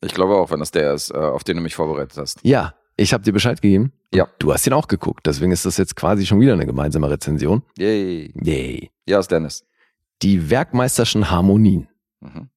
Ich 0.00 0.14
glaube 0.14 0.34
auch, 0.36 0.50
wenn 0.50 0.58
das 0.60 0.70
der 0.70 0.94
ist, 0.94 1.10
äh, 1.10 1.16
auf 1.18 1.44
den 1.44 1.58
du 1.58 1.62
mich 1.62 1.74
vorbereitet 1.74 2.16
hast. 2.16 2.40
Ja, 2.42 2.74
ich 2.96 3.12
habe 3.12 3.22
dir 3.22 3.32
Bescheid 3.32 3.60
gegeben. 3.60 3.92
Ja. 4.14 4.28
Du 4.38 4.52
hast 4.52 4.66
ihn 4.66 4.72
auch 4.72 4.88
geguckt, 4.88 5.26
deswegen 5.26 5.52
ist 5.52 5.66
das 5.66 5.76
jetzt 5.76 5.94
quasi 5.94 6.24
schon 6.26 6.40
wieder 6.40 6.54
eine 6.54 6.64
gemeinsame 6.66 7.08
Rezension. 7.10 7.62
Yay. 7.76 8.32
Yay. 8.42 8.90
Ja, 9.06 9.18
ist 9.20 9.30
Dennis. 9.30 9.64
Die 10.22 10.48
Werkmeisterschen 10.50 11.30
Harmonien 11.30 11.88
Mhm. 12.20 12.48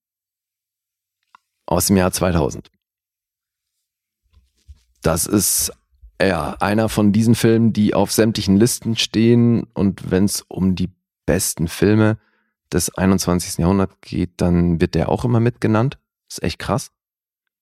aus 1.65 1.87
dem 1.87 1.97
Jahr 1.97 2.11
2000. 2.13 2.71
Das 5.01 5.25
ist 5.25 5.71
ja 6.21 6.55
einer 6.59 6.89
von 6.89 7.11
diesen 7.11 7.35
Filmen, 7.35 7.73
die 7.73 7.93
auf 7.93 8.11
sämtlichen 8.11 8.57
Listen 8.57 8.95
stehen 8.95 9.63
und 9.73 10.11
wenn 10.11 10.25
es 10.25 10.41
um 10.47 10.75
die 10.75 10.89
besten 11.25 11.67
Filme 11.67 12.17
des 12.71 12.95
21. 12.97 13.57
Jahrhunderts 13.59 13.95
geht, 14.01 14.31
dann 14.37 14.79
wird 14.81 14.95
der 14.95 15.09
auch 15.09 15.25
immer 15.25 15.39
mitgenannt. 15.39 15.97
Ist 16.29 16.43
echt 16.43 16.59
krass. 16.59 16.91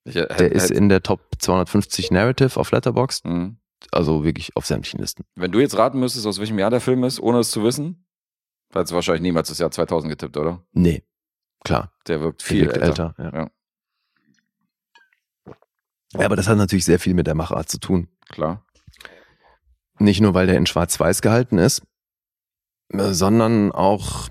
Ich, 0.06 0.16
äh, 0.16 0.28
Der 0.28 0.52
ist 0.52 0.72
in 0.72 0.90
der 0.90 1.02
Top 1.04 1.22
250 1.40 2.12
Narrative 2.12 2.60
auf 2.60 2.72
Letterboxd, 2.72 3.26
Mhm. 3.26 3.58
also 3.92 4.24
wirklich 4.24 4.56
auf 4.56 4.66
sämtlichen 4.66 5.00
Listen. 5.00 5.24
Wenn 5.36 5.52
du 5.52 5.60
jetzt 5.60 5.78
raten 5.78 6.00
müsstest, 6.00 6.26
aus 6.28 6.40
welchem 6.40 6.60
Jahr 6.60 6.70
der 6.70 6.82
Film 6.82 7.04
ist, 7.04 7.20
ohne 7.20 7.40
es 7.40 7.52
zu 7.52 7.64
wissen, 7.64 8.06
hättest 8.74 8.92
du 8.92 8.96
wahrscheinlich 8.96 9.22
niemals 9.22 9.50
das 9.50 9.60
Jahr 9.60 9.72
2000 9.72 10.10
getippt, 10.12 10.36
oder? 10.38 10.62
Nee, 10.74 11.04
klar. 11.64 11.94
Der 12.08 12.20
wirkt 12.22 12.42
der 12.42 12.48
viel 12.48 12.66
wirkt 12.66 12.78
älter. 12.78 13.16
ja. 13.18 13.34
Ja. 13.34 13.50
Ja, 16.18 16.26
aber 16.26 16.36
das 16.36 16.48
hat 16.48 16.58
natürlich 16.58 16.86
sehr 16.86 17.00
viel 17.00 17.14
mit 17.14 17.28
der 17.28 17.36
Machart 17.36 17.70
zu 17.70 17.80
tun. 17.80 18.08
Klar. 18.30 18.66
Nicht 20.00 20.22
nur, 20.22 20.34
weil 20.34 20.48
der 20.48 20.58
in 20.58 20.66
Schwarz-Weiß 20.66 21.22
gehalten 21.22 21.58
ist, 21.58 21.84
sondern 22.90 23.72
auch 23.72 24.30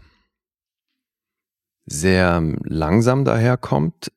sehr 1.87 2.43
langsam 2.65 3.25
daherkommt. 3.25 4.13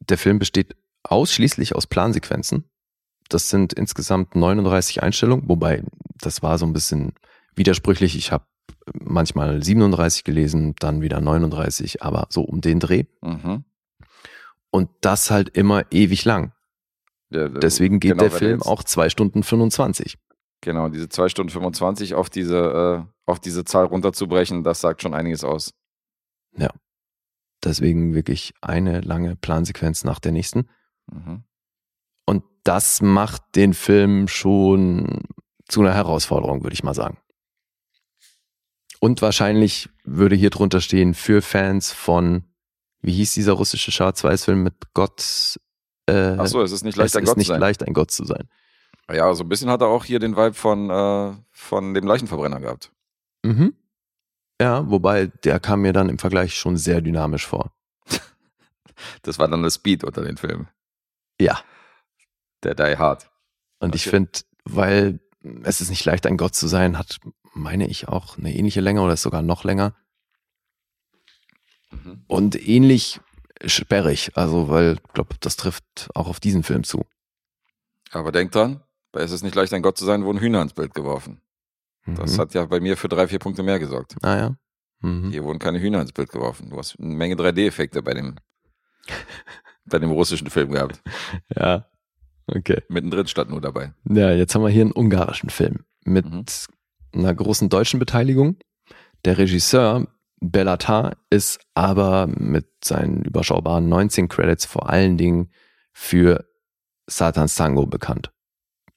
Der 0.00 0.18
Film 0.18 0.38
besteht 0.38 0.76
ausschließlich 1.02 1.74
aus 1.74 1.86
Plansequenzen. 1.86 2.64
Das 3.28 3.48
sind 3.48 3.72
insgesamt 3.72 4.34
39 4.34 5.02
Einstellungen, 5.02 5.48
wobei 5.48 5.84
das 6.18 6.42
war 6.42 6.58
so 6.58 6.66
ein 6.66 6.72
bisschen 6.72 7.12
widersprüchlich. 7.54 8.16
Ich 8.16 8.32
habe 8.32 8.44
manchmal 8.92 9.62
37 9.62 10.24
gelesen, 10.24 10.74
dann 10.78 11.00
wieder 11.00 11.20
39, 11.20 12.02
aber 12.02 12.26
so 12.30 12.42
um 12.42 12.60
den 12.60 12.80
Dreh. 12.80 13.04
Mhm. 13.22 13.64
Und 14.70 14.90
das 15.00 15.30
halt 15.30 15.50
immer 15.50 15.84
ewig 15.92 16.24
lang. 16.24 16.52
Der- 17.30 17.48
Deswegen 17.48 18.00
geht 18.00 18.12
genau, 18.12 18.22
der 18.24 18.30
Film 18.30 18.62
auch 18.62 18.82
zwei 18.84 19.08
Stunden 19.08 19.42
25. 19.42 20.18
Genau, 20.62 20.88
diese 20.90 21.08
2 21.08 21.30
Stunden 21.30 21.50
25 21.50 22.14
auf 22.14 22.28
diese, 22.28 23.06
äh, 23.06 23.30
auf 23.30 23.40
diese 23.40 23.64
Zahl 23.64 23.86
runterzubrechen, 23.86 24.62
das 24.62 24.80
sagt 24.82 25.00
schon 25.00 25.14
einiges 25.14 25.42
aus. 25.42 25.72
Deswegen 27.62 28.14
wirklich 28.14 28.54
eine 28.62 29.00
lange 29.02 29.36
Plansequenz 29.36 30.02
nach 30.04 30.18
der 30.18 30.32
nächsten. 30.32 30.68
Mhm. 31.12 31.44
Und 32.26 32.42
das 32.64 33.02
macht 33.02 33.42
den 33.54 33.74
Film 33.74 34.28
schon 34.28 35.22
zu 35.68 35.80
einer 35.80 35.92
Herausforderung, 35.94 36.62
würde 36.62 36.72
ich 36.74 36.82
mal 36.82 36.94
sagen. 36.94 37.18
Und 38.98 39.22
wahrscheinlich 39.22 39.88
würde 40.04 40.36
hier 40.36 40.50
drunter 40.50 40.80
stehen 40.80 41.14
für 41.14 41.42
Fans 41.42 41.92
von, 41.92 42.44
wie 43.02 43.12
hieß 43.12 43.34
dieser 43.34 43.52
russische 43.52 43.92
Schwarz-Weiß-Film 43.92 44.62
mit 44.62 44.74
Gott? 44.94 45.58
Äh, 46.10 46.36
Ach 46.38 46.46
so, 46.46 46.62
es 46.62 46.72
ist 46.72 46.82
nicht 46.84 46.96
leicht, 46.96 47.08
es 47.08 47.16
ein 47.16 47.22
ist 47.22 47.28
Gott 47.30 47.36
nicht 47.38 47.46
zu 47.46 47.52
sein. 47.52 47.60
leicht, 47.60 47.82
ein 47.86 47.94
Gott 47.94 48.10
zu 48.10 48.24
sein. 48.24 48.48
Ja, 49.10 49.34
so 49.34 49.42
ein 49.44 49.48
bisschen 49.48 49.70
hat 49.70 49.80
er 49.80 49.88
auch 49.88 50.04
hier 50.04 50.18
den 50.20 50.36
Vibe 50.36 50.54
von, 50.54 50.88
äh, 50.90 51.32
von 51.50 51.94
dem 51.94 52.06
Leichenverbrenner 52.06 52.60
gehabt. 52.60 52.92
Mhm. 53.44 53.74
Ja, 54.60 54.88
wobei 54.90 55.26
der 55.26 55.58
kam 55.58 55.80
mir 55.80 55.92
dann 55.92 56.08
im 56.08 56.18
Vergleich 56.18 56.54
schon 56.54 56.76
sehr 56.76 57.00
dynamisch 57.00 57.46
vor. 57.46 57.72
Das 59.22 59.38
war 59.38 59.48
dann 59.48 59.62
das 59.62 59.76
Speed 59.76 60.04
unter 60.04 60.22
den 60.22 60.36
Filmen. 60.36 60.68
Ja. 61.40 61.58
Der 62.62 62.74
Die 62.74 62.98
Hard. 62.98 63.30
Und 63.78 63.94
ich 63.94 64.02
Okay. 64.02 64.10
finde, 64.10 64.32
weil 64.64 65.20
es 65.62 65.80
ist 65.80 65.88
nicht 65.88 66.04
leicht, 66.04 66.26
ein 66.26 66.36
Gott 66.36 66.54
zu 66.54 66.68
sein, 66.68 66.98
hat, 66.98 67.16
meine 67.54 67.86
ich, 67.88 68.08
auch 68.08 68.36
eine 68.36 68.54
ähnliche 68.54 68.82
Länge 68.82 69.00
oder 69.00 69.14
ist 69.14 69.22
sogar 69.22 69.40
noch 69.40 69.64
länger. 69.64 69.94
Mhm. 71.90 72.24
Und 72.26 72.68
ähnlich 72.68 73.20
sperrig, 73.64 74.32
also 74.36 74.68
weil 74.68 74.94
ich 74.94 75.12
glaube, 75.12 75.34
das 75.40 75.56
trifft 75.56 76.10
auch 76.14 76.28
auf 76.28 76.40
diesen 76.40 76.62
Film 76.62 76.84
zu. 76.84 77.04
Aber 78.10 78.32
denk 78.32 78.52
dran, 78.52 78.82
bei 79.12 79.20
Es 79.22 79.32
ist 79.32 79.42
nicht 79.42 79.54
leicht, 79.54 79.72
ein 79.74 79.82
Gott 79.82 79.98
zu 79.98 80.04
sein, 80.04 80.24
wurden 80.24 80.38
Hühner 80.38 80.62
ins 80.62 80.72
Bild 80.72 80.94
geworfen. 80.94 81.40
Das 82.06 82.36
Mhm. 82.36 82.40
hat 82.40 82.54
ja 82.54 82.64
bei 82.64 82.80
mir 82.80 82.96
für 82.96 83.08
drei, 83.08 83.28
vier 83.28 83.38
Punkte 83.38 83.62
mehr 83.62 83.78
gesorgt. 83.78 84.16
Ah 84.22 84.36
ja. 84.36 84.56
Mhm. 85.00 85.30
Hier 85.30 85.44
wurden 85.44 85.58
keine 85.58 85.80
Hühner 85.80 86.00
ins 86.00 86.12
Bild 86.12 86.30
geworfen. 86.30 86.70
Du 86.70 86.78
hast 86.78 86.98
eine 86.98 87.14
Menge 87.14 87.34
3D-Effekte 87.36 88.02
bei 88.02 88.14
dem, 88.14 88.36
bei 89.84 89.98
dem 89.98 90.10
russischen 90.10 90.48
Film 90.50 90.72
gehabt. 90.72 91.02
Ja. 91.54 91.86
Okay. 92.46 92.82
Mittendrin 92.88 93.26
stand 93.26 93.50
nur 93.50 93.60
dabei. 93.60 93.94
Ja, 94.04 94.30
jetzt 94.32 94.54
haben 94.54 94.62
wir 94.62 94.70
hier 94.70 94.82
einen 94.82 94.92
ungarischen 94.92 95.50
Film 95.50 95.84
mit 96.04 96.24
Mhm. 96.26 96.44
einer 97.12 97.34
großen 97.34 97.68
deutschen 97.68 98.00
Beteiligung. 98.00 98.56
Der 99.24 99.38
Regisseur 99.38 100.06
Bellatar 100.40 101.16
ist 101.28 101.60
aber 101.74 102.26
mit 102.26 102.66
seinen 102.84 103.22
überschaubaren 103.22 103.88
19 103.88 104.28
Credits 104.28 104.64
vor 104.64 104.88
allen 104.88 105.18
Dingen 105.18 105.50
für 105.92 106.46
Satans 107.06 107.54
Tango 107.56 107.86
bekannt. 107.86 108.32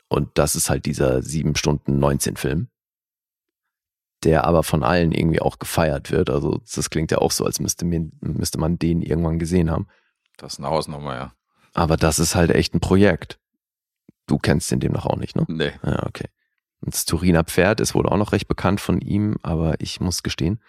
Und 0.08 0.30
das 0.38 0.56
ist 0.56 0.70
halt 0.70 0.86
dieser 0.86 1.22
7 1.22 1.56
Stunden 1.56 2.00
19 2.00 2.38
Film, 2.38 2.70
der 4.24 4.46
aber 4.46 4.64
von 4.64 4.84
allen 4.84 5.12
irgendwie 5.12 5.42
auch 5.42 5.60
gefeiert 5.60 6.12
wird. 6.12 6.30
Also 6.30 6.62
das 6.76 6.90
klingt 6.90 7.12
ja 7.12 7.18
auch 7.18 7.32
so, 7.32 7.46
als 7.46 7.60
müsste, 7.60 7.86
man- 7.86 8.14
müsste 8.22 8.58
man 8.60 8.80
den 8.80 9.02
irgendwann 9.02 9.40
gesehen 9.40 9.70
haben. 9.70 9.88
Das 10.38 10.54
ist 10.54 10.60
eine 10.60 10.70
Hausnummer, 10.70 11.16
ja. 11.16 11.34
Aber 11.74 11.98
das 11.98 12.20
ist 12.20 12.36
halt 12.36 12.52
echt 12.52 12.74
ein 12.74 12.80
Projekt. 12.80 13.40
Du 14.28 14.38
kennst 14.38 14.72
den 14.72 14.80
demnach 14.80 15.06
auch 15.06 15.18
nicht, 15.18 15.36
ne? 15.36 15.44
Nee. 15.50 15.72
Ja, 15.84 16.06
okay. 16.06 16.28
Das 16.82 17.06
Turiner 17.06 17.44
Pferd 17.44 17.80
ist 17.82 17.96
wohl 17.96 18.08
auch 18.08 18.18
noch 18.18 18.32
recht 18.32 18.48
bekannt 18.48 18.80
von 18.80 19.02
ihm, 19.02 19.38
aber 19.42 19.76
ich 19.82 20.00
muss 20.00 20.24
gestehen, 20.24 20.62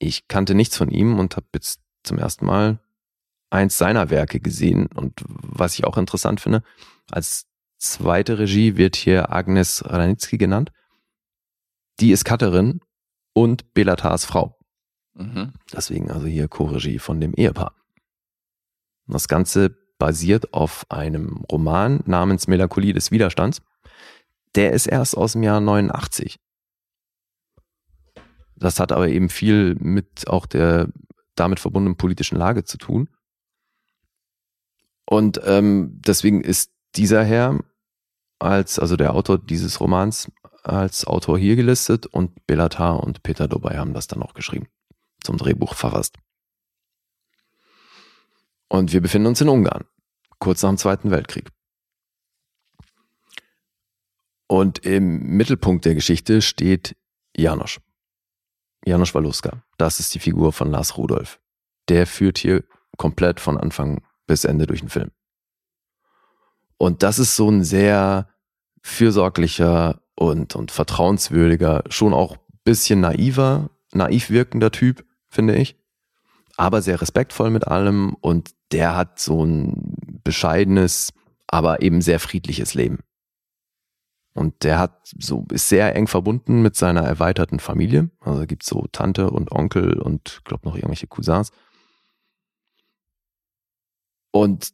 ich 0.00 0.26
kannte 0.26 0.54
nichts 0.54 0.76
von 0.76 0.90
ihm 0.90 1.18
und 1.18 1.36
habe 1.36 1.46
jetzt 1.54 1.80
zum 2.02 2.18
ersten 2.18 2.46
Mal 2.46 2.80
eins 3.50 3.78
seiner 3.78 4.10
Werke 4.10 4.40
gesehen. 4.40 4.86
Und 4.86 5.22
was 5.26 5.74
ich 5.74 5.84
auch 5.84 5.98
interessant 5.98 6.40
finde, 6.40 6.62
als 7.10 7.46
zweite 7.78 8.38
Regie 8.38 8.76
wird 8.76 8.96
hier 8.96 9.30
Agnes 9.30 9.84
Ranitzky 9.86 10.38
genannt. 10.38 10.72
Die 12.00 12.12
ist 12.12 12.24
Cutterin 12.24 12.80
und 13.34 13.74
Belatars 13.74 14.24
Frau. 14.24 14.58
Mhm. 15.14 15.52
Deswegen 15.72 16.10
also 16.10 16.26
hier 16.26 16.48
Co-Regie 16.48 16.98
von 16.98 17.20
dem 17.20 17.34
Ehepaar. 17.34 17.74
Das 19.06 19.28
Ganze 19.28 19.76
basiert 19.98 20.54
auf 20.54 20.86
einem 20.88 21.44
Roman 21.52 22.00
namens 22.06 22.46
Melancholie 22.46 22.94
des 22.94 23.10
Widerstands. 23.10 23.60
Der 24.54 24.72
ist 24.72 24.86
erst 24.86 25.16
aus 25.16 25.32
dem 25.32 25.42
Jahr 25.42 25.60
89. 25.60 26.38
Das 28.60 28.78
hat 28.78 28.92
aber 28.92 29.08
eben 29.08 29.28
viel 29.28 29.74
mit 29.76 30.28
auch 30.28 30.46
der 30.46 30.88
damit 31.34 31.58
verbundenen 31.60 31.96
politischen 31.96 32.36
Lage 32.36 32.64
zu 32.64 32.76
tun. 32.76 33.08
Und 35.06 35.40
ähm, 35.44 36.00
deswegen 36.06 36.42
ist 36.42 36.70
dieser 36.94 37.24
Herr 37.24 37.58
als, 38.38 38.78
also 38.78 38.96
der 38.96 39.14
Autor 39.14 39.38
dieses 39.38 39.80
Romans, 39.80 40.30
als 40.62 41.06
Autor 41.06 41.38
hier 41.38 41.56
gelistet 41.56 42.06
und 42.06 42.46
Belatar 42.46 43.02
und 43.02 43.22
Peter 43.22 43.48
Dobay 43.48 43.76
haben 43.76 43.94
das 43.94 44.06
dann 44.06 44.22
auch 44.22 44.34
geschrieben 44.34 44.66
zum 45.22 45.36
Drehbuch 45.36 45.74
verfasst. 45.74 46.16
Und 48.68 48.92
wir 48.92 49.00
befinden 49.00 49.26
uns 49.26 49.40
in 49.40 49.48
Ungarn, 49.48 49.84
kurz 50.38 50.62
nach 50.62 50.70
dem 50.70 50.78
Zweiten 50.78 51.10
Weltkrieg. 51.10 51.48
Und 54.46 54.80
im 54.84 55.36
Mittelpunkt 55.36 55.84
der 55.84 55.94
Geschichte 55.94 56.42
steht 56.42 56.96
Janosch. 57.36 57.80
Janusz 58.84 59.14
Waluska. 59.14 59.62
Das 59.76 60.00
ist 60.00 60.14
die 60.14 60.18
Figur 60.18 60.52
von 60.52 60.70
Lars 60.70 60.96
Rudolph. 60.96 61.40
Der 61.88 62.06
führt 62.06 62.38
hier 62.38 62.64
komplett 62.96 63.40
von 63.40 63.58
Anfang 63.58 64.02
bis 64.26 64.44
Ende 64.44 64.66
durch 64.66 64.80
den 64.80 64.88
Film. 64.88 65.10
Und 66.76 67.02
das 67.02 67.18
ist 67.18 67.36
so 67.36 67.50
ein 67.50 67.62
sehr 67.62 68.28
fürsorglicher 68.82 70.00
und, 70.14 70.56
und 70.56 70.70
vertrauenswürdiger, 70.70 71.84
schon 71.88 72.14
auch 72.14 72.36
bisschen 72.64 73.00
naiver, 73.00 73.70
naiv 73.92 74.30
wirkender 74.30 74.70
Typ, 74.70 75.04
finde 75.28 75.56
ich. 75.56 75.76
Aber 76.56 76.82
sehr 76.82 77.00
respektvoll 77.00 77.50
mit 77.50 77.66
allem 77.66 78.14
und 78.20 78.50
der 78.72 78.96
hat 78.96 79.18
so 79.18 79.44
ein 79.44 80.20
bescheidenes, 80.24 81.12
aber 81.46 81.82
eben 81.82 82.02
sehr 82.02 82.20
friedliches 82.20 82.74
Leben. 82.74 83.00
Und 84.32 84.62
der 84.62 84.78
hat 84.78 85.08
so, 85.18 85.44
ist 85.50 85.68
sehr 85.68 85.94
eng 85.96 86.06
verbunden 86.06 86.62
mit 86.62 86.76
seiner 86.76 87.02
erweiterten 87.02 87.58
Familie. 87.58 88.10
Also 88.20 88.46
gibt 88.46 88.62
so 88.62 88.86
Tante 88.92 89.30
und 89.30 89.50
Onkel 89.50 90.00
und 90.00 90.42
glaube 90.44 90.68
noch 90.68 90.76
irgendwelche 90.76 91.08
Cousins. 91.08 91.52
Und 94.30 94.72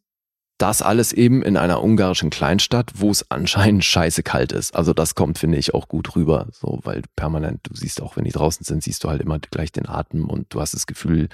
das 0.58 0.80
alles 0.80 1.12
eben 1.12 1.42
in 1.42 1.56
einer 1.56 1.82
ungarischen 1.82 2.30
Kleinstadt, 2.30 2.92
wo 2.96 3.10
es 3.10 3.30
anscheinend 3.30 3.84
scheiße 3.84 4.22
kalt 4.22 4.52
ist. 4.52 4.74
Also 4.74 4.94
das 4.94 5.14
kommt, 5.14 5.38
finde 5.38 5.58
ich, 5.58 5.74
auch 5.74 5.88
gut 5.88 6.16
rüber. 6.16 6.48
So, 6.52 6.80
weil 6.82 7.02
permanent, 7.14 7.60
du 7.64 7.74
siehst 7.74 8.00
auch, 8.00 8.16
wenn 8.16 8.24
die 8.24 8.32
draußen 8.32 8.64
sind, 8.64 8.82
siehst 8.82 9.04
du 9.04 9.10
halt 9.10 9.20
immer 9.20 9.38
gleich 9.38 9.72
den 9.72 9.88
Atem 9.88 10.28
und 10.28 10.52
du 10.54 10.60
hast 10.60 10.72
das 10.74 10.86
Gefühl, 10.86 11.28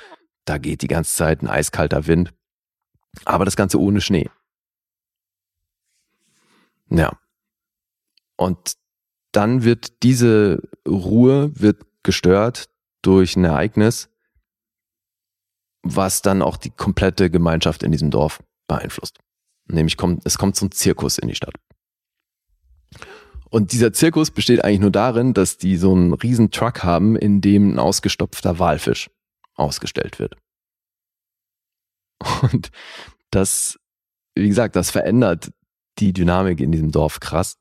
da 0.45 0.59
geht 0.59 0.83
die 0.83 0.89
ganze 0.89 1.15
Zeit 1.15 1.43
ein 1.43 1.49
eiskalter 1.49 2.07
Wind. 2.07 2.33
Aber 3.25 3.45
das 3.45 3.57
Ganze 3.57 3.81
ohne 3.81 4.01
Schnee. 4.01 4.29
Ja. 6.91 7.17
Und 8.43 8.75
dann 9.33 9.65
wird 9.65 10.03
diese 10.03 10.61
Ruhe 10.87 11.53
wird 11.59 11.85
gestört 12.03 12.69
durch 13.03 13.37
ein 13.37 13.45
Ereignis, 13.45 14.09
was 15.83 16.23
dann 16.23 16.43
auch 16.43 16.57
die 16.57 16.71
komplette 16.71 17.31
Gemeinschaft 17.31 17.83
in 17.83 17.93
diesem 17.93 18.11
Dorf 18.11 18.43
beeinflusst. 18.69 19.19
Nämlich 19.67 19.97
kommt, 19.97 20.23
es 20.25 20.39
kommt 20.39 20.57
so 20.57 20.69
Zirkus 20.69 21.19
in 21.19 21.29
die 21.29 21.35
Stadt. 21.35 21.55
Und 23.49 23.73
dieser 23.73 23.93
Zirkus 23.93 24.31
besteht 24.31 24.65
eigentlich 24.65 24.81
nur 24.81 24.91
darin, 24.91 25.35
dass 25.35 25.59
die 25.59 25.77
so 25.77 25.93
einen 25.95 26.15
riesen 26.15 26.51
Truck 26.51 26.85
haben, 26.85 27.17
in 27.17 27.41
dem 27.41 27.75
ein 27.75 27.79
ausgestopfter 27.79 28.59
Walfisch 28.59 29.11
ausgestellt 29.55 30.19
wird. 30.19 30.37
Und 32.43 32.71
das, 33.31 33.79
wie 34.35 34.49
gesagt, 34.49 34.77
das 34.77 34.91
verändert 34.91 35.53
die 35.99 36.13
Dynamik 36.13 36.61
in 36.61 36.73
diesem 36.73 36.93
Dorf 36.93 37.21
krass. 37.21 37.59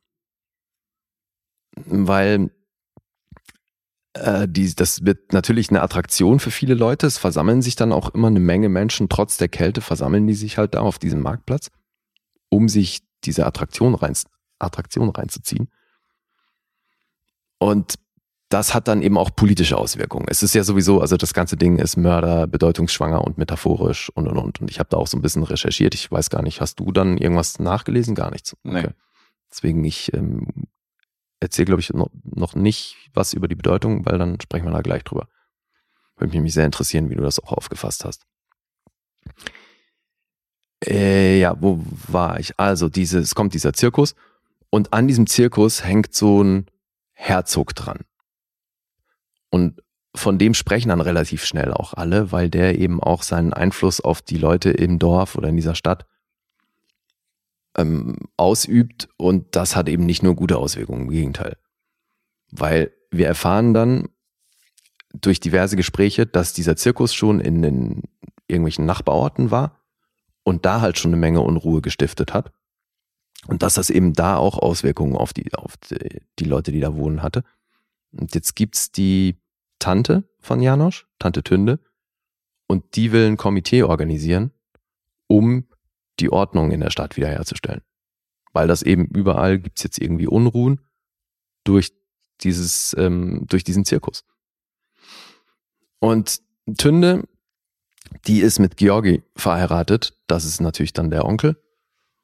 Weil 1.76 2.52
äh, 4.14 4.48
die, 4.48 4.74
das 4.76 5.06
wird 5.06 5.34
natürlich 5.34 5.70
eine 5.70 5.82
Attraktion 5.82 6.40
für 6.40 6.52
viele 6.52 6.74
Leute. 6.74 7.08
Es 7.08 7.18
versammeln 7.18 7.62
sich 7.62 7.76
dann 7.76 7.92
auch 7.92 8.14
immer 8.14 8.28
eine 8.28 8.40
Menge 8.40 8.70
Menschen. 8.70 9.10
Trotz 9.10 9.38
der 9.38 9.50
Kälte 9.50 9.82
versammeln 9.82 10.28
die 10.28 10.34
sich 10.34 10.58
halt 10.58 10.76
da 10.76 10.82
auf 10.82 11.00
diesem 11.00 11.22
Marktplatz, 11.22 11.72
um 12.50 12.68
sich 12.68 13.02
diese 13.24 13.46
Attraktion, 13.46 13.96
rein, 13.96 14.14
Attraktion 14.60 15.10
reinzuziehen. 15.10 15.70
Und 17.58 17.96
das 18.50 18.74
hat 18.74 18.90
dann 18.90 19.02
eben 19.02 19.18
auch 19.18 19.34
politische 19.34 19.78
Auswirkungen. 19.78 20.26
Es 20.28 20.44
ist 20.44 20.54
ja 20.54 20.64
sowieso, 20.64 21.00
also 21.00 21.16
das 21.16 21.34
ganze 21.34 21.56
Ding 21.56 21.78
ist 21.78 21.96
Mörder, 21.96 22.48
bedeutungsschwanger 22.48 23.24
und 23.24 23.38
metaphorisch 23.38 24.10
und 24.14 24.28
und 24.28 24.38
und. 24.38 24.60
Und 24.60 24.70
ich 24.70 24.80
habe 24.80 24.90
da 24.90 24.98
auch 24.98 25.08
so 25.08 25.18
ein 25.18 25.22
bisschen 25.22 25.44
recherchiert. 25.44 25.96
Ich 25.96 26.12
weiß 26.12 26.30
gar 26.30 26.42
nicht, 26.42 26.60
hast 26.60 26.80
du 26.82 26.92
dann 26.92 27.18
irgendwas 27.18 27.60
nachgelesen? 27.60 28.14
Gar 28.14 28.32
nichts. 28.32 28.58
Nee. 28.64 28.88
Deswegen, 29.50 29.84
ich 29.86 30.14
ähm, 30.14 30.48
erzähle, 31.42 31.66
glaube 31.66 31.82
ich, 31.82 31.92
noch, 31.92 32.56
nicht 32.56 32.96
was 33.14 33.34
über 33.34 33.48
die 33.48 33.56
Bedeutung, 33.56 34.06
weil 34.06 34.18
dann 34.18 34.40
sprechen 34.40 34.66
wir 34.66 34.72
da 34.72 34.82
gleich 34.82 35.04
drüber. 35.04 35.28
Würde 36.18 36.40
mich 36.40 36.54
sehr 36.54 36.66
interessieren, 36.66 37.10
wie 37.10 37.16
du 37.16 37.24
das 37.24 37.40
auch 37.40 37.52
aufgefasst 37.52 38.06
hast. 38.06 38.26
Äh, 40.86 41.40
ja, 41.40 41.56
wo 41.60 41.84
war 42.08 42.40
ich? 42.40 42.58
Also, 42.60 42.90
diese, 42.90 43.20
es 43.20 43.36
kommt 43.36 43.54
dieser 43.54 43.74
Zirkus 43.74 44.16
und 44.70 44.94
an 44.94 45.08
diesem 45.08 45.28
Zirkus 45.28 45.84
hängt 45.84 46.14
so 46.14 46.44
ein 46.44 46.68
Herzog 47.12 47.76
dran. 47.76 48.00
Und 49.50 49.82
von 50.16 50.38
dem 50.38 50.54
sprechen 50.54 50.90
dann 50.90 51.02
relativ 51.02 51.46
schnell 51.46 51.74
auch 51.74 51.94
alle, 51.94 52.32
weil 52.32 52.50
der 52.50 52.78
eben 52.78 53.02
auch 53.02 53.24
seinen 53.24 53.54
Einfluss 53.54 54.02
auf 54.02 54.22
die 54.22 54.38
Leute 54.38 54.70
im 54.72 55.00
Dorf 55.00 55.36
oder 55.36 55.50
in 55.50 55.56
dieser 55.56 55.76
Stadt 55.76 56.06
ähm, 57.78 58.18
ausübt 58.38 59.10
und 59.18 59.56
das 59.56 59.76
hat 59.76 59.90
eben 59.90 60.06
nicht 60.06 60.24
nur 60.24 60.36
gute 60.36 60.58
Auswirkungen, 60.58 61.04
im 61.04 61.10
Gegenteil. 61.10 61.58
Weil 62.52 62.92
wir 63.12 63.28
erfahren 63.28 63.74
dann 63.74 64.10
durch 65.14 65.40
diverse 65.40 65.76
Gespräche, 65.76 66.26
dass 66.26 66.54
dieser 66.54 66.76
Zirkus 66.76 67.14
schon 67.14 67.40
in 67.40 67.62
den 67.62 68.04
irgendwelchen 68.48 68.86
Nachbarorten 68.86 69.52
war 69.52 69.80
und 70.44 70.66
da 70.66 70.82
halt 70.82 70.98
schon 70.98 71.10
eine 71.10 71.20
Menge 71.20 71.42
Unruhe 71.42 71.82
gestiftet 71.82 72.34
hat. 72.34 72.52
Und 73.48 73.64
dass 73.64 73.74
das 73.74 73.90
eben 73.90 74.14
da 74.14 74.38
auch 74.38 74.58
Auswirkungen 74.58 75.16
auf 75.16 75.34
die, 75.34 75.54
auf 75.56 75.76
die, 75.78 76.22
die 76.38 76.44
Leute, 76.46 76.72
die 76.72 76.80
da 76.80 76.96
wohnen, 76.96 77.24
hatte. 77.24 77.44
Und 78.12 78.36
jetzt 78.36 78.56
gibt's 78.56 78.92
die 78.92 79.42
Tante 79.80 80.30
von 80.40 80.62
Janosch, 80.62 81.08
Tante 81.18 81.44
Tünde, 81.44 81.80
und 82.68 82.96
die 82.96 83.12
will 83.12 83.28
ein 83.28 83.38
Komitee 83.38 83.84
organisieren, 83.84 84.52
um 85.28 85.66
die 86.20 86.32
Ordnung 86.32 86.72
in 86.72 86.80
der 86.80 86.90
Stadt 86.90 87.18
wiederherzustellen. 87.18 87.82
Weil 88.54 88.68
das 88.68 88.82
eben 88.82 89.06
überall 89.06 89.60
gibt's 89.60 89.84
jetzt 89.84 90.02
irgendwie 90.02 90.28
Unruhen 90.28 90.82
durch 91.64 91.94
dieses, 92.42 92.96
ähm, 92.98 93.46
durch 93.48 93.64
diesen 93.64 93.86
Zirkus. 93.86 94.24
Und 96.00 96.42
Tünde, 96.78 97.24
die 98.26 98.42
ist 98.42 98.60
mit 98.60 98.78
Georgi 98.78 99.24
verheiratet. 99.36 100.18
Das 100.28 100.46
ist 100.46 100.60
natürlich 100.60 100.94
dann 100.94 101.12
der 101.12 101.26
Onkel. 101.26 101.62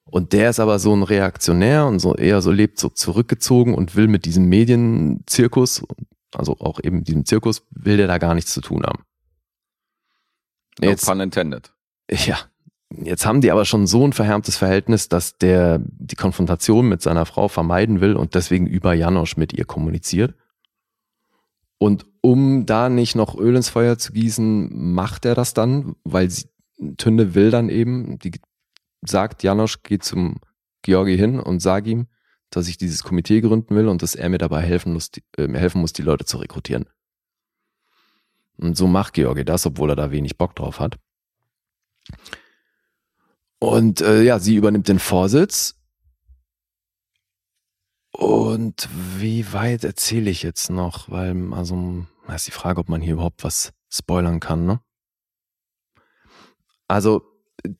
Und 0.09 0.33
der 0.33 0.49
ist 0.49 0.59
aber 0.59 0.79
so 0.79 0.95
ein 0.95 1.03
Reaktionär 1.03 1.85
und 1.85 1.99
so 1.99 2.15
eher 2.15 2.41
so 2.41 2.51
lebt 2.51 2.79
so 2.79 2.89
zurückgezogen 2.89 3.73
und 3.73 3.95
will 3.95 4.07
mit 4.07 4.25
diesem 4.25 4.45
Medienzirkus, 4.45 5.83
also 6.33 6.57
auch 6.59 6.79
eben 6.81 7.03
diesem 7.03 7.25
Zirkus, 7.25 7.63
will 7.71 7.97
der 7.97 8.07
da 8.07 8.17
gar 8.17 8.33
nichts 8.33 8.53
zu 8.53 8.61
tun 8.61 8.83
haben. 8.83 9.03
No 10.79 10.89
Jetzt, 10.89 11.05
pun 11.05 11.19
intended. 11.19 11.73
ja, 12.09 12.39
Jetzt 12.89 13.25
haben 13.25 13.41
die 13.41 13.51
aber 13.51 13.65
schon 13.65 13.85
so 13.85 14.05
ein 14.05 14.13
verhärmtes 14.13 14.57
Verhältnis, 14.57 15.09
dass 15.09 15.37
der 15.37 15.81
die 15.83 16.15
Konfrontation 16.15 16.87
mit 16.87 17.01
seiner 17.01 17.25
Frau 17.25 17.47
vermeiden 17.49 17.99
will 17.99 18.15
und 18.15 18.33
deswegen 18.33 18.65
über 18.65 18.93
Janosch 18.93 19.35
mit 19.35 19.53
ihr 19.53 19.65
kommuniziert. 19.65 20.35
Und 21.79 22.05
um 22.21 22.65
da 22.65 22.89
nicht 22.89 23.15
noch 23.15 23.37
Öl 23.37 23.55
ins 23.55 23.69
Feuer 23.69 23.97
zu 23.97 24.13
gießen, 24.13 24.93
macht 24.93 25.25
er 25.25 25.35
das 25.35 25.53
dann, 25.53 25.95
weil 26.03 26.29
sie, 26.29 26.47
Tünde 26.97 27.35
will 27.35 27.51
dann 27.51 27.69
eben, 27.69 28.19
die 28.19 28.31
sagt, 29.01 29.43
Janosch 29.43 29.83
geht 29.83 30.03
zum 30.03 30.37
Georgi 30.81 31.17
hin 31.17 31.39
und 31.39 31.59
sag 31.61 31.87
ihm, 31.87 32.07
dass 32.49 32.67
ich 32.67 32.77
dieses 32.77 33.03
Komitee 33.03 33.41
gründen 33.41 33.75
will 33.75 33.87
und 33.87 34.01
dass 34.01 34.15
er 34.15 34.29
mir 34.29 34.37
dabei 34.37 34.61
helfen 34.61 34.93
muss, 34.93 35.11
die, 35.11 35.23
äh, 35.37 35.47
helfen 35.49 35.81
muss, 35.81 35.93
die 35.93 36.01
Leute 36.01 36.25
zu 36.25 36.37
rekrutieren. 36.37 36.85
Und 38.57 38.77
so 38.77 38.87
macht 38.87 39.13
Georgi 39.13 39.43
das, 39.43 39.65
obwohl 39.65 39.91
er 39.91 39.95
da 39.95 40.11
wenig 40.11 40.37
Bock 40.37 40.55
drauf 40.55 40.79
hat. 40.79 40.97
Und 43.59 44.01
äh, 44.01 44.21
ja, 44.21 44.39
sie 44.39 44.55
übernimmt 44.55 44.87
den 44.87 44.99
Vorsitz. 44.99 45.75
Und 48.11 48.89
wie 49.17 49.53
weit 49.53 49.83
erzähle 49.83 50.29
ich 50.29 50.43
jetzt 50.43 50.69
noch? 50.69 51.09
Weil, 51.09 51.53
also, 51.53 52.05
ist 52.33 52.47
die 52.47 52.51
Frage, 52.51 52.79
ob 52.79 52.89
man 52.89 53.01
hier 53.01 53.13
überhaupt 53.13 53.43
was 53.43 53.73
spoilern 53.89 54.39
kann, 54.39 54.65
ne? 54.65 54.79
Also, 56.87 57.21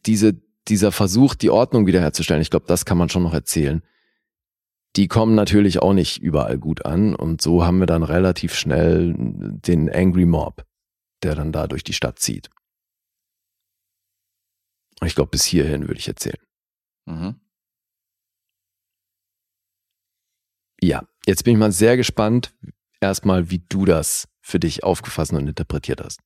diese, 0.05 0.33
dieser 0.67 0.91
Versuch, 0.91 1.33
die 1.33 1.49
Ordnung 1.49 1.87
wiederherzustellen, 1.87 2.41
ich 2.41 2.49
glaube, 2.49 2.65
das 2.67 2.85
kann 2.85 2.97
man 2.97 3.09
schon 3.09 3.23
noch 3.23 3.33
erzählen. 3.33 3.81
Die 4.95 5.07
kommen 5.07 5.35
natürlich 5.35 5.81
auch 5.81 5.93
nicht 5.93 6.21
überall 6.21 6.57
gut 6.57 6.85
an. 6.85 7.15
Und 7.15 7.41
so 7.41 7.65
haben 7.65 7.79
wir 7.79 7.87
dann 7.87 8.03
relativ 8.03 8.53
schnell 8.55 9.13
den 9.17 9.89
Angry 9.89 10.25
Mob, 10.25 10.65
der 11.23 11.35
dann 11.35 11.51
da 11.51 11.67
durch 11.67 11.83
die 11.83 11.93
Stadt 11.93 12.19
zieht. 12.19 12.49
Ich 15.03 15.15
glaube, 15.15 15.29
bis 15.29 15.43
hierhin 15.43 15.87
würde 15.87 15.99
ich 15.99 16.07
erzählen. 16.07 16.39
Mhm. 17.05 17.39
Ja, 20.81 21.03
jetzt 21.25 21.43
bin 21.43 21.53
ich 21.53 21.59
mal 21.59 21.71
sehr 21.71 21.97
gespannt, 21.97 22.53
erstmal, 22.99 23.49
wie 23.49 23.59
du 23.59 23.85
das 23.85 24.27
für 24.41 24.59
dich 24.59 24.83
aufgefasst 24.83 25.33
und 25.33 25.47
interpretiert 25.47 26.01
hast. 26.03 26.19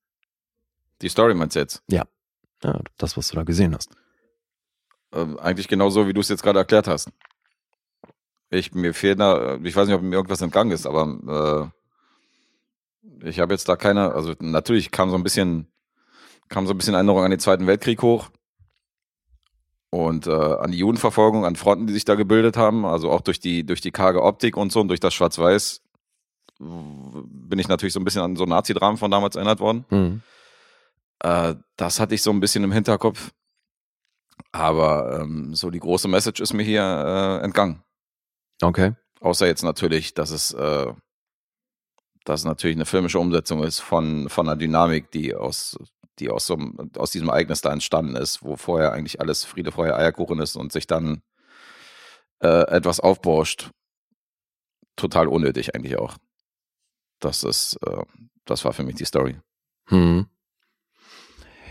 Die 1.02 1.10
Story 1.10 1.34
meinst 1.34 1.56
du 1.56 1.60
jetzt? 1.60 1.81
Ja, 1.89 2.06
das, 2.98 3.18
was 3.18 3.30
du 3.30 3.35
da 3.35 3.43
gesehen 3.43 3.73
hast. 3.76 3.89
Ähm, 5.14 5.38
eigentlich 5.39 5.68
genau 5.68 5.89
so, 5.89 6.07
wie 6.07 6.14
du 6.14 6.22
es 6.22 6.30
jetzt 6.30 6.43
gerade 6.43 6.60
erklärt 6.60 6.88
hast. 6.88 7.10
Ich, 8.49 8.73
mir 8.73 8.93
fehlt 8.93 9.19
da, 9.19 9.57
ich 9.64 9.76
weiß 9.76 9.88
nicht, 9.88 9.95
ob 9.95 10.02
mir 10.02 10.15
irgendwas 10.15 10.41
entgangen 10.41 10.72
ist, 10.72 10.85
aber 10.85 11.72
äh, 13.02 13.27
ich 13.27 13.39
habe 13.39 13.53
jetzt 13.53 13.68
da 13.68 13.76
keine, 13.76 14.14
also 14.14 14.35
natürlich 14.39 14.91
kam 14.91 15.10
so 15.10 15.15
ein 15.15 15.23
bisschen, 15.23 15.72
kam 16.49 16.68
so 16.68 16.73
ein 16.73 16.77
bisschen 16.77 16.93
Erinnerung 16.93 17.23
an 17.23 17.31
den 17.31 17.39
Zweiten 17.39 17.68
Weltkrieg 17.68 18.02
hoch 18.02 18.30
und 19.92 20.26
äh, 20.26 20.32
an 20.32 20.72
die 20.72 20.80
Judenverfolgung, 20.80 21.46
an 21.46 21.56
Fronten, 21.56 21.86
die 21.86 21.94
sich 21.94 22.06
da 22.06 22.16
gebildet 22.16 22.58
haben, 22.58 22.86
also 22.86 23.12
auch 23.12 23.22
durch 23.22 23.40
die 23.40 23.66
durch 23.66 23.82
die 23.82 23.92
karge 23.92 24.24
Optik 24.24 24.58
und 24.58 24.72
so 24.72 24.82
und 24.82 24.88
durch 24.88 25.00
das 25.00 25.14
Schwarz-Weiß 25.14 25.82
bin 26.62 27.58
ich 27.60 27.68
natürlich 27.68 27.94
so 27.94 28.00
ein 28.00 28.04
bisschen 28.04 28.22
an 28.22 28.36
so 28.36 28.46
Nazi-Dramen 28.46 28.98
von 28.98 29.10
damals 29.10 29.36
erinnert 29.36 29.60
worden. 29.60 29.86
Mhm. 29.90 30.22
Äh, 31.20 31.56
das 31.76 32.00
hatte 32.00 32.16
ich 32.16 32.22
so 32.22 32.32
ein 32.32 32.40
bisschen 32.40 32.64
im 32.64 32.72
Hinterkopf. 32.72 33.32
Aber 34.52 35.22
ähm, 35.22 35.56
so 35.56 35.70
die 35.70 35.80
große 35.80 36.08
Message 36.08 36.42
ist 36.42 36.54
mir 36.54 36.64
hier 36.64 36.82
äh, 36.84 37.44
entgangen. 37.44 37.84
Okay. 38.62 38.94
Außer 39.20 39.48
jetzt 39.48 39.64
natürlich, 39.64 40.14
dass 40.14 40.32
es, 40.32 40.54
äh, 40.54 40.94
dass 42.26 42.42
es 42.42 42.46
natürlich 42.46 42.76
eine 42.76 42.86
filmische 42.86 43.20
Umsetzung 43.20 43.64
ist 43.64 43.80
von, 43.80 44.30
von 44.30 44.48
einer 44.48 44.58
Dynamik, 44.58 45.12
die 45.12 45.34
aus, 45.34 45.78
die 46.22 46.30
aus, 46.30 46.45
so, 46.45 46.57
aus 46.98 47.11
diesem 47.11 47.30
Ereignis 47.30 47.61
da 47.61 47.73
entstanden 47.73 48.15
ist, 48.15 48.43
wo 48.43 48.56
vorher 48.56 48.93
eigentlich 48.93 49.19
alles 49.19 49.43
Friede, 49.43 49.72
Freude, 49.72 49.95
Eierkuchen 49.95 50.39
ist 50.39 50.56
und 50.56 50.72
sich 50.72 50.88
dann 50.88 51.22
äh, 52.41 52.68
etwas 52.69 52.99
aufbauscht. 52.99 53.72
Total 54.95 55.27
unnötig 55.27 55.76
eigentlich 55.76 55.98
auch. 55.98 56.18
Das 57.19 57.43
ist, 57.43 57.77
äh, 57.85 58.03
das 58.45 58.64
war 58.65 58.73
für 58.73 58.84
mich 58.84 58.95
die 58.95 59.06
Story. 59.06 59.38
Hm. 59.88 60.27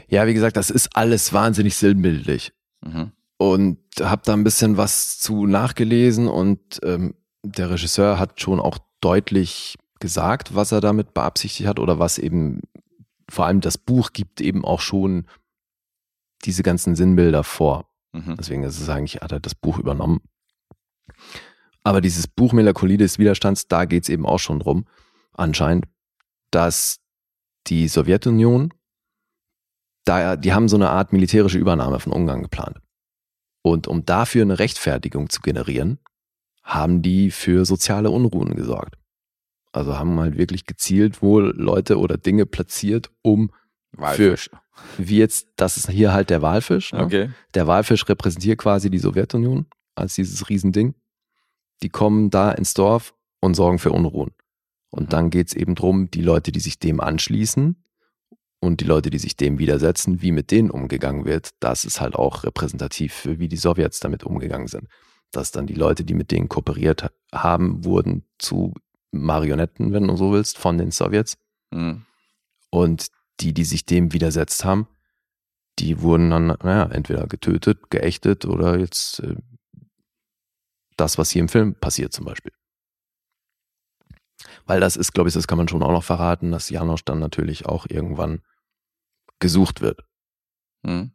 Ja, 0.09 0.27
wie 0.27 0.35
gesagt, 0.35 0.57
das 0.57 0.71
ist 0.71 0.97
alles 0.97 1.33
wahnsinnig 1.33 1.77
sinnbildlich. 1.77 2.53
Mhm. 2.81 3.13
Und 3.39 3.79
habe 4.01 4.23
da 4.25 4.33
ein 4.33 4.45
bisschen 4.45 4.77
was 4.77 5.19
zu 5.19 5.47
nachgelesen 5.47 6.29
und 6.29 6.81
ähm, 6.83 7.15
der 7.43 7.71
Regisseur 7.71 8.19
hat 8.19 8.41
schon 8.41 8.61
auch 8.61 8.79
deutlich 9.01 9.79
gesagt, 10.01 10.55
was 10.55 10.73
er 10.73 10.81
damit 10.81 11.15
beabsichtigt 11.15 11.69
hat 11.69 11.79
oder 11.79 11.99
was 11.99 12.19
eben, 12.19 12.61
vor 13.31 13.47
allem 13.47 13.61
das 13.61 13.79
Buch 13.79 14.13
gibt 14.13 14.41
eben 14.41 14.65
auch 14.65 14.81
schon 14.81 15.27
diese 16.45 16.63
ganzen 16.63 16.97
Sinnbilder 16.97 17.45
vor. 17.45 17.89
Mhm. 18.13 18.37
Deswegen 18.39 18.63
ist 18.65 18.81
es 18.81 18.89
eigentlich, 18.89 19.23
hat 19.23 19.33
er 19.33 19.41
das 19.41 19.55
Buch 19.55 19.79
übernommen. 19.79 20.21
Aber 21.83 22.01
dieses 22.01 22.27
Buch 22.27 22.53
Melancholie 22.53 22.99
des 22.99 23.19
Widerstands, 23.19 23.69
da 23.69 23.85
geht 23.85 24.05
es 24.05 24.09
eben 24.09 24.27
auch 24.27 24.39
schon 24.39 24.61
drum, 24.61 24.87
anscheinend, 25.33 25.87
dass 26.51 27.01
die 27.67 27.89
Sowjetunion, 27.89 28.73
da, 30.05 30.37
die 30.37 30.53
haben 30.53 30.69
so 30.69 30.77
eine 30.77 30.91
Art 30.91 31.13
militärische 31.13 31.59
Übernahme 31.59 32.01
von 32.01 32.13
Ungarn 32.13 32.43
geplant. 32.43 32.81
Und 33.63 33.87
um 33.87 34.05
dafür 34.05 34.43
eine 34.43 34.59
Rechtfertigung 34.59 35.29
zu 35.29 35.41
generieren, 35.41 35.99
haben 36.63 37.03
die 37.03 37.31
für 37.31 37.65
soziale 37.65 38.11
Unruhen 38.11 38.55
gesorgt. 38.55 39.00
Also 39.73 39.97
haben 39.99 40.19
halt 40.19 40.37
wirklich 40.37 40.67
gezielt 40.67 41.23
wohl 41.23 41.55
Leute 41.57 41.99
oder 41.99 42.17
Dinge 42.17 42.45
platziert, 42.47 43.11
um, 43.23 43.51
Walfisch. 43.93 44.51
wie 44.99 45.19
jetzt, 45.19 45.49
das 45.57 45.77
ist 45.77 45.89
hier 45.91 46.13
halt 46.13 46.31
der 46.31 46.43
Walfisch. 46.43 46.93
Ne? 46.93 47.05
Okay. 47.05 47.31
Der 47.55 47.67
Walfisch 47.67 48.09
repräsentiert 48.09 48.59
quasi 48.59 48.91
die 48.91 48.99
Sowjetunion 48.99 49.67
als 49.95 50.15
dieses 50.15 50.49
Riesending. 50.49 50.95
Die 51.83 51.89
kommen 51.89 52.31
da 52.31 52.51
ins 52.53 52.75
Dorf 52.75 53.15
und 53.41 53.55
sorgen 53.55 53.79
für 53.79 53.93
Unruhen. 53.93 54.33
Und 54.91 55.05
Mhm. 55.05 55.09
dann 55.11 55.31
geht's 55.31 55.55
eben 55.55 55.75
drum, 55.77 56.11
die 56.11 56.23
Leute, 56.23 56.51
die 56.53 56.61
sich 56.61 56.79
dem 56.79 57.01
anschließen 57.01 57.77
und 58.61 58.81
die 58.81 58.85
Leute, 58.85 59.11
die 59.11 59.19
sich 59.19 59.37
dem 59.37 59.59
widersetzen, 59.59 60.21
wie 60.21 60.33
mit 60.33 60.51
denen 60.51 60.71
umgegangen 60.71 61.25
wird, 61.25 61.51
das 61.61 61.85
ist 61.85 62.01
halt 62.01 62.17
auch 62.17 62.43
repräsentativ 62.45 63.13
für 63.15 63.39
wie 63.39 63.49
die 63.49 63.57
Sowjets 63.57 64.01
damit 64.01 64.25
umgegangen 64.25 64.67
sind. 64.67 64.89
Dass 65.33 65.53
dann 65.53 65.67
die 65.69 65.75
Leute, 65.75 66.05
die 66.05 66.15
mit 66.15 66.33
denen 66.33 66.49
kooperiert 66.49 67.05
ha- 67.05 67.11
haben, 67.33 67.85
wurden 67.85 68.25
zu 68.39 68.75
Marionetten, 69.13 69.93
wenn 69.93 70.07
du 70.07 70.17
so 70.17 70.33
willst, 70.33 70.59
von 70.59 70.79
den 70.79 70.91
Sowjets. 70.91 71.39
Mhm. 71.71 72.07
Und 72.71 73.09
die, 73.41 73.53
die 73.53 73.65
sich 73.65 73.85
dem 73.85 74.13
widersetzt 74.13 74.65
haben, 74.65 74.87
die 75.79 76.01
wurden 76.01 76.31
dann, 76.31 76.47
naja, 76.47 76.85
entweder 76.93 77.27
getötet, 77.27 77.91
geächtet 77.91 78.45
oder 78.45 78.79
jetzt 78.79 79.21
äh, 79.21 79.37
das, 80.97 81.19
was 81.19 81.31
hier 81.31 81.41
im 81.41 81.49
Film 81.49 81.75
passiert 81.75 82.13
zum 82.13 82.27
Beispiel. 82.27 82.53
Weil 84.67 84.81
das 84.81 84.97
ist, 84.97 85.13
glaube 85.13 85.29
ich, 85.29 85.35
das 85.35 85.47
kann 85.47 85.59
man 85.59 85.69
schon 85.69 85.83
auch 85.83 85.93
noch 85.93 86.05
verraten, 86.05 86.53
dass 86.53 86.71
Janosch 86.71 87.05
dann 87.05 87.19
natürlich 87.19 87.67
auch 87.67 87.87
irgendwann 87.89 88.43
gesucht 89.39 89.81
wird. 89.81 90.05
Mhm. 90.83 91.13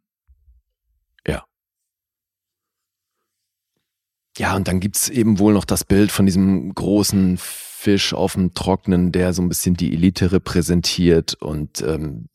Ja, 4.37 4.55
und 4.55 4.67
dann 4.67 4.79
gibt's 4.79 5.07
eben 5.09 5.39
wohl 5.39 5.53
noch 5.53 5.65
das 5.65 5.85
Bild 5.85 6.11
von 6.11 6.25
diesem 6.25 6.73
großen 6.73 7.39
Fisch 7.77 8.13
auf 8.13 8.33
dem 8.33 8.53
Trocknen, 8.53 9.11
der 9.11 9.33
so 9.33 9.41
ein 9.41 9.49
bisschen 9.49 9.75
die 9.75 9.93
Elite 9.93 10.31
repräsentiert 10.31 11.35
und 11.35 11.81
ähm, 11.81 12.29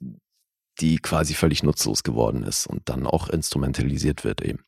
die 0.81 0.99
quasi 0.99 1.35
völlig 1.35 1.63
nutzlos 1.63 2.03
geworden 2.03 2.43
ist 2.45 2.67
und 2.67 2.89
dann 2.89 3.07
auch 3.07 3.29
instrumentalisiert 3.29 4.23
wird 4.23 4.43
eben. 4.43 4.65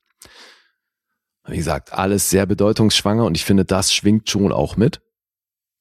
Wie 1.47 1.57
gesagt, 1.57 1.93
alles 1.93 2.31
sehr 2.31 2.47
bedeutungsschwanger 2.47 3.25
und 3.25 3.37
ich 3.37 3.45
finde, 3.45 3.65
das 3.65 3.93
schwingt 3.93 4.31
schon 4.31 4.51
auch 4.51 4.77
mit 4.77 5.03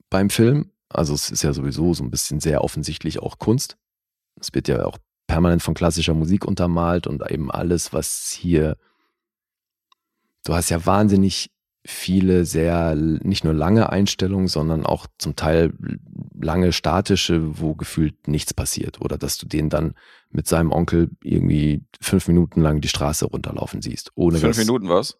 beim 0.09 0.29
Film. 0.29 0.71
Also 0.89 1.13
es 1.13 1.31
ist 1.31 1.41
ja 1.41 1.53
sowieso 1.53 1.93
so 1.93 2.03
ein 2.03 2.11
bisschen 2.11 2.39
sehr 2.39 2.63
offensichtlich 2.63 3.19
auch 3.19 3.39
Kunst. 3.39 3.77
Es 4.39 4.53
wird 4.53 4.67
ja 4.67 4.85
auch 4.85 4.97
permanent 5.25 5.63
von 5.63 5.73
klassischer 5.73 6.13
Musik 6.13 6.45
untermalt 6.45 7.07
und 7.07 7.23
eben 7.31 7.49
alles, 7.49 7.93
was 7.93 8.31
hier 8.31 8.77
du 10.43 10.53
hast 10.53 10.69
ja 10.69 10.85
wahnsinnig 10.85 11.49
viele 11.85 12.45
sehr 12.45 12.95
nicht 12.95 13.43
nur 13.43 13.53
lange 13.53 13.89
Einstellungen, 13.89 14.47
sondern 14.47 14.85
auch 14.85 15.07
zum 15.17 15.35
Teil 15.35 15.73
lange 16.39 16.73
statische, 16.73 17.59
wo 17.59 17.73
gefühlt 17.75 18.27
nichts 18.27 18.53
passiert 18.53 19.01
oder 19.01 19.17
dass 19.17 19.37
du 19.37 19.47
den 19.47 19.69
dann 19.69 19.95
mit 20.29 20.47
seinem 20.47 20.71
Onkel 20.71 21.09
irgendwie 21.23 21.83
fünf 21.99 22.27
Minuten 22.27 22.61
lang 22.61 22.81
die 22.81 22.87
Straße 22.87 23.25
runterlaufen 23.25 23.81
siehst. 23.81 24.11
Ohne 24.15 24.37
Fünf 24.37 24.57
dass, 24.57 24.65
Minuten 24.65 24.89
was? 24.89 25.17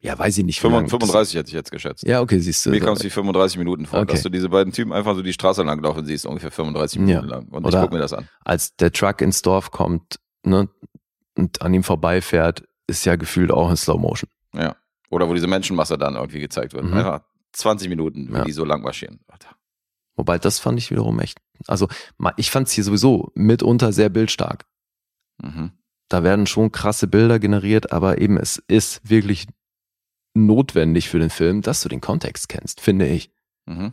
Ja, 0.00 0.18
weiß 0.18 0.36
ich 0.36 0.44
nicht. 0.44 0.62
wie 0.62 0.68
lang 0.68 0.82
das- 0.84 0.90
35 0.90 1.34
hätte 1.36 1.48
ich 1.48 1.54
jetzt 1.54 1.70
geschätzt. 1.70 2.04
Ja, 2.06 2.20
okay, 2.20 2.38
siehst 2.38 2.66
du. 2.66 2.70
Mir 2.70 2.80
kam 2.80 2.92
es 2.94 3.04
wie 3.04 3.08
35 3.10 3.56
Minuten 3.56 3.86
vor, 3.86 4.00
Okay. 4.00 4.12
dass 4.12 4.22
du 4.22 4.28
diese 4.28 4.50
beiden 4.50 4.72
Typen 4.72 4.92
einfach 4.92 5.14
so 5.14 5.22
die 5.22 5.32
Straße 5.32 5.62
lang 5.62 5.80
laufen 5.82 6.04
siehst, 6.04 6.26
ungefähr 6.26 6.50
35 6.50 6.98
Ja. 7.00 7.04
Minuten 7.06 7.28
lang. 7.28 7.48
Und 7.48 7.62
ich 7.62 7.68
Oder- 7.68 7.82
guck 7.82 7.92
mir 7.92 8.00
das 8.00 8.12
an. 8.12 8.28
als 8.44 8.76
der 8.76 8.92
Truck 8.92 9.20
ins 9.22 9.40
Dorf 9.40 9.70
kommt 9.70 10.18
ne, 10.44 10.68
und 11.36 11.62
an 11.62 11.72
ihm 11.72 11.82
vorbeifährt, 11.84 12.64
ist 12.86 13.06
ja 13.06 13.16
gefühlt 13.16 13.50
auch 13.50 13.70
in 13.70 13.76
Slow 13.76 13.98
Motion. 13.98 14.28
Ja. 14.52 14.76
Oder 15.14 15.28
wo 15.28 15.34
diese 15.34 15.46
Menschenmasse 15.46 15.96
dann 15.96 16.14
irgendwie 16.16 16.40
gezeigt 16.40 16.72
wird. 16.74 16.84
Mhm. 16.84 16.94
Einfach 16.94 17.22
20 17.52 17.88
Minuten, 17.88 18.28
wie 18.30 18.38
Ja. 18.38 18.44
die 18.44 18.52
so 18.52 18.64
lang 18.64 18.82
marschieren. 18.82 19.20
Alter. 19.28 19.54
Wobei 20.16 20.38
das 20.38 20.58
fand 20.58 20.78
ich 20.78 20.90
wiederum 20.90 21.18
echt. 21.20 21.38
Also 21.66 21.88
ich 22.36 22.50
fand 22.50 22.66
es 22.68 22.72
hier 22.74 22.84
sowieso 22.84 23.30
mitunter 23.34 23.92
sehr 23.92 24.08
bildstark. 24.08 24.64
Mhm. 25.42 25.72
Da 26.08 26.22
werden 26.22 26.46
schon 26.46 26.70
krasse 26.72 27.06
Bilder 27.06 27.38
generiert, 27.38 27.92
aber 27.92 28.20
eben 28.20 28.36
es 28.36 28.58
ist 28.68 29.08
wirklich 29.08 29.46
notwendig 30.34 31.08
für 31.08 31.18
den 31.18 31.30
Film, 31.30 31.62
dass 31.62 31.80
du 31.82 31.88
den 31.88 32.00
Kontext 32.00 32.48
kennst, 32.48 32.80
finde 32.80 33.06
ich. 33.08 33.32
Mhm. 33.66 33.92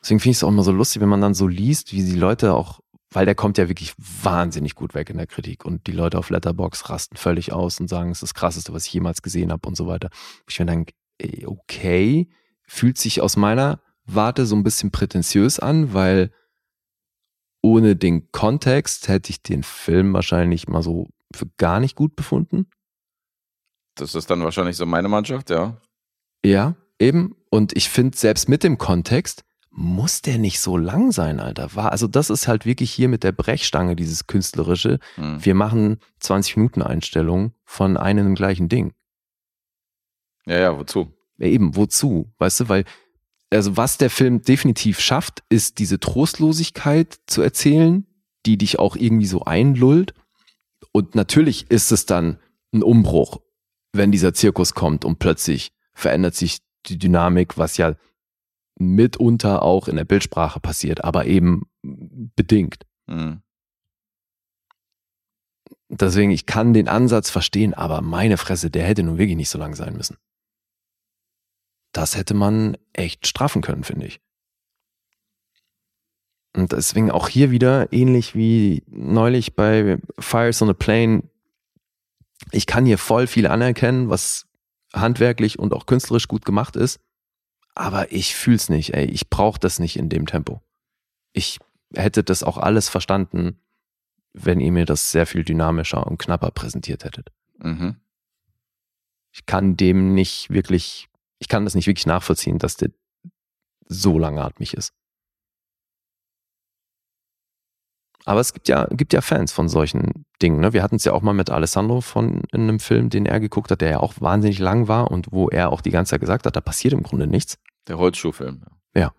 Deswegen 0.00 0.20
finde 0.20 0.30
ich 0.32 0.36
es 0.38 0.44
auch 0.44 0.48
immer 0.48 0.62
so 0.62 0.72
lustig, 0.72 1.00
wenn 1.02 1.08
man 1.08 1.20
dann 1.20 1.34
so 1.34 1.46
liest, 1.46 1.92
wie 1.92 2.02
die 2.04 2.14
Leute 2.14 2.54
auch, 2.54 2.80
weil 3.16 3.24
der 3.24 3.34
kommt 3.34 3.56
ja 3.56 3.66
wirklich 3.66 3.94
wahnsinnig 3.96 4.74
gut 4.74 4.92
weg 4.92 5.08
in 5.08 5.16
der 5.16 5.26
Kritik 5.26 5.64
und 5.64 5.86
die 5.86 5.92
Leute 5.92 6.18
auf 6.18 6.28
Letterbox 6.28 6.90
rasten 6.90 7.16
völlig 7.16 7.50
aus 7.50 7.80
und 7.80 7.88
sagen, 7.88 8.10
es 8.10 8.18
ist 8.18 8.24
das 8.24 8.34
krasseste, 8.34 8.74
was 8.74 8.84
ich 8.84 8.92
jemals 8.92 9.22
gesehen 9.22 9.50
habe 9.52 9.66
und 9.66 9.74
so 9.74 9.86
weiter. 9.86 10.10
Ich 10.46 10.58
mir 10.58 10.66
denke, 10.66 10.92
okay, 11.46 12.28
fühlt 12.66 12.98
sich 12.98 13.22
aus 13.22 13.38
meiner 13.38 13.80
Warte 14.04 14.44
so 14.44 14.54
ein 14.54 14.64
bisschen 14.64 14.90
prätentiös 14.90 15.58
an, 15.58 15.94
weil 15.94 16.30
ohne 17.62 17.96
den 17.96 18.30
Kontext 18.32 19.08
hätte 19.08 19.30
ich 19.30 19.42
den 19.42 19.62
Film 19.62 20.12
wahrscheinlich 20.12 20.68
mal 20.68 20.82
so 20.82 21.08
für 21.34 21.46
gar 21.56 21.80
nicht 21.80 21.96
gut 21.96 22.16
befunden. 22.16 22.68
Das 23.94 24.14
ist 24.14 24.28
dann 24.28 24.42
wahrscheinlich 24.42 24.76
so 24.76 24.84
meine 24.84 25.08
Mannschaft, 25.08 25.48
ja. 25.48 25.80
Ja, 26.44 26.76
eben. 26.98 27.34
Und 27.48 27.74
ich 27.74 27.88
finde, 27.88 28.14
selbst 28.14 28.50
mit 28.50 28.62
dem 28.62 28.76
Kontext 28.76 29.46
muss 29.76 30.22
der 30.22 30.38
nicht 30.38 30.58
so 30.60 30.78
lang 30.78 31.12
sein, 31.12 31.38
Alter. 31.38 31.74
War, 31.74 31.92
also 31.92 32.06
das 32.06 32.30
ist 32.30 32.48
halt 32.48 32.64
wirklich 32.64 32.90
hier 32.90 33.08
mit 33.08 33.22
der 33.22 33.32
Brechstange, 33.32 33.94
dieses 33.94 34.26
künstlerische. 34.26 34.98
Mhm. 35.18 35.44
Wir 35.44 35.54
machen 35.54 35.98
20 36.20 36.56
Minuten 36.56 36.80
Einstellungen 36.82 37.52
von 37.64 37.98
einem 37.98 38.26
und 38.26 38.32
dem 38.32 38.36
gleichen 38.36 38.70
Ding. 38.70 38.94
Ja, 40.46 40.58
ja, 40.58 40.78
wozu? 40.78 41.12
Ja, 41.36 41.48
eben, 41.48 41.76
wozu? 41.76 42.32
Weißt 42.38 42.60
du, 42.60 42.68
weil, 42.70 42.84
also 43.50 43.76
was 43.76 43.98
der 43.98 44.08
Film 44.08 44.40
definitiv 44.40 44.98
schafft, 44.98 45.42
ist 45.50 45.78
diese 45.78 46.00
Trostlosigkeit 46.00 47.18
zu 47.26 47.42
erzählen, 47.42 48.06
die 48.46 48.56
dich 48.56 48.78
auch 48.78 48.96
irgendwie 48.96 49.26
so 49.26 49.42
einlullt. 49.42 50.14
Und 50.90 51.14
natürlich 51.14 51.70
ist 51.70 51.92
es 51.92 52.06
dann 52.06 52.38
ein 52.72 52.82
Umbruch, 52.82 53.42
wenn 53.92 54.10
dieser 54.10 54.32
Zirkus 54.32 54.72
kommt 54.72 55.04
und 55.04 55.18
plötzlich 55.18 55.72
verändert 55.92 56.34
sich 56.34 56.60
die 56.86 56.98
Dynamik, 56.98 57.58
was 57.58 57.76
ja 57.76 57.94
mitunter 58.78 59.62
auch 59.62 59.88
in 59.88 59.96
der 59.96 60.04
Bildsprache 60.04 60.60
passiert, 60.60 61.04
aber 61.04 61.26
eben 61.26 61.68
bedingt. 61.82 62.84
Mhm. 63.06 63.42
Deswegen, 65.88 66.30
ich 66.30 66.46
kann 66.46 66.74
den 66.74 66.88
Ansatz 66.88 67.30
verstehen, 67.30 67.72
aber 67.72 68.00
meine 68.02 68.38
Fresse, 68.38 68.70
der 68.70 68.84
hätte 68.84 69.02
nun 69.02 69.18
wirklich 69.18 69.36
nicht 69.36 69.50
so 69.50 69.58
lang 69.58 69.74
sein 69.74 69.94
müssen. 69.94 70.16
Das 71.92 72.16
hätte 72.16 72.34
man 72.34 72.76
echt 72.92 73.26
straffen 73.26 73.62
können, 73.62 73.84
finde 73.84 74.06
ich. 74.06 74.20
Und 76.54 76.72
deswegen 76.72 77.10
auch 77.10 77.28
hier 77.28 77.50
wieder 77.50 77.92
ähnlich 77.92 78.34
wie 78.34 78.82
neulich 78.88 79.54
bei 79.54 79.98
Fires 80.18 80.60
on 80.62 80.70
a 80.70 80.72
Plane. 80.72 81.22
Ich 82.50 82.66
kann 82.66 82.86
hier 82.86 82.98
voll 82.98 83.26
viel 83.26 83.46
anerkennen, 83.46 84.08
was 84.08 84.46
handwerklich 84.92 85.58
und 85.58 85.72
auch 85.72 85.86
künstlerisch 85.86 86.28
gut 86.28 86.44
gemacht 86.44 86.74
ist. 86.76 87.00
Aber 87.76 88.10
ich 88.10 88.34
fühl's 88.34 88.70
nicht, 88.70 88.94
ey. 88.94 89.04
Ich 89.04 89.28
brauche 89.28 89.60
das 89.60 89.78
nicht 89.78 89.96
in 89.96 90.08
dem 90.08 90.26
Tempo. 90.26 90.62
Ich 91.32 91.58
hätte 91.94 92.24
das 92.24 92.42
auch 92.42 92.56
alles 92.56 92.88
verstanden, 92.88 93.60
wenn 94.32 94.60
ihr 94.60 94.72
mir 94.72 94.86
das 94.86 95.10
sehr 95.12 95.26
viel 95.26 95.44
dynamischer 95.44 96.06
und 96.06 96.18
knapper 96.18 96.50
präsentiert 96.50 97.04
hättet. 97.04 97.30
Mhm. 97.58 97.96
Ich 99.30 99.44
kann 99.44 99.76
dem 99.76 100.14
nicht 100.14 100.48
wirklich, 100.48 101.08
ich 101.38 101.48
kann 101.48 101.64
das 101.64 101.74
nicht 101.74 101.86
wirklich 101.86 102.06
nachvollziehen, 102.06 102.58
dass 102.58 102.76
der 102.76 102.90
so 103.86 104.18
langatmig 104.18 104.72
ist. 104.72 104.94
Aber 108.26 108.40
es 108.40 108.52
gibt 108.52 108.68
ja, 108.68 108.86
gibt 108.90 109.12
ja 109.12 109.22
Fans 109.22 109.52
von 109.52 109.68
solchen 109.68 110.26
Dingen. 110.42 110.60
Ne? 110.60 110.72
Wir 110.72 110.82
hatten 110.82 110.96
es 110.96 111.04
ja 111.04 111.12
auch 111.12 111.22
mal 111.22 111.32
mit 111.32 111.48
Alessandro 111.48 112.00
von 112.02 112.42
in 112.52 112.62
einem 112.62 112.80
Film, 112.80 113.08
den 113.08 113.24
er 113.24 113.40
geguckt 113.40 113.70
hat, 113.70 113.80
der 113.80 113.90
ja 113.90 114.00
auch 114.00 114.14
wahnsinnig 114.20 114.58
lang 114.58 114.88
war 114.88 115.10
und 115.10 115.28
wo 115.30 115.48
er 115.48 115.72
auch 115.72 115.80
die 115.80 115.90
ganze 115.90 116.10
Zeit 116.10 116.20
gesagt 116.20 116.44
hat, 116.44 116.56
da 116.56 116.60
passiert 116.60 116.92
im 116.92 117.02
Grunde 117.02 117.26
nichts. 117.26 117.56
Der 117.88 117.98
Holzschuhfilm. 117.98 118.62
Ja. 118.94 119.12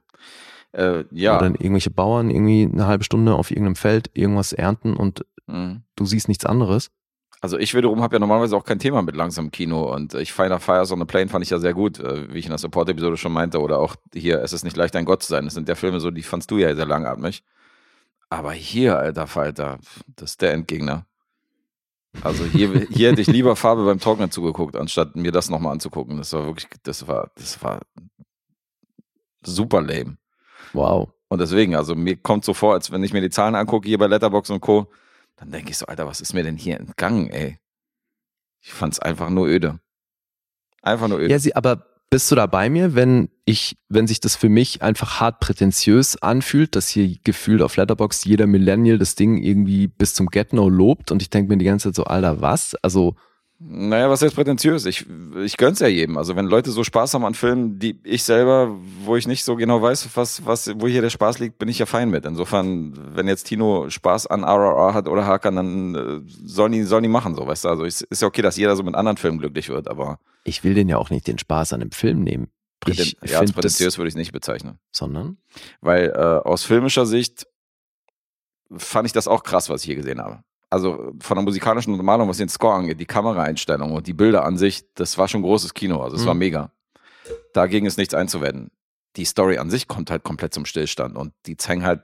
Äh, 0.74 1.06
ja. 1.12 1.36
Wo 1.36 1.40
dann 1.40 1.56
irgendwelche 1.56 1.90
Bauern 1.90 2.30
irgendwie 2.30 2.70
eine 2.72 2.86
halbe 2.86 3.04
Stunde 3.04 3.34
auf 3.36 3.50
irgendeinem 3.50 3.78
Feld 3.78 4.12
irgendwas 4.14 4.54
ernten 4.54 4.96
und 4.96 5.26
Mhm. 5.48 5.84
du 5.96 6.06
siehst 6.06 6.28
nichts 6.28 6.46
anderes. 6.46 6.92
Also 7.40 7.58
ich 7.58 7.74
wiederum 7.76 8.02
habe 8.02 8.16
ja 8.16 8.20
normalerweise 8.20 8.58
auch 8.58 8.66
kein 8.66 8.80
Thema 8.80 9.02
mit 9.02 9.16
langsamem 9.16 9.52
Kino 9.52 9.94
und 9.94 10.14
ich 10.16 10.34
Fire 10.34 10.60
Fires 10.60 10.92
on 10.92 11.00
the 11.00 11.06
Plane 11.06 11.30
fand 11.30 11.46
ich 11.46 11.52
ja 11.52 11.60
sehr 11.60 11.74
gut, 11.74 12.00
äh, 12.00 12.34
wie 12.34 12.40
ich 12.40 12.46
in 12.46 12.52
der 12.52 12.58
Support-Episode 12.58 13.16
schon 13.16 13.32
meinte 13.32 13.62
oder 13.62 13.80
auch 13.80 13.96
hier, 14.14 14.42
es 14.42 14.54
ist 14.54 14.64
nicht 14.64 14.76
leicht 14.76 14.96
ein 14.96 15.06
Gott 15.06 15.24
zu 15.24 15.30
sein. 15.30 15.46
Das 15.46 15.54
sind 15.54 15.68
der 15.68 15.76
Filme 15.76 16.00
so, 16.00 16.12
die 16.12 16.24
fandst 16.24 16.50
du 16.52 16.58
ja 16.58 16.76
sehr 16.76 16.86
langatmig. 16.86 17.44
Aber 18.30 18.52
hier, 18.52 18.98
alter 18.98 19.28
Falter, 19.28 19.80
das 20.16 20.32
ist 20.32 20.41
der 20.41 20.54
Endgegner. 20.54 21.06
Also 22.22 22.45
hier, 22.45 22.88
hier 22.90 23.12
hätte 23.12 23.22
ich 23.22 23.28
lieber 23.28 23.56
Farbe 23.56 23.86
beim 23.86 23.99
Trocknen 23.99 24.32
zugeguckt, 24.32 24.76
anstatt 24.76 25.16
mir 25.16 25.32
das 25.32 25.49
nochmal 25.49 25.74
anzugucken. 25.74 26.18
Das 26.18 26.34
war 26.34 26.45
wirklich, 26.45 26.68
das 26.84 27.08
war, 27.08 27.32
das 27.36 27.62
war 27.64 27.82
super 29.44 29.82
lame. 29.82 30.18
Wow. 30.74 31.10
Und 31.30 31.40
deswegen, 31.40 31.76
also 31.76 31.95
mir 31.95 32.18
kommt 32.18 32.45
so 32.45 32.54
vor, 32.54 32.74
als 32.74 32.91
wenn 32.91 33.04
ich 33.04 33.14
mir 33.14 33.22
die 33.22 33.30
Zahlen 33.30 33.56
angucke 33.56 33.88
hier 33.88 33.98
bei 33.98 34.08
Letterbox 34.08 34.49
und 34.49 34.62
Co., 34.62 34.91
dann 35.36 35.52
denke 35.52 35.72
ich 35.72 35.78
so, 35.78 35.86
Alter, 35.86 36.08
was 36.08 36.20
ist 36.20 36.34
mir 36.34 36.44
denn 36.44 36.58
hier 36.58 36.80
entgangen, 36.80 37.30
ey? 37.30 37.60
Ich 38.62 38.74
fand's 38.74 38.99
einfach 38.99 39.30
nur 39.30 39.48
öde. 39.48 39.80
Einfach 40.82 41.08
nur 41.08 41.20
öde. 41.20 41.32
Ja, 41.32 41.40
sie, 41.40 41.56
aber 41.56 41.86
bist 42.10 42.32
du 42.32 42.36
da 42.36 42.46
bei 42.46 42.70
mir, 42.70 42.96
wenn 42.96 43.30
ich, 43.46 43.78
wenn 43.90 44.08
sich 44.08 44.20
das 44.20 44.36
für 44.36 44.50
mich 44.50 44.82
einfach 44.82 45.20
hart 45.20 45.40
prätentiös 45.40 46.22
anfühlt, 46.22 46.76
dass 46.76 46.88
hier 46.88 47.18
gefühlt 47.24 47.62
auf 47.62 47.76
Letterbox 47.76 48.24
jeder 48.26 48.48
Millennial 48.48 48.98
das 48.98 49.16
Ding 49.16 49.38
irgendwie 49.38 49.88
bis 49.88 50.14
zum 50.14 50.28
Get-No 50.28 50.70
lobt 50.70 51.12
und 51.12 51.22
ich 51.22 51.30
denke 51.30 51.52
mir 51.52 51.58
die 51.58 51.66
ganze 51.66 51.90
Zeit 51.90 51.96
so, 51.96 52.04
Alter, 52.06 52.42
was? 52.42 52.76
Also, 52.76 53.16
Naja, 53.60 54.08
was 54.08 54.22
ist 54.22 54.28
jetzt 54.28 54.36
prätentiös? 54.36 54.86
Ich, 54.86 55.08
ich 55.38 55.58
gönn's 55.58 55.80
ja 55.80 55.88
jedem. 55.88 56.18
Also 56.18 56.36
wenn 56.36 56.46
Leute 56.46 56.70
so 56.70 56.84
Spaß 56.84 57.16
haben 57.16 57.26
an 57.26 57.34
Filmen, 57.34 57.80
die 57.80 58.00
ich 58.04 58.24
selber, 58.24 58.78
wo 59.04 59.16
ich 59.16 59.28
nicht 59.28 59.44
so 59.44 59.56
genau 59.56 59.82
weiß, 59.82 60.10
was, 60.14 60.46
was, 60.46 60.72
wo 60.80 60.88
hier 60.88 61.02
der 61.02 61.10
Spaß 61.10 61.40
liegt, 61.40 61.58
bin 61.58 61.68
ich 61.68 61.80
ja 61.80 61.88
fein 61.88 62.12
mit. 62.12 62.26
Insofern, 62.26 62.94
wenn 63.16 63.28
jetzt 63.28 63.46
Tino 63.46 63.90
Spaß 63.90 64.28
an 64.28 64.44
RRR 64.44 64.94
hat 64.94 65.08
oder 65.08 65.26
Hakan, 65.26 65.56
dann 65.56 65.96
äh, 65.96 66.22
sollen 66.46 66.72
die, 66.72 66.84
sollen 66.84 67.02
die 67.02 67.10
machen, 67.10 67.34
so, 67.34 67.48
weißt 67.48 67.66
du. 67.66 67.70
Also 67.70 67.84
ist, 67.84 68.04
ist 68.04 68.22
ja 68.22 68.28
okay, 68.28 68.44
dass 68.44 68.58
jeder 68.58 68.76
so 68.76 68.84
mit 68.84 68.94
anderen 68.94 69.18
Filmen 69.18 69.40
glücklich 69.40 69.70
wird, 69.70 69.88
aber 69.88 70.20
ich 70.44 70.64
will 70.64 70.76
den 70.76 70.88
ja 70.88 70.98
auch 70.98 71.10
nicht 71.10 71.26
den 71.26 71.40
Spaß 71.40 71.74
an 71.74 71.80
dem 71.80 71.92
Film 71.92 72.24
nehmen. 72.24 72.50
präten, 72.80 73.14
Ich 73.24 73.32
ja, 73.32 73.40
als 73.40 73.54
prätentiös 73.54 73.98
würde 73.98 74.08
ich 74.10 74.14
es 74.14 74.18
nicht 74.18 74.34
bezeichnen. 74.34 74.78
sondern? 74.92 75.38
Weil 75.82 76.10
äh, 76.12 76.48
aus 76.48 76.64
filmischer 76.64 77.08
Sicht 77.08 77.48
fand 78.76 79.08
ich 79.08 79.14
das 79.14 79.28
auch 79.28 79.42
krass, 79.42 79.70
was 79.70 79.82
ich 79.82 79.88
hier 79.88 79.96
gesehen 79.96 80.22
habe. 80.22 80.44
Also 80.69 81.14
von 81.22 81.35
der 81.38 81.44
musikalischen 81.44 81.94
Untermalung, 81.94 82.27
was 82.27 82.38
den 82.38 82.49
Score 82.49 82.76
angeht, 82.76 82.99
die 82.99 83.06
Kameraeinstellung 83.06 83.94
und 83.94 84.06
die 84.07 84.14
Bilder 84.14 84.44
an 84.44 84.57
sich, 84.57 84.84
das 84.95 85.18
war 85.18 85.27
schon 85.27 85.41
großes 85.41 85.73
Kino. 85.73 86.02
Also 86.02 86.18
es 86.18 86.26
war 86.26 86.34
Mhm. 86.34 86.39
mega. 86.39 86.72
Dagegen 87.53 87.85
ist 87.85 87.98
nichts 87.98 88.14
einzuwenden. 88.14 88.72
Die 89.15 89.26
Story 89.26 89.57
an 89.57 89.69
sich 89.69 89.88
kommt 89.88 90.11
halt 90.11 90.23
komplett 90.23 90.53
zum 90.53 90.65
Stillstand 90.65 91.15
und 91.15 91.34
die 91.45 91.57
zeigen 91.57 91.85
halt 91.85 92.02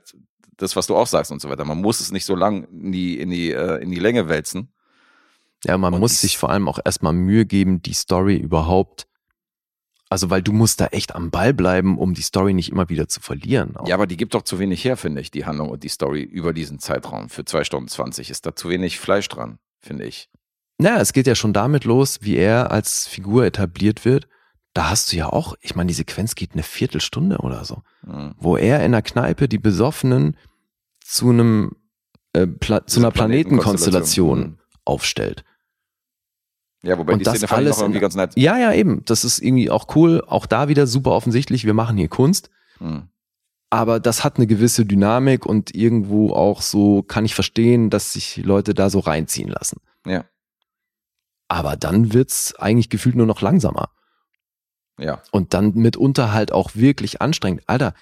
das, 0.58 0.76
was 0.76 0.88
du 0.88 0.96
auch 0.96 1.08
sagst 1.08 1.32
und 1.32 1.42
so 1.42 1.50
weiter. 1.50 1.66
Man 1.66 1.82
muss 1.82 2.00
es 2.00 2.12
nicht 2.12 2.26
so 2.26 2.36
lang 2.36 2.64
in 2.66 2.92
die, 2.92 3.20
in 3.20 3.30
die, 3.30 3.52
äh, 3.52 3.82
in 3.82 3.92
die 3.92 4.00
Länge 4.00 4.30
wälzen. 4.30 4.72
Ja, 5.66 5.78
man 5.78 5.94
Und 5.94 6.00
muss 6.00 6.22
sich 6.22 6.38
vor 6.38 6.50
allem 6.50 6.68
auch 6.68 6.80
erstmal 6.84 7.14
Mühe 7.14 7.46
geben, 7.46 7.82
die 7.82 7.94
Story 7.94 8.38
überhaupt, 8.38 9.08
also 10.14 10.30
weil 10.30 10.42
du 10.42 10.54
musst 10.54 10.80
da 10.80 10.86
echt 10.88 11.14
am 11.16 11.30
Ball 11.32 11.54
bleiben, 11.54 11.98
um 11.98 12.14
die 12.14 12.22
Story 12.22 12.54
nicht 12.54 12.70
immer 12.72 12.88
wieder 12.88 13.08
zu 13.10 13.20
verlieren. 13.20 13.76
Auch. 13.76 13.88
Ja, 13.88 13.96
aber 13.96 14.08
die 14.08 14.16
gibt 14.16 14.34
doch 14.36 14.44
zu 14.44 14.60
wenig 14.60 14.86
her, 14.86 14.96
finde 14.96 15.20
ich, 15.22 15.32
die 15.32 15.46
Handlung 15.46 15.70
und 15.70 15.84
die 15.84 15.90
Story 15.90 16.22
über 16.22 16.54
diesen 16.54 16.80
Zeitraum. 16.80 17.30
Für 17.30 17.44
zwei 17.46 17.64
Stunden 17.64 17.88
20 17.90 18.30
ist 18.30 18.46
da 18.46 18.56
zu 18.56 18.70
wenig 18.70 19.00
Fleisch 19.00 19.28
dran, 19.28 19.58
finde 19.82 20.06
ich. 20.06 20.30
Naja, 20.78 21.02
es 21.02 21.14
geht 21.14 21.28
ja 21.28 21.36
schon 21.36 21.52
damit 21.54 21.84
los, 21.84 22.20
wie 22.22 22.36
er 22.36 22.72
als 22.72 23.08
Figur 23.08 23.46
etabliert 23.46 24.06
wird. 24.06 24.28
Da 24.74 24.90
hast 24.90 25.12
du 25.12 25.18
ja 25.18 25.28
auch, 25.28 25.56
ich 25.62 25.76
meine, 25.76 25.88
die 25.88 25.94
Sequenz 25.94 26.36
geht 26.36 26.54
eine 26.54 26.64
Viertelstunde 26.64 27.38
oder 27.40 27.66
so, 27.66 27.82
Mhm. 28.06 28.34
wo 28.38 28.56
er 28.58 28.84
in 28.86 28.92
der 28.92 29.02
Kneipe 29.02 29.48
die 29.50 29.60
Besoffenen 29.60 30.38
zu 31.04 31.30
einem 31.30 31.72
äh, 32.36 32.48
zu 32.88 33.00
einer 33.00 33.12
Planetenkonstellation 33.12 34.40
Mhm. 34.40 34.58
aufstellt. 34.86 35.44
Ja, 36.84 36.98
wobei 36.98 37.14
Und 37.14 37.20
die 37.20 37.24
das 37.24 37.38
Szene 37.38 37.52
alles 37.52 37.80
irgendwie 37.80 38.00
ganz 38.02 38.16
nett. 38.16 38.34
Ja, 38.36 38.58
ja, 38.58 38.74
eben. 38.74 39.04
Das 39.06 39.24
ist 39.24 39.40
irgendwie 39.40 39.70
auch 39.72 39.96
cool. 39.96 40.22
Auch 40.28 40.46
da 40.46 40.68
wieder 40.68 40.86
super 40.86 41.12
offensichtlich. 41.12 41.66
Wir 41.66 41.74
machen 41.74 41.98
hier 41.98 42.10
Kunst. 42.10 42.50
Mhm. 42.80 43.08
aber 43.70 44.00
das 44.00 44.24
hat 44.24 44.38
eine 44.38 44.48
gewisse 44.48 44.86
Dynamik 44.86 45.46
und 45.46 45.74
irgendwo 45.76 46.32
auch 46.34 46.62
so 46.62 47.04
kann 47.04 47.24
ich 47.26 47.34
verstehen, 47.36 47.90
dass 47.90 48.14
sich 48.14 48.38
Leute 48.38 48.74
da 48.74 48.90
so 48.90 49.00
reinziehen 49.00 49.50
lassen. 49.50 49.80
Ja, 50.06 50.26
Aber 51.48 51.76
dann 51.78 52.14
wird's 52.14 52.56
eigentlich 52.56 52.90
gefühlt 52.90 53.16
nur 53.16 53.28
noch 53.28 53.42
langsamer 53.42 53.90
ja. 55.00 55.22
und 55.32 55.54
dann 55.54 55.74
mitunter 55.76 56.34
halt 56.34 56.52
auch 56.52 56.76
wirklich 56.76 57.22
anstrengend. 57.22 57.64
Alter, 57.68 57.94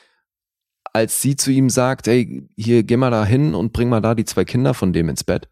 als 0.94 1.22
sie 1.22 1.36
zu 1.36 1.52
ihm 1.52 1.70
sagt, 1.70 2.08
hey, 2.08 2.48
hier 2.56 2.84
geh 2.84 2.98
mal 2.98 3.12
da 3.12 3.26
hin 3.26 3.54
und 3.54 3.72
bring 3.74 3.90
mal 3.90 4.02
da 4.02 4.16
die 4.16 4.26
zwei 4.26 4.46
Kinder 4.46 4.74
von 4.74 4.94
dem 4.94 5.10
ins 5.10 5.24
Bett. 5.24 5.50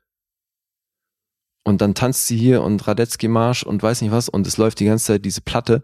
Und 1.63 1.81
dann 1.81 1.93
tanzt 1.93 2.27
sie 2.27 2.37
hier 2.37 2.63
und 2.63 2.87
Radetzky 2.87 3.27
Marsch 3.27 3.63
und 3.63 3.83
weiß 3.83 4.01
nicht 4.01 4.11
was 4.11 4.29
und 4.29 4.47
es 4.47 4.57
läuft 4.57 4.79
die 4.79 4.85
ganze 4.85 5.05
Zeit 5.05 5.25
diese 5.25 5.41
Platte 5.41 5.83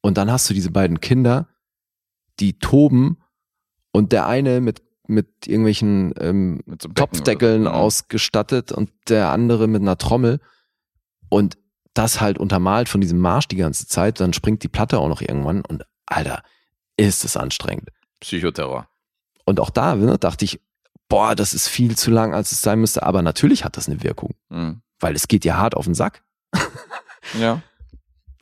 und 0.00 0.18
dann 0.18 0.30
hast 0.30 0.50
du 0.50 0.54
diese 0.54 0.70
beiden 0.70 1.00
Kinder, 1.00 1.48
die 2.40 2.58
toben 2.58 3.18
und 3.92 4.12
der 4.12 4.26
eine 4.26 4.60
mit 4.60 4.82
mit 5.06 5.46
irgendwelchen 5.46 6.14
ähm, 6.18 6.60
Mit 6.64 6.82
so 6.82 6.88
Topfdeckeln 6.88 7.62
oder. 7.62 7.70
Mhm. 7.72 7.76
ausgestattet 7.76 8.72
und 8.72 8.90
der 9.08 9.30
andere 9.30 9.66
mit 9.66 9.82
einer 9.82 9.98
Trommel 9.98 10.40
und 11.28 11.58
das 11.94 12.20
halt 12.20 12.38
untermalt 12.38 12.88
von 12.88 13.00
diesem 13.00 13.18
Marsch 13.18 13.48
die 13.48 13.56
ganze 13.56 13.86
Zeit, 13.86 14.20
dann 14.20 14.32
springt 14.32 14.62
die 14.62 14.68
Platte 14.68 14.98
auch 14.98 15.08
noch 15.08 15.20
irgendwann 15.20 15.62
und 15.64 15.84
Alter, 16.06 16.42
ist 16.96 17.24
es 17.24 17.36
anstrengend. 17.36 17.90
Psychoterror. 18.20 18.88
Und 19.44 19.60
auch 19.60 19.70
da 19.70 19.96
ne, 19.96 20.18
dachte 20.18 20.44
ich, 20.44 20.60
boah, 21.08 21.34
das 21.34 21.52
ist 21.52 21.68
viel 21.68 21.96
zu 21.96 22.10
lang, 22.10 22.32
als 22.32 22.52
es 22.52 22.62
sein 22.62 22.80
müsste, 22.80 23.02
aber 23.02 23.22
natürlich 23.22 23.64
hat 23.64 23.76
das 23.76 23.88
eine 23.88 24.02
Wirkung, 24.02 24.34
Mhm. 24.48 24.82
Weil 25.02 25.14
es 25.14 25.28
geht 25.28 25.44
ja 25.44 25.56
hart 25.56 25.74
auf 25.74 25.84
den 25.84 25.94
Sack. 25.94 26.24
Ja. 27.38 27.62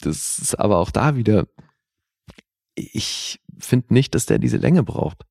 Das 0.01 0.39
ist 0.39 0.59
aber 0.59 0.79
auch 0.79 0.91
da 0.91 1.15
wieder, 1.15 1.47
ich 2.75 3.41
finde 3.59 3.93
nicht, 3.93 4.15
dass 4.15 4.25
der 4.25 4.39
diese 4.39 4.57
Länge 4.57 4.83
braucht. 4.83 5.27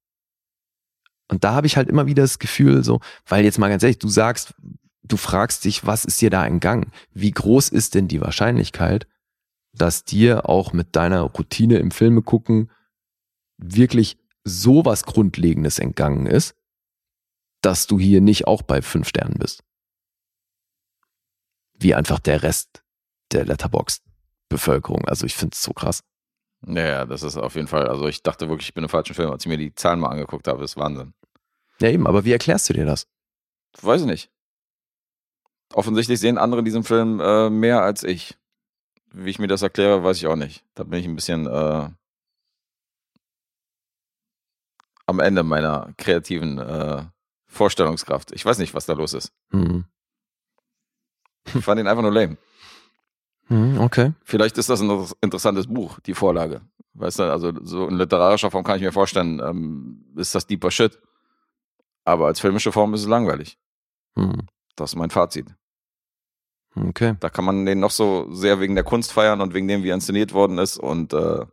Und 1.27 1.43
da 1.43 1.53
habe 1.53 1.68
ich 1.68 1.77
halt 1.77 1.89
immer 1.89 2.06
wieder 2.06 2.23
das 2.23 2.38
Gefühl, 2.38 2.84
so, 2.84 2.99
weil 3.26 3.43
jetzt 3.43 3.57
mal 3.57 3.69
ganz 3.69 3.81
ehrlich, 3.81 3.97
du 3.97 4.07
sagst, 4.07 4.53
du 5.01 5.18
fragst 5.18 5.65
dich, 5.65 5.85
was 5.85 6.06
ist 6.06 6.22
dir 6.22 6.30
da 6.30 6.45
entgangen? 6.45 6.91
Wie 7.11 7.31
groß 7.31 7.69
ist 7.69 7.95
denn 7.95 8.07
die 8.07 8.22
Wahrscheinlichkeit, 8.22 9.07
dass 9.73 10.03
dir 10.03 10.47
auch 10.47 10.72
mit 10.72 10.95
deiner 10.95 11.22
Routine 11.22 11.77
im 11.77 11.91
Filme 11.91 12.22
gucken 12.22 12.72
wirklich 13.57 14.18
sowas 14.43 15.03
Grundlegendes 15.03 15.80
entgangen 15.80 16.26
ist, 16.27 16.56
dass 17.61 17.88
du 17.88 17.99
hier 17.99 18.22
nicht 18.22 18.47
auch 18.47 18.61
bei 18.61 18.81
fünf 18.81 19.10
Sternen 19.10 19.38
bist? 19.38 19.64
Wie 21.80 21.95
einfach 21.95 22.19
der 22.19 22.43
Rest 22.43 22.84
der 23.31 23.45
Letterboxd-Bevölkerung. 23.45 25.07
Also 25.07 25.26
ich 25.26 25.35
finde 25.35 25.53
es 25.53 25.61
so 25.61 25.72
krass. 25.73 26.03
Ja, 26.68 26.85
ja, 26.85 27.06
das 27.06 27.23
ist 27.23 27.38
auf 27.38 27.56
jeden 27.56 27.68
Fall. 27.68 27.88
Also 27.88 28.07
ich 28.07 28.22
dachte 28.22 28.49
wirklich, 28.49 28.69
ich 28.69 28.73
bin 28.73 28.84
im 28.84 28.89
falschen 28.89 29.14
Film, 29.14 29.31
als 29.31 29.45
ich 29.45 29.49
mir 29.49 29.57
die 29.57 29.73
Zahlen 29.73 29.99
mal 29.99 30.10
angeguckt 30.10 30.47
habe. 30.47 30.64
Ist 30.64 30.77
Wahnsinn. 30.77 31.14
Ja 31.80 31.89
eben, 31.89 32.07
aber 32.07 32.26
wie 32.26 32.34
erklärst 32.34 32.69
du 32.69 32.73
dir 32.73 32.85
das? 32.85 33.07
Weiß 33.81 34.01
ich 34.01 34.07
nicht. 34.07 34.30
Offensichtlich 35.73 36.19
sehen 36.19 36.38
andere 36.38 36.60
in 36.60 36.65
diesem 36.65 36.84
Film 36.84 37.19
äh, 37.19 37.49
mehr 37.49 37.81
als 37.81 38.03
ich. 38.03 38.38
Wie 39.11 39.30
ich 39.30 39.39
mir 39.39 39.47
das 39.47 39.61
erkläre, 39.61 40.03
weiß 40.03 40.18
ich 40.18 40.27
auch 40.27 40.35
nicht. 40.35 40.64
Da 40.76 40.84
bin 40.84 40.99
ich 40.99 41.06
ein 41.06 41.15
bisschen 41.15 41.47
äh, 41.47 41.89
am 45.06 45.19
Ende 45.19 45.43
meiner 45.43 45.93
kreativen 45.97 46.60
äh, 46.60 47.03
Vorstellungskraft. 47.47 48.31
Ich 48.31 48.45
weiß 48.45 48.60
nicht, 48.60 48.73
was 48.73 48.85
da 48.85 48.93
los 48.93 49.14
ist. 49.14 49.31
Hm. 49.51 49.85
Ich 51.55 51.63
fand 51.63 51.80
ihn 51.80 51.88
einfach 51.88 52.01
nur 52.03 52.13
lame. 52.13 52.38
Hm, 53.47 53.80
okay. 53.80 54.13
Vielleicht 54.23 54.57
ist 54.57 54.69
das 54.69 54.81
ein 54.81 54.89
inter- 54.89 55.15
interessantes 55.21 55.67
Buch, 55.67 55.99
die 56.01 56.13
Vorlage. 56.13 56.61
Weißt 56.93 57.19
du, 57.19 57.23
also 57.23 57.53
so 57.63 57.88
in 57.88 57.95
literarischer 57.97 58.51
Form 58.51 58.63
kann 58.63 58.77
ich 58.77 58.84
mir 58.84 58.91
vorstellen, 58.91 59.39
ähm, 59.39 60.05
ist 60.15 60.35
das 60.35 60.47
deeper 60.47 60.71
Shit. 60.71 60.99
Aber 62.03 62.27
als 62.27 62.39
filmische 62.39 62.71
Form 62.71 62.93
ist 62.93 63.01
es 63.01 63.07
langweilig. 63.07 63.57
Hm. 64.15 64.47
Das 64.76 64.91
ist 64.91 64.95
mein 64.95 65.09
Fazit. 65.09 65.55
Okay. 66.76 67.15
Da 67.19 67.30
kann 67.30 67.45
man 67.45 67.65
den 67.65 67.80
noch 67.80 67.91
so 67.91 68.31
sehr 68.31 68.59
wegen 68.59 68.76
der 68.76 68.84
Kunst 68.84 69.11
feiern 69.11 69.41
und 69.41 69.53
wegen 69.53 69.67
dem, 69.67 69.84
wie 69.84 69.89
er 69.89 69.95
inszeniert 69.95 70.34
worden 70.34 70.57
ist 70.57 70.77
und 70.77 71.13
äh, 71.13 71.45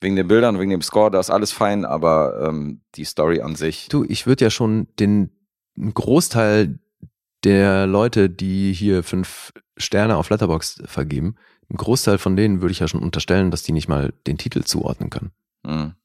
Wegen 0.00 0.16
den 0.16 0.28
Bildern, 0.28 0.58
wegen 0.58 0.70
dem 0.70 0.82
Score, 0.82 1.10
da 1.10 1.18
ist 1.18 1.30
alles 1.30 1.52
fein, 1.52 1.86
aber 1.86 2.46
ähm, 2.46 2.82
die 2.94 3.04
Story 3.04 3.40
an 3.40 3.54
sich. 3.54 3.88
Du, 3.88 4.04
ich 4.04 4.26
würde 4.26 4.44
ja 4.44 4.50
schon 4.50 4.86
den 4.98 5.30
Großteil 5.78 6.78
der 7.44 7.86
Leute, 7.86 8.30
die 8.30 8.72
hier 8.72 9.02
fünf 9.02 9.52
Sterne 9.76 10.16
auf 10.16 10.30
Letterbox 10.30 10.82
vergeben, 10.86 11.36
einen 11.70 11.78
Großteil 11.78 12.18
von 12.18 12.36
denen 12.36 12.60
würde 12.60 12.72
ich 12.72 12.80
ja 12.80 12.88
schon 12.88 13.02
unterstellen, 13.02 13.50
dass 13.50 13.62
die 13.62 13.72
nicht 13.72 13.88
mal 13.88 14.12
den 14.26 14.38
Titel 14.38 14.62
zuordnen 14.64 15.10
können. 15.10 15.32
Mh. 15.64 15.96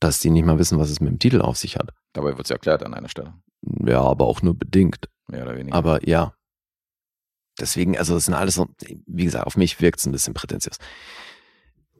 Dass 0.00 0.20
die 0.20 0.30
nicht 0.30 0.44
mal 0.44 0.58
wissen, 0.58 0.78
was 0.78 0.90
es 0.90 1.00
mit 1.00 1.10
dem 1.10 1.18
Titel 1.18 1.40
auf 1.40 1.56
sich 1.56 1.76
hat. 1.76 1.92
Dabei 2.12 2.36
wird 2.36 2.46
es 2.46 2.50
erklärt 2.50 2.82
an 2.82 2.94
einer 2.94 3.08
Stelle. 3.08 3.34
Ja, 3.62 4.00
aber 4.00 4.26
auch 4.26 4.42
nur 4.42 4.58
bedingt. 4.58 5.08
Mehr 5.28 5.42
oder 5.42 5.56
weniger. 5.56 5.76
Aber 5.76 6.06
ja. 6.08 6.34
Deswegen, 7.58 7.98
also 7.98 8.14
das 8.14 8.24
sind 8.24 8.34
alles 8.34 8.54
so, 8.54 8.68
wie 9.06 9.24
gesagt, 9.24 9.46
auf 9.46 9.56
mich 9.56 9.80
wirkt 9.80 10.00
es 10.00 10.06
ein 10.06 10.12
bisschen 10.12 10.32
prätentiös. 10.32 10.78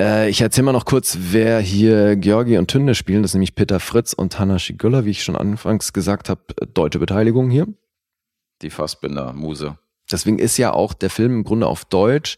Äh, 0.01 0.31
ich 0.31 0.41
erzähle 0.41 0.67
mal 0.67 0.73
noch 0.73 0.87
kurz, 0.87 1.19
wer 1.21 1.61
hier 1.61 2.17
Georgi 2.17 2.57
und 2.57 2.69
Tünde 2.69 2.95
spielen. 2.95 3.23
Das 3.23 3.33
ist 3.33 3.35
nämlich 3.35 3.55
Peter 3.55 3.81
Fritz 3.81 4.15
und 4.15 4.39
Hanna 4.39 4.59
Schigüller, 4.59 5.05
wie 5.05 5.11
ich 5.11 5.23
schon 5.23 5.37
anfangs 5.37 5.93
gesagt 5.93 6.31
habe, 6.31 6.43
deutsche 6.73 6.99
Beteiligung 6.99 7.51
hier. 7.51 7.67
Die 8.63 8.71
Fassbinder-Muse. 8.71 9.79
Deswegen 10.11 10.39
ist 10.39 10.57
ja 10.57 10.73
auch 10.73 10.93
der 10.93 11.11
Film 11.11 11.33
im 11.33 11.45
Grunde 11.45 11.67
auf 11.67 11.85
Deutsch. 11.85 12.37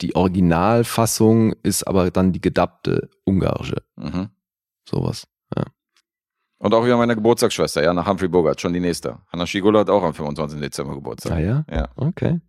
Die 0.00 0.16
Originalfassung 0.16 1.52
ist 1.62 1.84
aber 1.86 2.10
dann 2.10 2.32
die 2.32 2.40
gedappte 2.40 3.10
ungarische. 3.24 3.82
Mhm. 3.96 4.30
Sowas. 4.88 5.26
Und 6.64 6.72
auch 6.72 6.82
wieder 6.84 6.96
meine 6.96 7.14
Geburtstagsschwester, 7.14 7.82
ja, 7.82 7.92
nach 7.92 8.06
Humphrey 8.06 8.28
Bogart, 8.28 8.58
schon 8.58 8.72
die 8.72 8.80
nächste. 8.80 9.18
Hanna 9.30 9.46
Schigula 9.46 9.80
hat 9.80 9.90
auch 9.90 10.02
am 10.02 10.14
25. 10.14 10.58
Dezember 10.60 10.94
Geburtstag. 10.94 11.32
Ah 11.32 11.38
ja? 11.38 11.64
Ja, 11.70 11.90
Okay. 11.96 12.40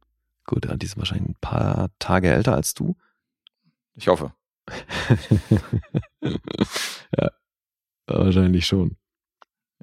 Gut, 0.45 0.65
ja, 0.65 0.77
die 0.77 0.85
ist 0.85 0.95
wahrscheinlich 0.95 1.29
ein 1.29 1.37
paar 1.41 1.89
Tage 1.99 2.31
älter 2.31 2.53
als 2.53 2.75
du. 2.75 2.95
ich 3.95 4.07
hoffe. 4.07 4.31
ja, 6.21 7.31
wahrscheinlich 8.07 8.65
schon. 8.67 8.95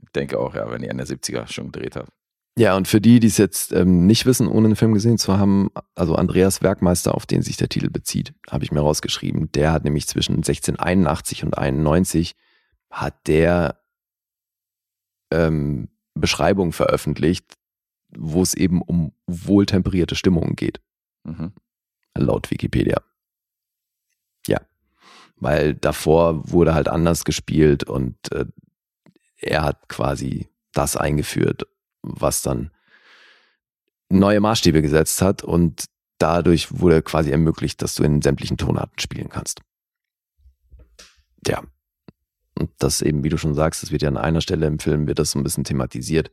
Ich 0.03 0.11
denke 0.13 0.39
auch, 0.39 0.55
ja, 0.55 0.71
wenn 0.71 0.81
die 0.81 0.89
Ende 0.89 1.05
70er 1.05 1.47
schon 1.49 1.73
gedreht 1.73 1.97
hat. 1.97 2.09
Ja, 2.59 2.77
und 2.77 2.87
für 2.87 3.01
die, 3.01 3.19
die 3.19 3.29
es 3.29 3.39
jetzt 3.39 3.73
ähm, 3.73 4.07
nicht 4.07 4.27
wissen, 4.27 4.47
ohne 4.47 4.69
den 4.69 4.77
Film 4.77 4.93
gesehen 4.93 5.17
zu 5.17 5.39
haben, 5.39 5.71
also 5.95 6.17
Andreas 6.17 6.61
Werkmeister, 6.61 7.15
auf 7.15 7.25
den 7.25 7.41
sich 7.41 7.57
der 7.57 7.71
Titel 7.71 7.89
bezieht, 7.89 8.35
habe 8.51 8.63
ich 8.65 8.73
mir 8.73 8.81
rausgeschrieben. 8.81 9.51
Der 9.53 9.73
hat 9.73 9.85
nämlich 9.85 10.07
zwischen 10.07 10.37
1681 10.37 11.45
und 11.45 11.57
91 11.57 12.35
hat 12.91 13.27
der 13.27 13.81
ähm, 15.31 15.89
Beschreibung 16.15 16.73
veröffentlicht, 16.73 17.55
wo 18.15 18.43
es 18.43 18.53
eben 18.53 18.83
um 18.83 19.13
wohltemperierte 19.27 20.15
Stimmungen 20.15 20.55
geht, 20.57 20.81
Mhm. 21.25 21.53
laut 22.15 22.51
Wikipedia. 22.51 23.01
Ja, 24.47 24.61
weil 25.37 25.75
davor 25.75 26.51
wurde 26.53 26.75
halt 26.75 26.89
anders 26.89 27.25
gespielt 27.25 27.85
und 27.85 28.31
äh, 28.33 28.45
er 29.39 29.65
hat 29.65 29.89
quasi 29.89 30.49
das 30.73 30.97
eingeführt, 30.99 31.63
was 32.03 32.43
dann 32.43 32.71
neue 34.09 34.41
Maßstäbe 34.41 34.83
gesetzt 34.83 35.23
hat 35.23 35.43
und 35.43 35.87
dadurch 36.19 36.81
wurde 36.81 37.03
quasi 37.03 37.31
ermöglicht, 37.31 37.83
dass 37.83 37.95
du 37.95 38.05
in 38.05 38.23
sämtlichen 38.23 38.59
Tonarten 38.59 38.99
spielen 38.99 39.29
kannst. 39.29 39.61
Ja. 41.47 41.63
Und 42.59 42.71
das 42.79 43.01
eben, 43.01 43.25
wie 43.25 43.29
du 43.29 43.39
schon 43.39 43.55
sagst, 43.55 43.83
das 43.83 43.91
wird 43.91 44.03
ja 44.03 44.09
an 44.09 44.19
einer 44.19 44.41
Stelle 44.41 44.67
im 44.67 44.79
Film, 44.79 45.07
wird 45.07 45.19
das 45.19 45.33
so 45.33 45.39
ein 45.39 45.43
bisschen 45.43 45.65
thematisiert. 45.65 46.31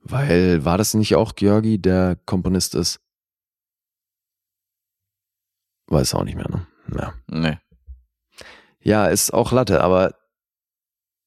Weil, 0.00 0.64
war 0.64 0.78
das 0.78 0.94
nicht 0.94 1.14
auch 1.14 1.34
Georgi, 1.34 1.78
der 1.78 2.16
Komponist 2.24 2.74
ist? 2.74 3.00
Weiß 5.86 6.14
auch 6.14 6.24
nicht 6.24 6.36
mehr, 6.36 6.48
ne? 6.48 6.66
Ja. 6.96 7.14
Nee. 7.26 7.58
Ja, 8.80 9.06
ist 9.06 9.32
auch 9.32 9.52
Latte, 9.52 9.82
aber 9.82 10.14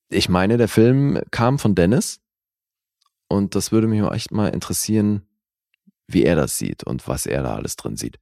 ich 0.09 0.29
meine, 0.29 0.57
der 0.57 0.67
Film 0.67 1.21
kam 1.31 1.59
von 1.59 1.75
Dennis 1.75 2.20
und 3.31 3.55
das 3.55 3.71
würde 3.71 3.87
mich 3.87 4.01
auch 4.03 4.13
echt 4.13 4.31
mal 4.31 4.49
interessieren, 4.49 5.23
wie 6.07 6.23
er 6.23 6.35
das 6.35 6.57
sieht 6.57 6.83
und 6.83 7.07
was 7.07 7.25
er 7.25 7.41
da 7.43 7.55
alles 7.55 7.75
drin 7.77 7.95
sieht. 7.95 8.19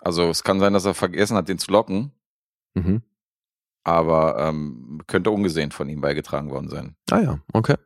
Also 0.00 0.28
es 0.28 0.42
kann 0.44 0.60
sein, 0.60 0.72
dass 0.74 0.84
er 0.84 0.94
vergessen 0.94 1.36
hat, 1.36 1.48
den 1.48 1.58
zu 1.58 1.70
locken, 1.72 2.12
Mhm. 2.74 3.02
aber 3.82 4.36
ähm, 4.38 5.00
könnte 5.06 5.30
ungesehen 5.30 5.72
von 5.72 5.88
ihm 5.88 6.00
beigetragen 6.00 6.50
worden 6.50 6.68
sein. 6.68 6.94
Ah 7.10 7.20
ja, 7.20 7.40
okay. 7.52 7.76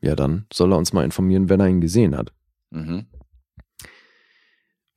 Ja, 0.00 0.16
dann 0.16 0.46
soll 0.52 0.72
er 0.72 0.78
uns 0.78 0.92
mal 0.92 1.04
informieren, 1.04 1.48
wenn 1.48 1.60
er 1.60 1.68
ihn 1.68 1.80
gesehen 1.82 2.16
hat. 2.16 2.32
Mhm. 2.70 3.06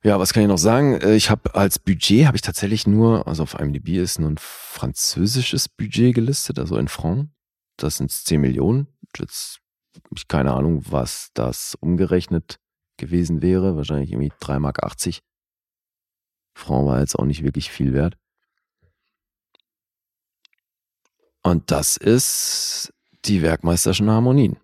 Ja, 0.02 0.18
was 0.18 0.32
kann 0.32 0.42
ich 0.42 0.48
noch 0.48 0.58
sagen? 0.58 0.94
Äh, 1.00 1.14
Ich 1.14 1.30
habe 1.30 1.54
als 1.54 1.78
Budget 1.78 2.26
habe 2.26 2.36
ich 2.36 2.42
tatsächlich 2.42 2.86
nur, 2.86 3.26
also 3.26 3.42
auf 3.42 3.54
IMDb 3.58 3.96
ist 3.98 4.18
nur 4.18 4.30
ein 4.30 4.38
französisches 4.38 5.68
Budget 5.68 6.14
gelistet, 6.14 6.58
also 6.58 6.76
in 6.76 6.88
Franc. 6.88 7.28
Das 7.76 7.96
sind 7.96 8.10
10 8.10 8.40
Millionen. 8.40 8.86
Jetzt 9.18 9.60
hab 9.96 10.02
ich 10.16 10.28
keine 10.28 10.52
Ahnung, 10.52 10.82
was 10.90 11.30
das 11.34 11.74
umgerechnet 11.80 12.58
gewesen 12.96 13.42
wäre. 13.42 13.76
Wahrscheinlich 13.76 14.12
irgendwie 14.12 14.32
3,80 14.40 14.58
Mark. 14.60 14.78
Franc 16.56 16.86
war 16.86 17.00
jetzt 17.00 17.18
auch 17.18 17.24
nicht 17.24 17.42
wirklich 17.42 17.70
viel 17.70 17.92
wert. 17.92 18.16
Und 21.42 21.70
das 21.70 21.96
ist 21.96 22.92
die 23.24 23.42
Werkmeisterschen 23.42 24.08
Harmonien. 24.10 24.56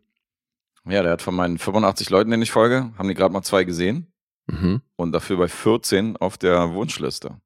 Ja, 0.86 1.02
der 1.02 1.12
hat 1.12 1.22
von 1.22 1.34
meinen 1.34 1.58
85 1.58 2.08
Leuten, 2.10 2.30
denen 2.30 2.42
ich 2.42 2.52
folge, 2.52 2.92
haben 2.96 3.08
die 3.08 3.14
gerade 3.14 3.32
mal 3.32 3.42
zwei 3.42 3.64
gesehen 3.64 4.06
Mhm. 4.46 4.82
und 4.96 5.12
dafür 5.12 5.36
bei 5.36 5.46
14 5.46 6.16
auf 6.16 6.36
der 6.36 6.72
Wunschliste. 6.72 7.40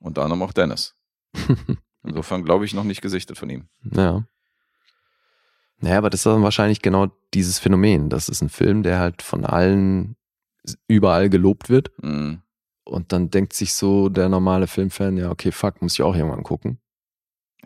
Unter 0.00 0.22
anderem 0.22 0.42
auch 0.42 0.52
Dennis. 0.52 0.96
Insofern 2.02 2.44
glaube 2.44 2.64
ich 2.64 2.74
noch 2.74 2.82
nicht 2.84 3.02
gesichtet 3.02 3.38
von 3.38 3.50
ihm. 3.50 3.68
Ja. 3.92 4.26
Naja, 5.84 5.98
aber 5.98 6.08
das 6.08 6.20
ist 6.20 6.26
dann 6.26 6.42
wahrscheinlich 6.42 6.80
genau 6.80 7.08
dieses 7.34 7.58
Phänomen. 7.58 8.08
Das 8.08 8.30
ist 8.30 8.40
ein 8.40 8.48
Film, 8.48 8.82
der 8.82 9.00
halt 9.00 9.20
von 9.20 9.44
allen 9.44 10.16
überall 10.88 11.28
gelobt 11.28 11.68
wird. 11.68 11.92
Mhm. 12.02 12.40
Und 12.84 13.12
dann 13.12 13.28
denkt 13.28 13.52
sich 13.52 13.74
so 13.74 14.08
der 14.08 14.30
normale 14.30 14.66
Filmfan, 14.66 15.18
ja, 15.18 15.30
okay, 15.30 15.52
fuck, 15.52 15.82
muss 15.82 15.92
ich 15.92 16.02
auch 16.02 16.16
irgendwann 16.16 16.42
gucken. 16.42 16.78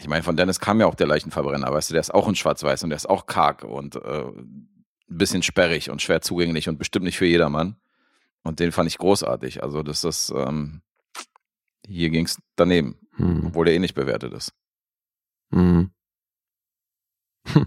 Ich 0.00 0.08
meine, 0.08 0.24
von 0.24 0.36
Dennis 0.36 0.58
kam 0.58 0.80
ja 0.80 0.86
auch 0.86 0.96
der 0.96 1.06
Leichenverbrenner, 1.06 1.70
weißt 1.72 1.90
du, 1.90 1.92
der 1.92 2.00
ist 2.00 2.12
auch 2.12 2.26
in 2.28 2.34
Schwarz-Weiß 2.34 2.82
und 2.82 2.90
der 2.90 2.96
ist 2.96 3.08
auch 3.08 3.26
karg 3.26 3.62
und 3.62 3.94
äh, 3.94 4.24
ein 4.26 4.68
bisschen 5.06 5.44
sperrig 5.44 5.88
und 5.88 6.02
schwer 6.02 6.20
zugänglich 6.20 6.68
und 6.68 6.76
bestimmt 6.76 7.04
nicht 7.04 7.18
für 7.18 7.26
jedermann. 7.26 7.76
Und 8.42 8.58
den 8.58 8.72
fand 8.72 8.88
ich 8.88 8.98
großartig. 8.98 9.62
Also, 9.62 9.84
das 9.84 10.02
ist, 10.02 10.32
ähm, 10.34 10.82
hier 11.86 12.10
ging 12.10 12.24
es 12.24 12.36
daneben, 12.56 12.98
Hm. 13.14 13.46
obwohl 13.46 13.66
der 13.66 13.74
eh 13.74 13.78
nicht 13.78 13.94
bewertet 13.94 14.32
ist. 14.32 14.52
Hm. 15.52 15.92
Hm. 17.46 17.66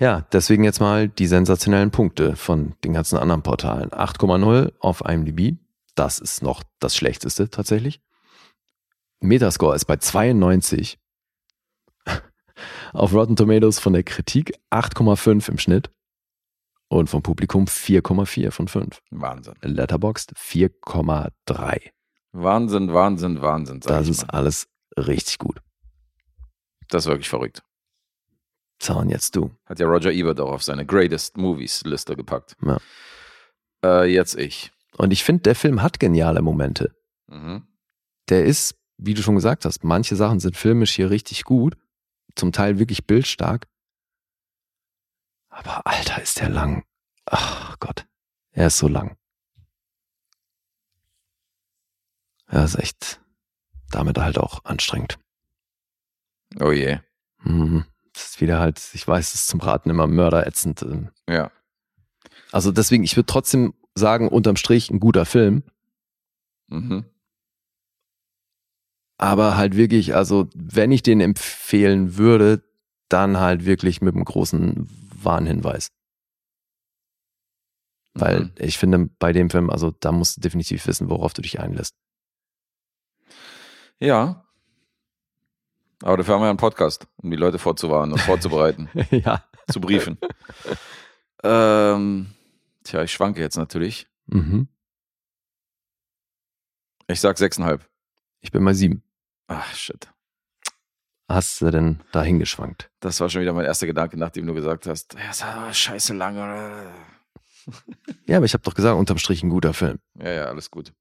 Ja, 0.00 0.22
deswegen 0.32 0.64
jetzt 0.64 0.80
mal 0.80 1.10
die 1.10 1.26
sensationellen 1.26 1.90
Punkte 1.90 2.34
von 2.34 2.74
den 2.84 2.94
ganzen 2.94 3.18
anderen 3.18 3.42
Portalen. 3.42 3.90
8,0 3.90 4.72
auf 4.80 5.02
IMDb. 5.06 5.58
Das 5.94 6.18
ist 6.18 6.42
noch 6.42 6.62
das 6.78 6.96
schlechteste 6.96 7.50
tatsächlich. 7.50 8.00
Metascore 9.20 9.76
ist 9.76 9.84
bei 9.84 9.96
92. 9.96 10.98
Auf 12.94 13.12
Rotten 13.12 13.36
Tomatoes 13.36 13.78
von 13.78 13.92
der 13.92 14.02
Kritik 14.02 14.58
8,5 14.70 15.50
im 15.50 15.58
Schnitt. 15.58 15.90
Und 16.88 17.10
vom 17.10 17.22
Publikum 17.22 17.66
4,4 17.66 18.50
von 18.50 18.68
5. 18.68 19.02
Wahnsinn. 19.10 19.54
Letterboxd 19.60 20.32
4,3. 20.34 21.90
Wahnsinn, 22.32 22.94
Wahnsinn, 22.94 23.42
Wahnsinn. 23.42 23.80
Das 23.80 24.08
ist 24.08 24.24
alles 24.24 24.66
richtig 24.96 25.38
gut. 25.38 25.60
Das 26.88 27.04
ist 27.04 27.08
wirklich 27.08 27.28
verrückt. 27.28 27.62
Und 28.88 29.10
jetzt 29.10 29.36
du. 29.36 29.50
Hat 29.66 29.78
ja 29.78 29.86
Roger 29.86 30.10
Ebert 30.10 30.40
auch 30.40 30.52
auf 30.52 30.62
seine 30.62 30.86
Greatest 30.86 31.36
Movies 31.36 31.82
Liste 31.84 32.16
gepackt. 32.16 32.56
Ja. 32.62 32.78
Äh, 33.84 34.12
jetzt 34.12 34.36
ich. 34.36 34.72
Und 34.96 35.12
ich 35.12 35.22
finde, 35.22 35.42
der 35.42 35.54
Film 35.54 35.82
hat 35.82 36.00
geniale 36.00 36.42
Momente. 36.42 36.94
Mhm. 37.26 37.66
Der 38.28 38.44
ist, 38.44 38.76
wie 38.96 39.14
du 39.14 39.22
schon 39.22 39.34
gesagt 39.34 39.64
hast, 39.64 39.84
manche 39.84 40.16
Sachen 40.16 40.40
sind 40.40 40.56
filmisch 40.56 40.94
hier 40.94 41.10
richtig 41.10 41.44
gut, 41.44 41.76
zum 42.34 42.52
Teil 42.52 42.78
wirklich 42.78 43.06
bildstark. 43.06 43.66
Aber 45.48 45.86
Alter, 45.86 46.22
ist 46.22 46.40
der 46.40 46.48
lang. 46.48 46.84
Ach 47.26 47.78
Gott, 47.80 48.06
er 48.52 48.68
ist 48.68 48.78
so 48.78 48.88
lang. 48.88 49.16
Er 52.46 52.64
ist 52.64 52.78
echt 52.78 53.20
damit 53.90 54.18
halt 54.18 54.38
auch 54.38 54.64
anstrengend. 54.64 55.18
Oh 56.60 56.72
je. 56.72 56.98
Mhm. 57.42 57.84
Das 58.20 58.30
ist 58.32 58.40
wieder 58.40 58.58
halt, 58.58 58.80
ich 58.92 59.06
weiß, 59.08 59.28
es 59.28 59.34
ist 59.42 59.48
zum 59.48 59.60
Raten 59.60 59.88
immer 59.90 60.06
mörderätzend. 60.06 60.82
ähm. 60.82 61.08
Ja. 61.28 61.50
Also 62.52 62.70
deswegen, 62.72 63.02
ich 63.04 63.16
würde 63.16 63.26
trotzdem 63.26 63.74
sagen, 63.94 64.28
unterm 64.28 64.56
Strich 64.56 64.90
ein 64.90 65.00
guter 65.00 65.24
Film. 65.24 65.62
Mhm. 66.68 67.04
Aber 69.18 69.56
halt 69.56 69.76
wirklich, 69.76 70.14
also 70.14 70.48
wenn 70.54 70.92
ich 70.92 71.02
den 71.02 71.20
empfehlen 71.20 72.16
würde, 72.16 72.62
dann 73.08 73.38
halt 73.38 73.64
wirklich 73.64 74.00
mit 74.00 74.14
einem 74.14 74.24
großen 74.24 74.88
Warnhinweis. 75.14 75.88
Weil 78.14 78.44
Mhm. 78.44 78.52
ich 78.58 78.78
finde, 78.78 79.08
bei 79.18 79.32
dem 79.32 79.50
Film, 79.50 79.70
also 79.70 79.90
da 79.90 80.12
musst 80.12 80.36
du 80.36 80.40
definitiv 80.40 80.86
wissen, 80.86 81.08
worauf 81.10 81.32
du 81.32 81.42
dich 81.42 81.60
einlässt. 81.60 81.94
Ja. 83.98 84.46
Aber 86.02 86.16
dafür 86.16 86.34
haben 86.34 86.40
wir 86.40 86.46
ja 86.46 86.50
einen 86.50 86.56
Podcast, 86.56 87.06
um 87.22 87.30
die 87.30 87.36
Leute 87.36 87.58
vorzuwarnen 87.58 88.12
und 88.12 88.20
vorzubereiten, 88.20 88.88
ja. 89.10 89.44
zu 89.70 89.80
briefen. 89.80 90.18
Ähm, 91.42 92.34
tja, 92.84 93.02
ich 93.02 93.12
schwanke 93.12 93.40
jetzt 93.40 93.56
natürlich. 93.56 94.06
Mhm. 94.26 94.68
Ich 97.06 97.18
sag 97.20 97.38
sechseinhalb. 97.38 97.88
Ich 98.42 98.52
bin 98.52 98.62
mal 98.62 98.74
sieben. 98.74 99.02
Ach, 99.46 99.74
shit. 99.74 100.12
Hast 101.28 101.60
du 101.60 101.70
denn 101.70 102.00
dahin 102.12 102.38
geschwankt? 102.38 102.90
Das 103.00 103.20
war 103.20 103.28
schon 103.30 103.40
wieder 103.40 103.52
mein 103.52 103.64
erster 103.64 103.86
Gedanke, 103.86 104.16
nachdem 104.16 104.46
du 104.46 104.52
gesagt 104.52 104.86
hast, 104.86 105.14
ja, 105.14 105.30
ist 105.30 105.44
aber 105.44 105.72
scheiße 105.72 106.14
lange. 106.14 106.92
Ja, 108.26 108.38
aber 108.38 108.46
ich 108.46 108.54
habe 108.54 108.64
doch 108.64 108.74
gesagt, 108.74 108.96
unterm 108.98 109.18
Strich 109.18 109.42
ein 109.42 109.50
guter 109.50 109.74
Film. 109.74 109.98
Ja, 110.14 110.30
ja, 110.30 110.44
alles 110.46 110.70
gut. 110.70 110.92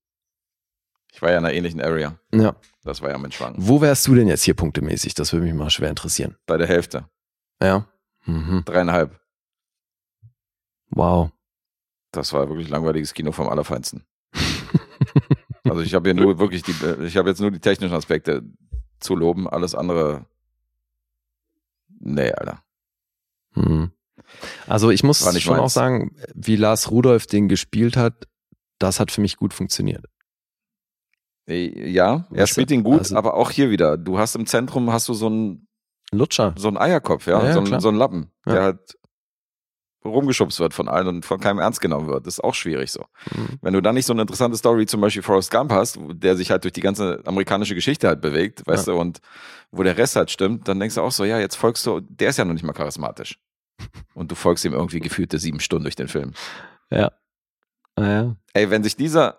Ich 1.11 1.21
war 1.21 1.31
ja 1.31 1.37
in 1.37 1.45
einer 1.45 1.53
ähnlichen 1.53 1.81
Area. 1.81 2.17
Ja. 2.33 2.55
Das 2.83 3.01
war 3.01 3.09
ja 3.09 3.17
mein 3.17 3.31
Schwank. 3.31 3.55
Wo 3.59 3.81
wärst 3.81 4.07
du 4.07 4.15
denn 4.15 4.27
jetzt 4.27 4.43
hier 4.43 4.53
punktemäßig? 4.53 5.13
Das 5.15 5.33
würde 5.33 5.45
mich 5.45 5.53
mal 5.53 5.69
schwer 5.69 5.89
interessieren. 5.89 6.37
Bei 6.45 6.57
der 6.57 6.67
Hälfte. 6.67 7.09
Ja. 7.61 7.87
Mhm. 8.25 8.63
Dreieinhalb. 8.65 9.19
Wow. 10.91 11.31
Das 12.11 12.33
war 12.33 12.49
wirklich 12.49 12.69
langweiliges 12.69 13.13
Kino 13.13 13.31
vom 13.31 13.49
Allerfeinsten. 13.49 14.05
Also 15.63 15.81
ich 15.81 15.93
habe 15.93 16.09
hier 16.09 16.19
nur 16.19 16.39
wirklich 16.39 16.63
die, 16.63 16.73
ich 17.03 17.17
habe 17.17 17.29
jetzt 17.29 17.41
nur 17.41 17.51
die 17.51 17.59
technischen 17.59 17.93
Aspekte 17.93 18.43
zu 18.99 19.15
loben, 19.15 19.47
alles 19.47 19.75
andere. 19.75 20.25
Nee, 21.99 22.31
Alter. 22.31 22.63
Mhm. 23.55 23.91
Also 24.67 24.89
ich 24.89 25.03
muss 25.03 25.19
schon 25.41 25.55
auch 25.55 25.61
meins. 25.61 25.73
sagen, 25.73 26.15
wie 26.33 26.55
Lars 26.55 26.91
Rudolph 26.91 27.27
den 27.27 27.49
gespielt 27.49 27.97
hat, 27.97 28.27
das 28.77 28.99
hat 28.99 29.11
für 29.11 29.21
mich 29.21 29.37
gut 29.37 29.53
funktioniert. 29.53 30.05
Äh, 31.49 31.89
Ja, 31.91 32.25
er 32.31 32.43
Was- 32.43 32.49
spielt 32.51 32.71
ihn 32.71 32.83
gut, 32.83 32.99
also- 32.99 33.15
aber 33.15 33.33
auch 33.33 33.51
hier 33.51 33.69
wieder. 33.69 33.97
Du 33.97 34.17
hast 34.19 34.35
im 34.35 34.45
Zentrum 34.45 34.91
hast 34.91 35.09
du 35.09 35.13
so 35.13 35.25
einen 35.27 35.67
Lutscher. 36.11 36.53
so 36.57 36.67
einen 36.69 36.77
Eierkopf, 36.77 37.27
ja, 37.27 37.39
Ja, 37.39 37.45
ja, 37.47 37.53
so, 37.53 37.59
einen, 37.59 37.79
so 37.79 37.89
einen 37.89 37.97
Lappen, 37.97 38.31
Ja. 38.45 38.53
der 38.53 38.63
halt 38.63 38.95
rumgeschubst 40.05 40.59
wird 40.61 40.73
von 40.73 40.87
allen 40.87 41.07
und 41.07 41.25
von 41.25 41.39
keinem 41.41 41.59
ernst 41.59 41.81
genommen 41.81 42.07
wird. 42.07 42.25
Das 42.25 42.35
ist 42.35 42.39
auch 42.43 42.55
schwierig 42.55 42.89
so. 42.91 43.01
Mhm. 43.35 43.59
Wenn 43.61 43.73
du 43.73 43.81
dann 43.81 43.95
nicht 43.95 44.05
so 44.05 44.13
eine 44.13 44.21
interessante 44.21 44.55
Story 44.57 44.85
zum 44.85 45.01
Beispiel 45.01 45.21
Forrest 45.21 45.51
Gump 45.51 45.71
hast, 45.73 45.99
der 46.13 46.37
sich 46.37 46.51
halt 46.51 46.63
durch 46.63 46.71
die 46.71 46.79
ganze 46.81 47.21
amerikanische 47.25 47.75
Geschichte 47.75 48.07
halt 48.07 48.21
bewegt, 48.21 48.65
weißt 48.65 48.87
du, 48.87 48.93
und 48.93 49.19
wo 49.71 49.83
der 49.83 49.97
Rest 49.97 50.15
halt 50.15 50.31
stimmt, 50.31 50.67
dann 50.69 50.79
denkst 50.79 50.95
du 50.95 51.01
auch 51.01 51.11
so, 51.11 51.25
ja, 51.25 51.37
jetzt 51.39 51.55
folgst 51.55 51.85
du, 51.85 51.99
der 51.99 52.29
ist 52.29 52.37
ja 52.37 52.45
noch 52.45 52.53
nicht 52.53 52.63
mal 52.63 52.73
charismatisch. 52.73 53.39
Und 54.13 54.31
du 54.31 54.35
folgst 54.35 54.65
ihm 54.65 54.73
irgendwie 54.73 54.99
gefühlte 54.99 55.37
sieben 55.39 55.59
Stunden 55.61 55.83
durch 55.83 55.95
den 55.95 56.07
Film. 56.09 56.33
Ja. 56.91 57.11
Ah, 57.95 58.07
ja. 58.07 58.35
Ey, 58.53 58.69
wenn 58.69 58.83
sich 58.83 58.95
dieser, 58.97 59.37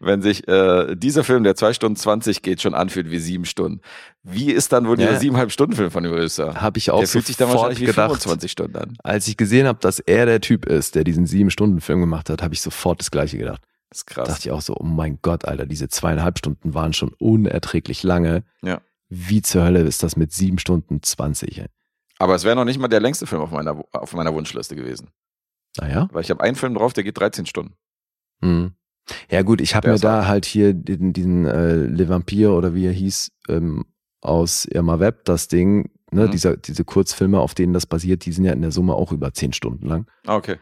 wenn 0.00 0.22
sich 0.22 0.46
äh, 0.48 0.94
dieser 0.96 1.24
Film, 1.24 1.44
der 1.44 1.54
zwei 1.54 1.72
Stunden 1.72 1.96
20 1.96 2.42
geht, 2.42 2.60
schon 2.62 2.74
anfühlt 2.74 3.10
wie 3.10 3.18
sieben 3.18 3.44
Stunden, 3.44 3.80
wie 4.22 4.50
ist 4.52 4.72
dann 4.72 4.86
wohl 4.86 4.98
Ja. 5.00 5.06
dieser 5.08 5.20
siebeneinhalb 5.20 5.52
Stunden 5.52 5.74
Film 5.76 5.90
von 5.90 6.04
Regisseur? 6.04 6.60
Habe 6.60 6.78
ich 6.78 6.90
auch 6.90 6.98
Der 6.98 7.08
fühlt 7.08 7.26
sich 7.26 7.36
dann 7.36 7.48
wahrscheinlich 7.50 7.80
wie 7.80 7.86
gedacht. 7.86 8.10
25 8.10 8.50
Stunden 8.52 8.76
an. 8.76 8.96
Als 9.02 9.26
ich 9.28 9.36
gesehen 9.36 9.66
habe, 9.66 9.78
dass 9.80 9.98
er 9.98 10.26
der 10.26 10.40
Typ 10.40 10.66
ist, 10.66 10.94
der 10.94 11.04
diesen 11.04 11.26
Sieben-Stunden-Film 11.26 12.00
gemacht 12.00 12.30
hat, 12.30 12.42
habe 12.42 12.54
ich 12.54 12.60
sofort 12.60 13.00
das 13.00 13.10
Gleiche 13.10 13.38
gedacht. 13.38 13.62
Das 13.90 13.98
ist 13.98 14.06
krass. 14.06 14.28
dachte 14.28 14.40
ich 14.48 14.50
auch 14.52 14.62
so, 14.62 14.74
oh 14.78 14.84
mein 14.84 15.18
Gott, 15.20 15.44
Alter, 15.44 15.66
diese 15.66 15.88
zweieinhalb 15.88 16.38
Stunden 16.38 16.72
waren 16.72 16.92
schon 16.94 17.12
unerträglich 17.18 18.02
lange. 18.02 18.42
Ja. 18.62 18.80
Wie 19.10 19.42
zur 19.42 19.64
Hölle 19.64 19.80
ist 19.82 20.02
das 20.02 20.16
mit 20.16 20.32
sieben 20.32 20.58
Stunden 20.58 21.02
20? 21.02 21.58
Ey? 21.58 21.66
Aber 22.18 22.34
es 22.34 22.44
wäre 22.44 22.56
noch 22.56 22.64
nicht 22.64 22.78
mal 22.78 22.88
der 22.88 23.00
längste 23.00 23.26
Film 23.26 23.42
auf 23.42 23.50
meiner, 23.50 23.82
auf 23.92 24.14
meiner 24.14 24.32
Wunschliste 24.32 24.76
gewesen. 24.76 25.08
Naja. 25.78 26.08
Weil 26.12 26.22
ich 26.22 26.30
habe 26.30 26.42
einen 26.42 26.56
Film 26.56 26.74
drauf, 26.74 26.92
der 26.94 27.04
geht 27.04 27.18
13 27.18 27.44
Stunden. 27.46 27.74
Hm. 28.42 28.72
Ja 29.30 29.42
gut, 29.42 29.60
ich 29.60 29.74
habe 29.74 29.90
mir 29.90 29.98
da 29.98 30.26
halt 30.26 30.44
hier 30.44 30.74
diesen, 30.74 31.12
diesen 31.12 31.44
äh, 31.46 31.74
Le 31.74 32.08
Vampire 32.08 32.52
oder 32.52 32.74
wie 32.74 32.86
er 32.86 32.92
hieß, 32.92 33.30
ähm, 33.48 33.84
aus 34.20 34.64
Irma 34.66 35.00
Web, 35.00 35.24
das 35.24 35.48
Ding, 35.48 35.90
ne, 36.12 36.26
Mhm. 36.26 36.30
dieser, 36.30 36.56
diese 36.56 36.84
Kurzfilme, 36.84 37.40
auf 37.40 37.54
denen 37.54 37.72
das 37.72 37.86
basiert, 37.86 38.24
die 38.24 38.32
sind 38.32 38.44
ja 38.44 38.52
in 38.52 38.62
der 38.62 38.70
Summe 38.70 38.94
auch 38.94 39.10
über 39.12 39.32
zehn 39.34 39.52
Stunden 39.52 39.86
lang. 39.86 40.06
Ah, 40.26 40.36
okay. 40.36 40.58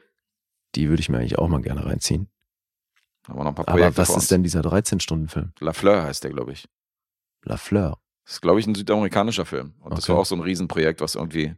Die 0.75 0.89
würde 0.89 1.01
ich 1.01 1.09
mir 1.09 1.19
eigentlich 1.19 1.39
auch 1.39 1.49
mal 1.49 1.61
gerne 1.61 1.85
reinziehen. 1.85 2.29
Haben 3.29 3.39
wir 3.39 3.45
noch 3.45 3.51
ein 3.51 3.55
paar 3.57 3.69
Aber 3.69 3.97
was 3.99 4.17
ist 4.17 4.31
denn 4.31 4.43
dieser 4.43 4.61
13-Stunden-Film? 4.63 5.53
La 5.61 5.73
Fleur 5.75 6.03
heißt 6.05 6.25
der, 6.25 6.31
glaube 6.31 6.53
ich. 6.53 6.67
La 7.45 7.57
Fleur. 7.59 7.99
Das 8.25 8.35
ist, 8.35 8.41
glaube 8.41 8.61
ich, 8.61 8.67
ein 8.67 8.75
südamerikanischer 8.75 9.45
Film. 9.45 9.75
Und 9.81 9.93
das 9.97 10.05
Okay. 10.05 10.13
war 10.15 10.21
auch 10.21 10.27
so 10.27 10.35
ein 10.37 10.41
Riesenprojekt, 10.41 11.01
was 11.01 11.17
irgendwie, 11.17 11.55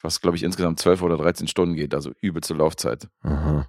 was, 0.00 0.20
glaube 0.20 0.36
ich, 0.36 0.42
insgesamt 0.42 0.78
12 0.78 1.02
oder 1.02 1.16
13 1.16 1.48
Stunden 1.48 1.74
geht, 1.74 1.94
also 1.94 2.12
übelste 2.20 2.54
Laufzeit. 2.54 3.08
Aha. 3.22 3.68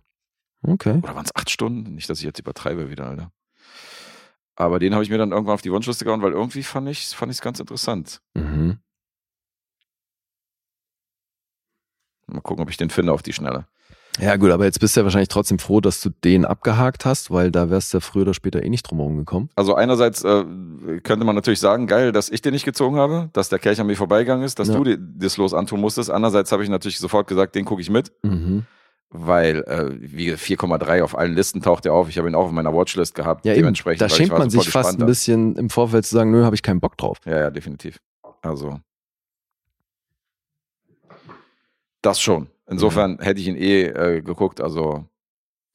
Okay. 0.68 1.00
Oder 1.04 1.16
waren 1.16 1.26
es 1.26 1.36
8 1.36 1.50
Stunden? 1.50 1.94
Nicht, 1.96 2.10
dass 2.10 2.20
ich 2.20 2.26
jetzt 2.26 2.40
übertreibe 2.40 2.90
wieder, 2.90 3.06
Alter. 3.08 3.32
Aber 4.56 4.80
den 4.80 4.94
habe 4.94 5.04
ich 5.04 5.10
mir 5.10 5.18
dann 5.18 5.32
irgendwann 5.32 5.54
auf 5.56 5.62
die 5.62 5.72
Wunschliste 5.72 6.06
gehauen, 6.06 6.22
weil 6.22 6.32
irgendwie 6.32 6.64
fand 6.64 6.88
ich 6.90 7.04
es 7.04 7.14
fand 7.14 7.32
ich's 7.32 7.42
ganz 7.42 7.60
interessant. 7.60 8.22
Mhm. 8.36 8.80
Mal 12.28 12.42
gucken, 12.42 12.64
ob 12.64 12.70
ich 12.70 12.78
den 12.78 12.90
finde 12.90 13.12
auf 13.14 13.22
die 13.22 13.34
Schnelle. 13.34 13.68
Ja 14.18 14.38
gut, 14.38 14.50
aber 14.50 14.64
jetzt 14.64 14.80
bist 14.80 14.96
du 14.96 15.02
ja 15.02 15.04
wahrscheinlich 15.04 15.28
trotzdem 15.28 15.60
froh, 15.60 15.82
dass 15.82 16.00
du 16.00 16.10
den 16.10 16.46
abgehakt 16.46 17.04
hast, 17.04 17.32
weil 17.32 17.52
da 17.52 17.70
wärst 17.70 17.94
du 17.94 17.98
ja 17.98 18.02
früher 18.02 18.22
oder 18.22 18.34
später 18.34 18.64
eh 18.64 18.70
nicht 18.70 18.84
drum 18.84 19.00
herum 19.00 19.18
gekommen. 19.18 19.50
Also 19.56 19.76
einerseits 19.76 20.24
äh, 20.24 20.46
könnte 21.04 21.26
man 21.26 21.36
natürlich 21.36 21.60
sagen, 21.60 21.86
geil, 21.86 22.14
dass 22.14 22.30
ich 22.30 22.42
den 22.42 22.54
nicht 22.54 22.64
gezogen 22.64 22.96
habe, 22.96 23.30
dass 23.34 23.50
der 23.50 23.60
Kelch 23.60 23.82
an 23.82 23.88
mir 23.88 23.98
vorbeigegangen 23.98 24.46
ist, 24.46 24.58
dass 24.58 24.70
Ja. 24.70 24.76
du 24.76 24.86
dir 24.86 24.98
das 24.98 25.36
Los 25.36 25.54
antun 25.54 25.82
musstest. 25.82 26.10
Andererseits 26.10 26.54
habe 26.54 26.64
ich 26.64 26.70
natürlich 26.70 26.98
sofort 27.00 27.28
gesagt, 27.28 27.56
den 27.56 27.66
gucke 27.66 27.82
ich 27.82 27.90
mit, 27.90 28.14
Mhm. 28.24 28.66
Weil 29.18 29.64
äh, 29.64 29.90
wie 30.00 30.34
4,3 30.34 31.02
auf 31.04 31.18
allen 31.18 31.34
Listen 31.34 31.62
taucht 31.62 31.86
er 31.86 31.94
auf. 31.94 32.10
Ich 32.10 32.18
habe 32.18 32.28
ihn 32.30 32.36
auch 32.36 32.46
auf 32.46 32.52
meiner 32.52 32.74
Watchlist 32.74 33.16
gehabt. 33.16 33.46
Ja, 33.46 33.54
eben. 33.54 33.62
dementsprechend, 33.62 34.02
Da 34.02 34.06
weil 34.06 34.12
ich 34.12 34.16
schämt 34.18 34.32
man 34.38 34.50
sich 34.50 34.70
fast 34.70 34.94
ein 34.96 35.00
da. 35.00 35.06
bisschen 35.06 35.56
im 35.56 35.70
Vorfeld 35.70 36.06
zu 36.06 36.16
sagen, 36.16 36.32
nö, 36.32 36.44
habe 36.44 36.56
ich 36.56 36.62
keinen 36.64 36.80
Bock 36.80 36.98
drauf. 36.98 37.18
Ja, 37.26 37.40
ja, 37.40 37.50
definitiv. 37.52 38.00
Also 38.42 38.80
das 42.02 42.22
schon. 42.22 42.48
Insofern 42.68 43.14
Mhm. 43.14 43.20
hätte 43.22 43.40
ich 43.40 43.48
ihn 43.48 43.56
eh 43.56 43.84
äh, 43.86 44.22
geguckt. 44.22 44.62
Also 44.62 45.06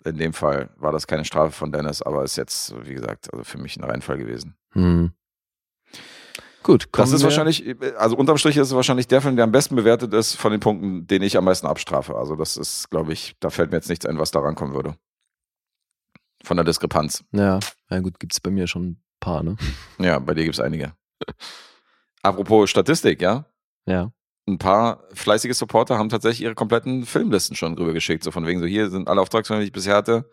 in 0.04 0.16
dem 0.16 0.32
Fall 0.32 0.70
war 0.76 0.92
das 0.92 1.06
keine 1.06 1.24
Strafe 1.24 1.52
von 1.52 1.72
Dennis, 1.72 2.02
aber 2.02 2.24
ist 2.24 2.36
jetzt, 2.36 2.74
wie 2.86 2.94
gesagt, 2.94 3.32
also 3.32 3.44
für 3.44 3.58
mich 3.58 3.76
ein 3.76 3.84
Reinfall 3.84 4.18
gewesen. 4.18 4.54
Hm. 4.72 5.12
Gut, 6.62 6.88
Das 6.92 7.12
ist 7.12 7.22
wahrscheinlich, 7.22 7.64
also 7.96 8.16
unterm 8.16 8.36
Strich 8.36 8.56
ist 8.56 8.68
es 8.68 8.74
wahrscheinlich 8.74 9.08
der 9.08 9.22
Film, 9.22 9.36
der 9.36 9.44
am 9.44 9.52
besten 9.52 9.76
bewertet 9.76 10.12
ist 10.12 10.34
von 10.34 10.52
den 10.52 10.60
Punkten, 10.60 11.06
den 11.06 11.22
ich 11.22 11.36
am 11.38 11.44
meisten 11.44 11.66
abstrafe. 11.66 12.16
Also 12.16 12.36
das 12.36 12.56
ist, 12.58 12.90
glaube 12.90 13.12
ich, 13.12 13.34
da 13.40 13.48
fällt 13.48 13.70
mir 13.70 13.78
jetzt 13.78 13.88
nichts 13.88 14.04
ein, 14.04 14.18
was 14.18 14.30
da 14.30 14.40
rankommen 14.40 14.74
würde. 14.74 14.94
Von 16.44 16.56
der 16.56 16.64
Diskrepanz. 16.64 17.24
Ja, 17.32 17.60
ja 17.90 18.00
gut, 18.00 18.20
gibt's 18.20 18.40
bei 18.40 18.50
mir 18.50 18.66
schon 18.66 18.90
ein 18.90 19.02
paar, 19.20 19.42
ne? 19.42 19.56
Ja, 19.98 20.18
bei 20.18 20.34
dir 20.34 20.44
gibt 20.44 20.56
es 20.56 20.60
einige. 20.60 20.92
Apropos 22.22 22.68
Statistik, 22.68 23.22
ja. 23.22 23.46
Ja. 23.86 24.12
Ein 24.46 24.58
paar 24.58 25.04
fleißige 25.14 25.56
Supporter 25.56 25.96
haben 25.98 26.08
tatsächlich 26.08 26.42
ihre 26.42 26.54
kompletten 26.54 27.06
Filmlisten 27.06 27.56
schon 27.56 27.76
rüber 27.78 27.92
geschickt. 27.92 28.24
So 28.24 28.30
von 28.30 28.46
wegen 28.46 28.60
so, 28.60 28.66
hier 28.66 28.90
sind 28.90 29.08
alle 29.08 29.20
Auftragsfilme, 29.20 29.62
die 29.62 29.66
ich 29.68 29.72
bisher 29.72 29.94
hatte. 29.94 30.28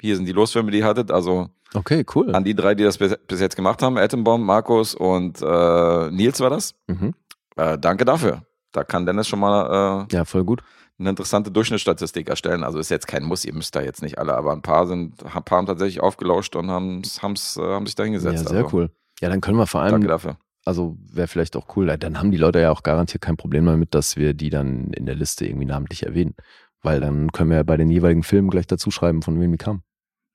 Hier 0.00 0.16
sind 0.16 0.26
die 0.26 0.32
Losfilme, 0.32 0.70
die 0.70 0.78
ihr 0.78 0.84
hattet. 0.86 1.10
Also 1.10 1.48
Okay, 1.74 2.04
cool. 2.14 2.34
an 2.34 2.44
die 2.44 2.54
drei, 2.54 2.74
die 2.74 2.84
das 2.84 2.98
bis, 2.98 3.16
bis 3.26 3.40
jetzt 3.40 3.56
gemacht 3.56 3.82
haben. 3.82 3.98
Atombaum, 3.98 4.44
Markus 4.44 4.94
und 4.94 5.42
äh, 5.42 6.10
Nils 6.10 6.40
war 6.40 6.50
das. 6.50 6.74
Mhm. 6.86 7.14
Äh, 7.56 7.78
danke 7.78 8.04
dafür. 8.04 8.42
Da 8.72 8.84
kann 8.84 9.06
Dennis 9.06 9.26
schon 9.28 9.40
mal 9.40 10.06
äh, 10.10 10.14
Ja, 10.14 10.24
voll 10.24 10.44
gut. 10.44 10.62
eine 10.98 11.10
interessante 11.10 11.50
Durchschnittsstatistik 11.50 12.28
erstellen. 12.28 12.62
Also 12.64 12.78
ist 12.78 12.90
jetzt 12.90 13.06
kein 13.06 13.24
Muss, 13.24 13.44
ihr 13.44 13.54
müsst 13.54 13.74
da 13.74 13.80
jetzt 13.82 14.02
nicht 14.02 14.18
alle, 14.18 14.34
aber 14.36 14.52
ein 14.52 14.62
paar 14.62 14.86
sind, 14.86 15.22
ein 15.24 15.42
paar 15.42 15.58
haben 15.58 15.66
tatsächlich 15.66 16.00
aufgelauscht 16.00 16.54
und 16.56 16.70
haben, 16.70 17.02
haben's, 17.22 17.56
äh, 17.56 17.62
haben 17.62 17.86
sich 17.86 17.94
da 17.96 18.04
hingesetzt. 18.04 18.44
Ja, 18.44 18.48
sehr 18.50 18.64
also, 18.64 18.76
cool. 18.76 18.90
Ja, 19.20 19.28
dann 19.28 19.40
können 19.40 19.58
wir 19.58 19.66
vor 19.66 19.80
allem, 19.80 19.92
Danke 19.92 20.06
dafür. 20.08 20.36
also 20.64 20.96
wäre 21.10 21.26
vielleicht 21.28 21.56
auch 21.56 21.76
cool, 21.76 21.86
dann 21.98 22.18
haben 22.18 22.30
die 22.30 22.36
Leute 22.38 22.60
ja 22.60 22.70
auch 22.70 22.82
garantiert 22.84 23.20
kein 23.22 23.36
Problem 23.36 23.66
damit, 23.66 23.94
dass 23.94 24.16
wir 24.16 24.32
die 24.34 24.50
dann 24.50 24.92
in 24.92 25.06
der 25.06 25.16
Liste 25.16 25.44
irgendwie 25.46 25.66
namentlich 25.66 26.04
erwähnen. 26.06 26.34
Weil 26.82 27.00
dann 27.00 27.32
können 27.32 27.50
wir 27.50 27.56
ja 27.56 27.62
bei 27.64 27.76
den 27.76 27.90
jeweiligen 27.90 28.22
Filmen 28.22 28.48
gleich 28.50 28.68
dazu 28.68 28.90
schreiben, 28.92 29.22
von 29.22 29.40
wem 29.40 29.50
die 29.50 29.58
kamen. 29.58 29.82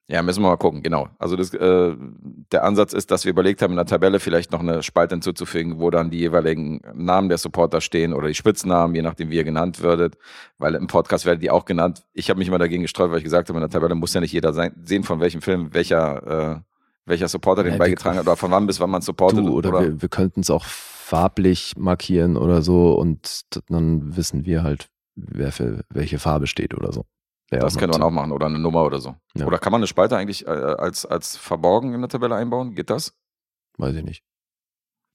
Ja, 0.06 0.20
müssen 0.22 0.42
wir 0.42 0.48
mal 0.50 0.56
gucken, 0.58 0.82
genau. 0.82 1.08
Also 1.18 1.34
das, 1.34 1.54
äh, 1.54 1.96
der 2.52 2.64
Ansatz 2.64 2.92
ist, 2.92 3.10
dass 3.10 3.24
wir 3.24 3.30
überlegt 3.30 3.62
haben, 3.62 3.70
in 3.72 3.76
der 3.78 3.86
Tabelle 3.86 4.20
vielleicht 4.20 4.52
noch 4.52 4.60
eine 4.60 4.82
Spalte 4.82 5.14
hinzuzufügen, 5.14 5.80
wo 5.80 5.88
dann 5.88 6.10
die 6.10 6.18
jeweiligen 6.18 6.82
Namen 6.92 7.30
der 7.30 7.38
Supporter 7.38 7.80
stehen 7.80 8.12
oder 8.12 8.28
die 8.28 8.34
Spitznamen, 8.34 8.94
je 8.94 9.00
nachdem, 9.00 9.30
wie 9.30 9.36
ihr 9.36 9.44
genannt 9.44 9.80
würdet. 9.80 10.18
Weil 10.58 10.74
im 10.74 10.88
Podcast 10.88 11.24
werdet 11.24 11.42
ihr 11.42 11.54
auch 11.54 11.64
genannt. 11.64 12.04
Ich 12.12 12.28
habe 12.28 12.38
mich 12.38 12.48
immer 12.48 12.58
dagegen 12.58 12.82
gesträubt, 12.82 13.12
weil 13.12 13.18
ich 13.18 13.24
gesagt 13.24 13.48
habe, 13.48 13.58
in 13.58 13.62
der 13.62 13.70
Tabelle 13.70 13.94
muss 13.94 14.12
ja 14.12 14.20
nicht 14.20 14.32
jeder 14.32 14.52
sein, 14.52 14.74
sehen, 14.84 15.04
von 15.04 15.20
welchem 15.20 15.40
Film 15.40 15.72
welcher, 15.72 16.56
äh, 16.56 16.60
welcher 17.06 17.28
Supporter 17.28 17.62
den 17.62 17.72
Ja, 17.72 17.78
wir- 17.78 17.84
beigetragen 17.86 18.18
hat 18.18 18.26
oder 18.26 18.36
von 18.36 18.50
wann 18.50 18.66
bis 18.66 18.80
wann 18.80 18.90
man 18.90 19.00
supportet. 19.00 19.38
Du, 19.38 19.54
oder, 19.56 19.72
wir, 19.80 20.02
wir 20.02 20.08
könnten 20.10 20.40
es 20.40 20.50
auch 20.50 20.66
farblich 20.66 21.72
markieren 21.78 22.36
oder 22.36 22.60
so 22.60 22.92
und 22.92 23.40
dann 23.70 24.16
wissen 24.16 24.44
wir 24.44 24.62
halt, 24.62 24.88
wer 25.14 25.50
für 25.50 25.80
welche 25.88 26.18
Farbe 26.18 26.46
steht 26.46 26.74
oder 26.74 26.92
so. 26.92 27.04
Das 27.58 27.76
könnte 27.76 27.98
man 27.98 28.06
auch 28.06 28.10
machen 28.10 28.32
oder 28.32 28.46
eine 28.46 28.58
Nummer 28.58 28.84
oder 28.84 29.00
so. 29.00 29.14
Ja. 29.34 29.46
Oder 29.46 29.58
kann 29.58 29.72
man 29.72 29.80
eine 29.80 29.86
Spalte 29.86 30.16
eigentlich 30.16 30.46
äh, 30.46 30.50
als, 30.50 31.06
als 31.06 31.36
verborgen 31.36 31.94
in 31.94 32.00
der 32.00 32.08
Tabelle 32.08 32.34
einbauen? 32.34 32.74
Geht 32.74 32.90
das? 32.90 33.16
Weiß 33.78 33.94
ich 33.94 34.04
nicht. 34.04 34.22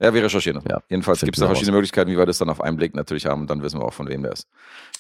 Ja, 0.01 0.13
wir 0.13 0.23
recherchieren. 0.23 0.63
Ja, 0.69 0.81
Jedenfalls 0.87 1.19
gibt 1.19 1.35
es 1.35 1.41
da 1.41 1.47
verschiedene 1.47 1.75
Möglichkeiten, 1.75 2.09
wie 2.09 2.17
wir 2.17 2.25
das 2.25 2.37
dann 2.37 2.49
auf 2.49 2.61
einen 2.61 2.77
Blick 2.77 2.95
natürlich 2.95 3.25
haben 3.25 3.41
und 3.41 3.49
dann 3.49 3.61
wissen 3.61 3.79
wir 3.79 3.85
auch, 3.85 3.93
von 3.93 4.07
wem 4.07 4.23
der 4.23 4.31
ist. 4.31 4.47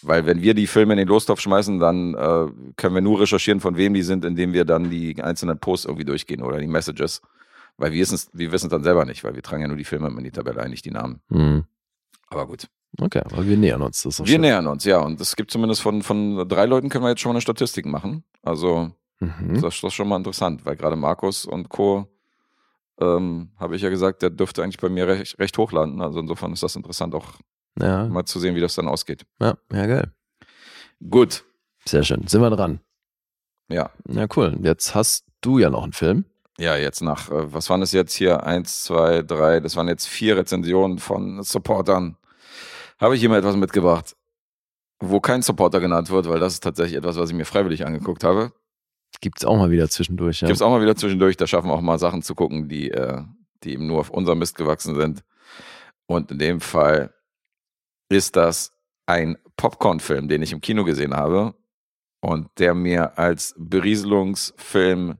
Weil 0.01 0.25
wenn 0.25 0.41
wir 0.41 0.53
die 0.53 0.67
Filme 0.67 0.93
in 0.93 0.97
den 0.97 1.07
Lostopf 1.07 1.39
schmeißen, 1.39 1.79
dann 1.79 2.15
äh, 2.15 2.47
können 2.75 2.95
wir 2.95 3.01
nur 3.01 3.21
recherchieren, 3.21 3.61
von 3.61 3.77
wem 3.77 3.93
die 3.93 4.01
sind, 4.01 4.25
indem 4.25 4.51
wir 4.51 4.65
dann 4.65 4.89
die 4.89 5.21
einzelnen 5.23 5.57
Posts 5.57 5.85
irgendwie 5.85 6.03
durchgehen 6.03 6.41
oder 6.41 6.59
die 6.59 6.67
Messages. 6.67 7.21
Weil 7.77 7.93
wir 7.93 8.01
wissen 8.01 8.15
es 8.15 8.29
wir 8.33 8.51
wissen's 8.51 8.71
dann 8.71 8.83
selber 8.83 9.05
nicht, 9.05 9.23
weil 9.23 9.35
wir 9.35 9.41
tragen 9.41 9.61
ja 9.61 9.69
nur 9.69 9.77
die 9.77 9.85
Filme 9.85 10.09
in 10.09 10.23
die 10.23 10.31
Tabelle 10.31 10.61
ein, 10.61 10.69
nicht 10.69 10.83
die 10.83 10.91
Namen. 10.91 11.21
Hm. 11.29 11.63
Aber 12.29 12.47
gut. 12.47 12.67
Okay, 12.99 13.21
aber 13.23 13.45
wir 13.47 13.57
nähern 13.57 13.81
uns. 13.81 14.03
Wir 14.05 14.11
schön. 14.25 14.41
nähern 14.41 14.67
uns, 14.67 14.83
ja. 14.83 14.99
Und 14.99 15.21
es 15.21 15.35
gibt 15.35 15.51
zumindest 15.51 15.81
von, 15.81 16.01
von 16.01 16.47
drei 16.47 16.65
Leuten 16.65 16.89
können 16.89 17.03
wir 17.03 17.09
jetzt 17.09 17.21
schon 17.21 17.29
mal 17.29 17.35
eine 17.35 17.41
Statistik 17.41 17.85
machen. 17.85 18.23
Also 18.41 18.91
Mhm. 19.21 19.61
das 19.61 19.83
ist 19.83 19.93
schon 19.93 20.07
mal 20.07 20.15
interessant, 20.15 20.65
weil 20.65 20.77
gerade 20.77 20.95
Markus 20.95 21.45
und 21.45 21.67
Co. 21.69 22.07
Ähm, 23.01 23.51
habe 23.57 23.75
ich 23.75 23.81
ja 23.81 23.89
gesagt, 23.89 24.21
der 24.21 24.29
dürfte 24.29 24.63
eigentlich 24.63 24.77
bei 24.79 24.89
mir 24.89 25.07
recht, 25.07 25.37
recht 25.39 25.57
hoch 25.57 25.71
landen. 25.71 26.01
Also 26.01 26.19
insofern 26.19 26.51
ist 26.53 26.63
das 26.63 26.75
interessant, 26.75 27.13
auch 27.15 27.25
Ja, 27.79 28.07
mal 28.07 28.25
zu 28.25 28.39
sehen, 28.39 28.55
wie 28.55 28.59
das 28.61 28.75
dann 28.75 28.87
ausgeht. 28.87 29.25
ja, 29.41 29.57
ja, 29.71 29.85
geil. 29.85 30.13
Gut, 31.09 31.43
Sehr 31.85 32.03
schön. 32.03 32.27
Sind 32.27 32.41
wir 32.41 32.49
dran? 32.49 32.79
ja. 33.69 33.89
Ja, 34.09 34.27
cool. 34.35 34.57
Jetzt 34.63 34.95
hast 34.95 35.25
du 35.41 35.59
ja 35.59 35.69
noch 35.69 35.83
einen 35.83 35.93
Film. 35.93 36.25
Ja, 36.57 36.75
jetzt 36.75 37.01
nach, 37.01 37.29
äh, 37.29 37.53
was 37.53 37.69
waren 37.69 37.81
es 37.81 37.91
jetzt 37.93 38.13
hier? 38.13 38.43
Eins, 38.43 38.83
zwei, 38.83 39.21
drei, 39.21 39.59
das 39.61 39.75
waren 39.77 39.87
jetzt 39.87 40.07
vier 40.07 40.35
Rezensionen 40.37 40.97
von 40.99 41.41
Supportern. 41.43 42.17
Habe 42.99 43.15
ich 43.15 43.21
hier 43.21 43.29
mal 43.29 43.39
etwas 43.39 43.55
mitgebracht, 43.55 44.15
wo 44.99 45.19
kein 45.19 45.41
Supporter 45.41 45.79
genannt 45.79 46.09
wird, 46.09 46.27
weil 46.27 46.39
das 46.39 46.53
ist 46.53 46.63
tatsächlich 46.63 46.97
etwas, 46.97 47.17
was 47.17 47.29
ich 47.29 47.35
mir 47.35 47.45
freiwillig 47.45 47.85
angeguckt 47.85 48.23
habe. 48.23 48.51
Gibt's 49.21 49.45
auch 49.45 49.57
mal 49.57 49.71
wieder 49.71 49.89
zwischendurch. 49.89 50.41
Ja. 50.41 50.47
Gibt's 50.47 50.61
auch 50.61 50.69
mal 50.69 50.81
wieder 50.81 50.95
zwischendurch, 50.95 51.37
da 51.37 51.47
schaffen 51.47 51.69
wir 51.69 51.73
auch 51.73 51.81
mal 51.81 51.97
Sachen 51.97 52.21
zu 52.21 52.35
gucken, 52.35 52.67
die, 52.67 52.91
äh, 52.91 53.23
die 53.63 53.73
eben 53.73 53.87
nur 53.87 53.99
auf 53.99 54.09
unser 54.09 54.35
Mist 54.35 54.55
gewachsen 54.55 54.95
sind. 54.95 55.23
Und 56.07 56.31
in 56.31 56.39
dem 56.39 56.59
Fall 56.59 57.13
ist 58.09 58.35
das 58.35 58.73
ein 59.05 59.37
Popcorn-Film, 59.57 60.27
den 60.27 60.41
ich 60.41 60.51
im 60.51 60.61
Kino 60.61 60.83
gesehen 60.83 61.15
habe 61.15 61.53
und 62.21 62.49
der 62.57 62.73
mir 62.73 63.17
als 63.17 63.55
Berieselungsfilm 63.57 65.17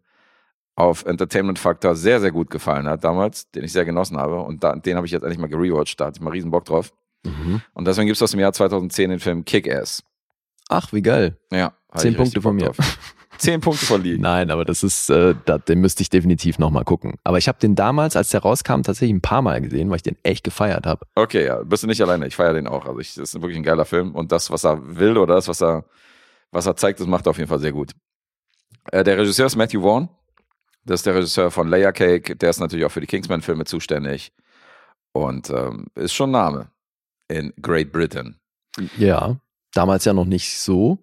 auf 0.76 1.06
Entertainment-Faktor 1.06 1.96
sehr, 1.96 2.20
sehr 2.20 2.32
gut 2.32 2.50
gefallen 2.50 2.88
hat 2.88 3.04
damals, 3.04 3.52
den 3.52 3.64
ich 3.64 3.74
sehr 3.74 3.86
genossen 3.86 4.18
habe. 4.18 4.40
Und 4.42 4.64
da, 4.64 4.76
den 4.76 4.96
habe 4.96 5.06
ich 5.06 5.12
jetzt 5.12 5.24
endlich 5.24 5.40
mal 5.40 5.48
gerewatcht, 5.48 6.00
da 6.00 6.06
hatte 6.06 6.18
ich 6.18 6.22
mal 6.22 6.32
riesen 6.32 6.52
Bock 6.52 6.66
drauf. 6.66 6.94
Mhm. 7.24 7.62
Und 7.74 7.86
deswegen 7.86 8.08
gibt 8.08 8.18
es 8.18 8.22
aus 8.22 8.32
dem 8.32 8.40
Jahr 8.40 8.54
2010 8.54 9.10
den 9.10 9.20
Film 9.20 9.46
Kick-Ass. 9.46 10.04
Ach, 10.70 10.94
wie 10.94 11.02
geil. 11.02 11.38
Ja. 11.52 11.74
Zehn 11.96 12.16
Punkte 12.16 12.42
von 12.42 12.56
mir. 12.56 12.72
Zehn 13.38 13.62
Punkte 13.62 13.86
von 13.86 14.04
Lee. 14.04 14.18
Nein, 14.18 14.52
aber 14.52 14.66
das 14.66 14.84
ist, 14.84 15.10
äh, 15.10 15.34
da, 15.46 15.58
den 15.58 15.80
müsste 15.80 16.04
ich 16.04 16.10
definitiv 16.10 16.60
nochmal 16.60 16.84
gucken. 16.84 17.16
Aber 17.24 17.38
ich 17.38 17.48
habe 17.48 17.58
den 17.58 17.74
damals, 17.74 18.16
als 18.16 18.30
der 18.30 18.42
rauskam, 18.42 18.82
tatsächlich 18.82 19.16
ein 19.16 19.22
paar 19.22 19.42
Mal 19.42 19.62
gesehen, 19.62 19.90
weil 19.90 19.96
ich 19.96 20.04
den 20.04 20.18
echt 20.24 20.44
gefeiert 20.44 20.86
habe. 20.86 21.06
Okay, 21.16 21.46
ja, 21.46 21.64
bist 21.64 21.84
du 21.84 21.88
nicht 21.88 22.02
alleine. 22.02 22.28
Ich 22.28 22.36
feiere 22.36 22.54
den 22.54 22.68
auch. 22.68 22.86
Also 22.86 23.00
ich, 23.00 23.16
das 23.16 23.34
ist 23.34 23.42
wirklich 23.42 23.58
ein 23.58 23.64
geiler 23.64 23.86
Film. 23.86 24.14
Und 24.14 24.32
das, 24.32 24.52
was 24.52 24.66
er 24.66 24.98
will 24.98 25.18
oder 25.18 25.36
das, 25.36 25.48
was 25.48 25.62
er, 25.62 25.86
was 26.52 26.66
er 26.66 26.76
zeigt, 26.76 27.00
das 27.00 27.08
macht 27.08 27.28
er 27.28 27.32
auf 27.32 27.38
jeden 27.38 27.50
Fall 27.50 27.60
sehr 27.60 27.72
gut. 27.72 27.94
Äh, 28.92 29.04
der 29.04 29.18
Regisseur 29.18 29.48
ist 29.48 29.56
Matthew 29.56 29.82
Vaughn. 29.82 30.10
Das 30.86 31.00
ist 31.00 31.06
der 31.06 31.16
Regisseur 31.16 31.50
von 31.50 31.70
Layer 31.70 31.94
Cake. 31.94 32.36
Der 32.36 32.50
ist 32.50 32.60
natürlich 32.60 32.86
auch 32.86 32.92
für 32.92 33.02
die 33.02 33.08
Kingsman-Filme 33.08 33.64
zuständig. 33.64 34.34
Und 35.14 35.50
ähm, 35.50 35.88
ist 35.96 36.14
schon 36.14 36.30
ein 36.30 36.34
Name 36.34 36.72
in 37.30 37.54
Great 37.62 37.92
Britain. 37.92 38.40
Ja, 38.98 39.40
damals 39.74 40.06
ja 40.06 40.14
noch 40.14 40.26
nicht 40.26 40.60
so. 40.60 41.00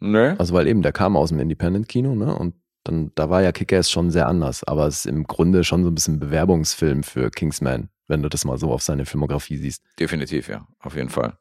Nö. 0.00 0.34
Also 0.38 0.54
weil 0.54 0.66
eben, 0.66 0.82
der 0.82 0.92
kam 0.92 1.16
aus 1.16 1.30
dem 1.30 1.40
Independent-Kino, 1.40 2.14
ne? 2.14 2.34
Und 2.34 2.54
dann, 2.84 3.12
da 3.14 3.30
war 3.30 3.42
ja 3.42 3.52
Kick-Ass 3.52 3.90
schon 3.90 4.10
sehr 4.10 4.28
anders. 4.28 4.64
Aber 4.64 4.86
es 4.86 4.98
ist 4.98 5.06
im 5.06 5.24
Grunde 5.24 5.64
schon 5.64 5.82
so 5.82 5.90
ein 5.90 5.94
bisschen 5.94 6.16
ein 6.16 6.20
Bewerbungsfilm 6.20 7.02
für 7.02 7.30
Kingsman, 7.30 7.90
wenn 8.06 8.22
du 8.22 8.28
das 8.28 8.44
mal 8.44 8.58
so 8.58 8.70
auf 8.72 8.82
seine 8.82 9.06
Filmografie 9.06 9.56
siehst. 9.56 9.82
Definitiv, 9.98 10.48
ja. 10.48 10.66
Auf 10.80 10.94
jeden 10.94 11.10
Fall. 11.10 11.36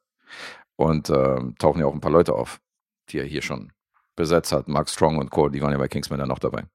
Und 0.76 1.10
ähm, 1.10 1.56
tauchen 1.58 1.80
ja 1.80 1.86
auch 1.86 1.94
ein 1.94 2.02
paar 2.02 2.12
Leute 2.12 2.34
auf, 2.34 2.60
die 3.10 3.20
er 3.20 3.26
hier 3.26 3.42
schon 3.42 3.72
besetzt 4.16 4.52
hat. 4.52 4.68
Mark 4.68 4.90
Strong 4.90 5.18
und 5.18 5.30
Co., 5.30 5.50
die 5.50 5.62
waren 5.62 5.72
ja 5.72 5.78
bei 5.78 5.88
Kingsman 5.88 6.20
dann 6.20 6.30
noch 6.30 6.40
dabei. 6.40 6.66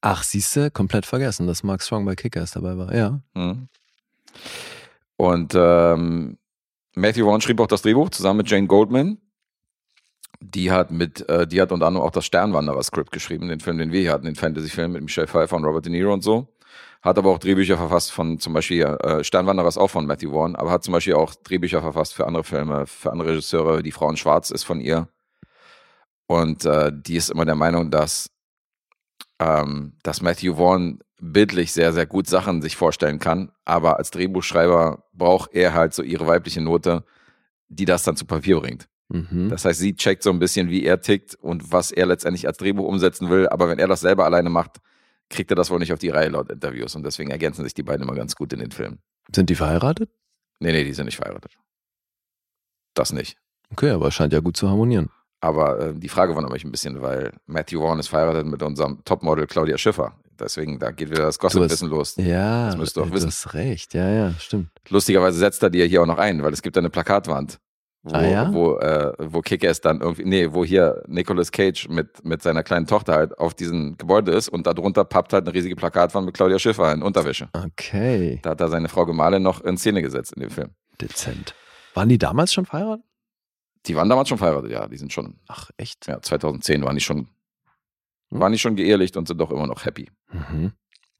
Ach, 0.00 0.22
siehste, 0.22 0.70
komplett 0.70 1.06
vergessen, 1.06 1.46
dass 1.46 1.62
Mark 1.62 1.82
Strong 1.82 2.04
bei 2.04 2.14
Kick-Ass 2.14 2.52
dabei 2.52 2.76
war. 2.76 2.94
Ja. 2.94 3.20
Mhm. 3.34 3.68
Und 5.16 5.54
ähm, 5.56 6.38
Matthew 6.94 7.24
Vaughn 7.24 7.40
schrieb 7.40 7.60
auch 7.60 7.66
das 7.66 7.82
Drehbuch 7.82 8.10
zusammen 8.10 8.38
mit 8.38 8.50
Jane 8.50 8.66
Goldman. 8.66 9.18
Die 10.40 10.70
hat 10.70 10.90
mit, 10.90 11.28
äh, 11.28 11.46
die 11.46 11.60
hat 11.60 11.72
unter 11.72 11.86
anderem 11.86 12.06
auch 12.06 12.10
das 12.10 12.26
Sternwanderer-Skript 12.26 13.12
geschrieben, 13.12 13.48
den 13.48 13.60
Film, 13.60 13.78
den 13.78 13.92
wir 13.92 14.00
hier 14.00 14.12
hatten, 14.12 14.26
den 14.26 14.34
Fantasy-Film 14.34 14.92
mit 14.92 15.02
Michelle 15.02 15.28
Pfeiffer 15.28 15.56
und 15.56 15.64
Robert 15.64 15.84
De 15.84 15.92
Niro 15.92 16.12
und 16.12 16.22
so. 16.22 16.48
Hat 17.00 17.18
aber 17.18 17.30
auch 17.30 17.38
Drehbücher 17.38 17.76
verfasst 17.76 18.12
von 18.12 18.38
zum 18.38 18.52
Beispiel, 18.52 18.82
äh, 18.82 19.24
Sternwanderer 19.24 19.68
ist 19.68 19.78
auch 19.78 19.90
von 19.90 20.06
Matthew 20.06 20.32
Vaughn, 20.32 20.56
aber 20.56 20.70
hat 20.70 20.84
zum 20.84 20.92
Beispiel 20.92 21.14
auch 21.14 21.34
Drehbücher 21.34 21.80
verfasst 21.80 22.14
für 22.14 22.26
andere 22.26 22.44
Filme, 22.44 22.86
für 22.86 23.10
andere 23.10 23.30
Regisseure. 23.30 23.82
Die 23.82 23.92
Frau 23.92 24.10
in 24.10 24.16
Schwarz 24.16 24.50
ist 24.50 24.64
von 24.64 24.80
ihr. 24.80 25.08
Und 26.26 26.64
äh, 26.64 26.92
die 26.94 27.16
ist 27.16 27.30
immer 27.30 27.44
der 27.44 27.54
Meinung, 27.54 27.90
dass, 27.90 28.30
ähm, 29.38 29.94
dass 30.02 30.22
Matthew 30.22 30.56
Vaughn 30.56 31.00
bildlich 31.22 31.72
sehr, 31.72 31.92
sehr 31.92 32.04
gut 32.04 32.26
Sachen 32.26 32.62
sich 32.62 32.76
vorstellen 32.76 33.20
kann, 33.20 33.52
aber 33.64 33.96
als 33.96 34.10
Drehbuchschreiber 34.10 35.04
braucht 35.12 35.54
er 35.54 35.72
halt 35.72 35.94
so 35.94 36.02
ihre 36.02 36.26
weibliche 36.26 36.60
Note, 36.60 37.04
die 37.68 37.84
das 37.84 38.02
dann 38.02 38.16
zu 38.16 38.26
Papier 38.26 38.58
bringt. 38.58 38.88
Mhm. 39.08 39.48
Das 39.48 39.64
heißt, 39.64 39.78
sie 39.78 39.94
checkt 39.94 40.24
so 40.24 40.30
ein 40.30 40.40
bisschen, 40.40 40.68
wie 40.68 40.84
er 40.84 41.00
tickt 41.00 41.36
und 41.36 41.70
was 41.70 41.92
er 41.92 42.06
letztendlich 42.06 42.46
als 42.48 42.58
Drehbuch 42.58 42.86
umsetzen 42.86 43.30
will, 43.30 43.48
aber 43.48 43.68
wenn 43.68 43.78
er 43.78 43.86
das 43.86 44.00
selber 44.00 44.24
alleine 44.24 44.50
macht, 44.50 44.78
kriegt 45.30 45.50
er 45.50 45.54
das 45.54 45.70
wohl 45.70 45.78
nicht 45.78 45.92
auf 45.92 46.00
die 46.00 46.08
Reihe 46.08 46.28
laut 46.28 46.50
Interviews 46.50 46.96
und 46.96 47.04
deswegen 47.04 47.30
ergänzen 47.30 47.62
sich 47.62 47.72
die 47.72 47.84
beiden 47.84 48.02
immer 48.02 48.16
ganz 48.16 48.34
gut 48.34 48.52
in 48.52 48.58
den 48.58 48.72
Filmen. 48.72 48.98
Sind 49.32 49.48
die 49.48 49.54
verheiratet? 49.54 50.10
Nee, 50.58 50.72
nee, 50.72 50.84
die 50.84 50.92
sind 50.92 51.06
nicht 51.06 51.16
verheiratet. 51.16 51.56
Das 52.94 53.12
nicht. 53.12 53.38
Okay, 53.70 53.90
aber 53.90 54.08
es 54.08 54.14
scheint 54.14 54.32
ja 54.32 54.40
gut 54.40 54.56
zu 54.56 54.68
harmonieren. 54.68 55.08
Aber 55.40 55.78
äh, 55.80 55.94
die 55.94 56.08
Frage 56.08 56.34
war 56.34 56.42
nämlich 56.42 56.64
ein 56.64 56.72
bisschen, 56.72 57.00
weil 57.00 57.32
Matthew 57.46 57.80
Vaughn 57.80 58.00
ist 58.00 58.08
verheiratet 58.08 58.46
mit 58.46 58.62
unserem 58.62 59.04
Topmodel 59.04 59.46
Claudia 59.46 59.78
Schiffer. 59.78 60.16
Deswegen, 60.38 60.78
da 60.78 60.90
geht 60.90 61.10
wieder 61.10 61.24
das 61.24 61.38
Gossip-Wissen 61.38 61.88
los. 61.88 62.16
Ja, 62.16 62.66
Das 62.66 62.76
müsst 62.76 62.96
ihr 62.96 63.02
auch 63.02 63.06
du 63.06 63.12
wissen. 63.14 63.28
hast 63.28 63.54
recht. 63.54 63.94
Ja, 63.94 64.08
ja, 64.08 64.32
stimmt. 64.38 64.68
Lustigerweise 64.88 65.38
setzt 65.38 65.62
er 65.62 65.70
dir 65.70 65.86
hier 65.86 66.02
auch 66.02 66.06
noch 66.06 66.18
ein, 66.18 66.42
weil 66.42 66.52
es 66.52 66.62
gibt 66.62 66.76
eine 66.78 66.90
Plakatwand, 66.90 67.58
wo, 68.02 68.14
Ah, 68.14 68.24
ja? 68.26 68.52
wo, 68.52 68.76
äh, 68.78 69.12
wo 69.18 69.40
Kick-Ass 69.40 69.80
dann 69.80 70.00
irgendwie, 70.00 70.24
nee, 70.24 70.52
wo 70.52 70.64
hier 70.64 71.02
Nicolas 71.06 71.52
Cage 71.52 71.88
mit, 71.88 72.24
mit 72.24 72.42
seiner 72.42 72.62
kleinen 72.64 72.86
Tochter 72.86 73.12
halt 73.14 73.38
auf 73.38 73.54
diesem 73.54 73.96
Gebäude 73.98 74.32
ist 74.32 74.48
und 74.48 74.66
darunter 74.66 75.04
pappt 75.04 75.32
halt 75.32 75.44
eine 75.46 75.54
riesige 75.54 75.76
Plakatwand 75.76 76.26
mit 76.26 76.34
Claudia 76.34 76.58
Schiffer 76.58 76.92
in 76.92 77.02
Unterwäsche. 77.02 77.48
Okay, 77.52 78.40
Da 78.42 78.50
hat 78.50 78.60
er 78.60 78.68
seine 78.68 78.88
Frau 78.88 79.06
Gemahlin 79.06 79.42
noch 79.42 79.60
in 79.60 79.76
Szene 79.76 80.02
gesetzt 80.02 80.32
in 80.32 80.40
dem 80.42 80.50
Film. 80.50 80.70
dezent. 81.00 81.54
Waren 81.94 82.08
die 82.08 82.18
damals 82.18 82.52
schon 82.52 82.64
verheiratet? 82.66 83.04
Die 83.86 83.94
waren 83.96 84.08
damals 84.08 84.28
schon 84.28 84.38
verheiratet, 84.38 84.70
ja, 84.70 84.86
die 84.88 84.96
sind 84.96 85.12
schon, 85.12 85.38
Ach, 85.48 85.70
echt? 85.76 86.06
ja, 86.06 86.20
2010 86.22 86.82
waren 86.84 86.94
die 86.96 87.00
schon, 87.02 87.28
waren 88.40 88.52
die 88.52 88.58
schon 88.58 88.76
geehrlicht 88.76 89.16
und 89.16 89.28
sind 89.28 89.38
doch 89.38 89.50
immer 89.50 89.66
noch 89.66 89.84
happy. 89.84 90.10
Mhm. 90.32 90.72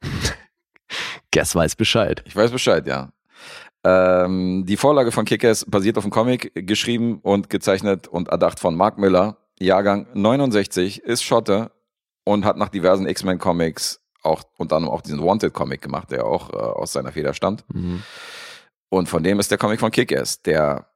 Guess 1.31 1.55
weiß 1.55 1.77
Bescheid. 1.77 2.23
Ich 2.27 2.37
weiß 2.37 2.51
Bescheid, 2.51 2.87
ja. 2.87 3.13
Ähm, 3.85 4.65
die 4.67 4.77
Vorlage 4.77 5.11
von 5.11 5.25
Kickers 5.25 5.65
basiert 5.65 5.99
auf 5.99 6.05
einem 6.05 6.13
Comic, 6.13 6.53
geschrieben 6.55 7.19
und 7.23 7.51
gezeichnet 7.51 8.07
und 8.07 8.29
erdacht 8.29 8.61
von 8.61 8.77
Mark 8.77 8.99
Miller, 8.99 9.39
Jahrgang 9.59 10.07
69, 10.15 11.03
ist 11.03 11.23
Schotte 11.23 11.73
und 12.25 12.45
hat 12.45 12.57
nach 12.57 12.69
diversen 12.69 13.07
X-Men-Comics 13.07 14.01
auch 14.23 14.45
unter 14.57 14.77
anderem 14.77 14.95
auch 14.95 15.01
diesen 15.01 15.21
Wanted-Comic 15.21 15.83
gemacht, 15.83 16.13
der 16.13 16.27
auch 16.27 16.51
äh, 16.51 16.57
aus 16.57 16.93
seiner 16.93 17.11
Feder 17.13 17.35
stammt. 17.35 17.65
Mhm. 17.73 18.03
Und 18.89 19.09
von 19.09 19.23
dem 19.23 19.41
ist 19.41 19.51
der 19.51 19.59
Comic 19.59 19.81
von 19.81 19.91
Kick-Ass, 19.91 20.43
der 20.43 20.92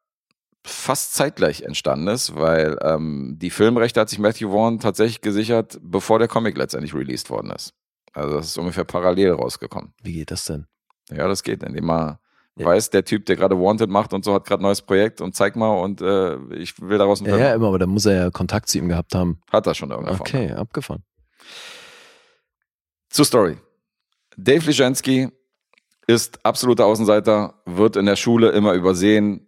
fast 0.67 1.15
zeitgleich 1.15 1.63
entstanden 1.63 2.09
ist, 2.09 2.35
weil 2.37 2.79
ähm, 2.83 3.37
die 3.41 3.51
Filmrechte 3.51 4.01
hat 4.01 4.09
sich 4.09 4.19
Matthew 4.19 4.51
Vaughn 4.51 4.79
tatsächlich 4.81 5.21
gesichert, 5.21 5.79
bevor 5.83 6.19
der 6.19 6.29
Comic 6.29 6.57
letztendlich 6.57 6.95
released 6.95 7.31
worden 7.31 7.51
ist. 7.53 7.73
Also 8.13 8.37
das 8.37 8.47
ist 8.49 8.59
ungefähr 8.59 8.85
parallel 8.85 9.33
rausgekommen. 9.33 9.93
Wie 10.03 10.13
geht 10.15 10.31
das 10.31 10.45
denn? 10.45 10.67
Ja, 11.11 11.29
das 11.29 11.43
geht, 11.43 11.63
indem 11.63 11.85
man 11.87 12.19
Ja. 12.59 12.67
weiß, 12.67 12.91
der 12.91 13.05
Typ, 13.05 13.27
der 13.27 13.37
gerade 13.37 13.57
Wanted 13.59 13.91
macht 13.91 14.13
und 14.13 14.25
so, 14.25 14.35
hat 14.35 14.45
gerade 14.47 14.63
ein 14.63 14.65
neues 14.65 14.83
Projekt 14.83 15.21
und 15.21 15.35
zeig 15.37 15.55
mal 15.57 15.71
und 15.81 16.01
äh, 16.01 16.37
ich 16.55 16.81
will 16.81 16.99
daraus 16.99 17.21
einen 17.21 17.29
Ja, 17.29 17.35
Film 17.35 17.47
ja, 17.47 17.55
immer, 17.55 17.69
aber 17.69 17.79
da 17.79 17.87
muss 17.87 18.07
er 18.07 18.15
ja 18.15 18.31
Kontakt 18.31 18.69
zu 18.69 18.79
ihm 18.79 18.89
gehabt 18.89 19.15
haben. 19.15 19.41
Hat 19.53 19.67
er 19.67 19.75
schon 19.75 19.89
in 19.91 19.93
irgendeiner 19.93 20.17
Form. 20.19 20.27
Okay, 20.29 20.53
abgefahren. 20.53 21.05
Zur 23.11 23.25
Story. 23.25 23.57
Dave 24.37 24.67
Lischensky 24.67 25.29
ist 26.07 26.45
absoluter 26.45 26.87
Außenseiter, 26.87 27.55
wird 27.67 27.97
in 27.97 28.07
der 28.07 28.17
Schule 28.17 28.51
immer 28.51 28.75
übersehen, 28.75 29.46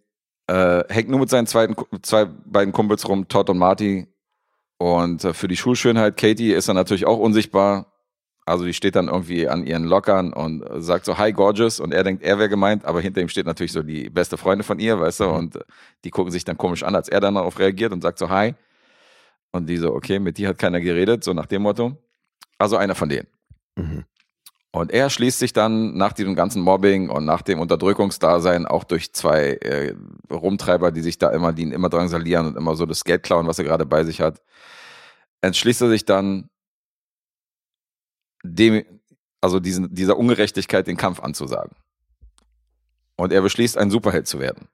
äh, 0.49 0.83
hängt 0.89 1.09
nur 1.09 1.21
mit 1.21 1.31
seinen 1.31 1.47
zweiten, 1.47 1.77
zwei 2.03 2.25
beiden 2.25 2.73
Kumpels 2.73 3.09
rum, 3.09 3.29
Todd 3.29 3.51
und 3.51 3.59
Marty. 3.59 4.09
Und 4.79 5.25
äh, 5.25 5.35
für 5.35 5.49
die 5.49 5.57
Schulschönheit 5.57 6.17
Katie 6.17 6.53
ist 6.53 6.69
er 6.69 6.75
natürlich 6.75 7.07
auch 7.07 7.19
unsichtbar. 7.19 7.93
Also 8.47 8.65
die 8.65 8.73
steht 8.73 8.97
dann 8.97 9.09
irgendwie 9.09 9.47
an 9.47 9.67
ihren 9.67 9.85
Lockern 9.85 10.33
und 10.33 10.63
äh, 10.63 10.81
sagt 10.81 11.05
so, 11.05 11.19
hi 11.19 11.33
gorgeous. 11.33 11.81
Und 11.81 11.93
er 11.93 12.03
denkt, 12.03 12.23
er 12.23 12.39
wäre 12.39 12.49
gemeint, 12.49 12.87
aber 12.87 13.01
hinter 13.01 13.21
ihm 13.21 13.29
steht 13.29 13.45
natürlich 13.45 13.73
so 13.73 13.83
die 13.83 14.09
beste 14.09 14.39
Freundin 14.39 14.65
von 14.65 14.79
ihr, 14.79 14.99
weißt 14.99 15.21
du. 15.21 15.25
Mhm. 15.25 15.35
Und 15.35 15.57
äh, 15.57 15.61
die 16.05 16.11
gucken 16.11 16.33
sich 16.33 16.45
dann 16.45 16.57
komisch 16.57 16.83
an, 16.83 16.95
als 16.95 17.09
er 17.09 17.21
dann 17.21 17.35
darauf 17.35 17.59
reagiert 17.59 17.93
und 17.93 18.01
sagt 18.01 18.19
so, 18.19 18.31
hi. 18.31 18.55
Und 19.53 19.69
die 19.69 19.77
so, 19.77 19.95
okay, 19.95 20.19
mit 20.19 20.39
dir 20.39 20.49
hat 20.49 20.59
keiner 20.59 20.81
geredet, 20.81 21.25
so 21.25 21.35
nach 21.35 21.47
dem 21.47 21.63
Motto. 21.63 21.97
Also 22.57 22.77
einer 22.77 22.95
von 22.95 23.09
denen. 23.09 23.27
Mhm. 23.77 24.05
Und 24.71 24.93
er 24.93 25.09
schließt 25.09 25.39
sich 25.39 25.53
dann 25.53 25.97
nach 25.97 26.13
diesem 26.13 26.35
ganzen 26.35 26.63
Mobbing 26.63 27.09
und 27.09 27.25
nach 27.25 27.43
dem 27.43 27.59
Unterdrückungsdasein 27.59 28.67
auch 28.67 28.85
durch 28.85 29.13
zwei 29.13 29.55
äh, 29.55 29.95
Rumtreiber, 30.31 30.93
die 30.93 31.01
sich 31.01 31.19
da 31.19 31.31
immer, 31.31 31.53
die 31.53 31.63
ihn 31.63 31.73
immer 31.73 31.89
drangsalieren 31.89 32.49
und 32.49 32.57
immer 32.57 32.77
so 32.77 32.85
das 32.85 33.05
Geld 33.05 33.23
klauen, 33.23 33.47
was 33.47 33.59
er 33.59 33.65
gerade 33.65 33.87
bei 33.87 34.05
sich 34.05 34.21
hat, 34.21 34.43
entschließt 35.41 35.83
er 35.83 35.89
sich 35.89 36.05
dann, 36.05 36.51
dem 38.45 38.85
also 39.41 39.59
diesen, 39.61 39.95
dieser 39.95 40.17
Ungerechtigkeit 40.19 40.87
den 40.87 40.97
Kampf 40.97 41.21
anzusagen. 41.21 41.77
Und 43.17 43.33
er 43.33 43.41
beschließt, 43.41 43.79
ein 43.79 43.91
Superheld 43.91 44.27
zu 44.27 44.39
werden 44.39 44.69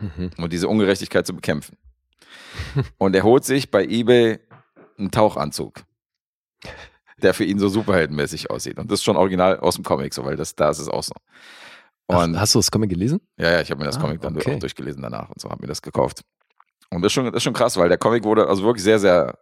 Mhm. 0.00 0.30
und 0.38 0.52
diese 0.52 0.68
Ungerechtigkeit 0.68 1.26
zu 1.26 1.34
bekämpfen. 1.34 1.76
Und 2.98 3.14
er 3.14 3.22
holt 3.22 3.44
sich 3.44 3.70
bei 3.70 3.84
eBay 3.84 4.38
einen 4.98 5.10
Tauchanzug, 5.10 5.82
der 7.22 7.34
für 7.34 7.44
ihn 7.44 7.58
so 7.58 7.68
superheldenmäßig 7.68 8.50
aussieht. 8.50 8.78
Und 8.78 8.90
das 8.90 9.00
ist 9.00 9.04
schon 9.04 9.16
original 9.16 9.58
aus 9.60 9.76
dem 9.76 9.84
Comic, 9.84 10.14
so, 10.14 10.24
weil 10.24 10.36
das, 10.36 10.54
da 10.54 10.70
ist 10.70 10.78
es 10.78 10.88
auch 10.88 11.02
so. 11.02 11.12
Ach, 12.08 12.24
Und 12.24 12.40
hast 12.40 12.54
du 12.54 12.58
das 12.58 12.70
Comic 12.70 12.90
gelesen? 12.90 13.20
ja, 13.38 13.52
ja, 13.52 13.60
ich 13.60 13.70
habe 13.70 13.80
mir 13.80 13.86
das 13.86 13.96
Ah, 13.96 14.00
Comic 14.00 14.20
dann 14.20 14.36
okay. 14.36 14.54
auch 14.56 14.58
durchgelesen 14.58 15.02
danach 15.02 15.28
und 15.30 15.40
so, 15.40 15.48
habe 15.50 15.62
mir 15.62 15.68
das 15.68 15.82
gekauft. 15.82 16.22
Und 16.90 17.02
das 17.02 17.10
ist, 17.10 17.12
schon, 17.14 17.26
das 17.26 17.36
ist 17.36 17.42
schon 17.44 17.52
krass, 17.52 17.76
weil 17.76 17.88
der 17.88 17.98
Comic 17.98 18.24
wurde 18.24 18.48
also 18.48 18.64
wirklich 18.64 18.82
sehr, 18.82 18.98
sehr 18.98 19.38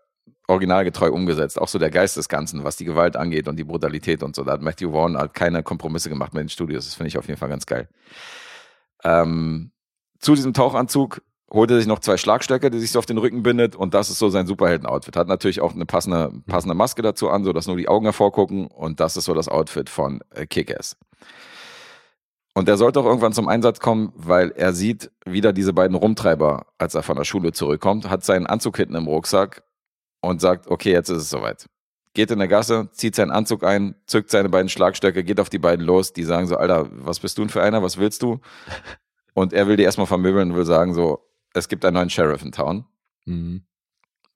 originalgetreu 0.49 1.11
umgesetzt. 1.11 1.59
Auch 1.61 1.69
so 1.69 1.79
der 1.79 1.91
Geist 1.91 2.17
des 2.17 2.29
Ganzen, 2.29 2.65
was 2.65 2.77
die 2.77 2.85
Gewalt 2.85 3.17
angeht 3.17 3.49
und 3.49 3.57
die 3.57 3.65
Brutalität 3.65 4.23
und 4.23 4.35
so. 4.37 4.45
Da 4.45 4.53
hat 4.53 4.63
Matthew 4.63 4.93
Vaughn 4.93 5.17
halt 5.17 5.35
keine 5.35 5.63
Kompromisse 5.63 6.09
gemacht 6.11 6.35
mit 6.35 6.43
den 6.43 6.49
Studios. 6.49 6.85
Das 6.85 6.95
finde 6.95 7.09
ich 7.09 7.19
auf 7.19 7.27
jeden 7.27 7.39
Fall 7.39 7.49
ganz 7.49 7.65
geil. 7.67 7.89
Ähm, 9.05 9.73
zu 10.21 10.35
diesem 10.35 10.53
Tauchanzug 10.53 11.23
holt 11.51 11.71
er 11.71 11.79
sich 11.79 11.87
noch 11.87 12.01
zwei 12.01 12.17
Schlagstöcke, 12.17 12.71
die 12.71 12.79
sich 12.79 12.91
so 12.91 12.99
auf 12.99 13.07
den 13.07 13.19
Rücken 13.19 13.43
bindet 13.43 13.75
und 13.75 13.95
das 13.95 14.11
ist 14.11 14.19
so 14.19 14.29
sein 14.29 14.47
Superhelden-Outfit. 14.47 15.17
Hat 15.17 15.29
natürlich 15.29 15.61
auch 15.61 15.75
eine 15.75 15.87
passende, 15.87 16.33
passende 16.47 16.75
Maske 16.75 17.03
dazu 17.03 17.31
an, 17.31 17.45
so 17.45 17.53
dass 17.53 17.67
nur 17.67 17.77
die 17.77 17.89
Augen 17.89 18.05
hervorgucken 18.05 18.67
und 18.67 19.01
das 19.01 19.17
ist 19.17 19.25
so 19.25 19.35
das 19.35 19.49
Outfit 19.49 19.89
von 19.89 20.21
äh, 20.35 20.47
Kick-Ass. 20.47 20.97
Und 22.55 22.67
der 22.67 22.77
sollte 22.77 23.01
auch 23.01 23.05
irgendwann 23.05 23.33
zum 23.33 23.49
Einsatz 23.49 23.79
kommen, 23.79 24.13
weil 24.17 24.51
er 24.51 24.73
sieht 24.73 25.11
wieder 25.25 25.53
diese 25.53 25.73
beiden 25.73 25.97
Rumtreiber, 25.97 26.67
als 26.77 26.95
er 26.95 27.05
von 27.05 27.17
der 27.17 27.25
Schule 27.25 27.53
zurückkommt, 27.53 28.11
hat 28.11 28.25
seinen 28.25 28.47
Anzug 28.47 28.77
hinten 28.77 28.97
im 28.97 29.07
Rucksack 29.07 29.63
und 30.21 30.41
sagt, 30.41 30.67
okay, 30.67 30.91
jetzt 30.91 31.09
ist 31.09 31.23
es 31.23 31.31
soweit. 31.31 31.67
Geht 32.15 32.33
in 32.33 32.41
der 32.41 32.49
Gasse, 32.49 32.89
zieht 32.93 33.15
seinen 33.15 33.31
Anzug 33.31 33.63
ein, 33.63 33.95
zückt 34.07 34.31
seine 34.31 34.49
beiden 34.49 34.69
Schlagstöcke, 34.69 35.23
geht 35.23 35.39
auf 35.39 35.51
die 35.51 35.61
beiden 35.61 35.87
los, 35.87 36.13
die 36.13 36.25
sagen 36.25 36.49
so, 36.49 36.57
Alter, 36.57 36.89
was 36.91 37.21
bist 37.21 37.39
du 37.39 37.43
denn 37.43 37.49
für 37.49 37.63
einer, 37.63 37.83
was 37.83 37.97
willst 37.97 38.23
du? 38.23 38.41
Und 39.35 39.53
er 39.53 39.69
will 39.69 39.77
die 39.77 39.85
erstmal 39.85 40.09
vermöbeln 40.09 40.51
und 40.51 40.57
will 40.57 40.65
sagen 40.65 40.95
so, 40.95 41.28
es 41.55 41.69
gibt 41.69 41.85
einen 41.85 41.95
neuen 41.95 42.11
Sheriff 42.11 42.43
in 42.43 42.53
Town. 42.53 42.85
Mhm. 43.25 43.65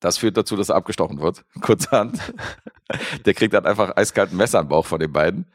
Das 0.01 0.19
führt 0.19 0.37
dazu, 0.37 0.57
dass 0.57 0.69
er 0.69 0.75
abgestochen 0.75 1.21
wird. 1.21 1.45
Kurzhand. 1.61 2.19
Der 3.25 3.35
kriegt 3.35 3.55
dann 3.55 3.67
einfach 3.67 3.97
eiskalt 3.97 4.33
ein 4.33 4.37
Messer 4.37 4.59
am 4.59 4.69
Bauch 4.69 4.85
von 4.85 4.99
den 4.99 5.13
beiden. 5.13 5.47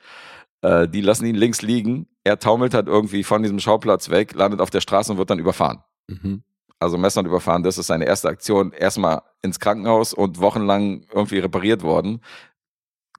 Äh, 0.62 0.88
die 0.88 1.02
lassen 1.02 1.26
ihn 1.26 1.36
links 1.36 1.62
liegen. 1.62 2.08
Er 2.24 2.40
taumelt 2.40 2.74
halt 2.74 2.88
irgendwie 2.88 3.24
von 3.24 3.44
diesem 3.44 3.60
Schauplatz 3.60 4.10
weg, 4.10 4.34
landet 4.34 4.62
auf 4.62 4.70
der 4.70 4.82
Straße 4.82 5.12
und 5.12 5.18
wird 5.18 5.30
dann 5.30 5.40
überfahren. 5.40 5.84
Mhm. 6.08 6.44
Also 6.80 6.98
Messer 6.98 7.22
und 7.22 7.26
überfahren, 7.26 7.64
das 7.64 7.78
ist 7.78 7.88
seine 7.88 8.06
erste 8.06 8.30
Aktion. 8.30 8.72
Erstmal 8.72 9.22
ins 9.42 9.60
Krankenhaus 9.60 10.14
und 10.14 10.40
wochenlang 10.40 11.06
irgendwie 11.12 11.40
repariert 11.40 11.82
worden. 11.82 12.22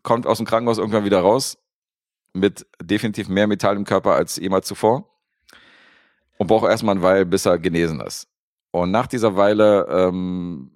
Kommt 0.03 0.27
aus 0.27 0.39
dem 0.39 0.47
Krankenhaus 0.47 0.79
irgendwann 0.79 1.05
wieder 1.05 1.21
raus 1.21 1.59
mit 2.33 2.67
definitiv 2.81 3.29
mehr 3.29 3.47
Metall 3.47 3.77
im 3.77 3.85
Körper 3.85 4.13
als 4.15 4.37
jemals 4.37 4.67
zuvor. 4.67 5.11
Und 6.39 6.47
braucht 6.47 6.69
erstmal 6.69 6.95
eine 6.95 7.03
Weile, 7.03 7.27
bis 7.27 7.47
er 7.47 7.59
genesen 7.59 8.01
ist. 8.01 8.28
Und 8.71 8.91
nach 8.91 9.07
dieser 9.07 9.37
Weile 9.37 9.87
ähm, 9.89 10.71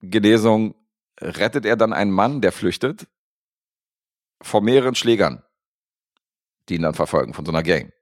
Genesung 0.00 0.74
rettet 1.20 1.64
er 1.64 1.76
dann 1.76 1.92
einen 1.92 2.10
Mann, 2.10 2.40
der 2.40 2.52
flüchtet, 2.52 3.06
vor 4.42 4.60
mehreren 4.60 4.94
Schlägern, 4.94 5.42
die 6.68 6.74
ihn 6.74 6.82
dann 6.82 6.94
verfolgen, 6.94 7.32
von 7.32 7.46
so 7.46 7.52
einer 7.52 7.62
Gang. 7.62 7.92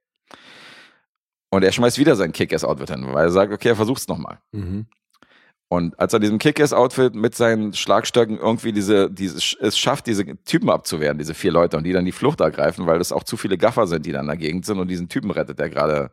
Und 1.49 1.63
er 1.63 1.71
schmeißt 1.71 1.97
wieder 1.97 2.15
sein 2.15 2.31
Kick-Ass-Outfit 2.31 2.89
hin, 2.89 3.13
weil 3.13 3.25
er 3.25 3.31
sagt, 3.31 3.53
okay, 3.53 3.69
er 3.69 3.75
versucht's 3.75 4.07
nochmal. 4.07 4.39
Mhm. 4.51 4.87
Und 5.67 5.97
als 5.99 6.11
er 6.11 6.19
diesem 6.19 6.39
Kick-Ass-Outfit 6.39 7.15
mit 7.15 7.35
seinen 7.35 7.73
Schlagstöcken 7.73 8.37
irgendwie 8.37 8.73
diese, 8.73 9.09
diese, 9.09 9.37
es 9.59 9.77
schafft, 9.77 10.07
diese 10.07 10.25
Typen 10.43 10.69
abzuwehren, 10.69 11.17
diese 11.17 11.33
vier 11.33 11.51
Leute, 11.51 11.77
und 11.77 11.83
die 11.83 11.93
dann 11.93 12.05
die 12.05 12.11
Flucht 12.11 12.41
ergreifen, 12.41 12.87
weil 12.87 12.97
das 12.97 13.11
auch 13.11 13.23
zu 13.23 13.37
viele 13.37 13.57
Gaffer 13.57 13.87
sind, 13.87 14.05
die 14.05 14.11
dann 14.11 14.23
in 14.23 14.27
der 14.27 14.37
Gegend 14.37 14.65
sind 14.65 14.79
und 14.79 14.89
diesen 14.89 15.07
Typen 15.07 15.31
rettet, 15.31 15.59
der 15.59 15.69
gerade 15.69 16.11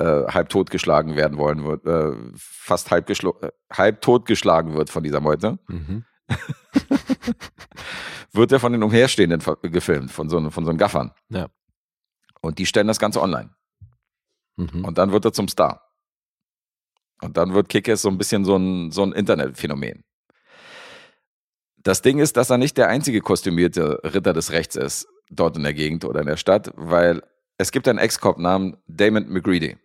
äh, 0.00 0.24
halb 0.32 0.48
totgeschlagen 0.48 1.14
werden 1.14 1.36
wollen 1.38 1.64
wird, 1.64 1.86
äh, 1.86 2.16
fast 2.36 2.90
halb, 2.90 3.10
äh, 3.10 3.50
halb 3.70 4.00
totgeschlagen 4.00 4.74
wird 4.74 4.90
von 4.90 5.02
dieser 5.02 5.20
Meute, 5.20 5.58
Mhm. 5.68 6.04
wird 8.32 8.52
er 8.52 8.60
von 8.60 8.72
den 8.72 8.82
Umherstehenden 8.82 9.42
gefilmt, 9.62 10.10
von 10.10 10.28
so, 10.28 10.50
von 10.50 10.64
so 10.64 10.70
einem 10.70 10.78
Gaffern. 10.78 11.12
Ja. 11.28 11.48
Und 12.40 12.58
die 12.58 12.66
stellen 12.66 12.86
das 12.86 12.98
Ganze 12.98 13.20
online. 13.20 13.50
Mhm. 14.56 14.84
Und 14.84 14.98
dann 14.98 15.12
wird 15.12 15.24
er 15.24 15.32
zum 15.32 15.48
Star. 15.48 15.82
Und 17.20 17.36
dann 17.36 17.52
wird 17.52 17.68
Kickers 17.68 18.02
so 18.02 18.08
ein 18.08 18.16
bisschen 18.16 18.44
so 18.44 18.56
ein, 18.56 18.90
so 18.92 19.02
ein 19.02 19.12
Internetphänomen. 19.12 20.04
Das 21.76 22.02
Ding 22.02 22.18
ist, 22.18 22.36
dass 22.36 22.50
er 22.50 22.58
nicht 22.58 22.76
der 22.78 22.88
einzige 22.88 23.20
kostümierte 23.20 24.00
Ritter 24.04 24.32
des 24.32 24.52
Rechts 24.52 24.76
ist, 24.76 25.08
dort 25.30 25.56
in 25.56 25.62
der 25.62 25.74
Gegend 25.74 26.04
oder 26.04 26.20
in 26.20 26.26
der 26.26 26.36
Stadt, 26.36 26.72
weil 26.76 27.22
es 27.58 27.72
gibt 27.72 27.88
einen 27.88 27.98
Ex-Cop 27.98 28.38
namens 28.38 28.76
Damon 28.86 29.28
McGreedy. 29.28 29.76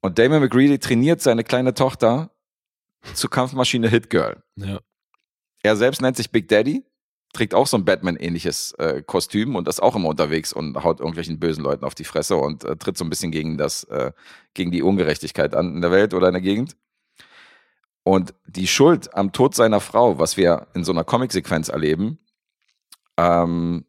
Und 0.00 0.18
Damon 0.18 0.40
McGreedy 0.40 0.78
trainiert 0.78 1.20
seine 1.20 1.44
kleine 1.44 1.74
Tochter 1.74 2.30
zur 3.14 3.30
Kampfmaschine 3.30 3.88
Hit 3.88 4.10
Girl. 4.10 4.42
Ja. 4.56 4.80
Er 5.62 5.76
selbst 5.76 6.00
nennt 6.00 6.16
sich 6.16 6.30
Big 6.30 6.48
Daddy, 6.48 6.84
trägt 7.32 7.54
auch 7.54 7.66
so 7.66 7.76
ein 7.76 7.84
Batman-ähnliches 7.84 8.72
äh, 8.78 9.02
Kostüm 9.02 9.56
und 9.56 9.68
ist 9.68 9.82
auch 9.82 9.96
immer 9.96 10.08
unterwegs 10.08 10.52
und 10.52 10.82
haut 10.82 11.00
irgendwelchen 11.00 11.40
bösen 11.40 11.64
Leuten 11.64 11.84
auf 11.84 11.94
die 11.94 12.04
Fresse 12.04 12.36
und 12.36 12.64
äh, 12.64 12.76
tritt 12.76 12.96
so 12.96 13.04
ein 13.04 13.10
bisschen 13.10 13.30
gegen 13.30 13.58
das, 13.58 13.84
äh, 13.84 14.12
gegen 14.54 14.70
die 14.70 14.82
Ungerechtigkeit 14.82 15.54
an 15.54 15.74
in 15.74 15.80
der 15.80 15.90
Welt 15.90 16.14
oder 16.14 16.28
in 16.28 16.34
der 16.34 16.42
Gegend. 16.42 16.76
Und 18.04 18.34
die 18.46 18.66
Schuld 18.66 19.12
am 19.14 19.32
Tod 19.32 19.54
seiner 19.54 19.80
Frau, 19.80 20.18
was 20.18 20.36
wir 20.36 20.68
in 20.74 20.84
so 20.84 20.92
einer 20.92 21.04
Comic-Sequenz 21.04 21.68
erleben, 21.68 22.18
ähm, 23.18 23.84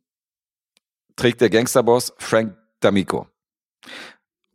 trägt 1.15 1.40
der 1.40 1.49
Gangsterboss 1.49 2.14
Frank 2.18 2.57
D'Amico. 2.81 3.27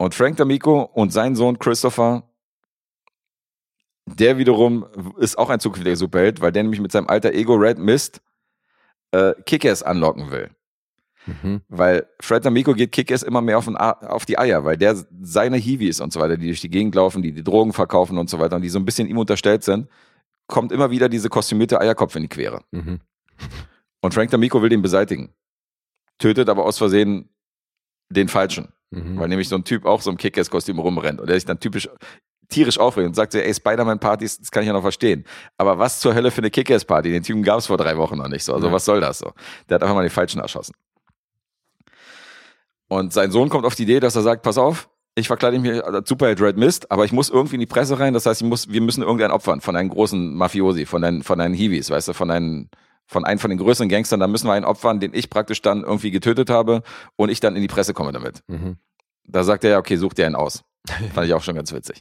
Und 0.05 0.15
Frank 0.15 0.39
D'Amico 0.39 0.83
und 0.83 1.15
sein 1.15 1.35
Sohn 1.35 1.59
Christopher 1.59 2.25
der 4.07 4.37
wiederum 4.37 4.85
ist 5.17 5.39
auch 5.39 5.49
ein 5.49 5.61
zukünftiger 5.61 5.97
Superheld, 5.97 6.43
weil 6.43 6.53
der 6.53 6.63
nämlich 6.63 6.83
mit 6.83 6.93
seinem 6.93 7.09
alter 7.09 7.33
Ego 7.33 7.55
Red 7.55 7.79
Mist 7.79 8.21
äh, 9.13 9.33
Kickers 9.47 9.83
anlocken 9.83 10.31
will. 10.31 10.51
Mhm. 11.25 11.63
Weil 11.69 12.07
Fred 12.21 12.45
Amico 12.45 12.75
geht 12.75 12.93
Kickers 12.93 13.23
immer 13.23 13.41
mehr 13.41 13.57
auf, 13.57 13.67
auf 13.67 14.27
die 14.27 14.39
Eier, 14.39 14.67
weil 14.67 14.77
der 14.77 14.95
seine 15.23 15.57
Hiwis 15.57 16.03
und 16.03 16.13
so 16.13 16.21
weiter, 16.21 16.37
die 16.37 16.49
durch 16.49 16.61
die 16.61 16.69
Gegend 16.69 16.95
laufen, 16.95 17.23
die 17.23 17.33
die 17.33 17.43
Drogen 17.43 17.73
verkaufen 17.73 18.19
und 18.19 18.29
so 18.29 18.39
weiter 18.39 18.57
und 18.57 18.63
die 18.63 18.69
so 18.69 18.79
ein 18.79 18.85
bisschen 18.85 19.09
ihm 19.09 19.17
unterstellt 19.17 19.65
sind, 19.65 19.89
kommt 20.49 20.71
immer 20.71 20.91
wieder 20.91 21.09
diese 21.09 21.31
kostümierte 21.31 21.81
Eierkopf 21.81 22.15
in 22.15 22.25
die 22.25 22.29
Quere. 22.29 22.63
Mhm. 22.73 23.01
Und 24.03 24.13
Frank 24.13 24.31
D'Amico 24.31 24.61
will 24.61 24.69
den 24.69 24.83
beseitigen. 24.83 25.33
Tötet 26.19 26.51
aber 26.51 26.67
aus 26.67 26.77
Versehen 26.77 27.31
den 28.11 28.29
Falschen. 28.29 28.74
Mhm. 28.91 29.19
Weil 29.19 29.29
nämlich 29.29 29.49
so 29.49 29.57
ein 29.57 29.65
Typ 29.65 29.85
auch 29.87 30.01
so 30.01 30.11
im 30.11 30.17
Kickers-Kostüm 30.17 30.79
rumrennt 30.79 31.21
und 31.21 31.27
der 31.29 31.37
sich 31.37 31.45
dann 31.45 31.59
typisch 31.61 31.89
tierisch 32.49 32.79
aufregt 32.79 33.09
und 33.09 33.15
sagt 33.15 33.33
so, 33.33 33.39
ey, 33.39 33.53
Spider-Man-Partys, 33.55 34.39
das 34.39 34.51
kann 34.51 34.63
ich 34.63 34.67
ja 34.67 34.73
noch 34.75 34.83
verstehen. 34.83 35.25
Aber 35.57 35.79
was 35.79 35.99
zur 36.01 36.15
Hölle 36.15 36.31
für 36.31 36.39
eine 36.43 36.51
Kickers-Party? 36.51 37.11
Den 37.11 37.23
Typen 37.23 37.43
gab 37.43 37.59
es 37.59 37.67
vor 37.67 37.79
drei 37.79 37.97
Wochen 37.97 38.19
noch 38.19 38.29
nicht 38.29 38.45
so. 38.45 38.55
Also 38.55 38.67
Ja. 38.69 38.73
was 38.73 38.85
soll 38.85 39.01
das 39.01 39.19
so? 39.19 39.33
Der 39.69 39.77
hat 39.77 39.83
einfach 39.83 39.95
mal 39.95 40.03
den 40.03 40.11
Falschen 40.11 40.41
erschossen. 40.41 40.75
Und 42.89 43.13
sein 43.13 43.31
Sohn 43.31 43.49
kommt 43.49 43.65
auf 43.65 43.75
die 43.75 43.85
Idee, 43.85 44.01
dass 44.01 44.15
er 44.15 44.23
sagt, 44.23 44.43
pass 44.43 44.59
auf, 44.59 44.89
ich 45.17 45.27
verkleide 45.27 45.59
mich 45.59 45.83
als 45.85 46.09
Superheld 46.09 46.41
Red 46.41 46.57
Mist, 46.57 46.91
aber 46.91 47.05
ich 47.05 47.13
muss 47.13 47.31
irgendwie 47.31 47.55
in 47.55 47.61
die 47.61 47.67
Presse 47.67 47.99
rein. 47.99 48.15
Das 48.15 48.27
heißt, 48.27 48.43
ich 48.43 48.49
muss, 48.49 48.69
wir 48.71 48.81
müssen 48.81 49.03
irgendeinen 49.03 49.33
opfern 49.33 49.61
von 49.61 49.75
einem 49.77 49.89
großen 49.89 50.35
Mafiosi, 50.35 50.87
von 50.87 51.03
deinen, 51.03 51.23
von 51.23 51.39
deinen 51.39 51.55
Hiwis, 51.55 51.91
weißt 51.91 52.09
du, 52.09 52.13
von 52.13 52.29
deinen, 52.29 52.69
von 53.07 53.25
einem 53.25 53.39
von 53.39 53.51
den 53.51 53.59
größeren 53.59 53.89
Gangstern. 53.89 54.21
Da 54.21 54.27
müssen 54.27 54.47
wir 54.47 54.53
einen 54.53 54.65
opfern, 54.65 55.01
den 55.01 55.15
ich 55.15 55.31
praktisch 55.31 55.63
dann 55.63 55.83
irgendwie 55.83 56.11
getötet 56.11 56.51
habe 56.51 56.83
und 57.17 57.29
ich 57.29 57.41
dann 57.41 57.57
in 57.57 57.63
die 57.63 57.69
Presse 57.69 57.95
komme 57.95 58.13
damit. 58.13 58.43
Mhm. 58.49 58.77
Da 59.27 59.45
sagt 59.45 59.65
er 59.65 59.71
ja, 59.71 59.79
okay, 59.79 59.97
such 59.97 60.15
dir 60.15 60.27
einen 60.27 60.37
aus. 60.37 60.65
Fand 61.15 61.27
ich 61.27 61.35
auch 61.35 61.43
schon 61.43 61.55
ganz 61.55 61.73
witzig. 61.73 61.99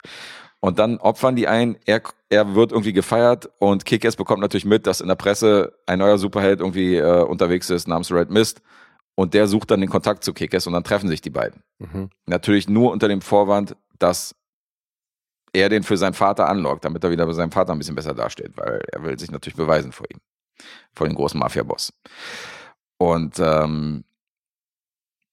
Und 0.60 0.80
dann 0.80 0.98
opfern 0.98 1.36
die 1.36 1.48
einen, 1.48 1.76
er, 1.86 2.02
er 2.30 2.56
wird 2.56 2.72
irgendwie 2.72 2.94
gefeiert 2.94 3.50
und 3.60 3.84
Kick-Ass 3.84 4.16
bekommt 4.16 4.42
natürlich 4.42 4.64
mit, 4.64 4.88
dass 4.88 5.02
in 5.02 5.10
der 5.10 5.16
Presse 5.16 5.78
ein 5.88 6.00
neuer 6.00 6.18
Superheld 6.18 6.62
irgendwie 6.62 6.96
äh, 6.96 7.24
unterwegs 7.24 7.70
ist 7.70 7.88
namens 7.88 8.12
Red 8.14 8.30
Mist 8.30 8.62
und 9.16 9.34
der 9.34 9.48
sucht 9.48 9.72
dann 9.72 9.82
den 9.82 9.90
Kontakt 9.90 10.24
zu 10.24 10.34
Kick-Ass 10.34 10.66
und 10.66 10.72
dann 10.72 10.86
treffen 10.86 11.10
sich 11.10 11.20
die 11.20 11.30
beiden. 11.30 11.64
Mhm. 11.80 12.10
Natürlich 12.28 12.70
nur 12.70 12.94
unter 12.94 13.10
dem 13.10 13.20
Vorwand, 13.20 13.76
dass 14.00 14.36
er 15.52 15.68
den 15.68 15.84
für 15.84 15.98
seinen 15.98 16.14
Vater 16.14 16.50
anlockt, 16.50 16.86
damit 16.86 17.04
er 17.04 17.12
wieder 17.12 17.26
bei 17.26 17.34
seinem 17.34 17.52
Vater 17.52 17.74
ein 17.74 17.78
bisschen 17.78 17.96
besser 17.96 18.14
dasteht, 18.14 18.56
weil 18.56 18.82
er 18.92 19.04
will 19.04 19.20
sich 19.20 19.32
natürlich 19.32 19.58
beweisen 19.58 19.92
vor 19.92 20.08
ihm, 20.10 20.20
vor 20.94 21.08
dem 21.08 21.16
großen 21.16 21.40
Mafia-Boss. 21.40 21.94
Und 22.98 23.40
ähm, 23.40 24.04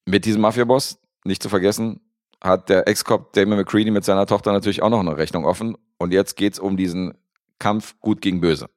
mit 0.07 0.25
diesem 0.25 0.41
Mafia-Boss, 0.43 0.99
nicht 1.25 1.43
zu 1.43 1.49
vergessen, 1.49 2.01
hat 2.43 2.69
der 2.69 2.89
Ex-Cop 2.89 3.33
Damon 3.35 3.59
McCready 3.59 3.91
mit 3.91 4.05
seiner 4.05 4.27
Tochter 4.27 4.53
natürlich 4.53 4.83
auch 4.83 4.89
noch 4.91 5.01
eine 5.01 5.17
Rechnung 5.17 5.45
offen. 5.45 5.77
Und 5.99 6.13
jetzt 6.13 6.37
geht's 6.37 6.59
um 6.59 6.77
diesen 6.77 7.15
Kampf 7.59 7.99
gut 8.01 8.23
gegen 8.23 8.41
böse. 8.41 8.71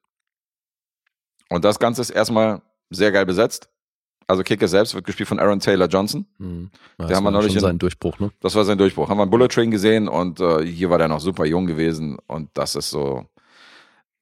Und 1.48 1.64
das 1.64 1.78
Ganze 1.78 2.02
ist 2.02 2.10
erstmal 2.10 2.62
sehr 2.90 3.12
geil 3.12 3.26
besetzt. 3.26 3.68
Also 4.26 4.42
Kicker 4.42 4.68
selbst 4.68 4.94
wird 4.94 5.04
gespielt 5.04 5.28
von 5.28 5.38
Aaron 5.38 5.60
Taylor 5.60 5.86
Johnson. 5.86 6.26
Mhm. 6.38 6.70
Der 6.98 7.08
Das 7.08 7.16
haben 7.16 7.24
wir 7.24 7.30
neulich 7.30 7.48
schon 7.52 7.56
in- 7.58 7.62
seinen 7.62 7.78
Durchbruch, 7.78 8.18
ne? 8.18 8.30
Das 8.40 8.54
war 8.54 8.64
sein 8.64 8.78
Durchbruch. 8.78 9.08
Haben 9.08 9.18
wir 9.18 9.22
einen 9.22 9.30
Bullet 9.30 9.48
Train 9.48 9.70
gesehen 9.70 10.08
und 10.08 10.40
äh, 10.40 10.64
hier 10.64 10.88
war 10.90 10.96
der 10.98 11.08
noch 11.08 11.20
super 11.20 11.44
jung 11.44 11.66
gewesen 11.66 12.16
und 12.26 12.48
das 12.54 12.74
ist 12.74 12.88
so, 12.90 13.26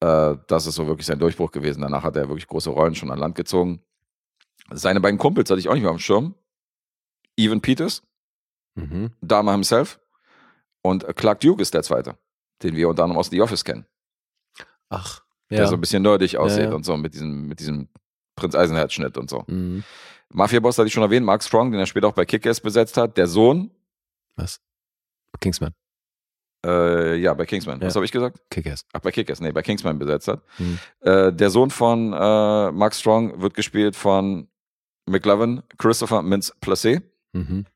äh, 0.02 0.36
das 0.48 0.66
ist 0.66 0.74
so 0.74 0.86
wirklich 0.86 1.06
sein 1.06 1.18
Durchbruch 1.18 1.52
gewesen. 1.52 1.80
Danach 1.82 2.02
hat 2.02 2.16
er 2.16 2.28
wirklich 2.28 2.46
große 2.48 2.70
Rollen 2.70 2.94
schon 2.94 3.10
an 3.10 3.18
Land 3.18 3.34
gezogen. 3.36 3.82
Seine 4.70 5.00
beiden 5.00 5.18
Kumpels 5.18 5.48
hatte 5.50 5.60
ich 5.60 5.68
auch 5.68 5.74
nicht 5.74 5.82
mehr 5.82 5.92
dem 5.92 5.98
Schirm. 5.98 6.34
Evan 7.36 7.60
Peters, 7.60 8.02
Mhm. 8.74 9.10
Dama 9.20 9.52
himself. 9.52 10.00
Und 10.82 11.04
Clark 11.16 11.40
Duke 11.40 11.60
ist 11.60 11.74
der 11.74 11.82
zweite, 11.82 12.16
den 12.62 12.74
wir 12.74 12.88
unter 12.88 13.02
anderem 13.04 13.18
aus 13.20 13.28
The 13.28 13.42
Office 13.42 13.64
kennen. 13.64 13.84
Ach, 14.88 15.22
Der 15.50 15.60
ja. 15.60 15.66
so 15.66 15.74
ein 15.74 15.80
bisschen 15.80 16.02
nerdig 16.02 16.38
aussieht 16.38 16.70
ja. 16.70 16.72
und 16.74 16.84
so, 16.84 16.96
mit 16.96 17.12
diesem, 17.12 17.46
mit 17.48 17.60
diesem 17.60 17.88
Prinz 18.34 18.54
Eisenherz-Schnitt 18.54 19.18
und 19.18 19.28
so. 19.28 19.44
Mhm. 19.46 19.84
Mafia-Boss 20.30 20.78
hatte 20.78 20.86
ich 20.88 20.94
schon 20.94 21.02
erwähnt, 21.02 21.26
Mark 21.26 21.42
Strong, 21.44 21.70
den 21.70 21.80
er 21.80 21.86
später 21.86 22.08
auch 22.08 22.14
bei 22.14 22.24
Kick-Ass 22.24 22.60
besetzt 22.62 22.96
hat. 22.96 23.18
Der 23.18 23.26
Sohn, 23.26 23.70
Was? 24.36 24.60
Kingsman, 25.40 25.74
äh, 26.64 27.16
ja, 27.16 27.34
bei 27.34 27.44
Kingsman. 27.46 27.80
Was 27.80 27.94
Ja. 27.94 27.98
habe 27.98 28.04
ich 28.04 28.12
gesagt? 28.12 28.38
Kick-Ass. 28.50 28.84
Ach, 28.92 29.00
bei 29.00 29.10
Kick-Ass, 29.10 29.40
nee, 29.40 29.52
bei 29.52 29.62
Kingsman 29.62 29.98
besetzt 29.98 30.28
hat. 30.28 30.42
Mhm. 30.58 30.78
Äh, 31.00 31.32
der 31.32 31.50
Sohn 31.50 31.70
von 31.70 32.12
äh, 32.12 32.70
Mark 32.72 32.94
Strong 32.94 33.40
wird 33.40 33.54
gespielt 33.54 33.96
von 33.96 34.48
McLovin, 35.06 35.62
Christopher 35.78 36.22
Mintz-Placé. 36.22 37.02
Mhm. 37.32 37.66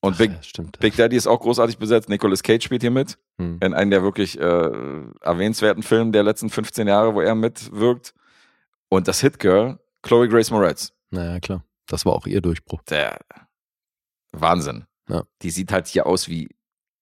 Und 0.00 0.14
Ach, 0.14 0.18
Big, 0.18 0.30
ja. 0.56 0.64
Big 0.78 0.96
Daddy 0.96 1.16
ist 1.16 1.26
auch 1.26 1.40
großartig 1.40 1.78
besetzt. 1.78 2.08
Nicolas 2.08 2.42
Cage 2.44 2.62
spielt 2.64 2.82
hier 2.82 2.90
mit. 2.92 3.18
Mhm. 3.36 3.58
In 3.62 3.74
einem 3.74 3.90
der 3.90 4.02
wirklich 4.02 4.38
äh, 4.38 4.42
erwähnenswerten 5.20 5.82
Filme 5.82 6.12
der 6.12 6.22
letzten 6.22 6.50
15 6.50 6.86
Jahre, 6.86 7.14
wo 7.14 7.20
er 7.20 7.34
mitwirkt. 7.34 8.14
Und 8.88 9.08
das 9.08 9.20
Hit 9.20 9.38
Girl, 9.40 9.78
Chloe 10.02 10.28
Grace 10.28 10.50
Moretz. 10.50 10.92
Naja, 11.10 11.40
klar. 11.40 11.64
Das 11.86 12.06
war 12.06 12.12
auch 12.12 12.26
ihr 12.26 12.40
Durchbruch. 12.40 12.82
Der 12.82 13.18
Wahnsinn. 14.32 14.84
Ja. 15.08 15.24
Die 15.42 15.50
sieht 15.50 15.72
halt 15.72 15.86
hier 15.88 16.06
aus 16.06 16.28
wie 16.28 16.48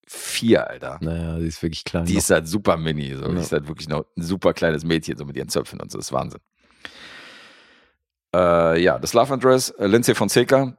vier, 0.07 0.69
Alter. 0.69 0.99
Naja, 1.01 1.39
sie 1.41 1.47
ist 1.47 1.62
wirklich 1.62 1.85
klein. 1.85 2.05
Die 2.07 2.12
noch. 2.15 2.19
ist 2.19 2.31
halt 2.31 2.47
super 2.49 2.77
mini. 2.77 3.15
So. 3.15 3.27
Die 3.28 3.35
Ja. 3.35 3.41
ist 3.41 3.53
halt 3.53 3.69
wirklich 3.69 3.89
noch 3.89 4.05
ein 4.16 4.23
super 4.23 4.53
kleines 4.55 4.85
Mädchen, 4.85 5.16
so 5.16 5.24
mit 5.24 5.37
ihren 5.37 5.49
Zöpfen 5.49 5.81
und 5.81 5.91
so. 5.91 5.99
Das 5.99 6.07
ist 6.09 6.12
Wahnsinn. 6.12 6.41
Äh, 8.35 8.83
ja, 8.83 8.99
das 8.99 9.15
Love 9.15 9.35
Interest, 9.35 9.78
äh, 9.78 9.87
Lindsay 9.87 10.15
Fonseca, 10.15 10.77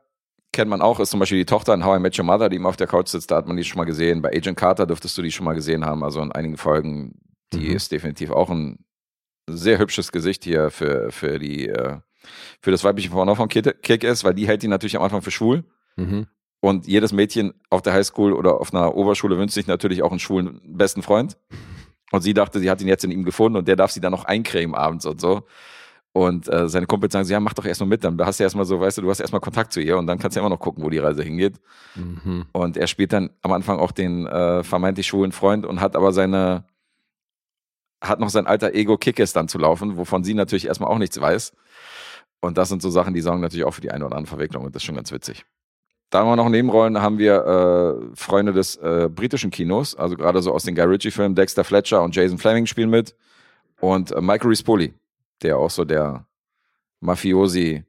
kennt 0.51 0.69
man 0.69 0.81
auch, 0.81 0.99
ist 0.99 1.09
zum 1.09 1.19
Beispiel 1.19 1.39
die 1.39 1.45
Tochter 1.45 1.73
in 1.73 1.83
How 1.85 1.97
I 1.97 1.99
Met 2.01 2.17
Your 2.17 2.25
Mother, 2.25 2.49
die 2.49 2.55
immer 2.57 2.69
auf 2.69 2.77
der 2.77 2.87
Couch 2.87 3.07
sitzt, 3.09 3.31
da 3.31 3.37
hat 3.37 3.47
man 3.47 3.57
die 3.57 3.63
schon 3.63 3.77
mal 3.77 3.85
gesehen. 3.85 4.21
Bei 4.21 4.29
Agent 4.29 4.57
Carter 4.57 4.85
dürftest 4.85 5.17
du 5.17 5.21
die 5.21 5.31
schon 5.31 5.45
mal 5.45 5.53
gesehen 5.53 5.85
haben, 5.85 6.03
also 6.03 6.21
in 6.21 6.31
einigen 6.31 6.57
Folgen. 6.57 7.19
Die 7.53 7.69
Mhm. 7.69 7.75
ist 7.75 7.91
definitiv 7.91 8.31
auch 8.31 8.49
ein 8.49 8.85
sehr 9.49 9.79
hübsches 9.79 10.11
Gesicht 10.11 10.43
hier 10.43 10.69
für, 10.69 11.11
für 11.11 11.39
die, 11.39 11.69
äh, 11.69 11.97
für 12.61 12.71
das 12.71 12.83
weibliche 12.83 13.09
Porno 13.09 13.35
von 13.35 13.47
Kick 13.47 14.03
ist, 14.03 14.23
weil 14.25 14.33
die 14.33 14.47
hält 14.47 14.61
die 14.63 14.67
natürlich 14.67 14.97
am 14.97 15.03
Anfang 15.03 15.21
für 15.21 15.31
schwul. 15.31 15.63
Mhm. 15.95 16.27
Und 16.59 16.87
jedes 16.87 17.11
Mädchen 17.11 17.53
auf 17.69 17.81
der 17.81 17.93
Highschool 17.93 18.33
oder 18.33 18.59
auf 18.59 18.73
einer 18.73 18.95
Oberschule 18.95 19.37
wünscht 19.37 19.53
sich 19.53 19.67
natürlich 19.67 20.01
auch 20.01 20.11
einen 20.11 20.19
schwulen 20.19 20.59
besten 20.65 21.03
Freund. 21.03 21.37
Und 22.11 22.21
sie 22.21 22.33
dachte, 22.33 22.59
sie 22.59 22.69
hat 22.69 22.81
ihn 22.81 22.87
jetzt 22.87 23.03
in 23.03 23.11
ihm 23.11 23.23
gefunden 23.23 23.57
und 23.57 23.67
der 23.67 23.75
darf 23.75 23.91
sie 23.91 24.01
dann 24.01 24.11
noch 24.11 24.25
eincremen 24.25 24.75
abends 24.75 25.05
und 25.05 25.19
so. 25.19 25.43
Und 26.13 26.51
äh, 26.51 26.67
seine 26.67 26.87
Kumpels 26.87 27.13
sagen, 27.13 27.25
sie, 27.25 27.33
ja, 27.33 27.39
mach 27.39 27.53
doch 27.53 27.65
erstmal 27.65 27.89
mit, 27.89 28.03
dann 28.03 28.19
hast 28.25 28.39
du 28.39 28.43
erstmal 28.43 28.65
so, 28.65 28.79
weißt 28.79 28.97
du, 28.97 29.03
du 29.03 29.09
hast 29.09 29.19
erstmal 29.19 29.41
Kontakt 29.41 29.71
zu 29.71 29.81
ihr 29.81 29.97
und 29.97 30.07
dann 30.07 30.17
kannst 30.17 30.35
du 30.35 30.39
immer 30.39 30.49
noch 30.49 30.59
gucken, 30.59 30.83
wo 30.83 30.89
die 30.89 30.97
Reise 30.97 31.21
hingeht. 31.21 31.59
Mhm. 31.93 32.45
Und 32.53 32.75
er 32.75 32.87
spielt 32.87 33.13
dann 33.13 33.29
am 33.43 33.51
Anfang 33.51 33.77
auch 33.77 33.91
den 33.91 34.25
äh, 34.25 34.63
vermeintlich 34.63 35.05
schwulen 35.05 35.31
Freund 35.31 35.63
und 35.63 35.79
hat 35.79 35.95
aber 35.95 36.13
seine, 36.13 36.63
hat 38.01 38.19
noch 38.19 38.29
sein 38.29 38.47
alter 38.47 38.73
Ego 38.73 38.97
Kickes 38.97 39.31
dann 39.31 39.47
zu 39.47 39.59
laufen, 39.59 39.97
wovon 39.97 40.23
sie 40.23 40.33
natürlich 40.33 40.65
erstmal 40.65 40.89
auch 40.89 40.97
nichts 40.97 41.21
weiß. 41.21 41.53
Und 42.39 42.57
das 42.57 42.69
sind 42.69 42.81
so 42.81 42.89
Sachen, 42.89 43.13
die 43.13 43.21
sorgen 43.21 43.41
natürlich 43.41 43.65
auch 43.65 43.73
für 43.73 43.81
die 43.81 43.91
eine 43.91 44.05
oder 44.05 44.15
andere 44.15 44.29
Verwicklung 44.29 44.65
und 44.65 44.73
das 44.73 44.81
ist 44.81 44.87
schon 44.87 44.95
ganz 44.95 45.11
witzig. 45.11 45.45
Da 46.09 46.19
haben 46.19 46.29
wir 46.29 46.35
noch 46.37 46.47
Nebenrollen, 46.49 47.01
haben 47.01 47.17
wir 47.17 47.45
äh, 48.11 48.15
Freunde 48.15 48.53
des 48.53 48.77
äh, 48.77 49.09
britischen 49.13 49.51
Kinos, 49.51 49.93
also 49.95 50.15
gerade 50.15 50.41
so 50.41 50.53
aus 50.53 50.63
den 50.63 50.73
Guy 50.75 50.85
Ritchie-Filmen, 50.85 51.35
Dexter 51.35 51.63
Fletcher 51.65 52.01
und 52.01 52.15
Jason 52.15 52.37
Fleming 52.37 52.65
spielen 52.65 52.89
mit. 52.89 53.13
Und 53.81 54.11
äh, 54.11 54.21
Michael 54.21 54.47
Rispoli, 54.49 54.93
der 55.41 55.57
auch 55.57 55.69
so 55.69 55.83
der 55.83 56.25
Mafiosi 57.01 57.83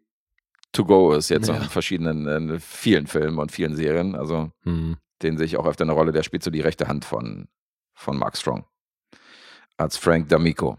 to 0.73 0.85
go 0.85 1.13
ist, 1.13 1.29
jetzt 1.31 1.49
Ja. 1.49 1.57
in 1.57 1.63
verschiedenen, 1.63 2.27
in 2.27 2.61
vielen 2.61 3.07
Filmen 3.07 3.39
und 3.39 3.53
vielen 3.53 3.75
Serien. 3.77 4.15
Also 4.17 4.51
Mhm. 4.65 4.97
den 5.23 5.37
sehe 5.39 5.47
ich 5.47 5.57
auch 5.57 5.67
öfter 5.67 5.85
eine 5.85 5.93
Rolle, 5.93 6.13
der 6.13 6.23
spielt 6.25 6.43
so 6.43 6.51
die 6.51 6.61
rechte 6.61 6.89
Hand 6.89 7.05
von, 7.05 7.49
von 7.95 8.19
Mark 8.19 8.37
Strong. 8.37 8.65
Als 9.77 9.97
Frank 9.97 10.31
D'Amico. 10.31 10.77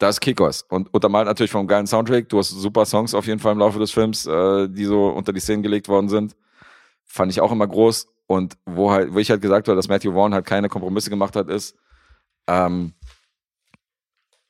Das 0.00 0.16
ist 0.16 0.20
Kikos. 0.20 0.62
Und 0.62 0.92
untermalt 0.94 1.26
natürlich 1.26 1.50
vom 1.50 1.66
geilen 1.66 1.86
Soundtrack. 1.86 2.26
Du 2.30 2.38
hast 2.38 2.48
super 2.48 2.86
Songs 2.86 3.12
auf 3.12 3.26
jeden 3.26 3.38
Fall 3.38 3.52
im 3.52 3.58
Laufe 3.58 3.78
des 3.78 3.90
Films, 3.90 4.26
äh, 4.26 4.66
die 4.66 4.86
so 4.86 5.08
unter 5.08 5.30
die 5.30 5.40
Szenen 5.40 5.62
gelegt 5.62 5.88
worden 5.88 6.08
sind. 6.08 6.34
Fand 7.04 7.30
ich 7.30 7.38
auch 7.42 7.52
immer 7.52 7.66
groß. 7.66 8.08
Und 8.26 8.56
wo 8.64 8.90
halt, 8.90 9.12
wo 9.12 9.18
ich 9.18 9.30
halt 9.30 9.42
gesagt 9.42 9.68
habe, 9.68 9.76
dass 9.76 9.88
Matthew 9.88 10.12
Vaughn 10.14 10.32
halt 10.32 10.46
keine 10.46 10.70
Kompromisse 10.70 11.10
gemacht 11.10 11.36
hat, 11.36 11.50
ist, 11.50 11.76
ähm, 12.46 12.94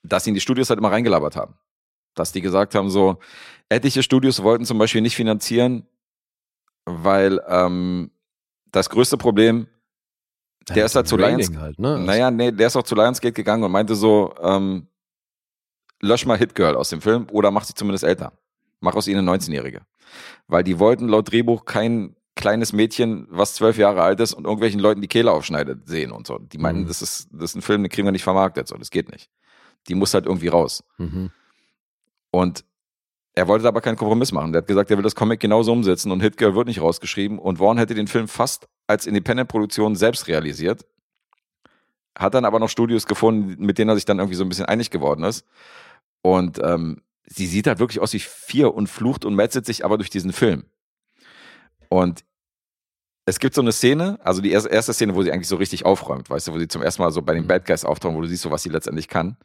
dass 0.04 0.24
ihn 0.28 0.34
die 0.34 0.40
Studios 0.40 0.70
halt 0.70 0.78
immer 0.78 0.92
reingelabert 0.92 1.34
haben. 1.34 1.54
Dass 2.14 2.30
die 2.30 2.42
gesagt 2.42 2.76
haben, 2.76 2.88
so, 2.88 3.18
etliche 3.68 4.04
Studios 4.04 4.40
wollten 4.44 4.64
zum 4.64 4.78
Beispiel 4.78 5.00
nicht 5.00 5.16
finanzieren, 5.16 5.84
weil 6.84 7.40
ähm, 7.48 8.12
das 8.70 8.88
größte 8.88 9.16
Problem, 9.16 9.66
der 10.68 10.76
Ja, 10.76 10.84
ist 10.84 10.94
halt 10.94 11.08
zu 11.08 11.16
Lions, 11.16 11.50
halt, 11.56 11.76
ne? 11.80 11.98
naja, 11.98 12.30
nee, 12.30 12.52
der 12.52 12.68
ist 12.68 12.76
auch 12.76 12.84
zu 12.84 12.94
Lionsgate 12.94 13.32
gegangen 13.32 13.64
und 13.64 13.72
meinte 13.72 13.96
so, 13.96 14.32
ähm, 14.40 14.86
lösch 16.00 16.26
mal 16.26 16.38
Hit 16.38 16.54
Girl 16.54 16.76
aus 16.76 16.90
dem 16.90 17.00
Film 17.00 17.26
oder 17.30 17.50
mach 17.50 17.64
sie 17.64 17.74
zumindest 17.74 18.04
älter. 18.04 18.32
Mach 18.80 18.94
aus 18.94 19.06
ihnen 19.08 19.28
eine 19.28 19.38
19-Jährige. 19.38 19.82
Weil 20.48 20.64
die 20.64 20.78
wollten 20.78 21.08
laut 21.08 21.30
Drehbuch 21.30 21.64
kein 21.64 22.16
kleines 22.36 22.72
Mädchen, 22.72 23.26
was 23.30 23.54
zwölf 23.54 23.76
Jahre 23.76 24.02
alt 24.02 24.18
ist 24.20 24.32
und 24.32 24.44
irgendwelchen 24.44 24.80
Leuten 24.80 25.02
die 25.02 25.08
Kehle 25.08 25.30
aufschneidet, 25.30 25.86
sehen 25.86 26.10
und 26.12 26.26
so. 26.26 26.38
Die 26.38 26.56
meinten, 26.58 26.82
Mhm. 26.84 26.88
das 26.88 27.02
ist, 27.02 27.28
das 27.32 27.50
ist 27.50 27.56
ein 27.56 27.62
Film, 27.62 27.82
den 27.82 27.90
kriegen 27.90 28.06
wir 28.06 28.12
nicht 28.12 28.22
vermarktet, 28.24 28.66
so, 28.68 28.76
das 28.76 28.90
geht 28.90 29.10
nicht. 29.10 29.28
Die 29.88 29.94
muss 29.94 30.14
halt 30.14 30.24
irgendwie 30.26 30.48
raus. 30.48 30.82
Mhm. 30.96 31.30
Und 32.30 32.64
er 33.34 33.46
wollte 33.48 33.68
aber 33.68 33.80
keinen 33.80 33.96
Kompromiss 33.96 34.32
machen. 34.32 34.52
Der 34.52 34.62
hat 34.62 34.68
gesagt, 34.68 34.90
er 34.90 34.96
will 34.96 35.04
das 35.04 35.14
Comic 35.14 35.40
genauso 35.40 35.72
umsetzen 35.72 36.10
und 36.12 36.20
Hit 36.20 36.36
Girl 36.36 36.54
wird 36.54 36.66
nicht 36.68 36.80
rausgeschrieben. 36.80 37.38
Und 37.38 37.58
Vaughn 37.58 37.78
hätte 37.78 37.94
den 37.94 38.06
Film 38.06 38.26
fast 38.28 38.68
als 38.86 39.06
Independent-Produktion 39.06 39.94
selbst 39.94 40.26
realisiert. 40.26 40.86
Hat 42.18 42.34
dann 42.34 42.44
aber 42.44 42.58
noch 42.58 42.68
Studios 42.68 43.06
gefunden, 43.06 43.64
mit 43.64 43.78
denen 43.78 43.90
er 43.90 43.94
sich 43.94 44.04
dann 44.04 44.18
irgendwie 44.18 44.36
so 44.36 44.44
ein 44.44 44.48
bisschen 44.48 44.66
einig 44.66 44.90
geworden 44.90 45.22
ist. 45.24 45.46
Und 46.22 46.60
ähm, 46.62 47.02
sie 47.26 47.46
sieht 47.46 47.66
halt 47.66 47.78
wirklich 47.78 48.00
aus 48.00 48.12
wie 48.12 48.18
vier 48.20 48.74
und 48.74 48.88
flucht 48.88 49.24
und 49.24 49.34
metzelt 49.34 49.66
sich 49.66 49.84
aber 49.84 49.96
durch 49.96 50.10
diesen 50.10 50.32
Film. 50.32 50.64
Und 51.88 52.24
es 53.26 53.38
gibt 53.38 53.54
so 53.54 53.60
eine 53.60 53.72
Szene, 53.72 54.18
also 54.24 54.40
die 54.40 54.50
erste, 54.50 54.92
Szene, 54.92 55.14
wo 55.14 55.22
sie 55.22 55.32
eigentlich 55.32 55.48
so 55.48 55.56
richtig 55.56 55.84
aufräumt, 55.84 56.30
weißt 56.30 56.48
du, 56.48 56.52
wo 56.52 56.58
sie 56.58 56.68
zum 56.68 56.82
ersten 56.82 57.02
Mal 57.02 57.12
so 57.12 57.22
bei 57.22 57.34
den 57.34 57.44
Mhm. 57.44 57.48
Bad 57.48 57.66
Guys 57.66 57.84
auftauchen, 57.84 58.16
wo 58.16 58.20
du 58.22 58.28
siehst, 58.28 58.42
so 58.42 58.50
was 58.50 58.62
sie 58.62 58.70
letztendlich 58.70 59.08
kann. 59.08 59.36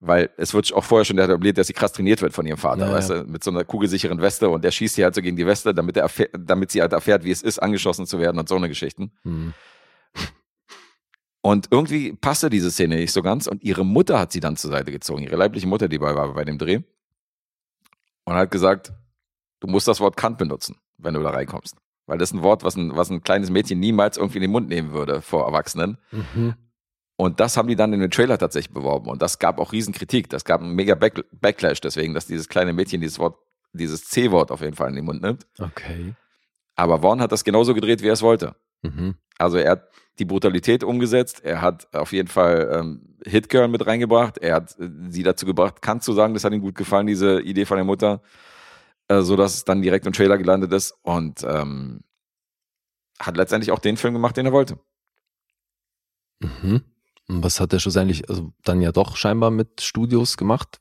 Weil 0.00 0.30
es 0.36 0.52
wird 0.52 0.72
auch 0.74 0.84
vorher 0.84 1.04
schon 1.04 1.18
etabliert, 1.18 1.56
dass 1.56 1.68
sie 1.68 1.72
krass 1.72 1.92
trainiert 1.92 2.20
wird 2.20 2.32
von 2.34 2.46
ihrem 2.46 2.58
Vater, 2.58 2.88
Ja, 2.88 2.92
weißt 2.92 3.10
du, 3.10 3.24
mit 3.24 3.44
so 3.44 3.50
einer 3.50 3.64
kugelsicheren 3.64 4.20
Weste 4.20 4.48
und 4.48 4.64
der 4.64 4.70
schießt 4.70 4.96
sie 4.96 5.04
halt 5.04 5.14
so 5.14 5.22
gegen 5.22 5.36
die 5.36 5.46
Weste, 5.46 5.72
damit, 5.72 5.96
er 5.96 6.10
damit 6.38 6.72
sie 6.72 6.80
halt 6.82 6.92
erfährt, 6.92 7.24
wie 7.24 7.30
es 7.30 7.42
ist, 7.42 7.58
angeschossen 7.60 8.06
zu 8.06 8.18
werden 8.18 8.38
und 8.38 8.48
so 8.48 8.56
eine 8.56 8.68
Geschichten. 8.68 9.12
Mhm. 9.22 9.54
Und 11.46 11.68
irgendwie 11.70 12.14
passte 12.14 12.48
diese 12.48 12.70
Szene 12.70 12.96
nicht 12.96 13.12
so 13.12 13.20
ganz 13.20 13.46
und 13.46 13.62
ihre 13.62 13.84
Mutter 13.84 14.18
hat 14.18 14.32
sie 14.32 14.40
dann 14.40 14.56
zur 14.56 14.70
Seite 14.70 14.90
gezogen, 14.90 15.24
ihre 15.24 15.36
leibliche 15.36 15.66
Mutter, 15.66 15.88
die 15.88 15.98
bei 15.98 16.14
war 16.14 16.32
bei 16.32 16.42
dem 16.42 16.56
Dreh. 16.56 16.80
Und 18.24 18.34
hat 18.34 18.50
gesagt, 18.50 18.94
du 19.60 19.66
musst 19.66 19.86
das 19.86 20.00
Wort 20.00 20.16
Kant 20.16 20.38
benutzen, 20.38 20.78
wenn 20.96 21.12
du 21.12 21.20
da 21.20 21.28
reinkommst. 21.28 21.76
Weil 22.06 22.16
das 22.16 22.30
ist 22.30 22.34
ein 22.34 22.42
Wort, 22.42 22.64
was 22.64 22.76
ein, 22.76 22.96
was 22.96 23.10
ein 23.10 23.22
kleines 23.22 23.50
Mädchen 23.50 23.78
niemals 23.78 24.16
irgendwie 24.16 24.38
in 24.38 24.42
den 24.42 24.52
Mund 24.52 24.70
nehmen 24.70 24.92
würde 24.92 25.20
vor 25.20 25.44
Erwachsenen. 25.44 25.98
Mhm. 26.12 26.54
Und 27.16 27.40
das 27.40 27.58
haben 27.58 27.68
die 27.68 27.76
dann 27.76 27.92
in 27.92 28.00
den 28.00 28.10
Trailer 28.10 28.38
tatsächlich 28.38 28.72
beworben. 28.72 29.10
Und 29.10 29.20
das 29.20 29.38
gab 29.38 29.58
auch 29.58 29.72
Riesenkritik. 29.72 30.30
Das 30.30 30.46
gab 30.46 30.62
einen 30.62 30.74
mega 30.74 30.94
Back 30.94 31.26
Backlash 31.30 31.82
deswegen, 31.82 32.14
dass 32.14 32.26
dieses 32.26 32.48
kleine 32.48 32.72
Mädchen 32.72 33.02
dieses 33.02 33.18
Wort, 33.18 33.36
dieses 33.74 34.06
C-Wort 34.06 34.50
auf 34.50 34.62
jeden 34.62 34.76
Fall 34.76 34.88
in 34.88 34.96
den 34.96 35.04
Mund 35.04 35.20
nimmt. 35.20 35.46
Okay. 35.58 36.14
Aber 36.74 37.02
Vaughn 37.02 37.20
hat 37.20 37.32
das 37.32 37.44
genauso 37.44 37.74
gedreht, 37.74 38.00
wie 38.00 38.08
er 38.08 38.14
es 38.14 38.22
wollte. 38.22 38.56
Mhm. 38.80 39.16
Also 39.36 39.58
er 39.58 39.72
hat 39.72 39.90
die 40.18 40.24
Brutalität 40.24 40.84
umgesetzt, 40.84 41.44
er 41.44 41.60
hat 41.60 41.92
auf 41.94 42.12
jeden 42.12 42.28
Fall 42.28 42.70
ähm, 42.72 43.16
Hit 43.24 43.48
Girl 43.48 43.68
mit 43.68 43.86
reingebracht, 43.86 44.38
er 44.38 44.56
hat 44.56 44.78
äh, 44.78 44.88
sie 45.08 45.22
dazu 45.22 45.46
gebracht, 45.46 45.82
Kant 45.82 46.02
zu 46.02 46.12
sagen, 46.12 46.34
das 46.34 46.44
hat 46.44 46.52
ihm 46.52 46.60
gut 46.60 46.76
gefallen, 46.76 47.06
diese 47.06 47.40
Idee 47.40 47.64
von 47.64 47.76
der 47.76 47.84
Mutter, 47.84 48.22
äh, 49.08 49.22
so 49.22 49.36
dass 49.36 49.54
es 49.54 49.64
dann 49.64 49.82
direkt 49.82 50.06
im 50.06 50.12
Trailer 50.12 50.38
gelandet 50.38 50.72
ist 50.72 50.94
und 51.02 51.44
ähm, 51.48 52.00
hat 53.18 53.36
letztendlich 53.36 53.72
auch 53.72 53.78
den 53.78 53.96
Film 53.96 54.14
gemacht, 54.14 54.36
den 54.36 54.46
er 54.46 54.52
wollte. 54.52 54.78
Mhm. 56.40 56.82
Und 57.28 57.42
was 57.42 57.60
hat 57.60 57.72
er 57.72 57.80
schlussendlich, 57.80 58.28
also 58.28 58.52
dann 58.62 58.82
ja 58.82 58.92
doch 58.92 59.16
scheinbar 59.16 59.50
mit 59.50 59.80
Studios 59.80 60.36
gemacht? 60.36 60.80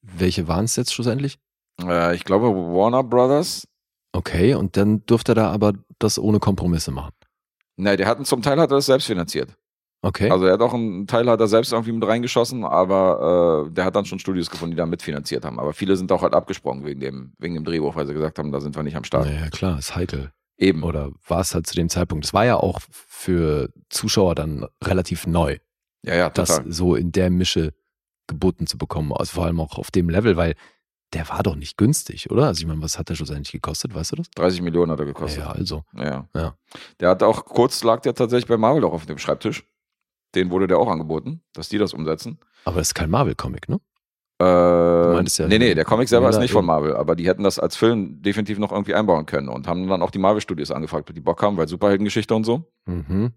Welche 0.00 0.48
waren 0.48 0.64
es 0.64 0.76
jetzt 0.76 0.94
schlussendlich? 0.94 1.38
Äh, 1.82 2.14
ich 2.14 2.24
glaube 2.24 2.48
Warner 2.48 3.02
Brothers. 3.02 3.68
Okay, 4.12 4.54
und 4.54 4.76
dann 4.76 5.04
durfte 5.06 5.32
er 5.32 5.36
da 5.36 5.50
aber 5.50 5.72
das 5.98 6.18
ohne 6.18 6.38
Kompromisse 6.38 6.90
machen. 6.90 7.12
Ne, 7.76 7.96
der 7.96 8.06
hat 8.06 8.24
zum 8.26 8.42
Teil 8.42 8.58
hat 8.60 8.70
er 8.70 8.76
das 8.76 8.86
selbst 8.86 9.06
finanziert. 9.06 9.56
Okay. 10.04 10.28
Also 10.30 10.46
er 10.46 10.54
hat 10.54 10.60
auch 10.60 10.74
einen 10.74 11.06
Teil 11.06 11.28
hat 11.30 11.40
er 11.40 11.46
selbst 11.46 11.72
irgendwie 11.72 11.92
mit 11.92 12.04
reingeschossen, 12.06 12.64
aber 12.64 13.66
äh, 13.68 13.72
der 13.72 13.84
hat 13.84 13.94
dann 13.94 14.04
schon 14.04 14.18
Studios 14.18 14.50
gefunden, 14.50 14.72
die 14.72 14.76
da 14.76 14.84
mitfinanziert 14.84 15.44
haben. 15.44 15.60
Aber 15.60 15.72
viele 15.72 15.96
sind 15.96 16.10
auch 16.10 16.22
halt 16.22 16.34
abgesprungen 16.34 16.84
wegen 16.84 16.98
dem, 17.00 17.32
wegen 17.38 17.54
dem 17.54 17.64
Drehbuch, 17.64 17.94
weil 17.94 18.06
sie 18.06 18.12
gesagt 18.12 18.38
haben, 18.38 18.50
da 18.50 18.60
sind 18.60 18.74
wir 18.74 18.82
nicht 18.82 18.96
am 18.96 19.04
Start. 19.04 19.26
naja, 19.26 19.48
klar, 19.50 19.78
ist 19.78 19.94
heikel. 19.94 20.32
Eben. 20.58 20.82
Oder 20.82 21.12
war 21.26 21.40
es 21.40 21.54
halt 21.54 21.66
zu 21.68 21.74
dem 21.76 21.88
Zeitpunkt? 21.88 22.24
Das 22.24 22.34
war 22.34 22.44
ja 22.44 22.56
auch 22.56 22.80
für 22.90 23.70
Zuschauer 23.90 24.34
dann 24.34 24.66
relativ 24.82 25.26
neu, 25.26 25.58
Ja, 26.04 26.14
ja, 26.16 26.30
das 26.30 26.56
total. 26.56 26.72
so 26.72 26.94
in 26.96 27.12
der 27.12 27.30
Mische 27.30 27.72
geboten 28.26 28.66
zu 28.66 28.78
bekommen. 28.78 29.12
Also 29.12 29.34
vor 29.34 29.46
allem 29.46 29.60
auch 29.60 29.78
auf 29.78 29.90
dem 29.92 30.08
Level, 30.10 30.36
weil 30.36 30.54
der 31.12 31.28
war 31.28 31.42
doch 31.42 31.56
nicht 31.56 31.76
günstig, 31.76 32.30
oder? 32.30 32.46
Also 32.46 32.60
ich 32.60 32.66
meine, 32.66 32.82
was 32.82 32.98
hat 32.98 33.08
der 33.08 33.14
schlussendlich 33.14 33.52
gekostet, 33.52 33.94
weißt 33.94 34.12
du 34.12 34.16
das? 34.16 34.30
30 34.30 34.62
Millionen 34.62 34.90
hat 34.92 35.00
er 35.00 35.06
gekostet. 35.06 35.42
Ja, 35.42 35.50
also. 35.50 35.84
Ja. 35.94 36.26
Ja. 36.34 36.54
Der 37.00 37.08
hat 37.10 37.22
auch 37.22 37.44
kurz 37.44 37.84
lag 37.84 38.00
der 38.00 38.14
tatsächlich 38.14 38.48
bei 38.48 38.56
Marvel 38.56 38.84
auch 38.84 38.92
auf 38.92 39.06
dem 39.06 39.18
Schreibtisch. 39.18 39.64
Den 40.34 40.50
wurde 40.50 40.66
der 40.66 40.78
auch 40.78 40.88
angeboten, 40.88 41.42
dass 41.52 41.68
die 41.68 41.76
das 41.78 41.92
umsetzen. 41.92 42.38
Aber 42.64 42.76
das 42.78 42.88
ist 42.88 42.94
kein 42.94 43.10
Marvel-Comic, 43.10 43.68
ne? 43.68 43.80
Äh, 44.40 45.12
meintest 45.14 45.38
ja- 45.38 45.46
nee, 45.46 45.58
nee, 45.58 45.74
der 45.74 45.84
Comic 45.84 46.08
selber 46.08 46.28
ist 46.30 46.38
nicht 46.38 46.52
von. 46.52 46.64
Marvel, 46.64 46.96
aber 46.96 47.14
die 47.14 47.26
hätten 47.26 47.44
das 47.44 47.58
als 47.58 47.76
Film 47.76 48.22
definitiv 48.22 48.58
noch 48.58 48.72
irgendwie 48.72 48.94
einbauen 48.94 49.26
können 49.26 49.48
und 49.48 49.68
haben 49.68 49.86
dann 49.88 50.02
auch 50.02 50.10
die 50.10 50.18
Marvel-Studios 50.18 50.70
angefragt, 50.70 51.08
ob 51.10 51.14
die 51.14 51.20
Bock 51.20 51.42
haben, 51.42 51.56
weil 51.56 51.68
Superheldengeschichte 51.68 52.34
und 52.34 52.44
so. 52.44 52.64
Mhm. 52.86 53.32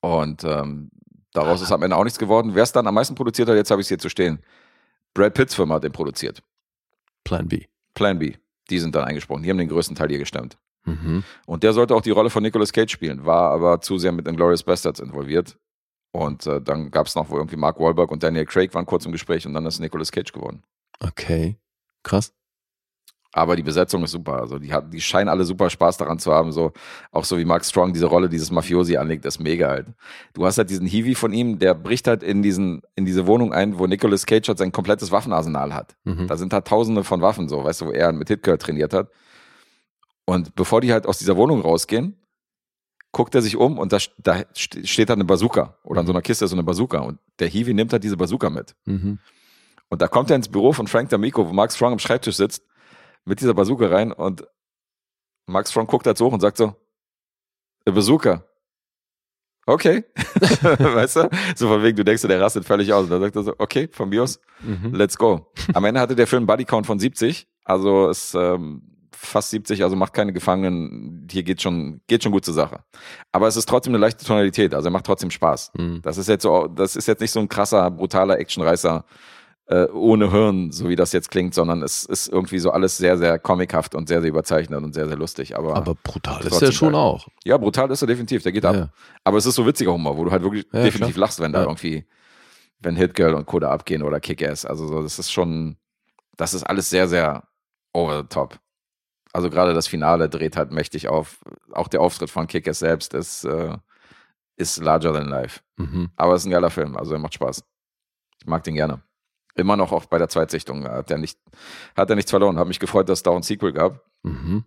Und 0.00 0.44
ähm, 0.44 0.90
daraus 1.32 1.60
ist 1.60 1.72
am 1.72 1.82
Ende 1.82 1.96
auch 1.96 2.04
nichts 2.04 2.18
geworden. 2.18 2.54
Wer 2.54 2.62
es 2.62 2.72
dann 2.72 2.86
am 2.86 2.94
meisten 2.94 3.14
produziert 3.14 3.48
hat, 3.48 3.56
jetzt 3.56 3.70
habe 3.70 3.80
ich 3.80 3.86
es 3.86 3.88
hier 3.88 3.98
zu 3.98 4.08
stehen. 4.08 4.38
Brad 5.12 5.34
Pitts 5.34 5.54
Firma 5.54 5.74
hat 5.74 5.84
den 5.84 5.92
produziert. 5.92 6.42
Plan 7.24 7.48
B. 7.48 7.64
Plan 7.94 8.18
B. 8.18 8.34
Die 8.70 8.78
sind 8.78 8.94
dann 8.94 9.04
eingesprungen. 9.04 9.42
Die 9.42 9.50
haben 9.50 9.58
den 9.58 9.68
größten 9.68 9.96
Teil 9.96 10.08
hier 10.08 10.18
gestemmt. 10.18 10.58
Mhm. 10.84 11.24
Und 11.46 11.62
der 11.62 11.72
sollte 11.72 11.94
auch 11.94 12.00
die 12.00 12.10
Rolle 12.10 12.30
von 12.30 12.42
Nicolas 12.42 12.72
Cage 12.72 12.90
spielen, 12.90 13.24
war 13.26 13.50
aber 13.50 13.80
zu 13.80 13.98
sehr 13.98 14.12
mit 14.12 14.26
Inglourious 14.26 14.62
Bastards 14.62 15.00
involviert. 15.00 15.58
Und 16.12 16.46
äh, 16.46 16.60
dann 16.60 16.90
gab 16.90 17.06
es 17.06 17.14
noch, 17.14 17.28
wo 17.28 17.36
irgendwie 17.36 17.56
Mark 17.56 17.78
Wahlberg 17.78 18.10
und 18.10 18.22
Daniel 18.22 18.46
Craig 18.46 18.74
waren 18.74 18.86
kurz 18.86 19.04
im 19.04 19.12
Gespräch 19.12 19.46
und 19.46 19.52
dann 19.54 19.66
ist 19.66 19.78
Nicolas 19.78 20.10
Cage 20.10 20.32
geworden. 20.32 20.62
Okay. 21.00 21.56
Krass. 22.02 22.32
Aber 23.32 23.56
die 23.56 23.62
Besetzung 23.62 24.02
ist 24.04 24.12
super. 24.12 24.40
Also 24.40 24.58
die, 24.58 24.72
hat, 24.72 24.92
die 24.92 25.02
scheinen 25.02 25.28
alle 25.28 25.44
super 25.44 25.68
Spaß 25.68 25.98
daran 25.98 26.18
zu 26.18 26.32
haben. 26.32 26.50
So, 26.50 26.72
auch 27.12 27.24
so 27.24 27.36
wie 27.36 27.44
Mark 27.44 27.64
Strong 27.64 27.92
diese 27.92 28.06
Rolle 28.06 28.28
dieses 28.30 28.50
Mafiosi 28.50 28.96
anlegt, 28.96 29.26
ist 29.26 29.38
mega 29.38 29.68
halt. 29.68 29.86
Du 30.32 30.46
hast 30.46 30.56
halt 30.56 30.70
diesen 30.70 30.86
Hiwi 30.86 31.14
von 31.14 31.32
ihm, 31.34 31.58
der 31.58 31.74
bricht 31.74 32.08
halt 32.08 32.22
in, 32.22 32.42
diesen, 32.42 32.80
in 32.96 33.04
diese 33.04 33.26
Wohnung 33.26 33.52
ein, 33.52 33.78
wo 33.78 33.86
Nicolas 33.86 34.24
Cage 34.24 34.48
halt 34.48 34.58
sein 34.58 34.72
komplettes 34.72 35.12
Waffenarsenal 35.12 35.74
hat. 35.74 35.94
Mhm. 36.04 36.26
Da 36.26 36.36
sind 36.38 36.52
halt 36.54 36.66
tausende 36.66 37.04
von 37.04 37.20
Waffen, 37.20 37.48
so, 37.48 37.62
weißt 37.62 37.82
du, 37.82 37.86
wo 37.86 37.90
er 37.90 38.12
mit 38.12 38.28
Hitgirl 38.28 38.56
trainiert 38.56 38.94
hat. 38.94 39.10
Und 40.24 40.54
bevor 40.54 40.80
die 40.80 40.92
halt 40.92 41.06
aus 41.06 41.18
dieser 41.18 41.36
Wohnung 41.36 41.60
rausgehen, 41.60 42.16
guckt 43.12 43.34
er 43.34 43.42
sich 43.42 43.56
um 43.56 43.78
und 43.78 43.92
da, 43.92 43.98
da 44.18 44.36
st- 44.54 44.86
steht 44.86 45.10
da 45.10 45.14
eine 45.14 45.24
Bazooka. 45.24 45.76
Oder 45.84 46.00
an 46.00 46.06
so 46.06 46.12
einer 46.12 46.22
Kiste 46.22 46.44
ist 46.44 46.50
so 46.50 46.56
eine 46.56 46.64
Bazooka. 46.64 46.98
Und 47.00 47.18
der 47.38 47.48
Hiwi 47.48 47.74
nimmt 47.74 47.92
halt 47.92 48.04
diese 48.04 48.16
Bazooka 48.16 48.48
mit. 48.50 48.74
Mhm. 48.86 49.18
Und 49.90 50.02
da 50.02 50.08
kommt 50.08 50.30
er 50.30 50.36
ins 50.36 50.48
Büro 50.48 50.72
von 50.72 50.86
Frank 50.86 51.10
D'Amico, 51.10 51.46
wo 51.48 51.52
Mark 51.52 51.72
Strong 51.72 51.92
am 51.92 51.98
Schreibtisch 51.98 52.36
sitzt, 52.36 52.62
mit 53.28 53.40
dieser 53.40 53.54
Bazooka 53.54 53.86
rein 53.86 54.12
und 54.12 54.44
Mark 55.46 55.68
Strong 55.68 55.86
guckt 55.86 56.06
halt 56.06 56.18
so 56.18 56.26
hoch 56.26 56.32
und 56.32 56.40
sagt 56.40 56.56
so, 56.56 56.74
eine 57.84 57.94
Bazooka. 57.94 58.44
Okay. 59.66 60.04
weißt 60.62 61.16
du? 61.16 61.30
So 61.54 61.68
von 61.68 61.82
wegen, 61.82 61.96
du 61.96 62.04
denkst, 62.04 62.22
der 62.22 62.40
rastet 62.40 62.64
völlig 62.64 62.92
aus. 62.92 63.04
Und 63.04 63.10
dann 63.10 63.20
sagt 63.20 63.36
er 63.36 63.42
so, 63.42 63.54
okay, 63.58 63.88
von 63.92 64.08
mir 64.08 64.22
aus, 64.22 64.40
Mhm. 64.60 64.94
let's 64.94 65.16
go. 65.16 65.52
Am 65.74 65.84
Ende 65.84 66.00
hatte 66.00 66.16
der 66.16 66.26
Film 66.26 66.46
Bodycount 66.46 66.86
von 66.86 66.98
70, 66.98 67.46
also 67.64 68.08
ist 68.08 68.34
ähm, 68.34 68.82
fast 69.14 69.50
70, 69.50 69.82
also 69.84 69.94
macht 69.94 70.14
keine 70.14 70.32
Gefangenen. 70.32 71.28
Hier 71.30 71.42
geht 71.42 71.60
schon, 71.62 72.00
geht 72.06 72.22
schon 72.22 72.32
gut 72.32 72.44
zur 72.46 72.54
Sache. 72.54 72.82
Aber 73.30 73.46
es 73.46 73.56
ist 73.56 73.68
trotzdem 73.68 73.92
eine 73.94 74.00
leichte 74.00 74.24
Tonalität, 74.24 74.74
also 74.74 74.88
er 74.88 74.92
macht 74.92 75.04
trotzdem 75.06 75.30
Spaß. 75.30 75.72
Mhm. 75.76 76.00
Das 76.02 76.16
ist 76.18 76.28
jetzt 76.28 76.42
so, 76.42 76.66
das 76.66 76.96
ist 76.96 77.06
jetzt 77.06 77.20
nicht 77.20 77.30
so 77.30 77.40
ein 77.40 77.48
krasser, 77.48 77.90
brutaler 77.90 78.38
Actionreißer 78.38 79.04
äh, 79.68 79.86
ohne 79.92 80.30
Hirn, 80.30 80.72
so 80.72 80.88
wie 80.88 80.96
das 80.96 81.12
jetzt 81.12 81.30
klingt, 81.30 81.52
sondern 81.54 81.82
es 81.82 82.04
ist 82.04 82.28
irgendwie 82.28 82.58
so 82.58 82.70
alles 82.70 82.96
sehr, 82.96 83.18
sehr 83.18 83.38
comichaft 83.38 83.94
und 83.94 84.08
sehr, 84.08 84.20
sehr 84.22 84.30
überzeichnet 84.30 84.82
und 84.82 84.94
sehr, 84.94 85.06
sehr 85.08 85.16
lustig. 85.18 85.56
Aber, 85.58 85.76
Aber 85.76 85.94
brutal 85.94 86.42
ist 86.46 86.60
der 86.60 86.72
schon 86.72 86.94
auch. 86.94 87.28
ja, 87.44 87.56
brutal 87.58 87.90
ist 87.90 88.00
er 88.02 88.06
definitiv, 88.06 88.42
der 88.42 88.52
geht 88.52 88.64
ab. 88.64 88.74
Ja. 88.74 88.88
Aber 89.24 89.36
es 89.36 89.44
ist 89.46 89.54
so 89.56 89.66
witziger 89.66 89.92
Humor, 89.92 90.16
wo 90.16 90.24
du 90.24 90.30
halt 90.30 90.42
wirklich 90.42 90.64
Ja, 90.72 90.84
definitiv 90.84 91.14
klar. 91.16 91.26
lachst, 91.26 91.40
wenn 91.40 91.52
da 91.52 91.62
irgendwie, 91.62 92.06
wenn 92.80 92.96
Hitgirl 92.96 93.34
und 93.34 93.44
Coda 93.46 93.70
abgehen 93.70 94.02
oder 94.02 94.20
Kick-Ass. 94.20 94.64
Also 94.64 94.86
so, 94.86 95.02
das 95.02 95.18
ist 95.18 95.30
schon, 95.30 95.76
das 96.38 96.54
ist 96.54 96.62
alles 96.62 96.88
sehr, 96.88 97.06
sehr 97.06 97.44
over 97.92 98.20
the 98.22 98.26
top. 98.28 98.58
Also 99.34 99.50
gerade 99.50 99.74
das 99.74 99.86
Finale 99.86 100.30
dreht 100.30 100.56
halt 100.56 100.70
mächtig 100.72 101.08
auf. 101.08 101.40
Auch 101.72 101.88
der 101.88 102.00
Auftritt 102.00 102.30
von 102.30 102.46
Kick-Ass 102.46 102.78
selbst 102.78 103.12
ist, 103.12 103.44
äh, 103.44 103.76
ist 104.56 104.78
larger 104.82 105.12
than 105.12 105.28
life. 105.28 105.60
Mhm. 105.76 106.08
Aber 106.16 106.34
es 106.34 106.42
ist 106.42 106.46
ein 106.46 106.52
geiler 106.52 106.70
Film, 106.70 106.96
also 106.96 107.12
er 107.12 107.18
macht 107.18 107.34
Spaß. 107.34 107.62
Ich 108.40 108.46
mag 108.46 108.64
den 108.64 108.74
gerne. 108.74 109.02
Immer 109.58 109.76
noch 109.76 109.90
auch 109.90 110.06
bei 110.06 110.18
der 110.18 110.28
Zweitsichtung 110.28 110.84
hat 110.88 111.10
er 111.10 111.18
nicht, 111.18 111.36
hat 111.96 112.08
er 112.08 112.14
nichts 112.14 112.30
verloren. 112.30 112.58
Hat 112.58 112.68
mich 112.68 112.78
gefreut, 112.78 113.08
dass 113.08 113.18
es 113.18 113.22
da 113.24 113.32
ein 113.32 113.42
Sequel 113.42 113.72
gab. 113.72 114.04
Mhm. 114.22 114.64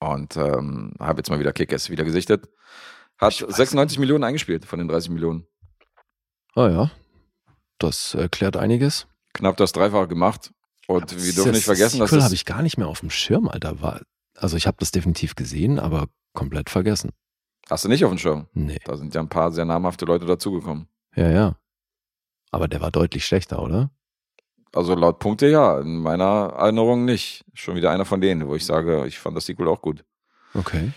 Und 0.00 0.36
ähm, 0.36 0.94
habe 0.98 1.20
jetzt 1.20 1.30
mal 1.30 1.38
wieder 1.38 1.52
Kick-Ass 1.52 1.90
wieder 1.90 2.02
gesichtet. 2.02 2.48
Hat 3.18 3.34
96 3.34 4.00
Millionen 4.00 4.24
eingespielt 4.24 4.64
von 4.64 4.80
den 4.80 4.88
30 4.88 5.10
Millionen. 5.10 5.46
Ah 6.56 6.68
ja. 6.68 6.90
Das 7.78 8.14
erklärt 8.14 8.56
einiges. 8.56 9.06
Knapp 9.32 9.56
das 9.58 9.70
Dreifache 9.70 10.08
gemacht. 10.08 10.52
Und 10.88 11.24
wir 11.24 11.32
dürfen 11.32 11.52
nicht 11.52 11.64
vergessen, 11.64 12.00
dass 12.00 12.10
das 12.10 12.18
das, 12.18 12.24
habe 12.24 12.34
ich 12.34 12.44
gar 12.44 12.62
nicht 12.62 12.78
mehr 12.78 12.88
auf 12.88 13.00
dem 13.00 13.10
Schirm, 13.10 13.48
Alter. 13.48 13.80
War, 13.80 14.02
also 14.34 14.56
ich 14.56 14.66
habe 14.66 14.76
das 14.80 14.90
definitiv 14.90 15.36
gesehen, 15.36 15.78
aber 15.78 16.08
komplett 16.32 16.68
vergessen. 16.68 17.10
hast 17.70 17.84
du 17.84 17.88
nicht 17.88 18.04
auf 18.04 18.10
dem 18.10 18.18
Schirm. 18.18 18.48
Nee. 18.54 18.80
Da 18.84 18.96
sind 18.96 19.14
ja 19.14 19.20
ein 19.20 19.28
paar 19.28 19.52
sehr 19.52 19.64
namhafte 19.64 20.04
Leute 20.04 20.26
dazugekommen. 20.26 20.88
Ja, 21.14 21.30
ja. 21.30 21.56
Aber 22.50 22.66
der 22.66 22.80
war 22.80 22.90
deutlich 22.90 23.24
schlechter, 23.24 23.62
oder? 23.62 23.90
Also 24.74 24.94
laut 24.94 25.18
Punkte 25.18 25.46
ja, 25.48 25.80
in 25.80 25.98
meiner 25.98 26.54
Erinnerung 26.58 27.04
nicht. 27.04 27.44
Schon 27.54 27.76
wieder 27.76 27.90
einer 27.90 28.04
von 28.04 28.20
denen, 28.20 28.46
wo 28.46 28.54
ich 28.54 28.66
sage, 28.66 29.06
ich 29.06 29.18
fand 29.18 29.36
das 29.36 29.46
Sequel 29.46 29.68
auch 29.68 29.80
gut. 29.80 30.04
Okay. 30.54 30.92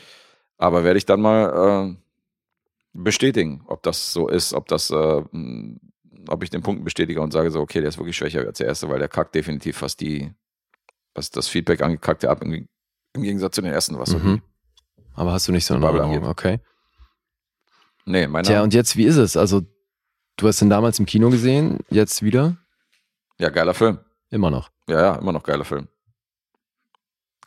Aber 0.57 0.83
werde 0.83 0.97
ich 0.97 1.05
dann 1.05 1.21
mal 1.21 1.93
äh, 1.93 1.95
bestätigen, 2.93 3.63
ob 3.67 3.83
das 3.83 4.11
so 4.11 4.27
ist, 4.27 4.53
ob 4.53 4.67
das, 4.67 4.89
äh, 4.89 5.23
mh, 5.31 5.77
ob 6.27 6.43
ich 6.43 6.49
den 6.49 6.61
Punkten 6.61 6.83
bestätige 6.83 7.21
und 7.21 7.31
sage 7.31 7.51
so, 7.51 7.61
okay, 7.61 7.79
der 7.79 7.89
ist 7.89 7.97
wirklich 7.97 8.17
schwächer 8.17 8.45
als 8.45 8.57
der 8.57 8.67
erste, 8.67 8.89
weil 8.89 8.99
der 8.99 9.07
kackt 9.07 9.33
definitiv 9.35 9.77
fast 9.77 10.01
die, 10.01 10.31
was 11.13 11.31
das 11.31 11.47
Feedback 11.47 11.81
angeht, 11.81 12.01
kackt 12.01 12.23
der 12.23 12.31
ab 12.31 12.41
im, 12.43 12.67
im 13.13 13.21
Gegensatz 13.21 13.55
zu 13.55 13.61
den 13.61 13.71
ersten, 13.71 13.97
was 13.97 14.09
so 14.09 14.17
Mhm. 14.17 14.41
Aber 15.15 15.33
hast 15.33 15.47
du 15.47 15.51
nicht 15.51 15.65
so 15.65 15.73
eine 15.73 15.85
Erinnerung, 15.85 16.25
okay. 16.25 16.59
Nee, 18.05 18.27
meiner, 18.27 18.47
Tja, 18.47 18.63
und 18.63 18.73
jetzt, 18.73 18.95
wie 18.95 19.03
ist 19.03 19.17
es? 19.17 19.35
Also, 19.35 19.61
du 20.37 20.47
hast 20.47 20.61
ihn 20.61 20.69
damals 20.69 20.99
im 20.99 21.05
Kino 21.05 21.29
gesehen, 21.29 21.79
jetzt 21.89 22.23
wieder? 22.23 22.57
Ja, 23.39 23.49
geiler 23.49 23.73
Film. 23.73 23.99
Immer 24.29 24.51
noch. 24.51 24.69
Ja, 24.87 25.01
ja, 25.01 25.15
immer 25.15 25.31
noch 25.31 25.43
geiler 25.43 25.65
Film. 25.65 25.87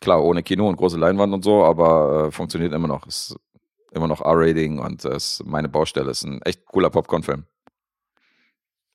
Klar, 0.00 0.24
ohne 0.24 0.42
Kino 0.42 0.68
und 0.68 0.76
große 0.76 0.98
Leinwand 0.98 1.32
und 1.32 1.44
so, 1.44 1.64
aber 1.64 2.26
äh, 2.26 2.30
funktioniert 2.32 2.72
immer 2.72 2.88
noch. 2.88 3.06
Ist 3.06 3.36
immer 3.92 4.08
noch 4.08 4.20
R-Rating 4.20 4.78
und 4.78 5.04
äh, 5.04 5.14
ist 5.14 5.44
meine 5.44 5.68
Baustelle. 5.68 6.10
Ist 6.10 6.24
ein 6.24 6.42
echt 6.42 6.66
cooler 6.66 6.90
Popcorn-Film. 6.90 7.44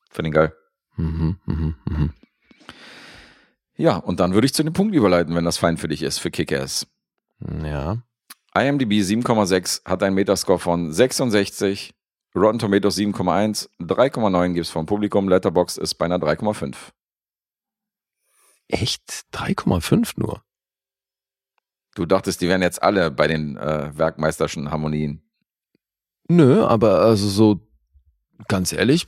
Finde 0.09 0.29
ihn 0.29 0.33
geil. 0.33 0.53
Mhm, 0.97 1.37
mhm, 1.45 1.75
mhm. 1.85 2.13
Ja, 3.75 3.97
und 3.97 4.19
dann 4.19 4.33
würde 4.33 4.45
ich 4.45 4.53
zu 4.53 4.63
den 4.63 4.73
Punkten 4.73 4.95
überleiten, 4.95 5.35
wenn 5.35 5.45
das 5.45 5.57
fein 5.57 5.77
für 5.77 5.87
dich 5.87 6.01
ist, 6.01 6.17
für 6.17 6.31
Kick-Ass. 6.31 6.87
Ja. 7.63 8.01
IMDb 8.55 8.93
7,6 8.93 9.85
hat 9.85 10.01
einen 10.01 10.15
Metascore 10.15 10.57
von 10.57 10.91
66, 10.91 11.93
Rotten 12.37 12.59
Tomatoes 12.59 12.97
7,1, 12.97 13.69
3,9 13.79 14.53
gibt 14.53 14.65
es 14.65 14.71
vom 14.71 14.85
Publikum, 14.85 15.29
Letterboxd 15.29 15.77
ist 15.77 15.95
bei 15.95 16.05
einer 16.05 16.19
3,5. 16.19 16.75
Echt? 18.67 19.25
3,5 19.33 20.13
nur? 20.17 20.43
Du 21.95 22.05
dachtest, 22.05 22.41
die 22.41 22.47
wären 22.47 22.61
jetzt 22.61 22.83
alle 22.83 23.09
bei 23.09 23.27
den 23.27 23.57
äh, 23.57 23.91
Werkmeisterschen 23.97 24.69
Harmonien. 24.69 25.23
Nö, 26.29 26.63
aber 26.63 27.01
also 27.01 27.27
so, 27.27 27.59
ganz 28.47 28.71
ehrlich, 28.71 29.07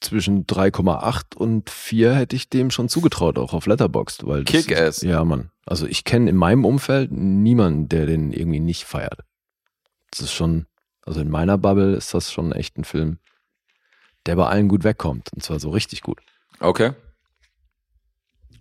zwischen 0.00 0.46
3,8 0.46 1.36
und 1.36 1.70
4 1.70 2.14
hätte 2.14 2.36
ich 2.36 2.48
dem 2.48 2.70
schon 2.70 2.88
zugetraut, 2.88 3.38
auch 3.38 3.54
auf 3.54 3.66
Letterboxd. 3.66 4.26
Weil 4.26 4.44
Kick-Ass. 4.44 4.98
Ist, 4.98 5.02
ja, 5.02 5.24
Mann. 5.24 5.50
Also 5.64 5.86
ich 5.86 6.04
kenne 6.04 6.28
in 6.30 6.36
meinem 6.36 6.64
Umfeld 6.64 7.10
niemanden, 7.12 7.88
der 7.88 8.06
den 8.06 8.32
irgendwie 8.32 8.60
nicht 8.60 8.84
feiert. 8.84 9.20
Das 10.10 10.20
ist 10.20 10.32
schon, 10.32 10.66
also 11.04 11.20
in 11.20 11.30
meiner 11.30 11.58
Bubble 11.58 11.94
ist 11.94 12.12
das 12.14 12.32
schon 12.32 12.52
echt 12.52 12.76
ein 12.78 12.84
Film, 12.84 13.18
der 14.26 14.36
bei 14.36 14.46
allen 14.46 14.68
gut 14.68 14.84
wegkommt. 14.84 15.32
Und 15.32 15.42
zwar 15.42 15.58
so 15.60 15.70
richtig 15.70 16.02
gut. 16.02 16.20
Okay. 16.60 16.92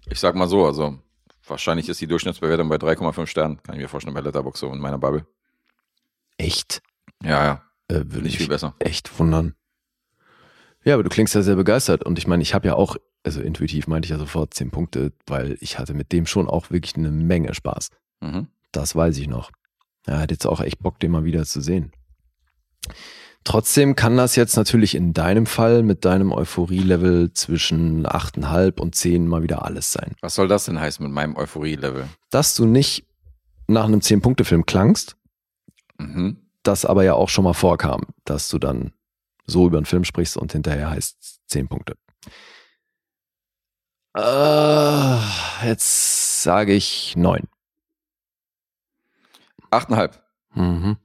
Ich 0.10 0.20
sag 0.20 0.36
mal 0.36 0.48
so, 0.48 0.66
also 0.66 1.00
wahrscheinlich 1.48 1.88
ist 1.90 2.02
die 2.02 2.08
Durchschnittsbewertung 2.08 2.68
bei 2.70 2.76
3,5 2.78 3.28
Sternen. 3.28 3.62
Kann 3.64 3.76
ich 3.76 3.82
mir 3.82 3.88
vorstellen, 3.88 4.14
bei 4.16 4.22
Letterboxd 4.22 4.60
so 4.62 4.72
in 4.74 4.80
meiner 4.80 4.98
Bubble. 4.98 5.26
Echt? 6.38 6.82
Ja, 7.24 7.44
ja, 7.44 7.62
Äh, 7.88 8.06
Würde 8.06 8.22
nicht 8.24 8.38
viel 8.38 8.48
besser. 8.48 8.76
echt 8.80 9.18
wundern. 9.20 9.56
Ja, 10.84 10.96
aber 10.96 11.04
du 11.04 11.10
klingst 11.10 11.36
ja 11.36 11.44
sehr 11.44 11.56
begeistert. 11.56 12.04
Und 12.04 12.18
ich 12.18 12.26
meine, 12.26 12.42
ich 12.42 12.56
habe 12.56 12.68
ja 12.68 12.74
auch, 12.74 12.96
also 13.24 13.40
intuitiv 13.42 13.86
meinte 13.88 14.08
ich 14.08 14.10
ja 14.12 14.18
sofort 14.18 14.54
10 14.56 14.72
Punkte, 14.72 15.14
weil 15.28 15.56
ich 15.62 15.78
hatte 15.78 15.94
mit 15.94 16.12
dem 16.12 16.26
schon 16.26 16.50
auch 16.50 16.72
wirklich 16.72 16.96
eine 16.96 17.12
Menge 17.12 17.54
Spaß. 17.54 17.90
Mhm. 18.22 18.48
Das 18.72 18.96
weiß 18.96 19.18
ich 19.18 19.28
noch. 19.28 19.52
Er 20.08 20.20
hat 20.20 20.32
jetzt 20.32 20.48
auch 20.48 20.60
echt 20.62 20.80
Bock, 20.80 21.00
den 21.00 21.12
mal 21.12 21.24
wieder 21.24 21.46
zu 21.46 21.62
sehen. 21.62 21.92
Trotzdem 23.44 23.96
kann 23.96 24.18
das 24.18 24.36
jetzt 24.36 24.56
natürlich 24.56 24.94
in 24.94 25.14
deinem 25.14 25.48
Fall 25.48 25.82
mit 25.82 26.06
deinem 26.06 26.32
Euphorie-Level 26.32 27.34
zwischen 27.34 28.06
8,5 28.06 28.80
und 28.80 28.94
10 28.94 29.28
mal 29.28 29.42
wieder 29.42 29.66
alles 29.66 29.92
sein. 29.92 30.16
Was 30.22 30.36
soll 30.36 30.48
das 30.48 30.66
denn 30.66 30.80
heißen 30.80 31.04
mit 31.04 31.12
meinem 31.14 31.36
Euphorie-Level? 31.36 32.08
Dass 32.30 32.54
du 32.56 32.66
nicht 32.66 33.08
nach 33.68 33.86
einem 33.86 34.02
10-Punkte-Film 34.02 34.66
klangst, 34.66 35.16
Mhm. 35.98 36.38
das 36.64 36.86
aber 36.86 37.04
ja 37.04 37.14
auch 37.16 37.30
schon 37.30 37.44
mal 37.44 37.54
vorkam, 37.54 38.02
dass 38.26 38.50
du 38.50 38.60
dann 38.60 38.92
so 39.46 39.66
über 39.68 39.78
einen 39.78 39.86
Film 39.86 40.04
sprichst 40.04 40.38
und 40.38 40.52
hinterher 40.52 40.90
heißt 40.92 41.42
10 41.48 41.68
Punkte. 41.68 41.96
Äh, 44.16 45.18
jetzt 45.68 46.44
sage 46.44 46.74
ich 46.74 47.16
neun. 47.16 47.48
Achteinhalb. 49.70 50.22
Mhm. 50.54 50.98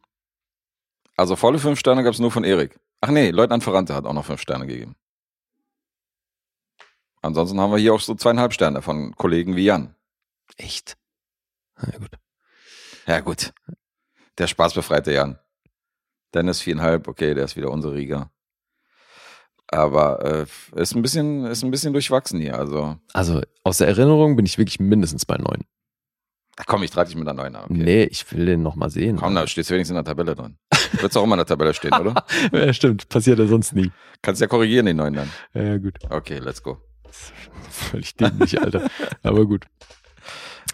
Also 1.17 1.37
volle 1.37 1.59
fünf 1.59 1.79
Sterne 1.79 2.03
gab 2.03 2.13
es 2.13 2.21
nur 2.21 2.31
von 2.31 2.45
Erik. 2.45 2.79
Ach 3.01 3.11
nee, 3.11 3.31
Leutnant 3.31 3.65
Ferrante 3.65 3.95
hat 3.95 4.05
auch 4.05 4.13
noch 4.13 4.25
fünf 4.25 4.41
Sterne 4.41 4.67
gegeben. 4.67 4.97
Ansonsten 7.23 7.59
haben 7.61 7.73
wir 7.73 7.79
hier 7.79 7.95
auch 7.95 8.01
so 8.01 8.15
zweieinhalb 8.15 8.53
Sterne 8.53 8.83
von 8.83 9.15
Kollegen 9.17 9.57
wie 9.57 9.65
Jan. 9.65 9.95
Echt? 10.57 10.97
Na 11.77 11.99
gut. 11.99 12.11
Ja 13.07 13.21
gut, 13.21 13.53
der 14.39 14.47
spaßbefreite 14.47 15.13
Jan. 15.13 15.39
Dennis 16.35 16.61
viereinhalb, 16.61 17.09
okay, 17.09 17.35
der 17.35 17.45
ist 17.45 17.57
wieder 17.57 17.71
unsere 17.71 17.95
Riga. 17.95 18.31
Aber 19.69 20.25
äh, 20.25 20.81
ist 20.81 20.95
ein 20.95 21.03
bisschen, 21.03 21.45
ist 21.47 21.63
ein 21.65 21.71
bisschen 21.71 21.93
durchwachsen 21.93 22.41
hier. 22.41 22.59
Also, 22.59 22.97
Also 23.13 23.43
aus 23.65 23.79
der 23.79 23.89
Erinnerung 23.89 24.37
bin 24.37 24.47
ich 24.47 24.59
wirklich 24.59 24.79
mindestens 24.79 25.25
bei 25.25 25.37
neun. 25.37 25.65
Ach 26.57 26.67
komm, 26.67 26.83
ich 26.83 26.91
trage 26.91 27.09
dich 27.09 27.17
mit 27.17 27.27
der 27.27 27.35
Neuner. 27.35 27.65
Okay. 27.65 27.75
Nee, 27.75 28.05
ich 28.05 28.31
will 28.33 28.47
den 28.47 28.63
noch 28.63 28.75
mal 28.75 28.91
sehen. 28.91 29.17
Komm, 29.17 29.35
da 29.35 29.47
stehst 29.47 29.71
du 29.71 29.75
wenigstens 29.75 29.97
in 29.97 30.05
der 30.05 30.05
Tabelle 30.05 30.35
drin. 30.35 30.57
Wird 31.01 31.17
auch 31.17 31.25
immer 31.25 31.35
in 31.35 31.39
der 31.39 31.47
Tabelle 31.47 31.75
stehen, 31.75 31.95
oder? 31.95 32.25
ja, 32.53 32.73
stimmt. 32.73 33.09
Passiert 33.09 33.39
ja 33.39 33.47
sonst 33.47 33.75
nie. 33.75 33.91
Kannst 34.23 34.41
ja 34.41 34.47
korrigieren, 34.47 34.87
den 34.87 34.97
neuen 34.97 35.15
dann. 35.15 35.31
Ja, 35.55 35.63
ja, 35.63 35.79
gut. 35.79 35.99
Okay, 36.09 36.39
let's 36.39 36.63
go. 36.63 36.79
Völlig 37.71 38.15
dämlich, 38.15 38.61
Alter. 38.61 38.89
Aber 39.23 39.47
gut. 39.47 39.67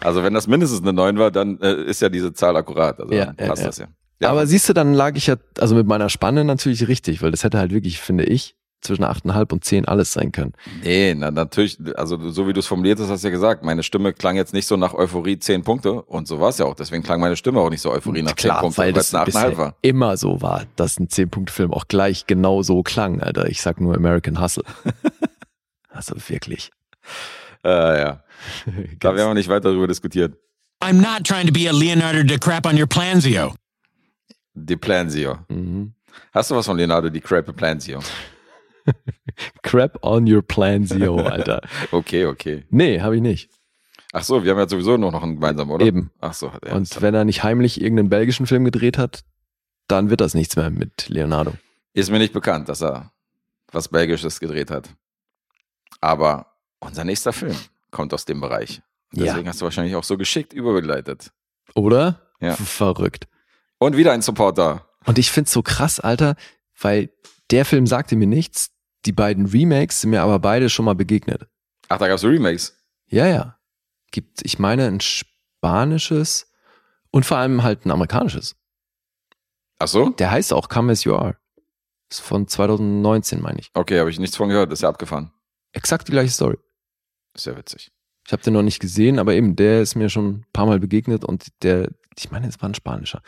Also 0.01 0.23
wenn 0.23 0.33
das 0.33 0.47
mindestens 0.47 0.81
eine 0.81 0.93
9 0.93 1.17
war, 1.17 1.31
dann 1.31 1.59
äh, 1.61 1.83
ist 1.83 2.01
ja 2.01 2.09
diese 2.09 2.33
Zahl 2.33 2.55
akkurat. 2.57 2.99
Also 2.99 3.13
ja, 3.13 3.33
passt 3.33 3.61
ja. 3.61 3.67
das 3.67 3.77
ja. 3.77 3.87
ja. 4.19 4.29
Aber 4.29 4.47
siehst 4.47 4.67
du, 4.69 4.73
dann 4.73 4.93
lag 4.93 5.15
ich 5.15 5.27
ja, 5.27 5.35
also 5.59 5.75
mit 5.75 5.87
meiner 5.87 6.09
Spanne 6.09 6.43
natürlich 6.43 6.87
richtig, 6.87 7.21
weil 7.21 7.31
das 7.31 7.43
hätte 7.43 7.59
halt 7.59 7.71
wirklich, 7.71 7.99
finde 7.99 8.25
ich, 8.25 8.55
zwischen 8.83 9.03
8,5 9.03 9.51
und 9.53 9.63
10 9.63 9.85
alles 9.85 10.13
sein 10.13 10.31
können. 10.31 10.53
Nee, 10.83 11.15
na, 11.15 11.31
natürlich, 11.31 11.77
also 11.95 12.29
so 12.29 12.47
wie 12.47 12.53
du 12.53 12.59
es 12.59 12.67
formuliert 12.67 12.99
hast, 12.99 13.09
hast 13.09 13.23
du 13.23 13.27
ja 13.27 13.31
gesagt, 13.31 13.63
meine 13.63 13.83
Stimme 13.83 14.13
klang 14.13 14.35
jetzt 14.35 14.53
nicht 14.53 14.67
so 14.67 14.77
nach 14.77 14.93
Euphorie 14.93 15.39
10 15.39 15.63
Punkte 15.63 16.01
und 16.01 16.27
so 16.27 16.39
war 16.39 16.49
es 16.49 16.57
ja 16.57 16.65
auch. 16.65 16.75
Deswegen 16.75 17.03
klang 17.03 17.19
meine 17.19 17.35
Stimme 17.35 17.59
auch 17.59 17.69
nicht 17.69 17.81
so 17.81 17.91
Euphorie 17.91 18.21
nach 18.21 18.35
10 18.35 18.51
Punkten, 18.51 18.77
weil 18.77 18.93
das 18.93 19.07
es 19.07 19.15
eine 19.15 19.23
8,5 19.23 19.25
bisher 19.25 19.57
war. 19.57 19.75
immer 19.81 20.17
so 20.17 20.41
war, 20.41 20.65
dass 20.75 20.99
ein 20.99 21.07
10-Punkt-Film 21.07 21.73
auch 21.73 21.87
gleich 21.87 22.27
genau 22.27 22.61
so 22.61 22.83
klang, 22.83 23.21
Alter. 23.21 23.47
Ich 23.49 23.61
sag 23.61 23.79
nur 23.79 23.95
American 23.95 24.41
Hustle. 24.41 24.63
also 25.89 26.15
wirklich. 26.27 26.71
Äh, 27.63 27.69
ja, 27.69 28.23
da 28.99 29.15
werden 29.15 29.29
wir 29.29 29.33
nicht 29.33 29.49
weiter 29.49 29.69
darüber 29.69 29.87
diskutieren. 29.87 30.35
I'm 30.81 30.99
not 31.01 31.25
trying 31.25 31.47
to 31.47 31.53
be 31.53 31.69
a 31.69 31.71
Leonardo 31.71 32.23
DiCrap 32.23 32.65
on 32.65 32.77
your 32.77 32.87
Planzio. 32.87 33.55
Die 34.53 34.75
Plansio. 34.75 35.39
Mhm. 35.47 35.93
Hast 36.33 36.51
du 36.51 36.55
was 36.55 36.65
von 36.65 36.77
Leonardo 36.77 37.09
DiCaprio 37.09 37.53
Plansio? 37.53 37.99
Crap 39.63 39.97
on 40.03 40.31
your 40.31 40.41
plan, 40.41 40.85
Zio, 40.85 41.17
Alter. 41.17 41.61
Okay, 41.91 42.25
okay. 42.25 42.65
Nee, 42.69 43.01
habe 43.01 43.15
ich 43.15 43.21
nicht. 43.21 43.49
Ach 44.11 44.23
so, 44.23 44.43
wir 44.43 44.51
haben 44.51 44.59
ja 44.59 44.69
sowieso 44.69 44.95
noch 44.97 45.23
einen 45.23 45.35
gemeinsamen, 45.35 45.71
oder? 45.71 45.85
Eben. 45.85 46.11
Ach 46.19 46.33
so. 46.33 46.51
Ja, 46.65 46.73
Und 46.75 47.01
wenn 47.01 47.15
er 47.15 47.25
nicht 47.25 47.43
heimlich 47.43 47.81
irgendeinen 47.81 48.09
belgischen 48.09 48.45
Film 48.45 48.63
gedreht 48.63 48.97
hat, 48.97 49.23
dann 49.87 50.09
wird 50.09 50.21
das 50.21 50.33
nichts 50.33 50.55
mehr 50.55 50.69
mit 50.69 51.09
Leonardo. 51.09 51.53
Ist 51.93 52.11
mir 52.11 52.19
nicht 52.19 52.33
bekannt, 52.33 52.69
dass 52.69 52.81
er 52.81 53.11
was 53.71 53.89
Belgisches 53.89 54.39
gedreht 54.39 54.69
hat. 54.69 54.89
Aber 55.99 56.47
unser 56.79 57.03
nächster 57.03 57.33
Film 57.33 57.55
kommt 57.91 58.13
aus 58.13 58.25
dem 58.25 58.39
Bereich. 58.39 58.81
Deswegen 59.11 59.47
hast 59.47 59.61
du 59.61 59.65
wahrscheinlich 59.65 59.95
auch 59.95 60.03
so 60.03 60.17
geschickt 60.17 60.53
überbegleitet. 60.53 61.31
Oder? 61.75 62.21
Ja. 62.39 62.55
Verrückt. 62.55 63.27
Und 63.77 63.95
wieder 63.97 64.11
ein 64.11 64.21
Supporter. 64.21 64.87
Und 65.05 65.17
ich 65.17 65.31
find's 65.31 65.51
so 65.51 65.61
krass, 65.61 65.99
Alter, 65.99 66.35
weil 66.79 67.09
der 67.51 67.65
Film 67.65 67.87
sagte 67.87 68.15
mir 68.15 68.27
nichts. 68.27 68.71
Die 69.05 69.11
beiden 69.11 69.45
Remakes 69.45 70.01
sind 70.01 70.11
mir 70.11 70.21
aber 70.21 70.39
beide 70.39 70.69
schon 70.69 70.85
mal 70.85 70.95
begegnet. 70.95 71.47
Ach, 71.89 71.97
da 71.97 72.07
gab's 72.07 72.23
Remakes. 72.23 72.77
Ja, 73.07 73.27
ja. 73.27 73.59
Gibt, 74.11 74.41
ich 74.43 74.59
meine, 74.59 74.87
ein 74.87 75.01
spanisches 75.01 76.51
und 77.11 77.25
vor 77.25 77.37
allem 77.37 77.63
halt 77.63 77.85
ein 77.85 77.91
amerikanisches. 77.91 78.55
Ach 79.79 79.87
so? 79.87 80.09
Der 80.11 80.31
heißt 80.31 80.53
auch 80.53 80.69
Come 80.69 80.91
As 80.91 81.03
You 81.03 81.15
Are. 81.15 81.37
Ist 82.09 82.21
von 82.21 82.47
2019, 82.47 83.41
meine 83.41 83.59
ich. 83.59 83.69
Okay, 83.73 83.99
habe 83.99 84.09
ich 84.09 84.19
nichts 84.19 84.37
von 84.37 84.49
gehört. 84.49 84.71
Ist 84.71 84.83
ja 84.83 84.89
abgefahren. 84.89 85.31
Exakt 85.73 86.07
die 86.07 86.11
gleiche 86.11 86.31
Story. 86.31 86.57
Ist 87.33 87.45
ja 87.45 87.57
witzig. 87.57 87.91
Ich 88.25 88.31
habe 88.31 88.43
den 88.43 88.53
noch 88.53 88.61
nicht 88.61 88.79
gesehen, 88.79 89.19
aber 89.19 89.33
eben, 89.33 89.55
der 89.55 89.81
ist 89.81 89.95
mir 89.95 90.09
schon 90.09 90.27
ein 90.27 90.45
paar 90.53 90.65
Mal 90.65 90.79
begegnet 90.79 91.25
und 91.25 91.47
der, 91.63 91.89
ich 92.17 92.31
meine, 92.31 92.47
es 92.47 92.61
war 92.61 92.69
ein 92.69 92.75
spanischer. 92.75 93.21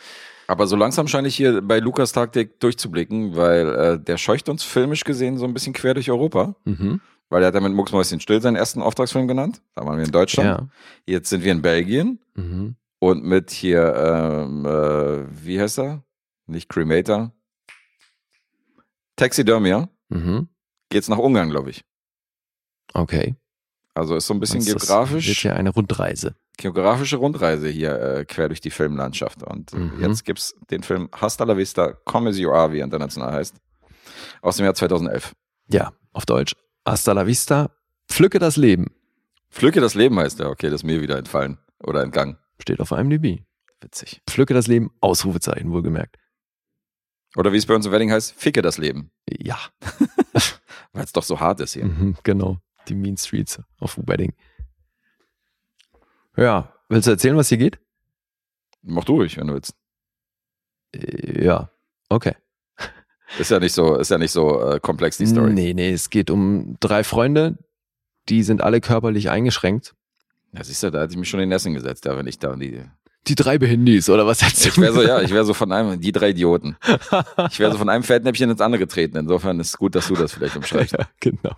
Aber 0.48 0.66
so 0.66 0.76
langsam 0.76 1.08
scheine 1.08 1.28
ich 1.28 1.36
hier 1.36 1.60
bei 1.60 1.78
Lukas 1.80 2.12
Taktik 2.12 2.60
durchzublicken, 2.60 3.34
weil 3.34 3.68
äh, 3.74 3.98
der 3.98 4.16
scheucht 4.16 4.48
uns 4.48 4.62
filmisch 4.62 5.04
gesehen 5.04 5.38
so 5.38 5.44
ein 5.44 5.54
bisschen 5.54 5.72
quer 5.72 5.94
durch 5.94 6.10
Europa. 6.10 6.54
Mhm. 6.64 7.00
Weil 7.28 7.42
er 7.42 7.48
hat 7.48 7.54
ja 7.54 7.60
mit 7.60 7.72
Mucksmäuschen 7.72 8.20
still 8.20 8.40
seinen 8.40 8.54
ersten 8.54 8.80
Auftragsfilm 8.80 9.26
genannt. 9.26 9.60
Da 9.74 9.84
waren 9.84 9.98
wir 9.98 10.04
in 10.04 10.12
Deutschland. 10.12 10.48
Ja. 10.48 10.68
Jetzt 11.06 11.28
sind 11.28 11.42
wir 11.42 11.50
in 11.50 11.62
Belgien. 11.62 12.20
Mhm. 12.34 12.76
Und 13.00 13.24
mit 13.24 13.50
hier, 13.50 13.94
ähm, 13.94 14.64
äh, 14.64 15.44
wie 15.44 15.60
heißt 15.60 15.78
er? 15.80 16.04
Nicht 16.46 16.68
Cremator. 16.68 17.32
Taxidermia. 19.16 19.88
Mhm. 20.08 20.48
Geht's 20.88 21.08
nach 21.08 21.18
Ungarn, 21.18 21.50
glaube 21.50 21.70
ich. 21.70 21.84
Okay. 22.94 23.34
Also 23.94 24.14
ist 24.14 24.26
so 24.26 24.34
ein 24.34 24.40
bisschen 24.40 24.64
das 24.64 24.66
geografisch, 24.66 25.26
Wird 25.26 25.42
ja 25.42 25.54
eine 25.54 25.70
Rundreise. 25.70 26.36
Geografische 26.56 27.16
Rundreise 27.16 27.68
hier 27.68 28.00
äh, 28.00 28.24
quer 28.24 28.48
durch 28.48 28.60
die 28.60 28.70
Filmlandschaft. 28.70 29.42
Und 29.42 29.72
Mhm. 29.72 30.00
jetzt 30.00 30.24
gibt's 30.24 30.54
den 30.70 30.82
Film 30.82 31.08
Hasta 31.12 31.44
la 31.44 31.56
Vista, 31.56 31.92
Come 32.04 32.30
As 32.30 32.38
You 32.38 32.50
Are, 32.52 32.72
wie 32.72 32.78
er 32.80 32.84
international 32.84 33.32
heißt. 33.32 33.54
Aus 34.42 34.56
dem 34.56 34.64
Jahr 34.64 34.74
2011. 34.74 35.34
Ja, 35.68 35.92
auf 36.12 36.24
Deutsch. 36.26 36.54
Hasta 36.86 37.12
la 37.12 37.26
vista. 37.26 37.70
Pflücke 38.08 38.38
das 38.38 38.56
Leben. 38.56 38.86
Pflücke 39.50 39.80
das 39.80 39.94
Leben 39.94 40.18
heißt 40.18 40.40
er. 40.40 40.50
Okay, 40.50 40.66
das 40.70 40.80
ist 40.80 40.84
mir 40.84 41.00
wieder 41.02 41.18
entfallen. 41.18 41.58
Oder 41.82 42.02
entgangen. 42.02 42.38
Steht 42.60 42.80
auf 42.80 42.90
IMDb. 42.92 43.42
Witzig. 43.80 44.22
Pflücke 44.28 44.54
das 44.54 44.66
Leben. 44.68 44.90
Ausrufezeichen, 45.00 45.70
wohlgemerkt. 45.72 46.16
Oder 47.36 47.52
wie 47.52 47.56
es 47.58 47.66
bei 47.66 47.74
uns 47.74 47.84
im 47.84 47.92
Wedding 47.92 48.10
heißt, 48.12 48.32
Ficke 48.34 48.62
das 48.62 48.78
Leben. 48.78 49.10
Ja, 49.28 49.58
Weil 50.92 51.04
es 51.04 51.12
doch 51.12 51.22
so 51.24 51.38
hart 51.40 51.60
ist 51.60 51.74
hier. 51.74 51.84
mhm, 51.84 52.16
genau. 52.22 52.58
Die 52.88 52.94
Mean 52.94 53.16
Streets 53.16 53.60
of 53.80 53.98
Wedding. 54.06 54.32
Ja, 56.36 56.72
willst 56.88 57.06
du 57.06 57.12
erzählen, 57.12 57.36
was 57.36 57.48
hier 57.48 57.58
geht? 57.58 57.78
Mach 58.82 59.04
du 59.04 59.14
ruhig, 59.14 59.36
wenn 59.36 59.46
du 59.48 59.54
willst. 59.54 59.74
Äh, 60.94 61.44
Ja, 61.44 61.70
okay. 62.08 62.34
Ist 63.38 63.50
ja 63.50 63.58
nicht 63.58 63.72
so, 63.72 63.96
ist 63.96 64.10
ja 64.10 64.18
nicht 64.18 64.30
so 64.30 64.60
äh, 64.62 64.78
komplex, 64.80 65.16
die 65.16 65.26
Story. 65.26 65.52
Nee, 65.52 65.74
nee, 65.74 65.90
es 65.90 66.10
geht 66.10 66.30
um 66.30 66.76
drei 66.78 67.02
Freunde, 67.02 67.58
die 68.28 68.42
sind 68.44 68.62
alle 68.62 68.80
körperlich 68.80 69.30
eingeschränkt. 69.30 69.94
Ja, 70.52 70.62
siehst 70.62 70.82
du, 70.82 70.90
da 70.90 71.02
hätte 71.02 71.12
ich 71.12 71.18
mich 71.18 71.28
schon 71.28 71.40
in 71.40 71.50
Essen 71.50 71.74
gesetzt, 71.74 72.04
ja, 72.04 72.16
wenn 72.16 72.26
ich 72.26 72.38
da 72.38 72.54
die. 72.54 72.82
Die 73.26 73.34
drei 73.34 73.58
Behindis, 73.58 74.08
oder 74.08 74.24
was 74.28 74.42
hättest 74.42 74.66
Ich 74.66 74.78
wäre 74.78 74.92
so, 74.92 75.02
ja, 75.02 75.20
ich 75.20 75.32
wäre 75.32 75.44
so 75.44 75.52
von 75.54 75.72
einem, 75.72 76.00
die 76.00 76.12
drei 76.12 76.30
Idioten. 76.30 76.76
Ich 77.50 77.58
wäre 77.58 77.72
so 77.72 77.78
von 77.78 77.88
einem 77.88 78.04
Fettnäpfchen 78.04 78.48
ins 78.50 78.60
andere 78.60 78.78
getreten. 78.78 79.16
Insofern 79.16 79.58
ist 79.58 79.70
es 79.70 79.76
gut, 79.76 79.96
dass 79.96 80.06
du 80.06 80.14
das 80.14 80.32
vielleicht 80.32 80.56
umschreibst. 80.56 80.92
Ja, 80.96 81.08
genau. 81.18 81.56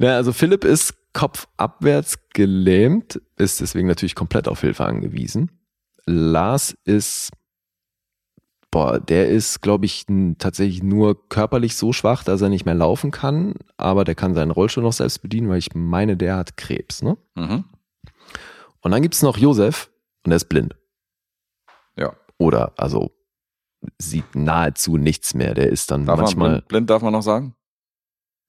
ja, 0.00 0.16
also 0.16 0.32
Philipp 0.32 0.64
ist 0.64 0.94
kopfabwärts 1.18 2.30
gelähmt, 2.32 3.20
ist 3.34 3.60
deswegen 3.60 3.88
natürlich 3.88 4.14
komplett 4.14 4.46
auf 4.46 4.60
Hilfe 4.60 4.84
angewiesen. 4.84 5.50
Lars 6.06 6.76
ist, 6.84 7.32
boah, 8.70 9.00
der 9.00 9.28
ist, 9.28 9.60
glaube 9.60 9.84
ich, 9.84 10.06
tatsächlich 10.38 10.80
nur 10.80 11.28
körperlich 11.28 11.74
so 11.74 11.92
schwach, 11.92 12.22
dass 12.22 12.40
er 12.40 12.50
nicht 12.50 12.66
mehr 12.66 12.76
laufen 12.76 13.10
kann, 13.10 13.54
aber 13.76 14.04
der 14.04 14.14
kann 14.14 14.36
seinen 14.36 14.52
Rollstuhl 14.52 14.84
noch 14.84 14.92
selbst 14.92 15.20
bedienen, 15.20 15.48
weil 15.48 15.58
ich 15.58 15.74
meine, 15.74 16.16
der 16.16 16.36
hat 16.36 16.56
Krebs, 16.56 17.02
ne? 17.02 17.18
Mhm. 17.34 17.64
Und 18.82 18.92
dann 18.92 19.02
gibt's 19.02 19.22
noch 19.22 19.38
Josef 19.38 19.90
und 20.24 20.30
der 20.30 20.36
ist 20.36 20.48
blind. 20.48 20.76
Ja. 21.96 22.14
Oder, 22.38 22.74
also, 22.76 23.10
sieht 24.00 24.36
nahezu 24.36 24.96
nichts 24.98 25.34
mehr. 25.34 25.54
Der 25.54 25.68
ist 25.68 25.90
dann 25.90 26.06
Darf 26.06 26.16
man 26.16 26.24
manchmal. 26.26 26.48
blind, 26.50 26.68
blind 26.68 26.90
darf 26.90 27.02
man 27.02 27.12
noch 27.12 27.22
sagen? 27.22 27.56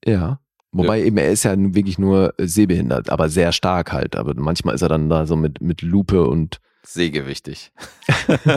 Ja. 0.05 0.39
Wobei 0.71 1.03
eben, 1.03 1.17
er 1.17 1.31
ist 1.31 1.43
ja 1.43 1.55
wirklich 1.57 1.97
nur 1.97 2.33
äh, 2.37 2.47
sehbehindert, 2.47 3.09
aber 3.09 3.29
sehr 3.29 3.51
stark 3.51 3.91
halt. 3.91 4.15
Aber 4.15 4.33
manchmal 4.35 4.75
ist 4.75 4.81
er 4.83 4.89
dann 4.89 5.09
da 5.09 5.25
so 5.25 5.35
mit, 5.35 5.61
mit 5.61 5.81
Lupe 5.81 6.27
und 6.27 6.59
Sägewichtig. 6.85 7.71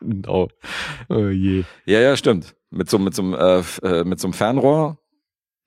genau. 0.00 0.48
Oh 1.08 1.28
je. 1.28 1.64
Ja, 1.86 2.00
ja, 2.00 2.16
stimmt. 2.16 2.54
Mit 2.70 2.90
so, 2.90 2.98
mit 2.98 3.14
so, 3.14 3.22
einem, 3.22 3.34
äh, 3.34 3.62
äh, 3.82 4.04
mit 4.04 4.18
so 4.20 4.26
einem 4.26 4.32
Fernrohr 4.34 4.98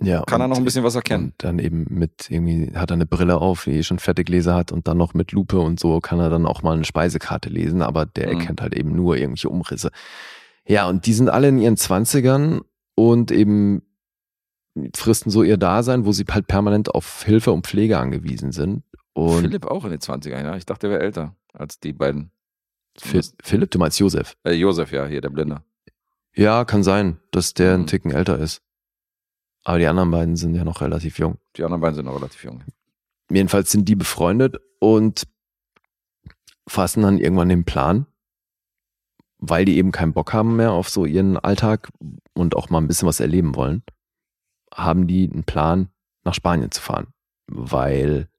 Ja, 0.02 0.24
kann 0.24 0.42
er 0.42 0.48
noch 0.48 0.58
ein 0.58 0.66
bisschen 0.66 0.84
was 0.84 0.96
erkennen. 0.96 1.26
Und 1.26 1.34
dann 1.38 1.60
eben 1.60 1.86
mit 1.90 2.30
irgendwie 2.30 2.72
hat 2.76 2.92
er 2.92 2.96
eine 2.96 3.06
Brille 3.06 3.38
auf, 3.38 3.64
die 3.64 3.72
eh 3.78 3.84
schon 3.84 4.00
fette 4.00 4.24
Gläser 4.24 4.56
hat 4.56 4.72
und 4.72 4.88
dann 4.88 4.98
noch 4.98 5.14
mit 5.14 5.32
Lupe 5.32 5.60
und 5.60 5.80
so 5.80 6.00
kann 6.00 6.20
er 6.20 6.30
dann 6.30 6.46
auch 6.46 6.64
mal 6.64 6.74
eine 6.76 6.86
Speisekarte 6.86 7.50
lesen, 7.50 7.82
aber 7.82 8.06
der 8.06 8.28
Mhm. 8.28 8.40
erkennt 8.40 8.62
halt 8.62 8.76
eben 8.76 8.94
nur 8.96 9.16
irgendwelche 9.16 9.50
Umrisse. 9.50 9.90
Ja, 10.68 10.88
und 10.90 11.06
die 11.06 11.14
sind 11.14 11.30
alle 11.30 11.48
in 11.48 11.60
ihren 11.60 11.78
Zwanzigern 11.78 12.62
und 12.94 13.32
eben 13.32 13.84
fristen 14.96 15.30
so 15.32 15.44
ihr 15.44 15.58
Dasein, 15.58 16.06
wo 16.06 16.12
sie 16.12 16.26
halt 16.30 16.48
permanent 16.48 16.94
auf 16.94 17.24
Hilfe 17.24 17.52
und 17.52 17.66
Pflege 17.68 17.98
angewiesen 18.00 18.52
sind. 18.52 18.84
Und 19.14 19.42
Philipp 19.42 19.66
auch 19.66 19.84
in 19.86 19.92
den 19.92 20.00
20ern, 20.00 20.44
ja. 20.44 20.56
Ich 20.56 20.66
dachte, 20.66 20.88
er 20.88 20.92
wäre 20.94 21.02
älter 21.04 21.36
als 21.54 21.80
die 21.80 21.94
beiden. 21.94 22.32
Phil 23.00 23.22
Philipp, 23.44 23.72
du 23.72 23.80
meinst 23.80 24.00
Josef? 24.00 24.36
Äh, 24.44 24.54
Josef, 24.54 24.92
ja, 24.92 25.06
hier, 25.06 25.22
der 25.22 25.30
Blinde. 25.30 25.62
Ja, 26.36 26.66
kann 26.66 26.84
sein, 26.84 27.20
dass 27.32 27.54
der 27.54 27.78
Mhm. 27.78 27.84
ein 27.84 27.88
Ticken 27.88 28.12
älter 28.12 28.38
ist. 28.40 28.62
Aber 29.64 29.80
die 29.80 29.88
anderen 29.88 30.12
beiden 30.12 30.36
sind 30.36 30.56
ja 30.56 30.64
noch 30.64 30.82
relativ 30.82 31.20
jung. 31.20 31.38
Die 31.58 31.64
anderen 31.64 31.82
beiden 31.82 31.96
sind 31.96 32.06
noch 32.06 32.16
relativ 32.16 32.44
jung. 32.44 32.64
Jedenfalls 33.30 33.72
sind 33.72 33.90
die 33.90 33.96
befreundet 33.96 34.58
und 34.80 35.24
fassen 36.68 37.02
dann 37.04 37.18
irgendwann 37.18 37.50
den 37.50 37.66
Plan, 37.66 38.06
weil 39.40 39.66
die 39.66 39.78
eben 39.78 39.92
keinen 39.92 40.14
Bock 40.14 40.34
haben 40.34 40.56
mehr 40.56 40.72
auf 40.72 40.90
so 40.90 41.06
ihren 41.06 41.38
Alltag 41.38 41.90
und 42.34 42.56
auch 42.56 42.70
mal 42.70 42.80
ein 42.80 42.88
bisschen 42.88 43.08
was 43.08 43.20
erleben 43.20 43.56
wollen, 43.56 43.84
haben 44.78 45.08
die 45.08 45.30
einen 45.32 45.44
Plan, 45.44 45.90
nach 46.24 46.34
Spanien 46.34 46.72
zu 46.72 46.82
fahren. 46.82 47.08
Weil 47.48 48.30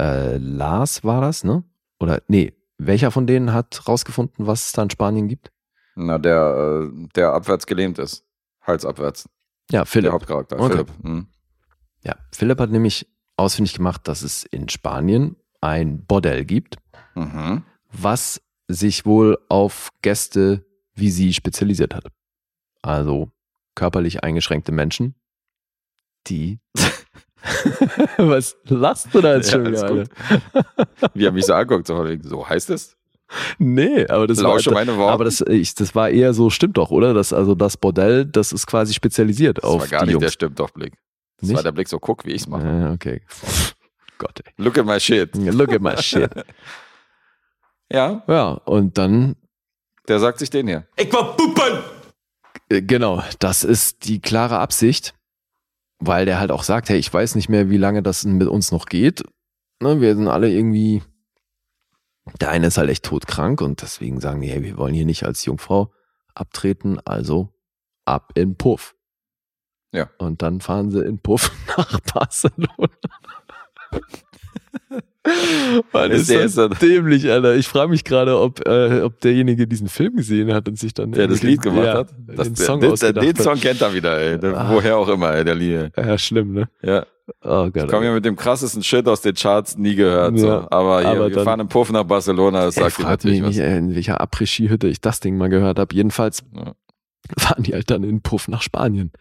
äh, 0.00 0.36
Lars 0.36 1.04
war 1.04 1.20
das, 1.20 1.44
ne? 1.44 1.64
Oder 2.00 2.22
nee, 2.28 2.52
welcher 2.78 3.10
von 3.10 3.26
denen 3.26 3.52
hat 3.52 3.88
rausgefunden, 3.88 4.46
was 4.46 4.66
es 4.66 4.72
da 4.72 4.82
in 4.82 4.90
Spanien 4.90 5.28
gibt? 5.28 5.50
Na, 5.96 6.18
der, 6.18 6.90
äh, 6.92 7.06
der 7.16 7.32
abwärts 7.32 7.66
gelähmt 7.66 7.98
ist. 7.98 8.24
Halsabwärts. 8.62 9.28
Ja, 9.70 9.80
Der 9.80 9.86
Philipp. 9.86 10.12
Hauptcharakter. 10.12 10.58
Okay. 10.60 10.70
Philipp. 10.70 10.92
Mhm. 11.04 11.26
Ja, 12.04 12.14
Philipp 12.32 12.60
hat 12.60 12.70
nämlich 12.70 13.08
ausfindig 13.36 13.74
gemacht, 13.74 14.06
dass 14.06 14.22
es 14.22 14.44
in 14.44 14.68
Spanien 14.68 15.36
ein 15.60 16.04
Bordell 16.04 16.44
gibt, 16.44 16.76
Mhm. 17.14 17.64
was 17.90 18.40
sich 18.68 19.06
wohl 19.06 19.38
auf 19.48 19.90
Gäste 20.02 20.64
wie 20.94 21.10
sie 21.10 21.32
spezialisiert 21.32 21.94
hat. 21.94 22.06
Also 22.82 23.30
körperlich 23.76 24.24
eingeschränkte 24.24 24.72
Menschen, 24.72 25.14
die. 26.30 26.58
was 28.18 28.56
lachst 28.64 29.08
du 29.12 29.20
da 29.20 29.36
jetzt 29.36 29.46
Ja, 29.50 29.52
schon 29.52 29.66
wieder? 29.66 29.84
Alter? 29.84 30.10
Wie 31.14 31.24
er 31.24 31.32
mich 31.32 31.46
so 31.46 31.54
anguckt, 31.54 31.86
so, 31.86 32.48
heißt 32.48 32.70
es? 32.70 32.96
Nee, 33.58 34.06
aber 34.06 34.26
das 34.26 34.38
war, 34.38 34.44
Lausche 34.54 34.70
meine 34.70 34.96
Worte. 34.96 35.12
aber 35.12 35.24
das, 35.24 35.42
ich, 35.42 35.74
das 35.74 35.94
war 35.94 36.08
eher 36.08 36.32
so, 36.32 36.48
stimmt 36.50 36.78
doch, 36.78 36.90
oder? 36.90 37.12
Das, 37.12 37.32
also 37.32 37.54
das 37.54 37.76
Bordell, 37.76 38.24
das 38.24 38.52
ist 38.52 38.66
quasi 38.66 38.94
spezialisiert 38.94 39.58
Das 39.58 39.64
auf 39.64 39.80
war 39.82 39.88
gar 39.88 40.00
die 40.00 40.06
nicht 40.12 40.20
der 40.20 40.26
Jungs. 40.28 40.32
stimmt 40.32 40.58
doch 40.58 40.70
Blick. 40.70 40.94
Das 41.40 41.48
Nicht? 41.48 41.56
war 41.56 41.62
der 41.62 41.72
Blick 41.72 41.88
so, 41.88 41.98
guck, 41.98 42.24
wie 42.24 42.32
ich's 42.32 42.48
mache. 42.48 42.66
Ja, 42.66 42.92
okay. 42.92 43.20
Gott, 44.16 44.40
ey. 44.44 44.52
Look 44.56 44.78
at 44.78 44.86
my 44.86 44.98
shit. 44.98 45.36
Look 45.36 45.72
at 45.72 45.80
my 45.82 45.96
shit. 45.98 46.30
Ja, 47.90 48.22
Ja, 48.28 48.50
und 48.50 48.98
dann 48.98 49.34
der 50.08 50.18
sagt 50.18 50.38
sich 50.40 50.50
den 50.50 50.66
hier. 50.66 50.86
Ich 50.96 51.10
war 51.12 51.36
puppen! 51.36 51.78
Äh, 52.70 52.82
Genau, 52.82 53.22
das 53.38 53.64
ist 53.64 54.04
die 54.06 54.20
klare 54.20 54.58
Absicht, 54.58 55.14
weil 55.98 56.26
der 56.26 56.38
halt 56.38 56.50
auch 56.50 56.62
sagt, 56.62 56.88
hey, 56.88 56.98
ich 56.98 57.12
weiß 57.12 57.34
nicht 57.34 57.48
mehr, 57.48 57.70
wie 57.70 57.76
lange 57.76 58.02
das 58.02 58.24
mit 58.24 58.48
uns 58.48 58.72
noch 58.72 58.86
geht. 58.86 59.22
Ne, 59.80 60.00
wir 60.00 60.14
sind 60.14 60.28
alle 60.28 60.50
irgendwie, 60.50 61.02
der 62.40 62.50
eine 62.50 62.68
ist 62.68 62.78
halt 62.78 62.90
echt 62.90 63.04
todkrank 63.04 63.60
und 63.60 63.82
deswegen 63.82 64.20
sagen 64.20 64.40
die, 64.40 64.48
hey, 64.48 64.62
wir 64.62 64.76
wollen 64.76 64.94
hier 64.94 65.06
nicht 65.06 65.24
als 65.24 65.44
Jungfrau 65.44 65.92
abtreten, 66.34 67.00
also 67.04 67.52
ab 68.04 68.32
in 68.34 68.56
Puff. 68.56 68.94
Ja. 69.92 70.10
Und 70.18 70.42
dann 70.42 70.60
fahren 70.60 70.90
sie 70.90 71.04
in 71.04 71.18
Puff 71.18 71.50
nach 71.76 72.00
Barcelona. 72.00 72.90
Mann, 75.92 76.10
Ist 76.10 76.30
ist 76.30 76.56
der- 76.56 76.68
der- 76.68 76.78
dämlich, 76.78 77.30
Alter. 77.30 77.54
Ich 77.56 77.68
frage 77.68 77.90
mich 77.90 78.04
gerade, 78.04 78.38
ob, 78.38 78.66
äh, 78.66 79.02
ob 79.02 79.20
derjenige 79.20 79.66
diesen 79.66 79.88
Film 79.88 80.16
gesehen 80.16 80.52
hat 80.52 80.68
und 80.68 80.78
sich 80.78 80.94
dann 80.94 81.12
Der 81.12 81.26
das 81.28 81.42
Lied 81.42 81.62
gemacht 81.62 81.84
ja, 81.86 81.94
hat. 81.98 82.08
Das, 82.26 82.46
den 82.48 82.54
der, 82.54 82.64
Song 82.66 82.80
den, 82.80 82.92
ausgedacht 82.92 83.26
den. 83.26 83.36
Song 83.36 83.54
kennt 83.60 83.80
er 83.80 83.94
wieder, 83.94 84.18
ey. 84.18 84.38
Der, 84.38 84.56
Ah. 84.56 84.70
Woher 84.72 84.96
auch 84.96 85.08
immer, 85.08 85.34
ey, 85.34 85.44
der 85.44 85.54
Lied. 85.54 85.90
Ja, 85.96 86.18
schlimm, 86.18 86.52
ne? 86.52 86.68
Ja. 86.82 87.04
Oh 87.44 87.68
Gott. 87.70 87.88
Komm 87.90 88.04
ja 88.04 88.12
mit 88.14 88.24
dem 88.24 88.36
krassesten 88.36 88.82
Shit 88.82 89.06
aus 89.06 89.20
den 89.20 89.34
Charts 89.34 89.76
nie 89.76 89.94
gehört. 89.94 90.38
So. 90.38 90.46
Ja, 90.46 90.66
aber 90.70 91.00
hier, 91.00 91.08
aber 91.10 91.28
wir 91.28 91.34
dann- 91.36 91.44
fahren 91.44 91.60
im 91.60 91.68
Puff 91.68 91.92
nach 91.92 92.04
Barcelona, 92.04 92.64
das 92.64 92.76
sagt 92.76 92.98
dir 92.98 93.02
frag 93.02 93.22
mich 93.24 93.42
nicht, 93.42 93.58
ey, 93.58 93.76
in 93.78 93.94
welcher 93.94 94.20
Après-Ski-Hütte 94.22 94.88
ich 94.88 95.00
das 95.02 95.20
Ding 95.20 95.36
mal 95.36 95.48
gehört 95.48 95.78
habe. 95.78 95.94
Jedenfalls 95.94 96.42
Ja. 96.54 96.72
fahren 97.36 97.62
die 97.64 97.74
halt 97.74 97.90
dann 97.90 98.02
in 98.02 98.22
Puff 98.22 98.48
nach 98.48 98.62
Spanien. 98.62 99.12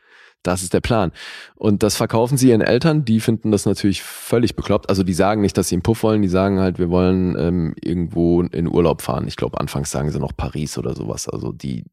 Das 0.43 0.63
ist 0.63 0.73
der 0.73 0.81
Plan. 0.81 1.11
Und 1.55 1.83
das 1.83 1.95
verkaufen 1.95 2.37
sie 2.37 2.49
ihren 2.49 2.61
Eltern, 2.61 3.03
die 3.03 3.19
finden 3.19 3.51
das 3.51 3.65
natürlich 3.65 4.01
völlig 4.01 4.55
bekloppt. 4.55 4.89
Also 4.89 5.03
die 5.03 5.13
sagen 5.13 5.41
nicht, 5.41 5.57
dass 5.57 5.69
sie 5.69 5.75
in 5.75 5.81
Puff 5.81 6.03
wollen, 6.03 6.21
die 6.21 6.27
sagen 6.27 6.59
halt, 6.59 6.79
wir 6.79 6.89
wollen 6.89 7.37
ähm, 7.37 7.75
irgendwo 7.81 8.41
in 8.41 8.67
Urlaub 8.67 9.01
fahren. 9.01 9.27
Ich 9.27 9.35
glaube, 9.35 9.59
anfangs 9.59 9.91
sagen 9.91 10.09
sie 10.11 10.19
noch 10.19 10.35
Paris 10.35 10.77
oder 10.77 10.95
sowas. 10.95 11.27
Also 11.27 11.51
die 11.51 11.83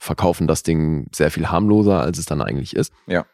verkaufen 0.00 0.46
das 0.46 0.62
Ding 0.62 1.08
sehr 1.14 1.30
viel 1.30 1.48
harmloser, 1.48 2.00
als 2.00 2.18
es 2.18 2.26
dann 2.26 2.42
eigentlich 2.42 2.76
ist. 2.76 2.92
Ja. 3.06 3.26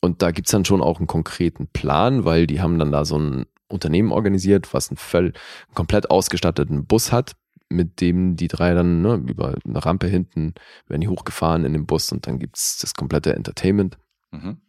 Und 0.00 0.22
da 0.22 0.30
gibt's 0.30 0.50
dann 0.50 0.64
schon 0.64 0.82
auch 0.82 0.98
einen 0.98 1.06
konkreten 1.06 1.68
Plan, 1.68 2.24
weil 2.24 2.46
die 2.46 2.60
haben 2.60 2.78
dann 2.78 2.92
da 2.92 3.04
so 3.04 3.18
ein 3.18 3.46
Unternehmen 3.68 4.12
organisiert, 4.12 4.74
was 4.74 4.90
einen 4.90 4.96
voll 4.96 5.32
komplett 5.74 6.10
ausgestatteten 6.10 6.86
Bus 6.86 7.12
hat, 7.12 7.32
mit 7.70 8.00
dem 8.00 8.36
die 8.36 8.48
drei 8.48 8.74
dann 8.74 9.00
ne, 9.00 9.14
über 9.14 9.56
eine 9.64 9.84
Rampe 9.84 10.08
hinten 10.08 10.54
werden 10.86 11.00
die 11.00 11.08
hochgefahren 11.08 11.64
in 11.64 11.72
den 11.72 11.86
Bus 11.86 12.10
und 12.12 12.26
dann 12.26 12.38
gibt's 12.38 12.78
das 12.78 12.94
komplette 12.94 13.34
Entertainment. 13.34 13.96
Mhm. 14.32 14.60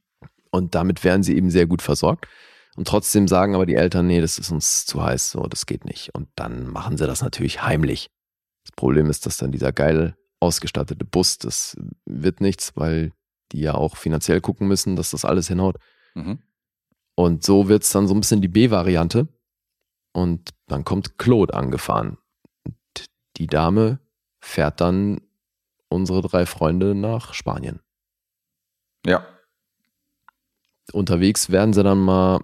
Und 0.52 0.76
damit 0.76 1.04
werden 1.04 1.24
sie 1.24 1.36
eben 1.36 1.50
sehr 1.50 1.66
gut 1.66 1.82
versorgt. 1.82 2.28
Und 2.76 2.88
trotzdem 2.88 3.28
sagen 3.28 3.56
aber 3.56 3.66
die 3.66 3.76
Eltern, 3.76 4.08
nee, 4.08 4.22
das 4.22 4.38
ist 4.38 4.52
uns 4.52 4.86
zu 4.86 5.04
heiß, 5.04 5.32
so, 5.32 5.44
das 5.44 5.66
geht 5.66 5.86
nicht. 5.86 6.14
Und 6.14 6.30
dann 6.36 6.68
machen 6.68 6.98
sie 6.98 7.08
das 7.08 7.22
natürlich 7.22 7.64
heimlich. 7.64 8.10
Das 8.64 8.72
Problem 8.76 9.10
ist, 9.10 9.26
dass 9.26 9.38
dann 9.38 9.52
dieser 9.52 9.72
geil 9.72 10.16
ausgestattete 10.40 11.06
Bus, 11.06 11.38
das 11.38 11.76
wird 12.06 12.42
nichts, 12.42 12.74
weil 12.76 13.12
die 13.52 13.62
ja 13.62 13.74
auch 13.74 13.98
finanziell 13.98 14.42
gucken 14.42 14.68
müssen, 14.68 14.96
dass 14.96 15.12
das 15.12 15.26
alles 15.26 15.48
hinhaut. 15.48 15.78
Mhm. 16.16 16.40
Und 17.16 17.44
so 17.44 17.68
wird's 17.68 17.92
dann 17.92 18.08
so 18.08 18.14
ein 18.14 18.22
bisschen 18.22 18.42
die 18.42 18.48
B-Variante. 18.48 19.28
Und 20.14 20.52
dann 20.68 20.84
kommt 20.84 21.18
Claude 21.18 21.54
angefahren. 21.54 22.18
Die 23.38 23.48
Dame 23.48 24.00
fährt 24.40 24.82
dann 24.82 25.22
unsere 25.90 26.22
drei 26.22 26.46
Freunde 26.46 26.96
nach 26.96 27.34
Spanien. 27.34 27.82
Ja. 29.06 29.26
Unterwegs 30.94 31.50
werden 31.50 31.74
sie 31.74 31.84
dann 31.84 32.00
mal 32.00 32.40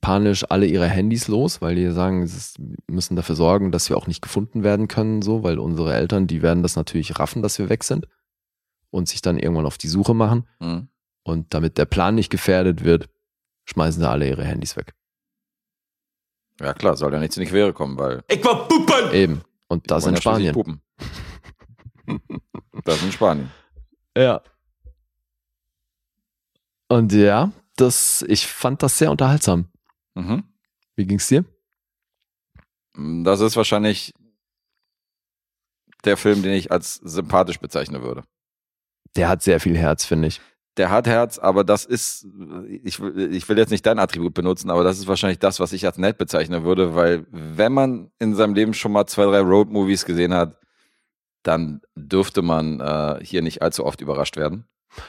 panisch 0.00 0.44
alle 0.48 0.66
ihre 0.66 0.86
Handys 0.86 1.28
los, 1.28 1.60
weil 1.60 1.74
die 1.74 1.90
sagen, 1.90 2.26
sie 2.26 2.76
müssen 2.86 3.16
dafür 3.16 3.34
sorgen, 3.34 3.72
dass 3.72 3.88
wir 3.88 3.96
auch 3.96 4.06
nicht 4.06 4.22
gefunden 4.22 4.62
werden 4.62 4.88
können, 4.88 5.22
so, 5.22 5.42
weil 5.42 5.58
unsere 5.58 5.94
Eltern, 5.94 6.26
die 6.26 6.42
werden 6.42 6.62
das 6.62 6.76
natürlich 6.76 7.18
raffen, 7.18 7.42
dass 7.42 7.58
wir 7.58 7.68
weg 7.68 7.84
sind 7.84 8.06
und 8.90 9.08
sich 9.08 9.22
dann 9.22 9.38
irgendwann 9.38 9.66
auf 9.66 9.78
die 9.78 9.88
Suche 9.88 10.14
machen. 10.14 10.46
Mhm. 10.60 10.88
Und 11.22 11.54
damit 11.54 11.78
der 11.78 11.86
Plan 11.86 12.14
nicht 12.14 12.30
gefährdet 12.30 12.84
wird, 12.84 13.08
schmeißen 13.64 14.00
sie 14.00 14.08
alle 14.08 14.28
ihre 14.28 14.44
Handys 14.44 14.76
weg. 14.76 14.94
Ja 16.60 16.74
klar, 16.74 16.96
soll 16.96 17.12
ja 17.12 17.20
nichts 17.20 17.36
in 17.36 17.44
die 17.44 17.50
Quere 17.50 17.72
kommen, 17.72 17.98
weil 17.98 18.22
Ich 18.28 18.44
war 18.44 18.66
puppen! 18.66 19.12
Eben. 19.12 19.42
Und 19.68 19.90
das 19.90 20.04
wollen 20.04 20.14
in 20.14 20.16
ja 20.16 20.22
schließlich 20.22 20.50
Spanien. 20.50 20.80
Puppen. 22.04 22.42
das 22.84 23.02
in 23.02 23.12
Spanien. 23.12 23.50
Ja. 24.16 24.42
Und 26.88 27.12
ja, 27.12 27.52
das, 27.76 28.22
ich 28.28 28.46
fand 28.46 28.82
das 28.82 28.98
sehr 28.98 29.10
unterhaltsam. 29.10 29.70
Mhm. 30.14 30.44
Wie 30.96 31.06
ging's 31.06 31.28
dir? 31.28 31.44
Das 32.94 33.40
ist 33.40 33.56
wahrscheinlich 33.56 34.12
der 36.04 36.16
Film, 36.16 36.42
den 36.42 36.52
ich 36.52 36.72
als 36.72 36.94
sympathisch 36.94 37.60
bezeichnen 37.60 38.02
würde. 38.02 38.24
Der 39.16 39.28
hat 39.28 39.42
sehr 39.42 39.60
viel 39.60 39.76
Herz, 39.76 40.04
finde 40.04 40.28
ich. 40.28 40.40
Der 40.78 40.90
hat 40.90 41.06
Herz, 41.06 41.38
aber 41.38 41.64
das 41.64 41.84
ist, 41.84 42.26
ich, 42.84 43.00
will- 43.00 43.34
ich 43.34 43.48
will 43.48 43.58
jetzt 43.58 43.70
nicht 43.70 43.84
dein 43.84 43.98
Attribut 43.98 44.32
benutzen, 44.32 44.70
aber 44.70 44.84
das 44.84 44.98
ist 44.98 45.08
wahrscheinlich 45.08 45.38
das, 45.40 45.58
was 45.60 45.72
ich 45.72 45.84
als 45.84 45.98
nett 45.98 46.16
bezeichnen 46.18 46.64
würde, 46.64 46.94
weil 46.94 47.26
wenn 47.30 47.72
man 47.72 48.10
in 48.18 48.34
seinem 48.34 48.54
Leben 48.54 48.72
schon 48.74 48.92
mal 48.92 49.06
zwei, 49.06 49.24
drei 49.24 49.40
Road-Movies 49.40 50.04
gesehen 50.04 50.32
hat, 50.32 50.56
dann 51.42 51.80
dürfte 51.96 52.42
man 52.42 52.80
äh, 52.80 53.18
hier 53.24 53.42
nicht 53.42 53.60
allzu 53.62 53.84
oft 53.84 54.00
überrascht 54.00 54.36
werden, 54.36 54.66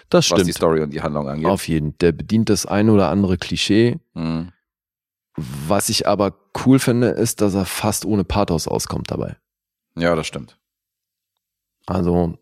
Das 0.09 0.29
was 0.31 0.37
die 0.37 0.43
stimmt. 0.45 0.55
Story 0.55 0.81
und 0.81 0.91
die 0.91 1.01
Handlung 1.01 1.27
angeht. 1.29 1.45
Auf 1.47 1.67
jeden. 1.67 1.97
Der 1.99 2.11
bedient 2.11 2.49
das 2.49 2.65
ein 2.65 2.89
oder 2.89 3.09
andere 3.09 3.37
Klischee. 3.37 3.99
Mhm. 4.13 4.51
Was 5.35 5.89
ich 5.89 6.07
aber 6.07 6.33
cool 6.65 6.79
finde, 6.79 7.09
ist, 7.09 7.41
dass 7.41 7.53
er 7.53 7.65
fast 7.65 8.05
ohne 8.05 8.23
Pathos 8.23 8.67
auskommt 8.67 9.11
dabei. 9.11 9.37
Ja, 9.95 10.15
das 10.15 10.27
stimmt. 10.27 10.57
Also 11.85 12.37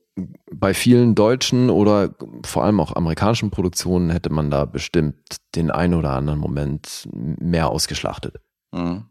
bei 0.51 0.73
vielen 0.73 1.13
deutschen 1.15 1.69
oder 1.69 2.15
vor 2.45 2.63
allem 2.63 2.79
auch 2.79 2.95
amerikanischen 2.95 3.51
Produktionen 3.51 4.09
hätte 4.09 4.31
man 4.31 4.49
da 4.49 4.65
bestimmt 4.65 5.15
den 5.55 5.69
ein 5.71 5.93
oder 5.93 6.11
anderen 6.11 6.39
Moment 6.39 7.07
mehr 7.13 7.69
ausgeschlachtet. 7.69 8.41
Mhm. 8.71 9.05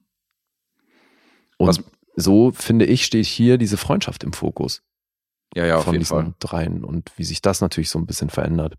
Und 1.59 1.69
Was- 1.69 1.83
so 2.17 2.51
finde 2.53 2.87
ich, 2.87 3.05
steht 3.05 3.27
hier 3.27 3.59
diese 3.59 3.77
Freundschaft 3.77 4.25
im 4.25 4.33
Fokus 4.33 4.83
Ja, 5.55 5.67
ja, 5.67 5.77
auf 5.77 5.85
von 5.85 5.93
jeden 5.95 6.03
diesen 6.03 6.17
Fall. 6.17 6.35
dreien 6.41 6.85
und 6.85 7.13
wie 7.17 7.25
sich 7.25 7.43
das 7.43 7.61
natürlich 7.61 7.91
so 7.91 7.99
ein 7.99 8.07
bisschen 8.07 8.31
verändert. 8.31 8.75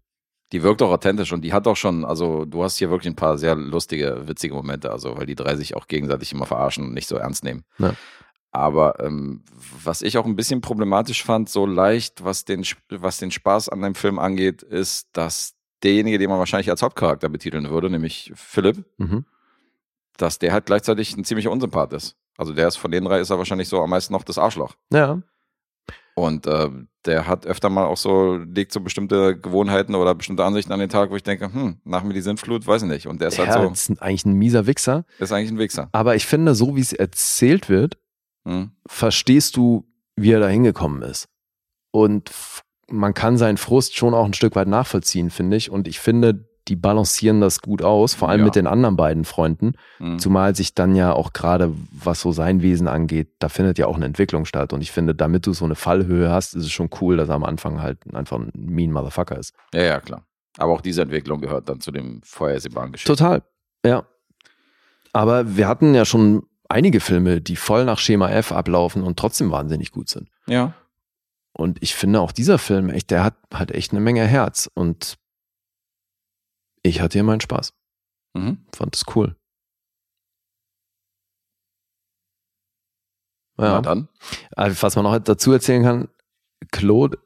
Die 0.54 0.64
wirkt 0.64 0.82
auch 0.82 0.92
authentisch 0.92 1.34
und 1.34 1.42
die 1.42 1.52
hat 1.54 1.68
auch 1.68 1.76
schon, 1.76 2.06
also 2.06 2.46
du 2.46 2.64
hast 2.64 2.78
hier 2.78 2.90
wirklich 2.90 3.12
ein 3.12 3.16
paar 3.18 3.38
sehr 3.38 3.54
lustige, 3.56 4.28
witzige 4.28 4.54
Momente, 4.54 4.92
also 4.92 5.18
weil 5.18 5.26
die 5.26 5.36
drei 5.36 5.56
sich 5.56 5.76
auch 5.76 5.88
gegenseitig 5.88 6.32
immer 6.32 6.46
verarschen 6.46 6.86
und 6.86 6.94
nicht 6.94 7.08
so 7.08 7.18
ernst 7.18 7.44
nehmen. 7.44 7.64
Ja. 7.80 7.94
Aber 8.58 9.00
ähm, 9.04 9.44
was 9.84 10.02
ich 10.02 10.18
auch 10.18 10.26
ein 10.26 10.36
bisschen 10.36 10.62
problematisch 10.62 11.24
fand, 11.24 11.48
so 11.50 11.66
leicht, 11.66 12.24
was 12.24 12.44
den, 12.46 12.66
was 12.90 13.18
den 13.18 13.32
Spaß 13.32 13.70
an 13.70 13.82
dem 13.82 13.96
Film 13.96 14.20
angeht, 14.20 14.62
ist, 14.64 15.08
dass 15.14 15.54
derjenige, 15.84 16.18
den 16.18 16.30
man 16.30 16.40
wahrscheinlich 16.40 16.70
als 16.70 16.82
Hauptcharakter 16.82 17.30
betiteln 17.30 17.70
würde, 17.70 17.90
nämlich 17.90 18.32
Philipp, 18.36 18.84
Mhm. 18.98 19.26
dass 20.18 20.40
der 20.40 20.52
halt 20.54 20.66
gleichzeitig 20.66 21.16
ein 21.16 21.24
ziemlicher 21.24 21.52
Unsympath 21.52 21.94
ist. 21.94 22.16
Also 22.38 22.54
der 22.54 22.68
ist 22.68 22.78
von 22.78 22.92
den 22.92 23.06
drei 23.06 23.20
ist 23.20 23.30
er 23.30 23.38
wahrscheinlich 23.38 23.68
so 23.70 23.82
am 23.82 23.90
meisten 23.90 24.14
noch 24.14 24.24
das 24.24 24.38
Arschloch. 24.38 24.76
Ja, 24.92 25.22
Und 26.16 26.48
äh, 26.48 26.70
der 27.06 27.28
hat 27.28 27.46
öfter 27.46 27.70
mal 27.70 27.86
auch 27.86 27.98
so, 27.98 28.36
legt 28.38 28.72
so 28.74 28.80
bestimmte 28.82 29.40
Gewohnheiten 29.40 29.94
oder 29.96 30.16
bestimmte 30.16 30.44
Ansichten 30.44 30.72
an 30.74 30.80
den 30.80 30.90
Tag, 30.90 31.12
wo 31.12 31.16
ich 31.16 31.22
denke, 31.24 31.54
hm, 31.54 31.78
nach 31.84 32.04
mir 32.04 32.14
die 32.14 32.22
Sintflut, 32.22 32.66
weiß 32.66 32.82
ich 32.84 32.88
nicht. 32.90 33.08
Und 33.08 33.22
der 33.22 33.28
ist 33.30 33.38
ja, 33.38 33.46
halt 33.48 33.72
ist 33.72 34.02
eigentlich 34.02 34.26
ein 34.26 34.34
mieser 34.34 34.66
Wichser. 34.66 35.06
so, 35.20 35.24
ist 35.26 35.32
eigentlich 35.32 35.52
ein 35.52 35.60
Wichser. 35.60 35.90
Aber 35.92 36.16
ich 36.16 36.26
finde, 36.26 36.56
so 36.56 36.76
wie 36.76 36.82
es 36.82 36.92
erzählt 36.94 37.70
wird, 37.70 37.98
Hm? 38.48 38.72
verstehst 38.88 39.58
du, 39.58 39.86
wie 40.16 40.32
er 40.32 40.40
da 40.40 40.48
hingekommen 40.48 41.02
ist. 41.04 41.28
Und 41.92 42.32
man 42.90 43.14
kann 43.14 43.38
seinen 43.38 43.58
Frust 43.58 43.96
schon 43.98 44.14
auch 44.14 44.26
ein 44.26 44.34
Stück 44.34 44.56
weit 44.56 44.68
nachvollziehen, 44.68 45.30
finde 45.30 45.58
ich. 45.58 45.70
Und 45.70 45.88
ich 45.88 46.00
finde, 46.00 46.48
die 46.70 46.76
balancieren 46.76 47.40
das 47.42 47.62
gut 47.62 47.82
aus, 47.82 48.14
vor 48.14 48.30
allem 48.30 48.40
Ja. 48.42 48.46
mit 48.46 48.56
den 48.56 48.68
anderen 48.68 48.96
beiden 48.96 49.26
Freunden. 49.26 49.74
Hm. 49.98 50.20
Zumal 50.20 50.56
sich 50.56 50.74
dann 50.76 50.96
ja 50.96 51.14
auch 51.14 51.34
gerade, 51.34 51.74
was 51.92 52.22
so 52.22 52.32
sein 52.32 52.62
Wesen 52.62 52.88
angeht, 52.88 53.30
da 53.40 53.50
findet 53.50 53.78
ja 53.78 53.88
auch 53.88 53.96
eine 53.96 54.06
Entwicklung 54.06 54.46
statt. 54.46 54.74
Und 54.74 54.82
ich 54.82 54.92
finde, 54.92 55.14
damit 55.16 55.46
du 55.46 55.54
so 55.54 55.66
eine 55.66 55.76
Fallhöhe 55.76 56.30
hast, 56.30 56.56
ist 56.56 56.64
es 56.66 56.72
schon 56.72 56.90
cool, 57.02 57.18
dass 57.18 57.30
er 57.30 57.36
am 57.36 57.44
Anfang 57.46 57.82
halt 57.82 58.00
einfach 58.14 58.38
ein 58.38 58.52
mean 58.56 58.92
Motherfucker 58.92 59.38
ist. 59.38 59.54
Ja, 59.74 59.84
ja, 59.84 60.00
klar. 60.00 60.26
Aber 60.58 60.74
auch 60.74 60.82
diese 60.82 61.02
Entwicklung 61.04 61.40
gehört 61.42 61.70
dann 61.70 61.80
zu 61.82 61.92
dem 61.92 62.22
vorhersehbaren 62.24 62.92
Geschichte. 62.92 63.14
Total, 63.16 63.44
ja. 63.86 64.06
Aber 65.14 65.56
wir 65.58 65.68
hatten 65.68 65.94
ja 65.96 66.06
schon 66.06 66.44
einige 66.70 67.00
Filme, 67.00 67.42
die 67.42 67.56
voll 67.56 67.86
nach 67.86 68.00
Schema 68.00 68.30
F 68.30 68.52
ablaufen 68.52 69.04
und 69.04 69.18
trotzdem 69.18 69.52
wahnsinnig 69.52 69.92
gut 69.92 70.10
sind. 70.10 70.30
Ja. 70.48 70.74
Und 71.54 71.82
ich 71.82 71.96
finde 71.96 72.22
auch 72.22 72.32
dieser 72.32 72.60
Film 72.60 72.90
echt, 72.90 73.10
der 73.12 73.24
hat, 73.24 73.36
hat 73.54 73.72
echt 73.72 73.92
eine 73.92 74.02
Menge 74.02 74.26
Herz. 74.26 74.70
Und 74.74 75.18
ich 76.84 77.02
hatte 77.02 77.14
hier 77.14 77.24
meinen 77.24 77.42
Spaß. 77.42 77.74
Mhm. 78.34 78.66
Fand 78.76 78.96
es 78.96 79.04
cool. 79.16 79.36
Na 83.58 83.66
Ja. 83.76 83.82
dann. 83.82 84.08
Also, 84.56 84.82
was 84.84 84.96
man 84.96 85.04
noch 85.04 85.18
dazu 85.20 85.52
erzählen 85.52 85.84
kann, 85.84 86.10
Claude 86.72 87.18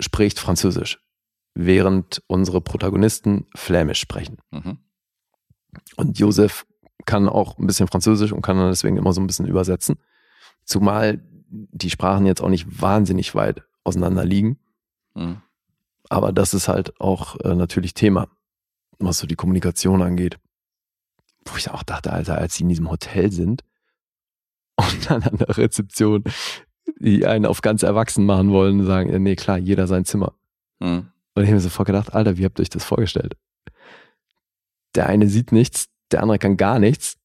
spricht 0.00 0.38
Französisch, 0.38 1.00
während 1.54 2.22
unsere 2.28 2.60
Protagonisten 2.60 3.46
Flämisch 3.56 4.00
sprechen. 4.00 4.38
Mhm. 4.50 4.78
Und 5.96 6.18
Josef 6.18 6.66
kann 7.04 7.28
auch 7.28 7.58
ein 7.58 7.66
bisschen 7.66 7.88
Französisch 7.88 8.32
und 8.32 8.42
kann 8.42 8.56
dann 8.56 8.68
deswegen 8.68 8.96
immer 8.96 9.12
so 9.12 9.20
ein 9.20 9.26
bisschen 9.26 9.46
übersetzen. 9.46 9.96
Zumal 10.64 11.22
die 11.48 11.90
Sprachen 11.90 12.26
jetzt 12.26 12.42
auch 12.42 12.48
nicht 12.48 12.80
wahnsinnig 12.80 13.34
weit 13.34 13.62
auseinander 13.84 14.24
liegen. 14.24 14.58
Mhm. 15.14 15.42
Aber 16.08 16.32
das 16.32 16.54
ist 16.54 16.68
halt 16.68 17.00
auch 17.00 17.38
äh, 17.40 17.54
natürlich 17.54 17.94
Thema, 17.94 18.28
was 18.98 19.18
so 19.18 19.26
die 19.26 19.36
Kommunikation 19.36 20.02
angeht. 20.02 20.38
Wo 21.44 21.56
ich 21.56 21.70
auch 21.70 21.82
dachte, 21.82 22.12
Alter, 22.12 22.38
als 22.38 22.54
sie 22.54 22.64
in 22.64 22.68
diesem 22.68 22.90
Hotel 22.90 23.32
sind 23.32 23.64
und 24.76 25.10
dann 25.10 25.22
an 25.22 25.36
der 25.36 25.56
Rezeption 25.56 26.24
die 26.98 27.26
einen 27.26 27.46
auf 27.46 27.62
ganz 27.62 27.82
erwachsen 27.82 28.26
machen 28.26 28.50
wollen 28.50 28.84
sagen, 28.84 29.10
ja, 29.10 29.18
nee, 29.18 29.36
klar, 29.36 29.58
jeder 29.58 29.86
sein 29.86 30.04
Zimmer. 30.04 30.34
Mhm. 30.80 31.08
Und 31.34 31.42
ich 31.42 31.48
habe 31.48 31.54
mir 31.54 31.60
sofort 31.60 31.86
gedacht, 31.86 32.14
Alter, 32.14 32.36
wie 32.36 32.44
habt 32.44 32.58
ihr 32.58 32.62
euch 32.62 32.70
das 32.70 32.84
vorgestellt? 32.84 33.36
Der 34.94 35.06
eine 35.06 35.28
sieht 35.28 35.52
nichts, 35.52 35.88
der 36.12 36.22
andere 36.22 36.38
kann 36.38 36.56
gar 36.56 36.78
nichts, 36.78 37.16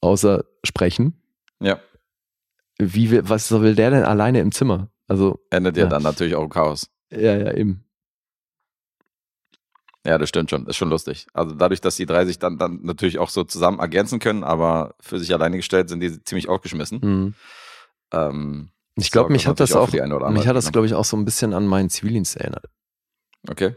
außer 0.00 0.44
sprechen. 0.64 1.22
Ja. 1.60 1.80
Wie 2.78 3.10
will, 3.10 3.28
was 3.28 3.50
will 3.50 3.74
der 3.74 3.90
denn 3.90 4.04
alleine 4.04 4.40
im 4.40 4.52
Zimmer? 4.52 4.90
Also, 5.08 5.38
Endet 5.50 5.76
ja 5.76 5.84
Ja. 5.84 5.88
dann 5.90 6.02
natürlich 6.02 6.34
auch 6.36 6.44
im 6.44 6.50
Chaos. 6.50 6.88
ja, 7.10 7.36
ja, 7.36 7.52
eben. 7.54 7.84
Ja, 10.06 10.16
das 10.16 10.28
stimmt 10.28 10.48
schon. 10.48 10.66
Ist 10.66 10.76
schon 10.76 10.88
lustig. 10.90 11.26
Also 11.34 11.54
dadurch, 11.54 11.80
dass 11.80 11.96
die 11.96 12.06
drei 12.06 12.24
sich 12.24 12.38
dann, 12.38 12.56
dann 12.56 12.80
natürlich 12.82 13.18
auch 13.18 13.28
so 13.30 13.44
zusammen 13.44 13.78
ergänzen 13.78 14.20
können, 14.20 14.42
aber 14.44 14.94
für 15.00 15.18
sich 15.18 15.34
alleine 15.34 15.56
gestellt 15.56 15.88
sind 15.88 16.00
die 16.00 16.22
ziemlich 16.24 16.48
aufgeschmissen. 16.48 17.02
Hm. 17.02 17.34
Ähm, 18.12 18.70
Ich 18.94 19.10
glaube, 19.10 19.30
mich 19.32 19.46
hat 19.46 19.60
das 19.60 19.72
auch, 19.74 19.90
mich 19.92 20.46
hat 20.46 20.56
das, 20.56 20.72
glaube 20.72 20.86
ich, 20.86 20.94
auch 20.94 21.04
so 21.04 21.16
ein 21.16 21.24
bisschen 21.24 21.52
an 21.52 21.66
meinen 21.66 21.90
Zivildienst 21.90 22.36
erinnert. 22.36 22.66
Okay. 23.50 23.74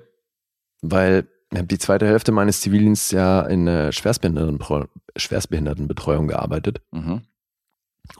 Weil 0.81 1.27
ich 1.51 1.57
habe 1.57 1.67
die 1.67 1.77
zweite 1.77 2.07
Hälfte 2.07 2.31
meines 2.31 2.61
Zivildienstes 2.61 3.11
ja 3.11 3.41
in 3.41 3.65
der 3.65 3.91
Schwerstbehindertenbetreu- 3.91 4.87
Schwerstbehindertenbetreuung 5.17 6.27
gearbeitet. 6.27 6.81
Mhm. 6.91 7.21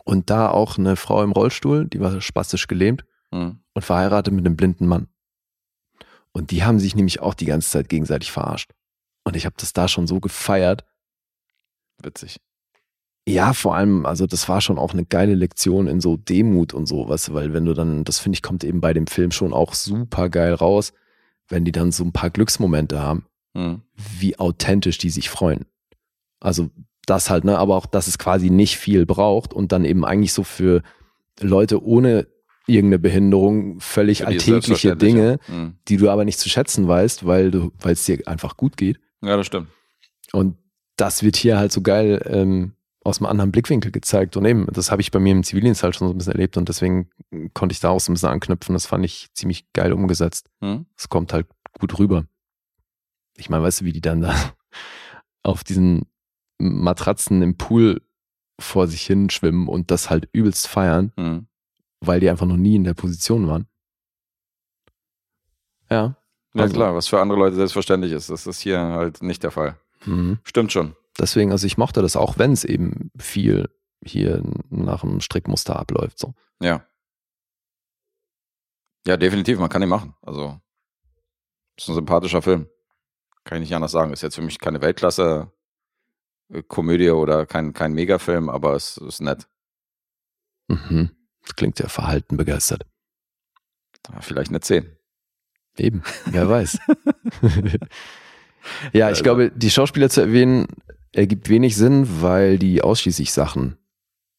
Und 0.03 0.30
da 0.30 0.49
auch 0.49 0.78
eine 0.78 0.95
Frau 0.95 1.24
im 1.24 1.32
Rollstuhl, 1.32 1.88
die 1.88 1.99
war 1.99 2.22
spastisch 2.22 2.68
gelähmt 2.68 3.06
Mhm. 3.32 3.60
und 3.74 3.82
verheiratet 3.82 4.34
mit 4.34 4.45
einem 4.45 4.58
blinden 4.58 4.86
Mann. 4.86 5.08
Und 6.34 6.52
die 6.52 6.64
haben 6.64 6.80
sich 6.80 6.95
nämlich 6.95 7.22
auch 7.22 7.34
die 7.34 7.45
ganze 7.45 7.70
Zeit 7.70 7.90
gegenseitig 7.90 8.32
verarscht. 8.32 8.72
Und 9.24 9.36
ich 9.36 9.45
habe 9.45 9.56
das 9.58 9.74
da 9.74 9.88
schon 9.88 10.08
so 10.08 10.20
gefeiert. 10.20 10.86
Witzig. 12.02 12.40
Ja, 13.28 13.53
vor 13.53 13.76
allem, 13.76 14.06
also 14.06 14.26
das 14.28 14.49
war 14.49 14.62
schon 14.62 14.80
auch 14.80 14.94
eine 14.94 15.06
geile 15.06 15.36
Lektion 15.36 15.88
in 15.88 16.02
so 16.02 16.18
Demut 16.18 16.74
und 16.74 16.88
so, 16.88 17.08
weißt 17.08 17.30
du, 17.30 17.34
weil 17.36 17.53
wenn 17.53 17.66
du 17.66 17.74
dann, 17.74 18.03
das 18.03 18.20
finde 18.20 18.36
ich, 18.36 18.41
kommt 18.41 18.64
eben 18.64 18.82
bei 18.82 18.94
dem 18.94 19.08
Film 19.08 19.32
schon 19.32 19.53
auch 19.53 19.74
super 19.76 20.30
geil 20.30 20.53
raus, 20.56 20.91
wenn 21.52 21.65
die 21.65 21.72
dann 21.72 21.91
so 21.91 22.03
ein 22.03 22.11
paar 22.14 22.30
Glücksmomente 22.30 23.02
haben, 23.02 23.26
Mhm. 23.53 23.82
wie 24.19 24.40
authentisch 24.40 24.98
die 24.98 25.10
sich 25.10 25.30
freuen. 25.30 25.65
Also 26.40 26.69
das 27.06 27.30
halt, 27.30 27.44
ne, 27.44 27.57
aber 27.57 27.76
auch, 27.76 27.86
dass 27.86 28.07
es 28.07 28.18
quasi 28.18 28.49
nicht 28.49 28.78
viel 28.78 29.06
braucht 29.06 29.53
und 29.53 29.72
dann 29.72 29.84
eben 29.86 30.06
eigentlich 30.06 30.34
so 30.34 30.44
für 30.44 30.82
Leute 31.40 31.84
ohne 31.84 32.28
irgendeine 32.68 32.99
Behinderung 32.99 33.80
völlig 33.80 34.22
ist 34.22 34.26
alltägliche 34.28 34.95
Dinge, 34.95 35.40
ja. 35.48 35.53
Mhm. 35.53 35.76
die 35.88 35.98
du 35.98 36.10
aber 36.10 36.23
nicht 36.26 36.40
zu 36.40 36.48
schätzen 36.48 36.88
weißt, 36.88 37.26
weil 37.26 37.52
du, 37.52 37.72
weil 37.82 37.94
es 37.94 38.06
dir 38.06 38.19
einfach 38.28 38.56
gut 38.56 38.78
geht. 38.78 38.99
Ja, 39.22 39.36
das 39.36 39.48
stimmt. 39.48 39.68
Und 40.32 40.56
das 40.95 41.23
wird 41.23 41.36
hier 41.36 41.57
halt 41.57 41.72
so 41.72 41.82
geil 41.82 42.22
ähm, 42.26 42.73
aus 43.03 43.18
einem 43.19 43.26
anderen 43.28 43.52
Blickwinkel 43.52 43.91
gezeigt. 43.91 44.38
Und 44.38 44.45
eben, 44.45 44.68
das 44.72 44.91
habe 44.91 45.02
ich 45.02 45.11
bei 45.11 45.19
mir 45.19 45.32
im 45.32 45.44
Zivildienst 45.44 45.82
halt 45.84 45.95
schon 45.95 46.07
so 46.07 46.14
ein 46.14 46.18
bisschen 46.18 46.34
erlebt 46.34 46.56
und 46.57 46.69
deswegen 46.69 47.10
konnte 47.53 47.73
ich 47.73 47.80
da 47.80 47.90
auch 47.90 47.99
so 47.99 48.11
ein 48.11 48.14
bisschen 48.15 48.30
anknüpfen. 48.30 48.73
Das 48.73 48.86
fand 48.86 49.03
ich 49.06 49.30
ziemlich 49.34 49.72
geil 49.73 49.91
umgesetzt. 49.94 50.49
Mhm. 50.60 50.86
Es 50.95 51.10
kommt 51.10 51.34
halt 51.34 51.48
gut 51.80 51.98
rüber. 51.99 52.26
Ich 53.38 53.49
meine, 53.49 53.64
weißt 53.64 53.82
du, 53.82 53.86
wie 53.86 53.94
die 53.94 54.02
dann 54.02 54.22
da 54.22 54.34
auf 55.44 55.64
diesen 55.64 56.06
Matratzen 56.60 57.41
im 57.41 57.57
Pool 57.57 58.02
vor 58.60 58.88
sich 58.88 59.02
hin 59.02 59.32
schwimmen 59.32 59.68
und 59.68 59.90
das 59.90 60.11
halt 60.11 60.30
übelst 60.32 60.68
feiern, 60.68 61.11
Mhm. 61.18 61.48
weil 62.02 62.19
die 62.19 62.30
einfach 62.30 62.45
noch 62.45 62.57
nie 62.57 62.76
in 62.76 62.84
der 62.84 62.94
Position 62.94 63.48
waren. 63.48 63.65
Ja. 65.90 66.15
Ja, 66.53 66.64
Also- 66.64 66.76
klar, 66.76 66.94
was 66.95 67.07
für 67.07 67.19
andere 67.19 67.40
Leute 67.40 67.56
selbstverständlich 67.56 68.11
ist. 68.11 68.30
Das 68.30 68.45
ist 68.45 68.60
hier 68.60 68.80
halt 68.80 69.23
nicht 69.23 69.41
der 69.44 69.52
Fall. 69.52 69.78
Mhm. 70.06 70.40
Stimmt 70.44 70.72
schon. 70.72 70.95
Deswegen, 71.19 71.51
also 71.51 71.67
ich 71.67 71.77
mochte 71.77 72.01
das 72.01 72.15
auch, 72.15 72.38
wenn 72.38 72.51
es 72.53 72.63
eben 72.63 73.11
viel 73.17 73.69
hier 74.03 74.41
nach 74.69 75.03
einem 75.03 75.21
Strickmuster 75.21 75.77
abläuft. 75.77 76.17
So. 76.17 76.33
Ja. 76.61 76.85
Ja, 79.05 79.17
definitiv, 79.17 79.59
man 79.59 79.69
kann 79.69 79.81
ihn 79.81 79.89
machen. 79.89 80.15
Also, 80.21 80.59
ist 81.77 81.89
ein 81.89 81.95
sympathischer 81.95 82.41
Film. 82.41 82.67
Kann 83.43 83.57
ich 83.57 83.69
nicht 83.69 83.75
anders 83.75 83.91
sagen. 83.91 84.13
Ist 84.13 84.21
jetzt 84.21 84.35
für 84.35 84.41
mich 84.43 84.59
keine 84.59 84.81
Weltklasse 84.81 85.51
äh, 86.53 87.09
oder 87.09 87.45
kein, 87.45 87.73
kein 87.73 87.93
Megafilm, 87.93 88.49
aber 88.49 88.75
es 88.75 88.97
ist 88.97 89.21
nett. 89.21 89.47
Mhm. 90.67 91.11
Das 91.41 91.55
klingt 91.55 91.79
ja 91.79 91.88
verhalten 91.89 92.38
begeistert. 92.38 92.85
Ja, 94.11 94.21
Vielleicht 94.21 94.49
eine 94.49 94.59
10. 94.61 94.95
Eben, 95.77 96.03
wer 96.25 96.47
weiß. 96.49 96.79
ja, 97.41 97.69
ich 98.93 99.03
Also- 99.03 99.23
glaube, 99.23 99.51
die 99.51 99.71
Schauspieler 99.71 100.09
zu 100.09 100.21
erwähnen, 100.21 100.67
ergibt 101.13 101.49
wenig 101.49 101.75
Sinn, 101.75 102.21
weil 102.21 102.57
die 102.57 102.81
ausschließlich 102.81 103.31
Sachen 103.31 103.77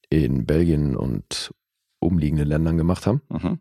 in 0.08 0.46
Belgien 0.46 0.96
und 0.96 1.54
umliegenden 1.98 2.48
Ländern 2.48 2.76
gemacht 2.76 3.06
haben. 3.06 3.22
Mhm. 3.28 3.60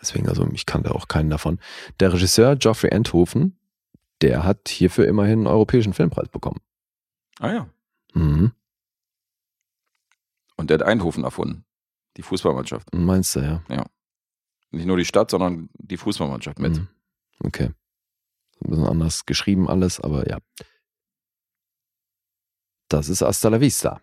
Deswegen, 0.00 0.28
also 0.28 0.46
ich 0.52 0.66
kannte 0.66 0.94
auch 0.94 1.08
keinen 1.08 1.30
davon. 1.30 1.58
Der 2.00 2.12
Regisseur 2.12 2.56
Geoffrey 2.56 2.90
Enthofen, 2.90 3.58
der 4.20 4.44
hat 4.44 4.68
hierfür 4.68 5.08
immerhin 5.08 5.40
einen 5.40 5.46
europäischen 5.46 5.94
Filmpreis 5.94 6.28
bekommen. 6.28 6.60
Ah 7.38 7.52
ja. 7.52 7.70
Mhm. 8.12 8.52
Und 10.56 10.70
der 10.70 10.78
hat 10.78 10.86
Eindhoven 10.86 11.24
erfunden. 11.24 11.64
Die 12.16 12.22
Fußballmannschaft. 12.22 12.94
Meinst 12.94 13.34
du, 13.34 13.40
ja? 13.40 13.62
Nicht 14.70 14.86
nur 14.86 14.96
die 14.96 15.04
Stadt, 15.04 15.30
sondern 15.30 15.68
die 15.74 15.96
Fußballmannschaft 15.96 16.58
mit. 16.58 16.76
Mhm. 16.76 16.88
Okay. 17.40 17.70
Ein 18.60 18.70
bisschen 18.70 18.86
anders 18.86 19.26
geschrieben 19.26 19.68
alles, 19.68 20.00
aber 20.00 20.28
ja. 20.28 20.38
Das 22.88 23.08
ist 23.08 23.22
Hasta 23.22 23.48
la 23.48 23.60
Vista. 23.60 24.00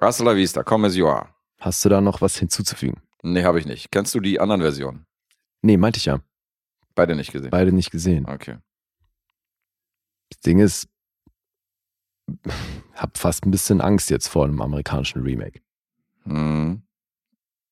Hasta 0.00 0.24
la 0.24 0.34
vista, 0.34 0.62
come 0.62 0.86
as 0.86 0.96
you 0.96 1.06
are. 1.06 1.28
Hast 1.60 1.84
du 1.84 1.88
da 1.88 2.00
noch 2.00 2.20
was 2.20 2.36
hinzuzufügen? 2.36 3.00
Nee, 3.22 3.44
habe 3.44 3.58
ich 3.58 3.66
nicht. 3.66 3.90
Kennst 3.90 4.14
du 4.14 4.20
die 4.20 4.38
anderen 4.38 4.60
Versionen? 4.60 5.06
Nee, 5.62 5.76
meinte 5.76 5.98
ich 5.98 6.04
ja. 6.04 6.20
Beide 6.94 7.16
nicht 7.16 7.32
gesehen. 7.32 7.50
Beide 7.50 7.72
nicht 7.72 7.90
gesehen. 7.90 8.26
Okay. 8.28 8.58
Das 10.30 10.40
Ding 10.40 10.58
ist, 10.58 10.88
hab 12.94 13.16
fast 13.16 13.46
ein 13.46 13.50
bisschen 13.50 13.80
Angst 13.80 14.10
jetzt 14.10 14.28
vor 14.28 14.44
einem 14.44 14.60
amerikanischen 14.60 15.22
Remake. 15.22 15.60
Hm. 16.24 16.82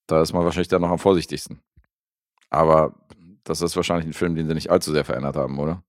Da 0.07 0.23
ist 0.23 0.33
man 0.33 0.45
wahrscheinlich 0.45 0.69
dann 0.69 0.83
noch 0.83 0.91
am 0.91 0.99
vorsichtigsten. 0.99 1.61
Aber 2.51 2.95
das 3.45 3.61
ist 3.61 3.77
wahrscheinlich 3.77 4.07
ein 4.07 4.13
Film, 4.13 4.35
den 4.35 4.49
sie 4.49 4.55
nicht 4.55 4.71
allzu 4.71 4.93
sehr 4.93 5.05
verändert 5.05 5.37
haben, 5.37 5.59
oder? 5.59 5.83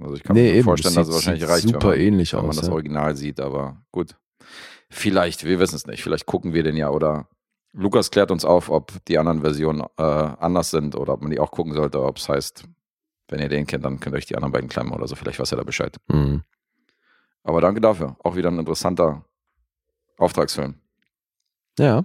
Also 0.00 0.14
ich 0.14 0.22
kann 0.22 0.36
Nee, 0.36 0.42
mir 0.42 0.54
eben, 0.54 0.64
vorstellen, 0.64 0.94
dass 0.94 1.08
es 1.08 1.14
wahrscheinlich 1.14 1.48
reicht, 1.48 1.68
super 1.68 1.80
wenn 1.80 1.88
man, 1.88 2.00
ähnlich 2.00 2.32
wenn 2.32 2.40
man 2.40 2.50
aus, 2.50 2.56
das 2.56 2.66
ja. 2.66 2.72
Original 2.72 3.16
sieht, 3.16 3.40
aber 3.40 3.82
gut. 3.90 4.16
Vielleicht, 4.90 5.44
wir 5.44 5.58
wissen 5.58 5.76
es 5.76 5.86
nicht. 5.86 6.02
Vielleicht 6.02 6.26
gucken 6.26 6.54
wir 6.54 6.62
den 6.62 6.76
ja 6.76 6.90
oder 6.90 7.28
Lukas 7.72 8.10
klärt 8.10 8.30
uns 8.30 8.44
auf, 8.44 8.70
ob 8.70 8.92
die 9.06 9.18
anderen 9.18 9.42
Versionen 9.42 9.82
äh, 9.98 10.02
anders 10.02 10.70
sind 10.70 10.94
oder 10.94 11.14
ob 11.14 11.22
man 11.22 11.30
die 11.30 11.38
auch 11.38 11.50
gucken 11.50 11.74
sollte, 11.74 12.02
ob 12.02 12.16
es 12.16 12.28
heißt, 12.28 12.64
wenn 13.28 13.40
ihr 13.40 13.48
den 13.48 13.66
kennt, 13.66 13.84
dann 13.84 14.00
könnt 14.00 14.14
ihr 14.14 14.18
euch 14.18 14.26
die 14.26 14.36
anderen 14.36 14.52
beiden 14.52 14.68
klemmen 14.68 14.92
oder 14.92 15.06
so. 15.06 15.14
Vielleicht 15.16 15.38
weiß 15.38 15.52
er 15.52 15.58
da 15.58 15.64
Bescheid. 15.64 15.96
Mhm. 16.08 16.42
Aber 17.42 17.60
danke 17.60 17.80
dafür. 17.80 18.16
Auch 18.24 18.36
wieder 18.36 18.50
ein 18.50 18.58
interessanter 18.58 19.24
Auftragsfilm. 20.16 20.74
Ja. 21.78 22.04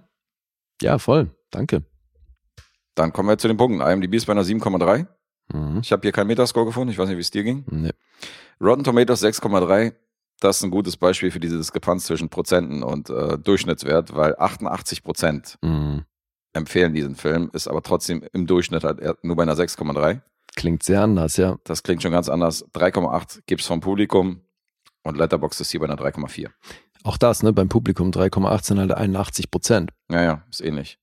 Ja, 0.82 1.00
voll. 1.00 1.32
Danke. 1.50 1.84
Dann 2.96 3.12
kommen 3.14 3.30
wir 3.30 3.38
zu 3.38 3.48
den 3.48 3.58
Punkten. 3.58 3.82
IMDb 3.82 4.14
ist 4.16 4.26
bei 4.26 4.34
einer 4.34 4.44
7,3. 4.44 5.08
Mhm. 5.52 5.80
Ich 5.84 5.92
habe 5.92 6.02
hier 6.04 6.12
keinen 6.12 6.28
Metascore 6.28 6.66
gefunden. 6.66 6.92
Ich 6.92 6.98
weiß 6.98 7.08
nicht, 7.08 7.18
wie 7.18 7.22
es 7.22 7.32
dir 7.32 7.44
ging. 7.44 7.64
Nee. 7.70 7.92
Rotten 8.62 8.84
Tomatoes 8.84 9.24
6,3. 9.24 9.94
Das 10.40 10.58
ist 10.58 10.64
ein 10.64 10.72
gutes 10.72 10.98
Beispiel 10.98 11.32
für 11.32 11.40
diese 11.40 11.58
Diskrepanz 11.58 12.06
zwischen 12.06 12.30
Prozenten 12.30 12.84
und 12.84 13.10
äh, 13.10 13.38
Durchschnittswert, 13.38 14.16
weil 14.16 14.36
88 14.38 15.04
Prozent 15.04 15.58
Mhm. 15.62 16.04
empfehlen 16.54 16.94
diesen 16.94 17.16
Film, 17.16 17.50
ist 17.54 17.68
aber 17.68 17.82
trotzdem 17.82 18.24
im 18.34 18.46
Durchschnitt 18.48 18.84
halt 18.84 19.24
nur 19.24 19.36
bei 19.36 19.44
einer 19.44 19.56
6,3. 19.56 20.22
Klingt 20.56 20.84
sehr 20.84 21.02
anders, 21.02 21.38
ja. 21.38 21.58
Das 21.64 21.82
klingt 21.84 22.04
schon 22.04 22.12
ganz 22.12 22.30
anders. 22.30 22.66
3,8 22.74 23.42
gibt's 23.48 23.66
vom 23.66 23.80
Publikum 23.80 24.42
und 25.04 25.18
Letterboxd 25.18 25.62
ist 25.62 25.72
hier 25.72 25.80
bei 25.80 25.86
einer 25.88 25.98
3,4. 25.98 26.50
Auch 27.04 27.18
das, 27.18 27.44
ne, 27.44 27.52
beim 27.54 27.70
Publikum 27.70 28.12
3,8 28.12 28.64
sind 28.66 28.80
halt 28.80 28.92
81 28.94 29.50
Prozent. 29.52 29.92
Ja, 30.10 30.22
ja, 30.24 30.44
ist 30.50 30.62
ähnlich. 30.62 31.00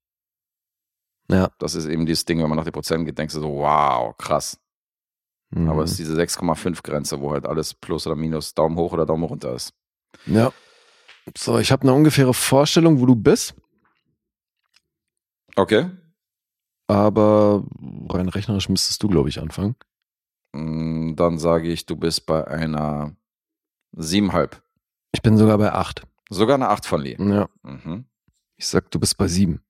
Ja. 1.30 1.50
Das 1.58 1.74
ist 1.74 1.86
eben 1.86 2.06
dieses 2.06 2.24
Ding, 2.24 2.40
wenn 2.42 2.48
man 2.48 2.56
nach 2.56 2.64
den 2.64 2.72
Prozenten 2.72 3.04
geht, 3.06 3.18
denkst 3.18 3.34
du 3.34 3.40
so, 3.40 3.48
wow, 3.58 4.16
krass. 4.16 4.58
Mhm. 5.50 5.68
Aber 5.68 5.84
es 5.84 5.92
ist 5.92 5.98
diese 6.00 6.14
6,5 6.16 6.82
Grenze, 6.82 7.20
wo 7.20 7.32
halt 7.32 7.46
alles 7.46 7.74
plus 7.74 8.06
oder 8.06 8.16
minus 8.16 8.54
Daumen 8.54 8.76
hoch 8.76 8.92
oder 8.92 9.06
Daumen 9.06 9.24
runter 9.24 9.54
ist. 9.54 9.72
Ja. 10.26 10.52
So, 11.36 11.58
ich 11.58 11.70
habe 11.70 11.82
eine 11.82 11.92
ungefähre 11.92 12.34
Vorstellung, 12.34 13.00
wo 13.00 13.06
du 13.06 13.14
bist, 13.14 13.54
Okay. 15.56 15.90
aber 16.86 17.64
rein 18.08 18.28
rechnerisch 18.28 18.68
müsstest 18.68 19.02
du, 19.02 19.08
glaube 19.08 19.28
ich, 19.28 19.40
anfangen. 19.40 19.76
Mm, 20.52 21.14
Dann 21.16 21.38
sage 21.38 21.68
ich, 21.68 21.86
du 21.86 21.96
bist 21.96 22.26
bei 22.26 22.46
einer 22.46 23.14
7,5. 23.96 24.60
Ich 25.12 25.22
bin 25.22 25.36
sogar 25.36 25.58
bei 25.58 25.72
8. 25.72 26.02
Sogar 26.30 26.54
eine 26.54 26.68
8 26.68 26.86
von 26.86 27.00
Lee. 27.02 27.16
Ja. 27.18 27.48
Mhm. 27.62 28.06
Ich 28.56 28.66
sag, 28.68 28.90
du 28.90 28.98
bist 29.00 29.16
bei 29.18 29.26
7. 29.28 29.60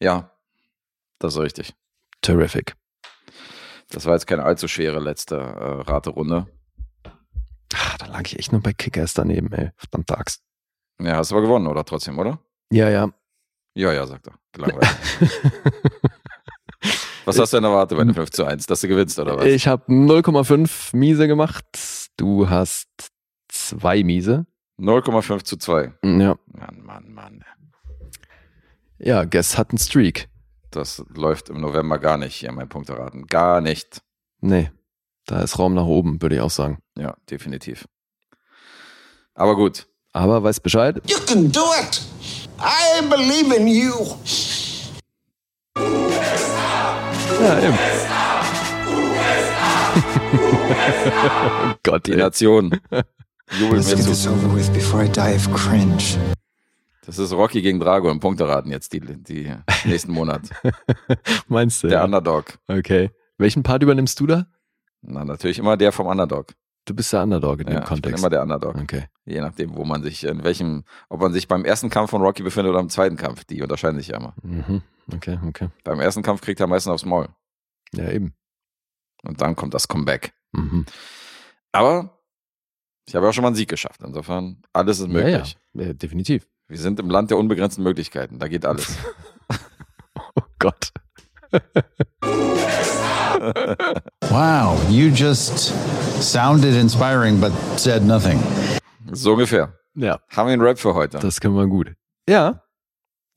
Ja, 0.00 0.30
das 1.18 1.34
ist 1.34 1.40
richtig. 1.40 1.74
Terrific. 2.22 2.74
Das 3.90 4.04
war 4.06 4.14
jetzt 4.14 4.26
keine 4.26 4.42
allzu 4.42 4.68
schwere 4.68 4.98
letzte 4.98 5.36
äh, 5.36 5.82
Raterunde. 5.90 6.46
Ach, 7.74 7.98
da 7.98 8.06
lag 8.06 8.22
ich 8.22 8.38
echt 8.38 8.52
nur 8.52 8.60
bei 8.60 8.72
Kickers 8.72 9.14
daneben, 9.14 9.52
ey. 9.52 9.70
Verdammt 9.76 10.10
Axt. 10.10 10.42
Ja, 11.00 11.16
hast 11.16 11.30
du 11.30 11.36
aber 11.36 11.46
gewonnen, 11.46 11.66
oder 11.66 11.84
trotzdem, 11.84 12.18
oder? 12.18 12.38
Ja, 12.70 12.88
ja. 12.88 13.10
Ja, 13.74 13.92
ja, 13.92 14.06
sagt 14.06 14.26
er. 14.26 14.34
Gelangweilt. 14.52 14.96
Was 17.26 17.38
hast 17.38 17.52
du 17.52 17.56
denn 17.56 17.64
erwartet 17.64 17.98
bei 17.98 18.02
einem 18.02 18.14
5 18.14 18.30
zu 18.30 18.44
1? 18.44 18.66
Dass 18.66 18.80
du 18.80 18.88
gewinnst, 18.88 19.18
oder 19.18 19.36
was? 19.36 19.46
Ich 19.46 19.66
habe 19.66 19.84
0,5 19.92 20.96
Miese 20.96 21.26
gemacht. 21.26 21.66
Du 22.16 22.48
hast 22.48 22.88
zwei 23.48 24.04
Miese. 24.04 24.46
0,5 24.78 25.42
zu 25.42 25.56
2. 25.56 25.92
Ja. 26.04 26.36
Mann, 26.46 26.82
Mann, 26.84 27.12
Mann. 27.12 27.44
Ja, 28.98 29.24
Guess 29.24 29.58
hat 29.58 29.70
einen 29.70 29.78
Streak. 29.78 30.28
Das 30.70 31.02
läuft 31.14 31.48
im 31.48 31.60
November 31.60 31.98
gar 31.98 32.16
nicht 32.16 32.34
hier, 32.34 32.52
mein 32.52 32.68
Punkteraten. 32.68 33.26
Gar 33.26 33.60
nicht. 33.60 34.02
Nee. 34.40 34.70
Da 35.26 35.42
ist 35.42 35.58
Raum 35.58 35.74
nach 35.74 35.86
oben, 35.86 36.20
würde 36.22 36.36
ich 36.36 36.40
auch 36.40 36.50
sagen. 36.50 36.78
Ja, 36.96 37.16
definitiv. 37.30 37.86
Aber 39.34 39.56
gut. 39.56 39.86
Aber 40.12 40.42
weiß 40.42 40.60
Bescheid. 40.60 41.00
You 41.10 41.18
can 41.26 41.50
do 41.50 41.64
it. 41.82 42.00
I 42.58 43.02
believe 43.08 43.54
in 43.54 43.66
you. 43.66 43.94
Ja, 47.40 47.58
eben. 47.60 47.78
oh 51.72 51.74
Gott, 51.82 52.06
Die. 52.06 52.16
Nation. 52.16 52.80
Jubelt 53.58 53.86
mir 53.86 54.14
zu. 54.14 54.30
Das 57.06 57.18
ist 57.18 57.32
Rocky 57.32 57.62
gegen 57.62 57.78
Drago 57.80 58.10
im 58.10 58.20
Punkteraten 58.20 58.70
jetzt, 58.70 58.92
die, 58.92 59.00
die 59.00 59.54
nächsten 59.84 60.12
Monat. 60.12 60.42
Meinst 61.48 61.82
du? 61.82 61.88
Der 61.88 61.98
ja? 61.98 62.04
Underdog. 62.04 62.58
Okay. 62.66 63.10
Welchen 63.38 63.62
Part 63.62 63.82
übernimmst 63.82 64.18
du 64.20 64.26
da? 64.26 64.46
Na, 65.02 65.24
natürlich 65.24 65.58
immer 65.58 65.76
der 65.76 65.92
vom 65.92 66.06
Underdog. 66.08 66.54
Du 66.84 66.94
bist 66.94 67.12
der 67.12 67.22
Underdog 67.22 67.60
in 67.60 67.66
Ja, 67.68 67.74
dem 67.74 67.82
ich 67.82 67.88
bin 67.88 67.88
Kontext. 67.88 68.18
immer 68.18 68.30
der 68.30 68.42
Underdog. 68.42 68.76
okay. 68.76 69.06
Je 69.24 69.40
nachdem, 69.40 69.76
wo 69.76 69.84
man 69.84 70.02
sich, 70.02 70.24
in 70.24 70.42
welchem, 70.44 70.84
ob 71.08 71.20
man 71.20 71.32
sich 71.32 71.48
beim 71.48 71.64
ersten 71.64 71.90
Kampf 71.90 72.10
von 72.10 72.22
Rocky 72.22 72.42
befindet 72.42 72.70
oder 72.70 72.80
im 72.80 72.88
zweiten 72.88 73.16
Kampf. 73.16 73.44
Die 73.44 73.62
unterscheiden 73.62 73.98
sich 73.98 74.08
ja 74.08 74.16
immer. 74.18 74.34
Mhm. 74.42 74.82
Okay, 75.12 75.38
okay. 75.46 75.68
Beim 75.84 76.00
ersten 76.00 76.22
Kampf 76.22 76.40
kriegt 76.40 76.60
er 76.60 76.66
meistens 76.66 76.92
aufs 76.92 77.04
Maul. 77.04 77.28
Ja, 77.92 78.10
eben. 78.10 78.34
Und 79.22 79.40
dann 79.40 79.54
kommt 79.56 79.74
das 79.74 79.86
Comeback. 79.88 80.32
Mhm. 80.52 80.86
Aber 81.72 82.18
ich 83.06 83.14
habe 83.14 83.28
auch 83.28 83.32
schon 83.32 83.42
mal 83.42 83.48
einen 83.48 83.56
Sieg 83.56 83.68
geschafft. 83.68 84.00
Insofern, 84.04 84.62
alles 84.72 84.98
ist 85.00 85.08
möglich. 85.08 85.56
Ja, 85.74 85.80
ja. 85.82 85.86
ja, 85.88 85.92
definitiv. 85.92 86.48
Wir 86.68 86.78
sind 86.78 86.98
im 86.98 87.08
Land 87.10 87.30
der 87.30 87.38
unbegrenzten 87.38 87.84
Möglichkeiten. 87.84 88.38
Da 88.38 88.48
geht 88.48 88.64
alles. 88.66 88.96
Oh 90.38 90.42
Gott. 90.58 90.90
Wow, 94.30 94.78
you 94.90 95.08
just 95.08 95.72
sounded 96.22 96.74
inspiring 96.74 97.40
but 97.40 97.52
said 97.78 98.02
nothing. 98.04 98.38
so 99.12 99.32
ungefähr. 99.32 99.78
Ja, 99.94 100.18
Haben 100.30 100.48
wir 100.48 100.52
einen 100.54 100.62
Rap 100.62 100.78
für 100.78 100.94
heute? 100.94 101.18
das 101.18 101.40
können 101.40 101.54
wir 101.56 101.66
gut. 101.66 101.94
Ja, 102.28 102.62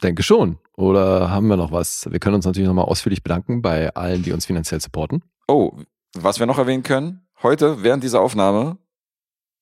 denke 0.01 0.23
schon. 0.23 0.57
Oder 0.75 1.29
haben 1.29 1.47
wir 1.47 1.57
noch 1.57 1.71
was? 1.71 2.07
Wir 2.09 2.19
können 2.19 2.35
uns 2.35 2.45
natürlich 2.45 2.67
nochmal 2.67 2.85
ausführlich 2.85 3.21
bedanken 3.23 3.61
bei 3.61 3.93
allen, 3.93 4.23
die 4.23 4.31
uns 4.31 4.45
finanziell 4.45 4.81
supporten. 4.81 5.23
Oh, 5.47 5.73
was 6.15 6.39
wir 6.39 6.45
noch 6.45 6.57
erwähnen 6.57 6.83
können, 6.83 7.27
heute, 7.43 7.83
während 7.83 8.03
dieser 8.03 8.21
Aufnahme, 8.21 8.77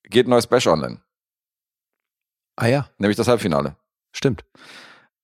geht 0.04 0.28
ein 0.28 0.32
neues 0.32 0.48
Bash 0.48 0.68
online. 0.68 1.02
Ah 2.58 2.68
ja, 2.68 2.90
Nämlich 2.98 3.16
das 3.18 3.28
Halbfinale. 3.28 3.76
stimmt. 4.12 4.44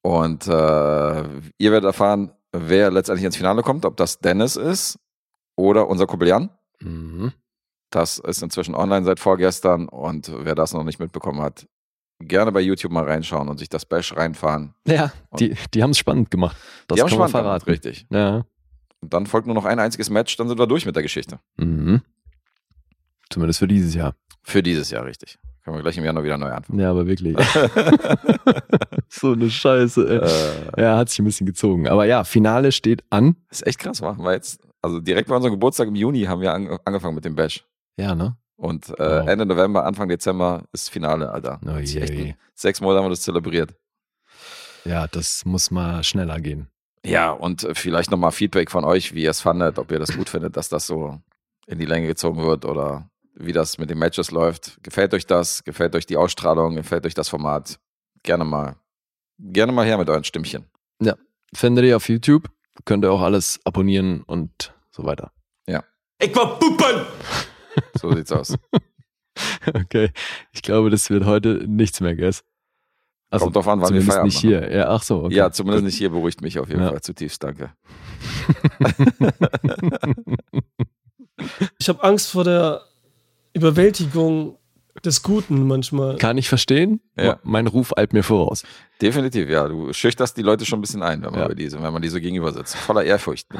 Und 0.01 0.47
äh, 0.47 0.51
ihr 1.57 1.71
werdet 1.71 1.85
erfahren, 1.85 2.31
wer 2.51 2.91
letztendlich 2.91 3.25
ins 3.25 3.37
Finale 3.37 3.61
kommt, 3.63 3.85
ob 3.85 3.97
das 3.97 4.19
Dennis 4.19 4.55
ist 4.55 4.99
oder 5.55 5.87
unser 5.87 6.05
Kumpel 6.07 6.27
Jan. 6.27 6.49
Mhm. 6.79 7.31
Das 7.89 8.17
ist 8.19 8.41
inzwischen 8.43 8.75
online 8.75 9.05
seit 9.05 9.19
vorgestern 9.19 9.87
und 9.87 10.31
wer 10.35 10.55
das 10.55 10.73
noch 10.73 10.83
nicht 10.83 10.99
mitbekommen 10.99 11.41
hat, 11.41 11.67
gerne 12.19 12.51
bei 12.51 12.59
YouTube 12.61 12.91
mal 12.91 13.05
reinschauen 13.05 13.47
und 13.49 13.57
sich 13.59 13.69
das 13.69 13.85
Bash 13.85 14.15
reinfahren. 14.15 14.73
Ja, 14.87 15.11
die, 15.39 15.55
die 15.73 15.83
haben 15.83 15.91
es 15.91 15.97
spannend 15.97 16.31
gemacht. 16.31 16.57
Das 16.87 16.95
Die 16.95 17.01
haben 17.01 17.09
man 17.17 17.29
spannend 17.29 17.33
gemacht, 17.33 17.63
verraten. 17.63 17.69
richtig. 17.69 18.05
Ja. 18.09 18.45
Und 19.01 19.13
dann 19.13 19.25
folgt 19.25 19.47
nur 19.47 19.55
noch 19.55 19.65
ein 19.65 19.79
einziges 19.79 20.09
Match, 20.09 20.35
dann 20.37 20.47
sind 20.47 20.57
wir 20.59 20.67
durch 20.67 20.85
mit 20.85 20.95
der 20.95 21.03
Geschichte. 21.03 21.39
Mhm. 21.57 22.01
Zumindest 23.33 23.59
für 23.59 23.67
dieses 23.67 23.95
Jahr. 23.95 24.15
Für 24.43 24.61
dieses 24.61 24.91
Jahr, 24.91 25.05
richtig. 25.05 25.39
Können 25.63 25.77
wir 25.77 25.81
gleich 25.81 25.97
im 25.97 26.03
Januar 26.03 26.23
wieder 26.23 26.37
neu 26.37 26.51
anfangen. 26.51 26.79
Ja, 26.79 26.91
aber 26.91 27.07
wirklich. 27.07 27.35
so 29.09 29.31
eine 29.31 29.49
Scheiße. 29.49 30.07
Ey. 30.21 30.77
Äh, 30.77 30.81
Ja, 30.81 30.97
hat 30.97 31.09
sich 31.09 31.19
ein 31.19 31.25
bisschen 31.25 31.47
gezogen. 31.47 31.87
Aber 31.87 32.05
ja, 32.05 32.23
Finale 32.25 32.71
steht 32.71 33.03
an. 33.09 33.35
ist 33.49 33.65
echt 33.65 33.79
krass, 33.79 34.01
machen 34.01 34.23
wir 34.23 34.33
jetzt. 34.33 34.61
Also 34.81 34.99
direkt 34.99 35.29
bei 35.29 35.35
unserem 35.35 35.53
Geburtstag 35.53 35.87
im 35.87 35.95
Juni 35.95 36.23
haben 36.23 36.41
wir 36.41 36.53
an, 36.53 36.77
angefangen 36.85 37.15
mit 37.15 37.25
dem 37.25 37.35
Bash. 37.35 37.65
Ja, 37.97 38.13
ne? 38.13 38.35
Und 38.55 38.89
äh, 38.89 39.21
Wow. 39.21 39.27
Ende 39.27 39.45
November, 39.45 39.85
Anfang 39.85 40.09
Dezember 40.09 40.63
ist 40.73 40.89
Finale, 40.89 41.31
Alter. 41.31 41.59
Oh 41.65 41.77
je, 41.79 42.01
echt 42.01 42.13
je. 42.13 42.33
Sechs 42.53 42.81
Monate 42.81 42.99
haben 42.99 43.05
wir 43.05 43.11
das 43.11 43.21
zelebriert. 43.21 43.73
Ja, 44.85 45.07
das 45.07 45.45
muss 45.45 45.71
mal 45.71 46.03
schneller 46.03 46.39
gehen. 46.39 46.67
Ja, 47.05 47.31
und 47.31 47.63
äh, 47.63 47.73
vielleicht 47.73 48.11
nochmal 48.11 48.31
Feedback 48.31 48.69
von 48.69 48.83
euch, 48.83 49.13
wie 49.15 49.23
ihr 49.23 49.31
es 49.31 49.41
fandet, 49.41 49.79
ob 49.79 49.91
ihr 49.91 49.99
das 49.99 50.15
gut 50.15 50.29
findet, 50.29 50.55
dass 50.57 50.69
das 50.69 50.85
so 50.87 51.19
in 51.67 51.79
die 51.79 51.85
Länge 51.85 52.07
gezogen 52.07 52.43
wird 52.43 52.65
oder 52.65 53.09
wie 53.35 53.51
das 53.53 53.77
mit 53.77 53.89
den 53.89 53.97
Matches 53.97 54.31
läuft. 54.31 54.77
Gefällt 54.83 55.13
euch 55.13 55.25
das? 55.25 55.63
Gefällt 55.63 55.95
euch 55.95 56.05
die 56.05 56.17
Ausstrahlung? 56.17 56.75
Gefällt 56.75 57.05
euch 57.05 57.13
das 57.13 57.29
Format? 57.29 57.79
Gerne 58.23 58.45
mal, 58.45 58.75
gerne 59.39 59.71
mal 59.71 59.85
her 59.85 59.97
mit 59.97 60.09
euren 60.09 60.23
Stimmchen. 60.23 60.65
Findet 61.55 61.85
ihr 61.85 61.95
auf 61.97 62.09
YouTube. 62.09 62.49
Könnt 62.83 63.05
ihr 63.05 63.11
auch 63.11 63.21
alles 63.21 63.59
abonnieren 63.63 64.23
und 64.23 64.73
so 64.89 65.03
weiter. 65.05 65.31
Ich 66.19 66.35
war 66.35 66.57
puppen! 66.59 67.05
So 67.99 68.13
sieht's 68.13 68.31
aus. 68.31 68.55
Okay. 69.73 70.11
Ich 70.51 70.61
glaube, 70.61 70.89
das 70.91 71.09
wird 71.09 71.25
heute 71.25 71.63
nichts 71.67 71.99
mehr, 72.01 72.15
Guess. 72.15 72.43
Also 73.31 73.45
Kommt 73.45 73.55
drauf 73.55 73.67
an, 73.67 73.81
wann 73.81 73.93
wir 73.93 74.01
zumindest 74.01 74.09
Feierabend 74.11 74.33
nicht 74.33 74.41
hier. 74.41 74.71
Ja, 74.71 74.89
ach 74.89 75.01
so. 75.01 75.23
Okay. 75.23 75.33
Ja, 75.35 75.51
zumindest 75.51 75.85
nicht 75.85 75.97
hier 75.97 76.11
beruhigt 76.11 76.41
mich 76.41 76.59
auf 76.59 76.69
jeden 76.69 76.81
Ja. 76.81 76.89
Fall 76.89 77.01
zutiefst. 77.01 77.41
Danke. 77.43 77.73
Ich 81.79 81.89
habe 81.89 82.03
Angst 82.03 82.29
vor 82.31 82.43
der 82.43 82.83
Überwältigung 83.53 84.57
des 85.03 85.21
Guten 85.23 85.67
manchmal. 85.67 86.17
Kann 86.17 86.37
ich 86.37 86.49
verstehen. 86.49 87.01
Ja. 87.17 87.39
Mein 87.43 87.67
Ruf 87.67 87.95
eilt 87.97 88.13
mir 88.13 88.23
voraus. 88.23 88.63
Definitiv, 89.01 89.49
ja. 89.49 89.67
Du 89.67 89.91
schüchterst 89.91 90.37
die 90.37 90.41
Leute 90.43 90.65
schon 90.65 90.79
ein 90.79 90.81
bisschen 90.81 91.01
ein, 91.03 91.21
wenn 91.23 91.31
man, 91.31 91.39
Ja. 91.39 91.45
über 91.45 91.55
diese, 91.55 91.81
wenn 91.81 91.93
man 91.93 92.01
die 92.01 92.09
so 92.09 92.19
gegenüber 92.19 92.51
sitzt. 92.53 92.75
Voller 92.75 93.03
Ehrfurcht. 93.03 93.47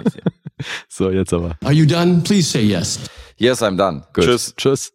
So, 0.88 1.10
jetzt 1.10 1.34
aber. 1.34 1.57
Are 1.64 1.74
you 1.74 1.86
done? 1.86 2.22
Please 2.24 2.48
say 2.49 2.61
yes. 2.61 2.99
Yes, 3.38 3.61
I'm 3.61 3.76
done. 3.76 4.03
Gut. 4.14 4.24
Tschüss. 4.24 4.53
Tschüss. 4.56 4.94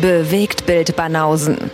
Bewegt 0.00 0.66
Bild 0.66 0.96
Banausen. 0.96 1.70